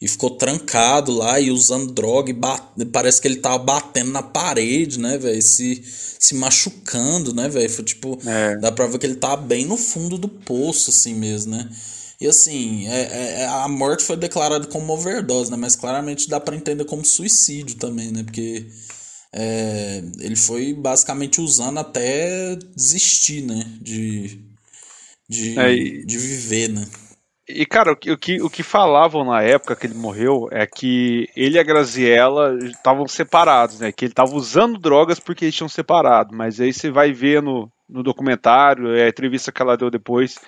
e 0.00 0.06
ficou 0.06 0.30
trancado 0.30 1.12
lá 1.12 1.40
e 1.40 1.50
usando 1.50 1.92
droga 1.92 2.30
e 2.30 2.34
bate, 2.34 2.84
parece 2.92 3.20
que 3.20 3.28
ele 3.28 3.36
tava 3.36 3.58
batendo 3.58 4.10
na 4.10 4.22
parede, 4.22 4.98
né, 4.98 5.16
velho, 5.16 5.40
se, 5.40 5.82
se 6.18 6.34
machucando, 6.34 7.34
né, 7.34 7.48
velho, 7.48 7.70
foi 7.70 7.84
tipo, 7.84 8.18
é. 8.26 8.56
dá 8.58 8.70
pra 8.70 8.86
ver 8.86 8.98
que 8.98 9.06
ele 9.06 9.16
tava 9.16 9.38
bem 9.38 9.64
no 9.64 9.76
fundo 9.76 10.18
do 10.18 10.28
poço, 10.28 10.90
assim 10.90 11.14
mesmo, 11.14 11.52
né, 11.52 11.68
e 12.20 12.26
assim, 12.26 12.86
é, 12.88 13.00
é, 13.00 13.40
é 13.42 13.46
a 13.46 13.68
morte 13.68 14.02
foi 14.02 14.16
declarada 14.16 14.66
como 14.66 14.92
overdose, 14.92 15.50
né, 15.50 15.56
mas 15.56 15.74
claramente 15.76 16.28
dá 16.28 16.38
para 16.40 16.56
entender 16.56 16.84
como 16.84 17.04
suicídio 17.04 17.76
também, 17.76 18.10
né, 18.10 18.22
porque 18.22 18.66
é, 19.32 20.02
ele 20.20 20.36
foi 20.36 20.74
basicamente 20.74 21.40
usando 21.40 21.78
até 21.78 22.56
desistir, 22.74 23.42
né, 23.42 23.64
de, 23.80 24.40
de, 25.28 25.58
é, 25.58 25.74
de 26.04 26.18
viver, 26.18 26.68
né. 26.68 26.86
E, 27.48 27.64
cara, 27.64 27.92
o 27.92 27.96
que, 27.96 28.10
o, 28.10 28.18
que, 28.18 28.42
o 28.42 28.50
que 28.50 28.62
falavam 28.64 29.24
na 29.24 29.40
época 29.40 29.76
que 29.76 29.86
ele 29.86 29.94
morreu 29.94 30.48
é 30.50 30.66
que 30.66 31.28
ele 31.36 31.56
e 31.56 31.58
a 31.60 31.62
Graziella 31.62 32.58
estavam 32.64 33.06
separados, 33.06 33.78
né? 33.78 33.92
Que 33.92 34.06
ele 34.06 34.12
estava 34.12 34.34
usando 34.34 34.80
drogas 34.80 35.20
porque 35.20 35.44
eles 35.44 35.54
tinham 35.54 35.68
separado. 35.68 36.34
Mas 36.34 36.60
aí 36.60 36.72
você 36.72 36.90
vai 36.90 37.12
ver 37.12 37.40
no, 37.40 37.70
no 37.88 38.02
documentário, 38.02 38.96
é 38.96 39.04
a 39.04 39.08
entrevista 39.08 39.52
que 39.52 39.62
ela 39.62 39.76
deu 39.76 39.90
depois, 39.90 40.40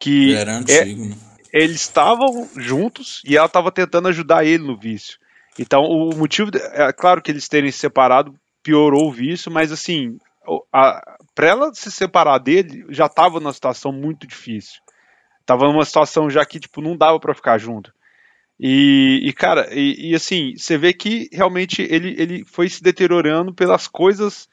que 0.00 0.34
Era 0.34 0.56
antigo, 0.56 1.04
é, 1.04 1.08
né? 1.08 1.16
eles 1.52 1.82
estavam 1.82 2.48
juntos 2.56 3.22
e 3.24 3.36
ela 3.36 3.46
estava 3.46 3.70
tentando 3.70 4.08
ajudar 4.08 4.44
ele 4.44 4.64
no 4.64 4.76
vício. 4.76 5.18
Então, 5.56 5.82
o 5.84 6.16
motivo, 6.16 6.50
é 6.72 6.92
claro 6.92 7.22
que 7.22 7.30
eles 7.30 7.48
terem 7.48 7.70
se 7.70 7.78
separado 7.78 8.34
piorou 8.60 9.08
o 9.08 9.12
vício, 9.12 9.52
mas 9.52 9.70
assim, 9.70 10.18
para 11.32 11.46
ela 11.46 11.72
se 11.74 11.92
separar 11.92 12.38
dele, 12.38 12.84
já 12.88 13.06
estava 13.06 13.38
numa 13.38 13.52
situação 13.52 13.92
muito 13.92 14.26
difícil. 14.26 14.80
Tava 15.46 15.66
numa 15.66 15.84
situação 15.84 16.30
já 16.30 16.44
que, 16.44 16.58
tipo, 16.58 16.80
não 16.80 16.96
dava 16.96 17.20
para 17.20 17.34
ficar 17.34 17.58
junto. 17.58 17.92
E, 18.58 19.20
e 19.24 19.32
cara, 19.32 19.68
e, 19.72 20.10
e, 20.10 20.14
assim, 20.14 20.54
você 20.56 20.78
vê 20.78 20.92
que 20.92 21.28
realmente 21.32 21.82
ele, 21.82 22.14
ele 22.18 22.44
foi 22.46 22.68
se 22.68 22.82
deteriorando 22.82 23.52
pelas 23.52 23.88
coisas 23.88 24.48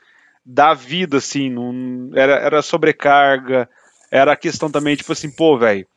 da 0.46 0.74
vida, 0.74 1.18
assim, 1.18 1.50
não, 1.50 2.10
era, 2.16 2.34
era 2.34 2.62
sobrecarga, 2.62 3.70
era 4.12 4.34
a 4.34 4.38
questão 4.38 4.72
também, 4.72 4.96
tipo 4.96 5.12
assim, 5.12 5.30
pô, 5.30 5.58
velho, 5.58 5.88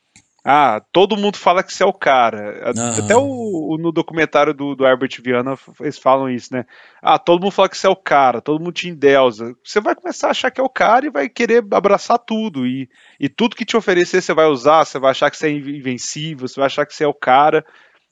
ah, 0.47 0.79
todo 0.91 1.17
mundo 1.17 1.37
fala 1.37 1.63
que 1.63 1.73
você 1.73 1.81
é 1.81 1.87
o 1.87 1.91
cara. 1.91 2.71
Uhum. 2.77 3.03
Até 3.03 3.15
o, 3.17 3.77
no 3.79 3.91
documentário 3.91 4.53
do, 4.53 4.75
do 4.75 4.85
Herbert 4.85 5.19
Viana 5.19 5.57
eles 5.79 5.97
falam 5.97 6.29
isso, 6.29 6.53
né? 6.53 6.65
Ah, 7.01 7.17
todo 7.17 7.41
mundo 7.41 7.51
fala 7.51 7.67
que 7.67 7.75
você 7.75 7.87
é 7.87 7.89
o 7.89 7.95
cara, 7.95 8.39
todo 8.41 8.59
mundo 8.59 8.71
te 8.71 8.87
endeusa. 8.87 9.55
Você 9.63 9.81
vai 9.81 9.95
começar 9.95 10.27
a 10.27 10.31
achar 10.31 10.51
que 10.51 10.61
é 10.61 10.63
o 10.63 10.69
cara 10.69 11.07
e 11.07 11.09
vai 11.09 11.27
querer 11.27 11.65
abraçar 11.71 12.19
tudo. 12.19 12.67
E, 12.67 12.87
e 13.19 13.27
tudo 13.27 13.55
que 13.55 13.65
te 13.65 13.75
oferecer 13.75 14.21
você 14.21 14.35
vai 14.35 14.45
usar, 14.45 14.85
você 14.85 14.99
vai 14.99 15.09
achar 15.09 15.31
que 15.31 15.37
você 15.37 15.47
é 15.47 15.51
invencível, 15.51 16.47
você 16.47 16.59
vai 16.59 16.67
achar 16.67 16.85
que 16.85 16.93
você 16.93 17.05
é 17.05 17.07
o 17.07 17.13
cara. 17.13 17.65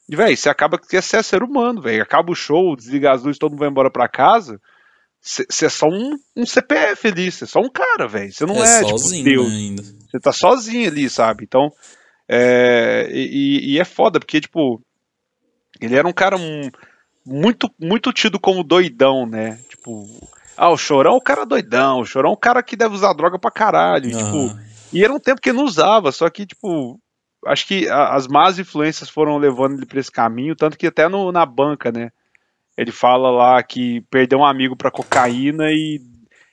E, 0.09 0.15
velho, 0.15 0.35
você 0.35 0.49
acaba 0.49 0.79
que 0.79 0.99
você 0.99 1.17
é 1.17 1.21
ser 1.21 1.43
humano, 1.43 1.83
velho. 1.83 2.01
Acaba 2.01 2.31
o 2.31 2.35
show, 2.35 2.75
desliga 2.75 3.11
as 3.11 3.21
luzes, 3.21 3.37
todo 3.37 3.51
mundo 3.51 3.59
vai 3.59 3.69
embora 3.69 3.91
pra 3.91 4.09
casa. 4.09 4.59
Você 5.21 5.67
é 5.67 5.69
só 5.69 5.85
um, 5.87 6.17
um 6.35 6.47
CPF 6.47 7.09
ali, 7.09 7.31
você 7.31 7.43
é 7.43 7.47
só 7.47 7.59
um 7.59 7.69
cara, 7.69 8.07
velho. 8.07 8.33
Você 8.33 8.43
não 8.43 8.55
é, 8.55 8.81
é 8.81 8.83
tipo, 8.85 9.23
Deus. 9.23 9.49
Né, 9.49 9.55
ainda. 9.55 9.83
Você 9.83 10.19
tá 10.19 10.31
sozinho 10.31 10.89
ali, 10.89 11.07
sabe? 11.11 11.43
Então. 11.43 11.71
É, 12.27 13.09
e, 13.11 13.73
e, 13.73 13.79
é 13.79 13.83
foda, 13.83 14.19
porque, 14.19 14.39
tipo, 14.39 14.81
ele 15.79 15.95
era 15.95 16.07
um 16.07 16.13
cara 16.13 16.37
um, 16.37 16.69
muito, 17.25 17.69
muito 17.79 18.13
tido 18.13 18.39
como 18.39 18.63
doidão, 18.63 19.25
né? 19.25 19.59
Tipo, 19.69 20.07
ah, 20.55 20.69
o 20.69 20.77
Chorão 20.77 21.13
é 21.13 21.17
o 21.17 21.21
cara 21.21 21.45
doidão, 21.45 21.99
o 21.99 22.05
Chorão 22.05 22.31
é 22.31 22.33
o 22.33 22.37
cara 22.37 22.63
que 22.63 22.75
deve 22.75 22.95
usar 22.95 23.13
droga 23.13 23.37
pra 23.37 23.51
caralho. 23.51 24.09
Uhum. 24.11 24.17
Tipo, 24.17 24.59
e 24.93 25.03
era 25.03 25.13
um 25.13 25.19
tempo 25.19 25.41
que 25.41 25.49
ele 25.49 25.57
não 25.57 25.65
usava, 25.65 26.11
só 26.11 26.29
que, 26.29 26.45
tipo, 26.45 26.99
acho 27.45 27.67
que 27.67 27.87
a, 27.89 28.13
as 28.13 28.27
más 28.27 28.59
influências 28.59 29.09
foram 29.09 29.37
levando 29.37 29.77
ele 29.77 29.85
pra 29.85 29.99
esse 29.99 30.11
caminho, 30.11 30.55
tanto 30.55 30.77
que 30.77 30.87
até 30.87 31.07
no, 31.09 31.31
na 31.31 31.45
banca, 31.45 31.91
né? 31.91 32.11
Ele 32.77 32.91
fala 32.91 33.29
lá 33.29 33.61
que 33.61 34.01
perdeu 34.09 34.39
um 34.39 34.45
amigo 34.45 34.75
pra 34.75 34.89
cocaína 34.91 35.71
e 35.71 36.01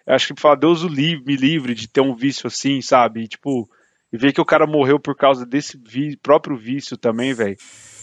acho 0.07 0.27
que 0.27 0.33
ele 0.33 0.41
fala, 0.41 0.57
Deus 0.57 0.83
o 0.83 0.89
livre, 0.89 1.25
me 1.25 1.37
livre 1.37 1.75
de 1.75 1.89
ter 1.89 2.01
um 2.01 2.15
vício 2.15 2.47
assim, 2.47 2.83
sabe? 2.83 3.23
E, 3.23 3.29
tipo, 3.29 3.69
e 4.13 4.19
ver 4.19 4.33
que 4.33 4.41
o 4.41 4.45
cara 4.45 4.67
morreu 4.67 4.99
por 4.99 5.17
causa 5.17 5.47
desse 5.47 5.79
vi 5.79 6.17
próprio 6.17 6.57
vício 6.57 6.97
também, 6.97 7.33
velho. 7.33 7.57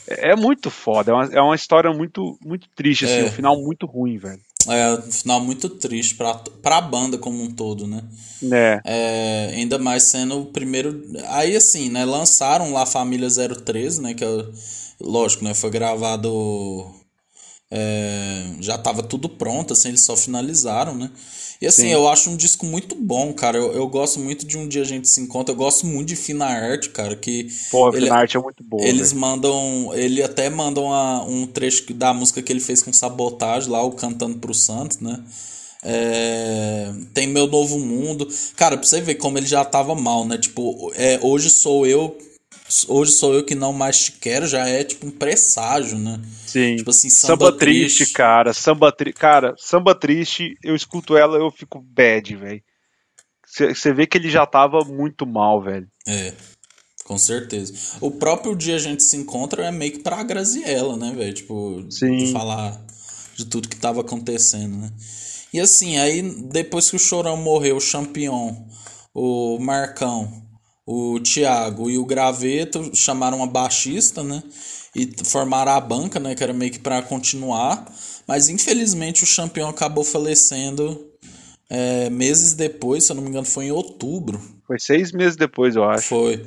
É, 0.08 0.32
é 0.32 0.36
muito 0.36 0.70
foda, 0.70 1.12
é 1.12 1.14
uma, 1.14 1.26
é 1.26 1.42
uma 1.42 1.56
história 1.56 1.92
muito, 1.92 2.38
muito 2.44 2.68
triste, 2.76 3.06
assim, 3.06 3.20
é. 3.20 3.26
um 3.26 3.32
final 3.32 3.62
muito 3.62 3.86
ruim, 3.86 4.18
velho. 4.18 4.42
É, 4.68 4.94
um 4.94 5.12
final 5.12 5.40
muito 5.40 5.70
triste 5.70 6.16
pra, 6.16 6.34
pra 6.62 6.82
banda 6.82 7.18
como 7.18 7.42
um 7.42 7.52
todo, 7.52 7.88
né? 7.88 8.04
É. 8.52 8.82
é. 8.86 9.52
Ainda 9.56 9.80
mais 9.80 10.04
sendo 10.04 10.42
o 10.42 10.46
primeiro. 10.48 11.04
Aí, 11.28 11.56
assim, 11.56 11.90
né? 11.90 12.04
Lançaram 12.04 12.74
lá 12.74 12.86
Família 12.86 13.30
013, 13.30 14.02
né? 14.02 14.14
Que 14.14 14.26
é, 14.26 14.28
lógico, 15.00 15.44
né? 15.44 15.54
Foi 15.54 15.70
gravado. 15.70 16.30
É, 17.70 18.46
já 18.62 18.78
tava 18.78 19.04
tudo 19.04 19.28
pronto, 19.28 19.74
assim, 19.74 19.90
eles 19.90 20.02
só 20.02 20.16
finalizaram, 20.16 20.96
né? 20.96 21.12
E 21.60 21.66
assim, 21.66 21.84
Sim. 21.84 21.94
eu 21.94 22.08
acho 22.08 22.30
um 22.30 22.38
disco 22.38 22.66
muito 22.66 22.96
bom, 22.96 23.34
cara. 23.34 23.58
Eu, 23.58 23.74
eu 23.74 23.88
gosto 23.88 24.20
muito 24.20 24.46
de 24.46 24.58
um 24.58 24.68
dia 24.68 24.84
a 24.84 24.86
gente 24.86 25.08
se 25.08 25.20
encontra. 25.20 25.54
Eu 25.54 25.58
gosto 25.58 25.88
muito 25.88 26.08
de 26.10 26.16
Fina 26.16 26.46
Art, 26.46 26.90
cara. 26.90 27.16
Que 27.16 27.48
Pô, 27.72 27.90
ele, 27.90 28.02
Fina 28.02 28.16
Art 28.16 28.36
é 28.36 28.40
muito 28.40 28.64
boa. 28.64 28.88
Eles 28.88 29.12
véio. 29.12 29.22
mandam. 29.22 29.92
Ele 29.94 30.22
até 30.22 30.50
mandam 30.50 30.86
um 31.28 31.48
trecho 31.48 31.92
da 31.94 32.14
música 32.14 32.44
que 32.44 32.54
ele 32.54 32.60
fez 32.60 32.84
com 32.84 32.94
sabotagem 32.94 33.72
lá, 33.72 33.84
o 33.84 33.92
Cantando 33.92 34.38
pro 34.38 34.54
Santos, 34.54 35.00
né? 35.00 35.24
É, 35.84 36.94
tem 37.14 37.28
Meu 37.28 37.48
Novo 37.48 37.80
Mundo. 37.80 38.28
Cara, 38.56 38.78
pra 38.78 38.86
você 38.86 39.02
ver 39.02 39.16
como 39.16 39.40
ele 39.40 39.48
já 39.48 39.66
tava 39.66 39.96
mal, 39.96 40.26
né? 40.26 40.38
Tipo, 40.38 40.92
é, 40.96 41.20
hoje 41.24 41.50
sou 41.50 41.88
eu 41.88 42.16
Hoje 42.88 43.14
sou 43.14 43.34
eu 43.34 43.46
que 43.46 43.56
não 43.56 43.72
mais 43.72 44.06
te 44.06 44.12
quero, 44.14 44.46
já 44.46 44.68
é 44.68 44.84
tipo 44.84 45.08
um 45.08 45.12
presságio, 45.12 45.98
né? 45.98 46.22
Sim. 46.46 46.76
Tipo 46.76 46.90
assim, 46.90 47.10
samba, 47.10 47.46
samba 47.46 47.58
triste, 47.58 47.98
triste, 47.98 48.14
cara. 48.14 48.54
Samba 48.54 48.92
triste. 48.92 49.18
Cara, 49.18 49.56
samba 49.58 49.96
triste, 49.96 50.58
eu 50.64 50.76
escuto 50.76 51.16
ela 51.16 51.38
eu 51.38 51.50
fico 51.50 51.80
bad, 51.82 52.36
velho. 52.36 52.62
Você 53.46 53.94
vê 53.94 54.06
que 54.06 54.18
ele 54.18 54.30
já 54.30 54.46
tava 54.46 54.82
muito 54.82 55.26
mal, 55.26 55.62
velho. 55.64 55.88
É. 56.06 56.34
Com 57.06 57.18
certeza. 57.18 57.74
O 58.02 58.12
próprio 58.12 58.54
dia 58.54 58.76
a 58.76 58.80
gente 58.80 59.02
se 59.02 59.16
encontra 59.16 59.66
é 59.66 59.72
meio 59.72 59.94
que 59.94 60.00
pra 60.00 60.22
Graziella, 60.24 60.98
né, 60.98 61.14
velho? 61.16 61.34
Tipo, 61.34 61.86
Sim. 61.90 62.18
de 62.18 62.34
falar 62.34 62.86
de 63.34 63.46
tudo 63.46 63.70
que 63.70 63.78
tava 63.78 64.02
acontecendo, 64.02 64.76
né? 64.76 64.92
E 65.54 65.60
assim, 65.62 65.98
aí 65.98 66.22
depois 66.22 66.90
que 66.90 66.98
o 66.98 67.00
Chorão 67.00 67.38
morreu, 67.38 67.78
o 67.78 67.82
Champion, 67.82 68.68
o 69.14 69.58
Marcão 69.58 70.47
o 70.88 71.20
Thiago 71.20 71.90
e 71.90 71.98
o 71.98 72.06
Graveto 72.06 72.96
chamaram 72.96 73.44
a 73.44 73.46
baixista, 73.46 74.24
né? 74.24 74.42
E 74.96 75.12
formaram 75.26 75.74
a 75.74 75.82
banca, 75.82 76.18
né? 76.18 76.34
Que 76.34 76.42
era 76.42 76.54
meio 76.54 76.72
que 76.72 76.80
para 76.80 77.02
continuar. 77.02 77.94
Mas 78.26 78.48
infelizmente 78.48 79.26
o 79.26 79.36
campeão 79.36 79.68
acabou 79.68 80.06
falecendo 80.06 81.06
é, 81.70 82.10
meses 82.10 82.54
depois, 82.54 83.04
se 83.04 83.12
eu 83.12 83.18
não 83.18 83.24
me 83.24 83.30
engano, 83.30 83.46
foi 83.46 83.66
em 83.66 83.72
outubro. 83.72 84.42
Foi 84.66 84.80
seis 84.80 85.12
meses 85.12 85.36
depois, 85.36 85.76
eu 85.76 85.84
acho. 85.84 86.08
Foi. 86.08 86.46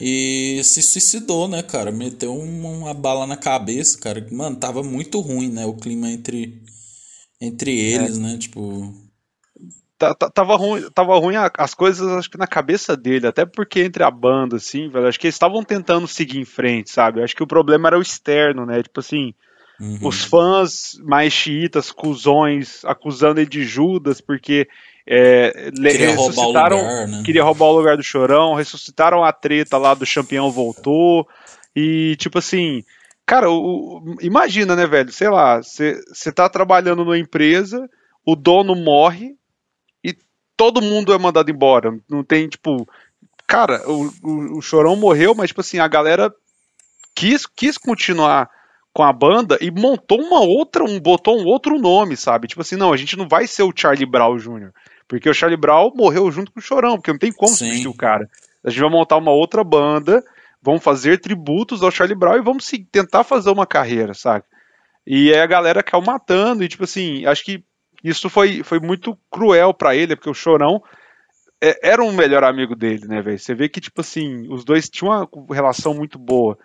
E 0.00 0.60
se 0.64 0.82
suicidou, 0.82 1.46
né, 1.46 1.62
cara? 1.62 1.92
Meteu 1.92 2.36
uma, 2.36 2.68
uma 2.68 2.94
bala 2.94 3.24
na 3.24 3.36
cabeça, 3.36 3.96
cara. 3.98 4.26
Mano, 4.32 4.56
tava 4.56 4.82
muito 4.82 5.20
ruim, 5.20 5.48
né? 5.48 5.64
O 5.64 5.74
clima 5.74 6.10
entre, 6.10 6.60
entre 7.40 7.78
eles, 7.78 8.16
é. 8.16 8.20
né? 8.20 8.36
Tipo 8.36 8.92
tava 9.98 10.56
ruim, 10.56 10.90
tava 10.94 11.18
ruim 11.18 11.34
as 11.56 11.74
coisas, 11.74 12.06
acho 12.08 12.30
que 12.30 12.38
na 12.38 12.46
cabeça 12.46 12.96
dele, 12.96 13.26
até 13.26 13.44
porque 13.46 13.80
entre 13.80 14.02
a 14.04 14.10
banda, 14.10 14.56
assim, 14.56 14.88
velho, 14.88 15.06
acho 15.06 15.18
que 15.18 15.26
eles 15.26 15.34
estavam 15.34 15.62
tentando 15.62 16.06
seguir 16.06 16.38
em 16.38 16.44
frente, 16.44 16.90
sabe? 16.90 17.22
Acho 17.22 17.34
que 17.34 17.42
o 17.42 17.46
problema 17.46 17.88
era 17.88 17.98
o 17.98 18.02
externo, 18.02 18.66
né? 18.66 18.82
Tipo 18.82 19.00
assim, 19.00 19.32
uhum. 19.80 19.98
os 20.02 20.24
fãs 20.24 20.92
mais 21.04 21.32
xiitas, 21.32 21.90
cuzões, 21.90 22.84
acusando 22.84 23.40
ele 23.40 23.48
de 23.48 23.64
Judas, 23.64 24.20
porque 24.20 24.68
É, 25.08 25.70
queria 25.72 26.16
roubar 26.16 26.42
o 26.42 26.46
lugar, 26.48 26.70
né? 27.06 27.22
Queria 27.24 27.44
roubar 27.44 27.66
o 27.66 27.76
lugar 27.78 27.96
do 27.96 28.02
Chorão, 28.02 28.54
ressuscitaram 28.54 29.22
a 29.22 29.32
treta 29.32 29.78
lá 29.78 29.94
do 29.94 30.04
campeão 30.04 30.50
voltou. 30.50 31.28
E, 31.76 32.16
tipo 32.16 32.38
assim, 32.38 32.82
cara, 33.24 33.48
o, 33.48 33.98
o, 33.98 34.16
imagina, 34.20 34.74
né, 34.74 34.84
velho? 34.84 35.12
Sei 35.12 35.28
lá, 35.28 35.62
você 35.62 36.32
tá 36.34 36.48
trabalhando 36.48 37.04
numa 37.04 37.16
empresa, 37.16 37.88
o 38.26 38.34
dono 38.34 38.74
morre 38.74 39.36
todo 40.56 40.82
mundo 40.82 41.12
é 41.12 41.18
mandado 41.18 41.50
embora. 41.50 41.98
Não 42.08 42.24
tem, 42.24 42.48
tipo. 42.48 42.88
Cara, 43.46 43.88
o, 43.88 44.12
o, 44.22 44.58
o 44.58 44.62
Chorão 44.62 44.96
morreu, 44.96 45.34
mas, 45.34 45.48
tipo 45.48 45.60
assim, 45.60 45.78
a 45.78 45.86
galera 45.86 46.34
quis, 47.14 47.46
quis 47.46 47.78
continuar 47.78 48.50
com 48.92 49.02
a 49.02 49.12
banda 49.12 49.58
e 49.60 49.70
montou 49.70 50.20
uma 50.20 50.40
outra, 50.40 50.82
um 50.82 50.98
botou 50.98 51.38
um 51.38 51.44
outro 51.44 51.78
nome, 51.78 52.16
sabe? 52.16 52.48
Tipo 52.48 52.62
assim, 52.62 52.76
não, 52.76 52.92
a 52.92 52.96
gente 52.96 53.14
não 53.14 53.28
vai 53.28 53.46
ser 53.46 53.62
o 53.62 53.72
Charlie 53.74 54.06
Brown 54.06 54.38
Jr. 54.38 54.70
Porque 55.06 55.28
o 55.28 55.34
Charlie 55.34 55.60
Brown 55.60 55.92
morreu 55.94 56.30
junto 56.30 56.50
com 56.50 56.58
o 56.58 56.62
Chorão, 56.62 56.96
porque 56.96 57.12
não 57.12 57.18
tem 57.18 57.30
como 57.30 57.52
substituir 57.54 57.88
o 57.88 57.94
cara. 57.94 58.26
A 58.64 58.70
gente 58.70 58.80
vai 58.80 58.90
montar 58.90 59.18
uma 59.18 59.30
outra 59.30 59.62
banda, 59.62 60.24
vamos 60.62 60.82
fazer 60.82 61.20
tributos 61.20 61.82
ao 61.82 61.90
Charlie 61.90 62.18
Brown 62.18 62.38
e 62.38 62.42
vamos 62.42 62.70
tentar 62.90 63.22
fazer 63.22 63.50
uma 63.50 63.66
carreira, 63.66 64.14
sabe? 64.14 64.44
E 65.06 65.30
aí 65.30 65.40
a 65.40 65.46
galera 65.46 65.82
caiu 65.82 66.02
matando, 66.02 66.64
e 66.64 66.68
tipo 66.68 66.84
assim, 66.84 67.24
acho 67.26 67.44
que 67.44 67.62
isso 68.02 68.28
foi, 68.28 68.62
foi 68.62 68.78
muito 68.80 69.18
cruel 69.30 69.72
para 69.74 69.94
ele, 69.94 70.16
porque 70.16 70.30
o 70.30 70.34
Chorão 70.34 70.82
é, 71.62 71.90
era 71.90 72.02
um 72.02 72.12
melhor 72.12 72.44
amigo 72.44 72.74
dele, 72.74 73.06
né, 73.06 73.22
velho? 73.22 73.38
Você 73.38 73.54
vê 73.54 73.68
que, 73.68 73.80
tipo 73.80 74.00
assim, 74.00 74.46
os 74.52 74.64
dois 74.64 74.88
tinham 74.88 75.28
uma 75.32 75.54
relação 75.54 75.94
muito 75.94 76.18
boa. 76.18 76.58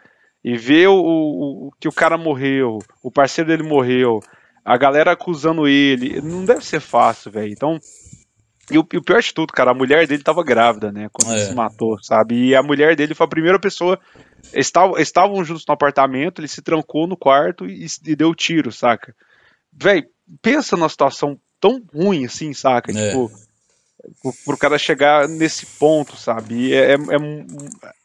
E 0.44 0.58
ver 0.58 0.88
o, 0.88 0.96
o, 0.96 1.68
o 1.68 1.72
que 1.80 1.88
o 1.88 1.94
cara 1.94 2.18
morreu, 2.18 2.80
o 3.04 3.12
parceiro 3.12 3.50
dele 3.50 3.64
morreu, 3.64 4.20
a 4.66 4.78
galera 4.78 5.12
acusando 5.12 5.68
ele, 5.68 6.20
não 6.22 6.46
deve 6.46 6.66
ser 6.66 6.80
fácil, 6.80 7.32
velho. 7.32 7.52
Então, 7.52 7.80
e 8.72 8.78
o, 8.78 8.84
pior 8.84 9.22
de 9.22 9.34
tudo, 9.34 9.52
cara, 9.52 9.72
a 9.72 9.76
mulher 9.76 10.08
dele 10.08 10.24
tava 10.24 10.44
grávida, 10.44 10.92
né? 10.92 11.10
Quando 11.12 11.34
é. 11.34 11.36
ele 11.36 11.46
se 11.46 11.54
matou, 11.54 12.02
sabe? 12.02 12.36
E 12.48 12.56
a 12.56 12.64
mulher 12.64 12.96
dele 12.96 13.14
foi 13.14 13.26
a 13.26 13.30
primeira 13.30 13.60
pessoa. 13.60 14.00
Estavam, 14.54 14.98
estavam 14.98 15.44
juntos 15.44 15.66
no 15.68 15.74
apartamento, 15.74 16.40
ele 16.40 16.48
se 16.48 16.62
trancou 16.62 17.06
no 17.06 17.18
quarto 17.18 17.66
e, 17.66 17.86
e 18.06 18.16
deu 18.16 18.34
tiro, 18.34 18.72
saca? 18.72 19.14
Véi, 19.74 20.06
pensa 20.42 20.76
numa 20.76 20.90
situação 20.90 21.40
tão 21.60 21.82
ruim 21.94 22.26
assim, 22.26 22.54
saca? 22.54 22.92
É. 22.92 23.10
Tipo, 23.10 23.32
pro 24.46 24.58
cara 24.58 24.78
chegar 24.78 25.28
nesse 25.28 25.66
ponto, 25.66 26.18
sabe? 26.18 26.74
É, 26.74 26.94
é, 26.94 26.96
é, 26.96 27.46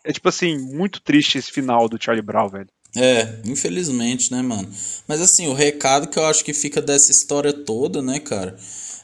é, 0.05 0.13
tipo 0.13 0.29
assim, 0.29 0.59
muito 0.59 1.01
triste 1.01 1.39
esse 1.39 1.51
final 1.51 1.89
do 1.89 2.03
Charlie 2.03 2.23
Brown, 2.25 2.49
velho. 2.49 2.69
É, 2.95 3.41
infelizmente, 3.45 4.33
né, 4.33 4.41
mano? 4.43 4.69
Mas 5.07 5.21
assim, 5.21 5.49
o 5.49 5.55
recado 5.55 6.09
que 6.09 6.19
eu 6.19 6.25
acho 6.25 6.45
que 6.45 6.55
fica 6.55 6.81
dessa 6.81 7.11
história 7.11 7.53
toda, 7.53 8.01
né, 8.01 8.21
cara? 8.21 8.57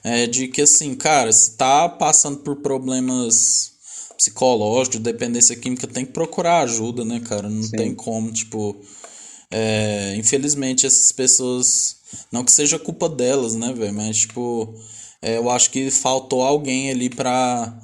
É 0.04 0.26
de 0.26 0.48
que 0.48 0.62
assim, 0.62 0.94
cara, 0.94 1.30
se 1.32 1.56
tá 1.56 1.88
passando 1.88 2.38
por 2.38 2.56
problemas 2.56 3.72
psicológicos, 4.16 5.00
dependência 5.00 5.56
química, 5.56 5.86
tem 5.86 6.06
que 6.06 6.12
procurar 6.12 6.62
ajuda, 6.62 7.04
né, 7.04 7.20
cara? 7.20 7.48
Não 7.48 7.62
Sim. 7.62 7.76
tem 7.76 7.94
como, 7.94 8.32
tipo. 8.32 8.80
É, 9.50 10.14
infelizmente, 10.16 10.86
essas 10.86 11.12
pessoas. 11.12 11.96
Não 12.30 12.44
que 12.44 12.52
seja 12.52 12.78
culpa 12.78 13.08
delas, 13.08 13.54
né, 13.54 13.72
velho? 13.72 13.94
Mas, 13.94 14.18
tipo. 14.18 14.74
É, 15.20 15.36
eu 15.36 15.48
acho 15.50 15.70
que 15.70 15.90
faltou 15.90 16.42
alguém 16.42 16.90
ali 16.90 17.08
pra 17.08 17.80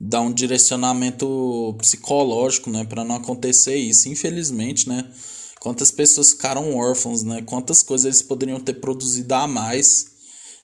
dar 0.00 0.22
um 0.22 0.32
direcionamento 0.32 1.74
psicológico, 1.78 2.70
né? 2.70 2.84
Pra 2.84 3.04
não 3.04 3.16
acontecer 3.16 3.76
isso. 3.76 4.08
Infelizmente, 4.08 4.88
né? 4.88 5.04
Quantas 5.60 5.90
pessoas 5.90 6.30
ficaram 6.30 6.76
órfãos, 6.76 7.22
né? 7.22 7.42
Quantas 7.42 7.82
coisas 7.82 8.06
eles 8.06 8.22
poderiam 8.22 8.60
ter 8.60 8.74
produzido 8.74 9.34
a 9.34 9.46
mais 9.46 10.06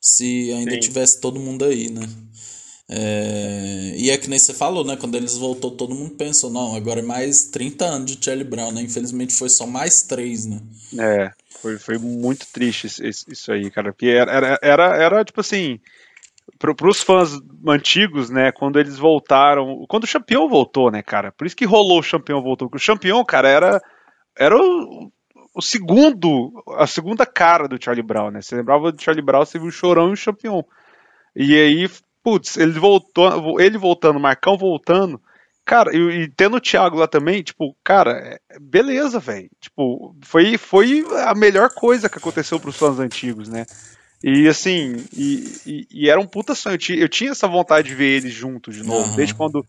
se 0.01 0.53
ainda 0.53 0.73
Sim. 0.73 0.81
tivesse 0.81 1.21
todo 1.21 1.41
mundo 1.41 1.65
aí, 1.65 1.91
né? 1.91 2.09
É... 2.89 3.95
E 3.97 4.11
é 4.11 4.19
que 4.19 4.29
nem 4.29 4.39
você 4.39 4.53
falou, 4.53 4.85
né? 4.85 4.97
Quando 4.97 5.15
eles 5.15 5.37
voltou, 5.37 5.71
todo 5.71 5.95
mundo 5.95 6.15
pensou, 6.17 6.51
não, 6.51 6.75
agora 6.75 7.01
é 7.01 7.03
mais 7.03 7.47
30 7.47 7.85
anos 7.85 8.17
de 8.17 8.25
Charlie 8.25 8.45
Brown, 8.45 8.73
né? 8.73 8.83
Infelizmente 8.83 9.35
foi 9.35 9.49
só 9.49 9.67
mais 9.67 10.03
3, 10.03 10.47
né? 10.47 10.61
É, 10.99 11.31
foi, 11.61 11.79
foi 11.79 11.99
muito 11.99 12.47
triste 12.53 12.87
isso 12.87 13.53
aí, 13.53 13.71
cara. 13.71 13.93
Porque 13.93 14.07
era, 14.07 14.33
era, 14.33 14.59
era, 14.63 14.97
era 14.97 15.25
tipo 15.25 15.41
assim, 15.41 15.81
para 16.59 16.89
os 16.89 17.03
fãs 17.03 17.33
antigos, 17.67 18.29
né, 18.29 18.53
quando 18.53 18.79
eles 18.79 18.99
voltaram, 18.99 19.85
quando 19.89 20.05
o 20.05 20.09
campeão 20.13 20.49
voltou, 20.49 20.91
né, 20.91 21.03
cara, 21.03 21.33
por 21.33 21.47
isso 21.47 21.57
que 21.57 21.65
rolou 21.65 22.01
o 22.01 22.11
campeão 22.11 22.43
voltou, 22.43 22.69
porque 22.69 22.85
o 22.85 22.95
campeão, 22.95 23.25
cara, 23.25 23.49
era 23.49 23.83
era 24.37 24.57
o, 24.57 25.11
o 25.55 25.63
segundo, 25.63 26.53
a 26.77 26.87
segunda 26.87 27.25
cara 27.25 27.69
do 27.69 27.83
Charlie 27.83 28.03
Brown, 28.03 28.31
né? 28.31 28.43
Você 28.43 28.57
lembrava 28.57 28.91
do 28.91 29.01
Charlie 29.01 29.25
Brown, 29.25 29.45
você 29.45 29.59
viu 29.59 29.69
o 29.69 29.73
Chorão 29.73 30.11
e 30.11 30.13
o 30.13 30.17
Champion. 30.17 30.63
E 31.37 31.55
aí, 31.55 31.89
putz, 32.25 32.57
ele 32.57 32.73
voltou, 32.81 33.61
ele 33.61 33.77
voltando, 33.77 34.19
Marcão 34.19 34.57
voltando, 34.57 35.21
cara, 35.63 35.95
e, 35.95 36.23
e 36.23 36.29
tendo 36.29 36.57
o 36.57 36.61
Thiago 36.61 36.97
lá 36.97 37.07
também, 37.07 37.43
tipo, 37.43 37.77
cara, 37.85 38.13
é, 38.51 38.59
beleza, 38.59 39.21
velho. 39.21 39.51
Tipo, 39.61 40.17
foi, 40.23 40.57
foi 40.57 41.05
a 41.27 41.35
melhor 41.35 41.69
coisa 41.69 42.09
que 42.09 42.17
aconteceu 42.17 42.59
pros 42.59 42.77
fãs 42.77 42.99
antigos, 42.99 43.49
né? 43.49 43.67
E 44.23 44.49
assim, 44.49 45.05
e, 45.13 45.45
e, 45.67 45.87
e 45.91 46.11
era 46.11 46.19
um 46.19 46.27
puta 46.27 46.55
sonho. 46.55 46.75
Eu 46.75 46.79
tinha, 46.79 46.99
eu 46.99 47.09
tinha, 47.11 47.31
essa 47.33 47.47
vontade 47.47 47.89
de 47.89 47.95
ver 47.95 48.17
eles 48.17 48.33
juntos 48.33 48.75
de 48.75 48.83
novo, 48.83 49.11
uhum. 49.11 49.17
desde 49.17 49.35
quando 49.35 49.65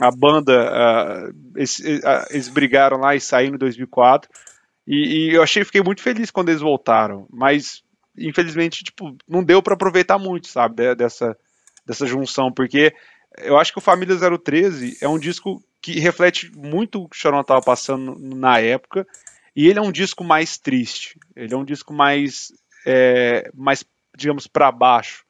a 0.00 0.10
banda, 0.10 0.72
uh, 0.72 1.34
eles, 1.54 1.78
uh, 1.78 2.26
eles 2.30 2.48
brigaram 2.48 2.96
lá 2.96 3.14
e 3.14 3.20
saíram 3.20 3.54
em 3.54 3.58
2004. 3.58 4.28
E, 4.88 5.28
e 5.28 5.34
eu 5.34 5.42
achei, 5.42 5.64
fiquei 5.64 5.80
muito 5.80 6.02
feliz 6.02 6.32
quando 6.32 6.48
eles 6.48 6.60
voltaram, 6.60 7.28
mas 7.30 7.84
infelizmente, 8.18 8.84
tipo, 8.84 9.16
não 9.28 9.42
deu 9.42 9.62
para 9.62 9.74
aproveitar 9.74 10.18
muito, 10.18 10.48
sabe, 10.48 10.94
dessa, 10.94 11.36
dessa 11.84 12.06
junção, 12.06 12.52
porque 12.52 12.94
eu 13.38 13.58
acho 13.58 13.72
que 13.72 13.78
o 13.78 13.82
Família 13.82 14.16
013 14.16 14.98
é 15.00 15.08
um 15.08 15.18
disco 15.18 15.62
que 15.80 15.98
reflete 15.98 16.50
muito 16.56 17.02
o 17.02 17.08
que 17.08 17.16
o 17.16 17.18
Chorão 17.18 17.40
estava 17.40 17.60
passando 17.60 18.16
na 18.18 18.58
época, 18.58 19.06
e 19.54 19.68
ele 19.68 19.78
é 19.78 19.82
um 19.82 19.92
disco 19.92 20.22
mais 20.22 20.56
triste, 20.56 21.18
ele 21.34 21.52
é 21.52 21.56
um 21.56 21.64
disco 21.64 21.92
mais, 21.92 22.52
é, 22.86 23.50
mais 23.54 23.84
digamos, 24.16 24.46
para 24.46 24.70
baixo, 24.70 25.24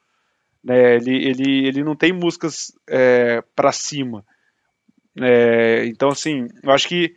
né? 0.63 0.97
ele, 0.97 1.29
ele, 1.29 1.67
ele 1.67 1.85
não 1.85 1.97
tem 1.97 2.13
músicas 2.13 2.73
é, 2.89 3.43
para 3.55 3.73
cima, 3.73 4.25
é, 5.21 5.85
então, 5.87 6.09
assim, 6.09 6.49
eu 6.63 6.71
acho 6.71 6.89
que 6.89 7.15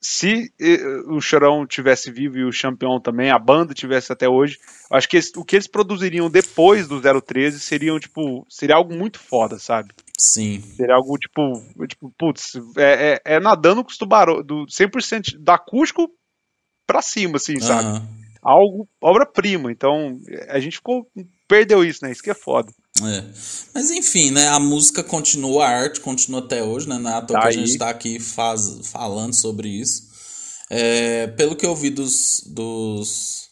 se 0.00 0.52
eh, 0.60 1.02
o 1.06 1.20
Chorão 1.20 1.66
tivesse 1.66 2.10
vivo 2.10 2.38
e 2.38 2.44
o 2.44 2.52
Champion 2.52 3.00
também, 3.00 3.30
a 3.30 3.38
banda 3.38 3.74
tivesse 3.74 4.12
até 4.12 4.28
hoje, 4.28 4.58
acho 4.90 5.08
que 5.08 5.18
o 5.36 5.44
que 5.44 5.56
eles 5.56 5.66
produziriam 5.66 6.30
depois 6.30 6.86
do 6.86 7.00
013 7.00 7.58
seriam, 7.58 7.98
tipo, 7.98 8.46
seria 8.48 8.76
algo 8.76 8.94
muito 8.94 9.18
foda, 9.18 9.58
sabe? 9.58 9.92
Sim. 10.16 10.62
Seria 10.76 10.94
algo, 10.94 11.16
tipo, 11.18 11.62
tipo 11.86 12.12
putz, 12.16 12.54
é, 12.76 13.20
é, 13.24 13.36
é 13.36 13.40
nadando 13.40 13.82
com 13.82 13.90
os 13.90 13.98
tubarões, 13.98 14.44
do 14.46 14.66
100% 14.66 15.38
da 15.38 15.54
acústico 15.54 16.08
pra 16.86 17.02
cima, 17.02 17.36
assim, 17.36 17.58
sabe? 17.60 18.00
Algo, 18.48 18.88
obra-prima. 19.00 19.70
Então, 19.70 20.18
a 20.48 20.58
gente 20.58 20.76
ficou, 20.76 21.06
perdeu 21.46 21.84
isso, 21.84 22.00
né? 22.02 22.10
Isso 22.10 22.22
que 22.22 22.30
é 22.30 22.34
foda. 22.34 22.72
É. 23.02 23.24
Mas 23.74 23.90
enfim, 23.90 24.30
né? 24.30 24.48
A 24.48 24.58
música 24.58 25.02
continua, 25.04 25.66
a 25.66 25.68
arte 25.68 26.00
continua 26.00 26.40
até 26.40 26.62
hoje, 26.62 26.88
né? 26.88 26.98
Na 26.98 27.20
toa 27.20 27.38
tá 27.38 27.42
que 27.42 27.48
a 27.48 27.52
gente 27.52 27.70
está 27.70 27.90
aqui 27.90 28.18
faz, 28.18 28.80
falando 28.84 29.34
sobre 29.34 29.68
isso. 29.68 30.08
É, 30.70 31.26
pelo 31.28 31.56
que 31.56 31.66
eu 31.66 31.76
vi 31.76 31.90
dos, 31.90 32.42
dos 32.46 33.48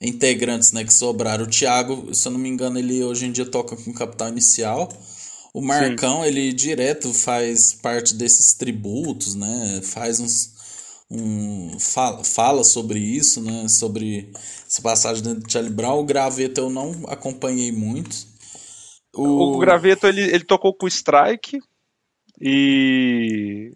integrantes 0.00 0.72
né, 0.72 0.84
que 0.84 0.92
sobraram, 0.92 1.44
o 1.44 1.48
Thiago, 1.48 2.14
se 2.14 2.28
eu 2.28 2.32
não 2.32 2.38
me 2.38 2.48
engano, 2.48 2.78
ele 2.78 3.02
hoje 3.02 3.26
em 3.26 3.32
dia 3.32 3.46
toca 3.46 3.76
com 3.76 3.92
Capital 3.92 4.28
Inicial. 4.28 4.88
O 5.54 5.62
Marcão, 5.62 6.22
Sim. 6.22 6.28
ele 6.28 6.52
direto 6.52 7.14
faz 7.14 7.72
parte 7.72 8.14
desses 8.14 8.54
tributos, 8.54 9.34
né? 9.34 9.80
Faz 9.82 10.20
uns. 10.20 10.55
Um, 11.10 11.78
fala, 11.78 12.24
fala 12.24 12.64
sobre 12.64 12.98
isso, 12.98 13.40
né? 13.40 13.68
Sobre 13.68 14.30
essa 14.66 14.82
passagem 14.82 15.22
dentro 15.22 15.46
de 15.46 15.52
Charlie 15.52 15.72
Brown. 15.72 16.00
O 16.00 16.04
Graveto 16.04 16.60
eu 16.60 16.70
não 16.70 17.04
acompanhei 17.06 17.70
muito. 17.70 18.16
O, 19.14 19.54
o 19.54 19.58
Graveto 19.58 20.06
ele, 20.06 20.22
ele 20.22 20.44
tocou 20.44 20.74
com 20.74 20.86
o 20.86 20.88
Strike 20.88 21.58
e 22.40 23.72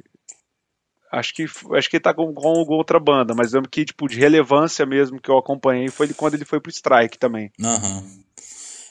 acho 1.13 1.35
que 1.35 1.45
acho 1.45 1.89
que 1.89 1.97
ele 1.97 2.03
tá 2.03 2.13
com, 2.13 2.33
com 2.35 2.75
outra 2.75 3.01
banda, 3.01 3.35
mas 3.35 3.53
lembro 3.53 3.71
que 3.71 3.85
tipo 3.85 4.07
de 4.07 4.19
relevância 4.19 4.85
mesmo 4.85 5.21
que 5.21 5.31
eu 5.31 5.39
acompanhei 5.39 5.89
foi 5.89 6.09
quando 6.09 6.35
ele 6.35 6.45
foi 6.45 6.61
pro 6.61 6.71
Strike 6.71 7.19
também. 7.19 7.51
Uhum. 7.59 8.21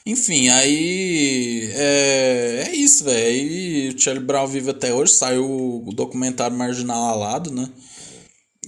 Enfim, 0.05 0.49
aí 0.49 1.69
é, 1.73 2.63
é 2.67 2.75
isso, 2.75 3.03
velho. 3.03 3.27
Aí 3.27 3.89
o 3.89 3.99
Charlie 3.99 4.25
Brown 4.25 4.47
vive 4.47 4.71
até 4.71 4.93
hoje, 4.93 5.13
saiu 5.13 5.83
o 5.85 5.93
documentário 5.93 6.57
Marginal 6.57 7.03
Alado, 7.03 7.51
né? 7.51 7.69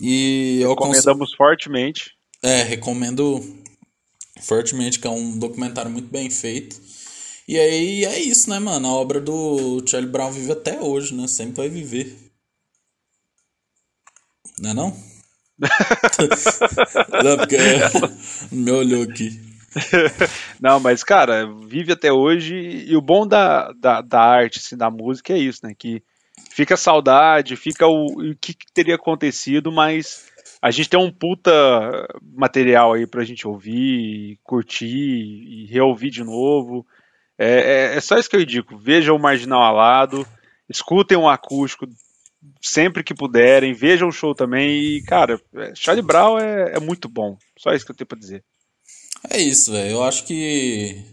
E 0.02 0.60
eu 0.62 0.72
recomendamos 0.72 1.30
cons... 1.30 1.38
fortemente. 1.38 2.12
É, 2.42 2.64
recomendo 2.64 3.40
fortemente 4.42 5.00
que 5.00 5.06
é 5.06 5.12
um 5.12 5.38
documentário 5.38 5.92
muito 5.92 6.10
bem 6.10 6.28
feito. 6.28 6.82
E 7.48 7.60
aí 7.60 8.06
é 8.06 8.20
isso, 8.20 8.50
né, 8.50 8.58
mano? 8.58 8.88
A 8.88 8.94
obra 8.94 9.22
do 9.22 9.84
Charlie 9.88 10.12
Brown 10.12 10.32
vive 10.32 10.52
até 10.52 10.82
hoje, 10.82 11.14
né? 11.14 11.28
Sempre 11.28 11.58
vai 11.58 11.70
viver. 11.70 12.18
Não 14.58 14.72
é 14.72 14.74
não? 14.74 14.98
não, 17.24 17.38
porque 17.38 17.58
me 18.52 18.72
olhou 18.72 19.04
aqui. 19.04 19.40
Não, 20.60 20.80
mas, 20.80 21.04
cara, 21.04 21.46
vive 21.68 21.92
até 21.94 22.12
hoje. 22.12 22.56
E 22.56 22.96
o 22.96 23.02
bom 23.02 23.28
da, 23.28 23.72
da, 23.74 24.02
da 24.02 24.20
arte, 24.20 24.58
assim, 24.58 24.76
da 24.76 24.90
música 24.90 25.34
é 25.34 25.38
isso, 25.38 25.60
né? 25.64 25.76
Que 25.78 26.04
fica 26.50 26.76
saudade, 26.78 27.56
fica 27.56 27.88
o, 27.88 28.06
o 28.06 28.36
que, 28.36 28.54
que 28.54 28.72
teria 28.74 28.96
acontecido, 28.96 29.72
mas 29.72 30.26
a 30.62 30.70
gente 30.72 30.90
tem 30.90 31.00
um 31.00 31.12
puta 31.12 32.08
material 32.22 32.94
aí 32.94 33.08
pra 33.08 33.24
gente 33.24 33.48
ouvir, 33.48 34.40
curtir 34.44 34.86
e 34.86 35.66
reouvir 35.66 36.12
de 36.12 36.24
novo. 36.24 36.86
É, 37.38 37.94
é, 37.94 37.98
é 37.98 38.02
só 38.02 38.18
isso 38.18 38.30
que 38.30 38.36
eu 38.36 38.46
digo. 38.46 38.78
Vejam 38.78 39.16
o 39.16 39.20
Marginal 39.20 39.64
Alado, 39.64 40.28
escutem 40.70 41.18
um 41.18 41.28
acústico 41.28 41.88
sempre 42.62 43.04
que 43.04 43.14
puderem, 43.14 43.74
vejam 43.74 44.10
o 44.10 44.12
show 44.12 44.36
também. 44.36 44.98
E, 44.98 45.04
cara, 45.04 45.42
é, 45.56 45.74
Charlie 45.76 46.06
Brown 46.06 46.40
é, 46.40 46.74
é 46.76 46.80
muito 46.80 47.10
bom. 47.10 47.38
Só 47.58 47.74
isso 47.74 47.86
que 47.86 47.92
eu 47.92 47.96
tenho 47.96 48.08
pra 48.08 48.20
dizer. 48.20 48.44
É 49.30 49.40
isso, 49.40 49.72
velho. 49.72 49.92
Eu 49.92 50.04
acho 50.04 50.26
que. 50.26 51.04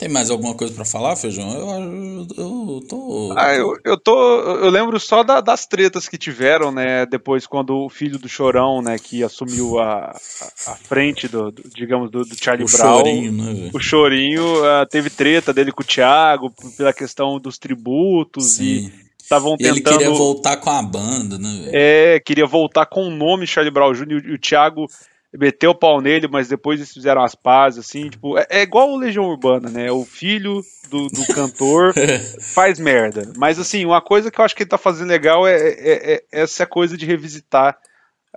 Tem 0.00 0.08
mais 0.08 0.30
alguma 0.30 0.54
coisa 0.54 0.72
para 0.72 0.86
falar, 0.86 1.14
Feijão? 1.14 1.52
Eu, 1.52 2.26
eu, 2.34 2.36
eu 2.38 2.80
tô. 2.88 3.34
Ah, 3.36 3.54
eu, 3.54 3.76
eu 3.84 3.98
tô. 3.98 4.18
Eu 4.40 4.70
lembro 4.70 4.98
só 4.98 5.22
da, 5.22 5.42
das 5.42 5.66
tretas 5.66 6.08
que 6.08 6.16
tiveram, 6.16 6.72
né? 6.72 7.04
Depois, 7.04 7.46
quando 7.46 7.76
o 7.76 7.90
filho 7.90 8.18
do 8.18 8.26
Chorão, 8.26 8.80
né, 8.80 8.96
que 8.98 9.22
assumiu 9.22 9.78
a, 9.78 10.16
a, 10.16 10.72
a 10.72 10.74
frente 10.74 11.28
do, 11.28 11.52
do, 11.52 11.68
digamos, 11.68 12.10
do, 12.10 12.24
do 12.24 12.34
Charlie 12.34 12.64
o 12.64 12.72
Brown. 12.72 12.96
Chorinho, 12.96 13.32
né, 13.32 13.70
o 13.74 13.78
Chorinho 13.78 14.62
uh, 14.62 14.86
teve 14.90 15.10
treta 15.10 15.52
dele 15.52 15.70
com 15.70 15.82
o 15.82 15.86
Thiago 15.86 16.50
pela 16.78 16.94
questão 16.94 17.38
dos 17.38 17.58
tributos 17.58 18.52
Sim. 18.54 18.64
e 18.64 18.92
estavam 19.22 19.54
tentando. 19.58 19.76
Ele 19.76 19.82
queria 19.82 20.10
voltar 20.10 20.56
com 20.56 20.70
a 20.70 20.80
banda, 20.80 21.38
né? 21.38 21.68
É, 21.74 22.22
queria 22.24 22.46
voltar 22.46 22.86
com 22.86 23.06
o 23.06 23.10
nome 23.10 23.46
Charlie 23.46 23.70
Brown 23.70 23.92
Jr. 23.92 24.30
e 24.30 24.32
o 24.32 24.38
Thiago 24.38 24.86
meteu 25.32 25.70
o 25.70 25.74
pau 25.74 26.00
nele, 26.00 26.28
mas 26.28 26.48
depois 26.48 26.80
eles 26.80 26.92
fizeram 26.92 27.22
as 27.22 27.34
pazes, 27.34 27.86
assim, 27.86 28.08
tipo, 28.08 28.36
é, 28.36 28.46
é 28.50 28.62
igual 28.62 28.90
o 28.90 28.96
Legião 28.96 29.24
Urbana, 29.24 29.70
né? 29.70 29.90
O 29.90 30.04
filho 30.04 30.60
do, 30.90 31.06
do 31.08 31.26
cantor 31.32 31.94
faz 32.54 32.78
merda. 32.80 33.32
Mas 33.36 33.58
assim, 33.58 33.84
uma 33.84 34.00
coisa 34.00 34.30
que 34.30 34.40
eu 34.40 34.44
acho 34.44 34.56
que 34.56 34.62
ele 34.62 34.70
tá 34.70 34.78
fazendo 34.78 35.08
legal 35.08 35.46
é, 35.46 35.54
é, 35.54 36.14
é 36.14 36.24
essa 36.32 36.66
coisa 36.66 36.96
de 36.96 37.06
revisitar 37.06 37.78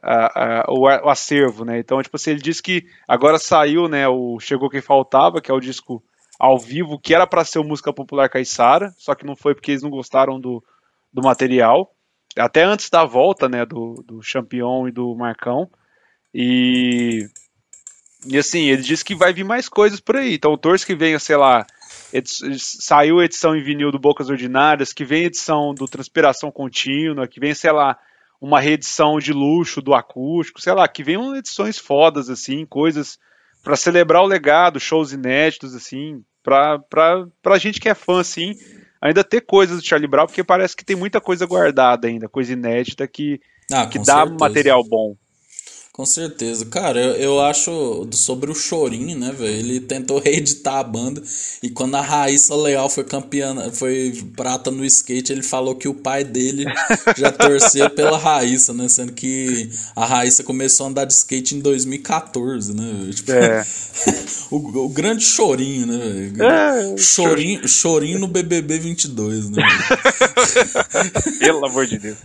a, 0.02 0.62
a, 0.62 0.66
o, 0.70 0.82
o, 0.82 1.10
acervo, 1.10 1.66
né? 1.66 1.80
Então, 1.80 2.02
tipo 2.02 2.16
assim, 2.16 2.32
ele 2.32 2.42
disse 2.42 2.62
que 2.62 2.86
agora 3.08 3.40
saiu, 3.40 3.88
né, 3.88 4.08
o 4.08 4.40
Chegou 4.40 4.70
Quem 4.70 4.82
Faltava, 4.82 5.42
que 5.42 5.50
é 5.50 5.54
o 5.54 5.60
disco 5.60 6.04
ao 6.40 6.60
vivo, 6.60 7.00
que 7.00 7.16
era 7.16 7.26
para 7.26 7.46
ser 7.46 7.60
o 7.60 7.64
Música 7.64 7.94
Popular 7.94 8.30
Caissara, 8.30 8.94
só 8.98 9.16
que 9.16 9.26
não 9.26 9.36
foi 9.36 9.56
porque 9.56 9.72
eles 9.72 9.84
não 9.84 9.90
gostaram 9.90 10.40
do, 10.40 10.64
do 11.12 11.22
material. 11.22 11.96
Até 12.38 12.64
antes 12.64 12.90
da 12.90 13.06
volta, 13.06 13.48
né, 13.48 13.66
do, 13.66 14.04
do 14.06 14.22
Champion 14.22 14.88
e 14.88 14.92
do 14.92 15.16
Marcão. 15.16 15.70
E, 16.34 17.28
e 18.26 18.38
assim, 18.38 18.70
ele 18.70 18.82
disse 18.82 19.06
que 19.06 19.16
vai 19.16 19.34
vir 19.34 19.44
mais 19.44 19.70
coisas 19.70 20.00
por 20.00 20.16
aí. 20.16 20.34
Então, 20.34 20.58
torço 20.58 20.86
que 20.86 20.96
venha, 20.96 21.20
sei 21.20 21.36
lá, 21.36 21.66
saiu 22.58 23.20
a 23.20 23.26
edição 23.26 23.56
em 23.56 23.64
vinil 23.64 23.92
do 23.92 24.00
Bocas 24.00 24.30
Ordinárias, 24.30 24.94
que 24.94 25.06
vem 25.06 25.26
edição 25.26 25.74
do 25.74 25.88
Transpiração 25.88 26.52
Contínua, 26.52 27.28
que 27.28 27.40
vem, 27.40 27.54
sei 27.54 27.72
lá, 27.72 27.98
uma 28.40 28.60
reedição 28.60 29.20
de 29.20 29.32
luxo 29.32 29.82
do 29.82 29.94
acústico, 29.94 30.62
sei 30.62 30.74
lá, 30.74 30.88
que 30.88 31.04
venham 31.04 31.36
edições 31.36 31.78
fodas, 31.78 32.30
assim, 32.30 32.66
coisas 32.66 33.18
para 33.64 33.78
celebrar 33.78 34.22
o 34.22 34.28
legado, 34.28 34.80
shows 34.80 35.14
inéditos, 35.14 35.74
assim, 35.74 36.24
pra, 36.44 36.78
pra, 36.78 37.26
pra 37.42 37.58
gente 37.58 37.80
que 37.80 37.88
é 37.88 37.96
fã, 37.96 38.20
assim, 38.20 38.56
ainda 39.02 39.24
ter 39.24 39.42
coisas 39.42 39.78
do 39.78 39.86
Charlie 39.86 40.10
Brown, 40.10 40.26
porque 40.28 40.44
parece 40.44 40.76
que 40.76 40.84
tem 40.84 40.96
muita 40.96 41.22
coisa 41.22 41.46
guardada 41.46 42.08
ainda, 42.08 42.28
coisa 42.28 42.52
inédita 42.52 43.08
que, 43.08 43.40
ah, 43.72 43.88
que 43.88 43.98
dá 43.98 44.18
certeza. 44.18 44.38
material 44.38 44.84
bom. 44.84 45.16
Com 45.94 46.08
certeza. 46.08 46.66
Cara, 46.66 47.00
eu, 47.00 47.14
eu 47.14 47.40
acho 47.40 48.08
sobre 48.14 48.50
o 48.50 48.56
Chorinho, 48.56 49.16
né, 49.16 49.32
velho? 49.32 49.54
Ele 49.54 49.80
tentou 49.80 50.18
reeditar 50.26 50.78
a 50.78 50.84
banda 50.84 51.22
e 51.62 51.70
quando 51.70 51.94
a 51.94 52.02
Raíssa 52.02 52.56
Leal 52.56 52.90
foi 52.90 53.04
campeã, 53.04 53.56
foi 53.72 54.12
prata 54.36 54.72
no 54.72 54.84
skate, 54.84 55.32
ele 55.32 55.44
falou 55.44 55.76
que 55.76 55.88
o 55.88 55.94
pai 55.94 56.24
dele 56.24 56.66
já 57.16 57.32
torcia 57.32 57.92
pela 57.92 58.18
Raíssa, 58.18 58.74
né? 58.74 58.90
Sendo 58.90 59.14
que 59.14 59.70
a 59.96 60.04
Raíssa 60.04 60.44
começou 60.44 60.88
a 60.88 60.90
andar 60.90 61.06
de 61.06 61.14
skate 61.14 61.54
em 61.54 61.60
2014, 61.60 62.76
né? 62.76 63.12
Tipo, 63.14 63.32
é. 63.32 63.64
o, 64.50 64.86
o 64.86 64.90
grande 64.90 65.24
Chorinho, 65.24 65.86
né, 65.86 65.98
velho? 66.00 66.44
É, 66.44 66.98
chorinho, 66.98 67.68
chorinho 67.68 68.18
no 68.18 68.28
BBB 68.28 68.80
22, 68.80 69.52
né? 69.52 69.62
Pelo 71.38 71.64
amor 71.68 71.86
de 71.86 72.00
Deus. 72.00 72.18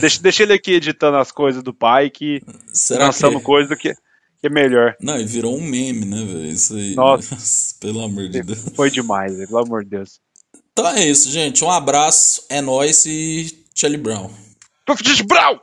Deixa, 0.00 0.20
deixa 0.20 0.42
ele 0.42 0.54
aqui 0.54 0.72
editando 0.72 1.18
as 1.18 1.30
coisas 1.30 1.62
do 1.62 1.72
pai 1.72 2.10
que. 2.10 2.42
Será 2.72 3.11
que... 3.12 3.40
coisa 3.40 3.76
que, 3.76 3.92
que 3.92 4.46
é 4.46 4.50
melhor. 4.50 4.96
Não, 5.00 5.18
e 5.18 5.24
virou 5.24 5.56
um 5.56 5.62
meme, 5.62 6.04
né, 6.04 6.24
velho? 6.24 6.46
Isso 6.46 6.74
aí. 6.74 6.94
Nossa. 6.94 7.36
Pelo 7.80 8.02
amor 8.02 8.28
de 8.28 8.42
Deus. 8.42 8.64
Foi 8.74 8.90
demais, 8.90 9.36
pelo 9.36 9.58
amor 9.58 9.84
de 9.84 9.90
Deus. 9.90 10.20
Então 10.72 10.88
é 10.88 11.06
isso, 11.06 11.30
gente. 11.30 11.64
Um 11.64 11.70
abraço, 11.70 12.46
é 12.48 12.60
nóis 12.60 13.04
e 13.06 13.66
Charlie 13.74 14.00
Brown. 14.00 14.30
Charlie 15.02 15.26
Brown! 15.26 15.58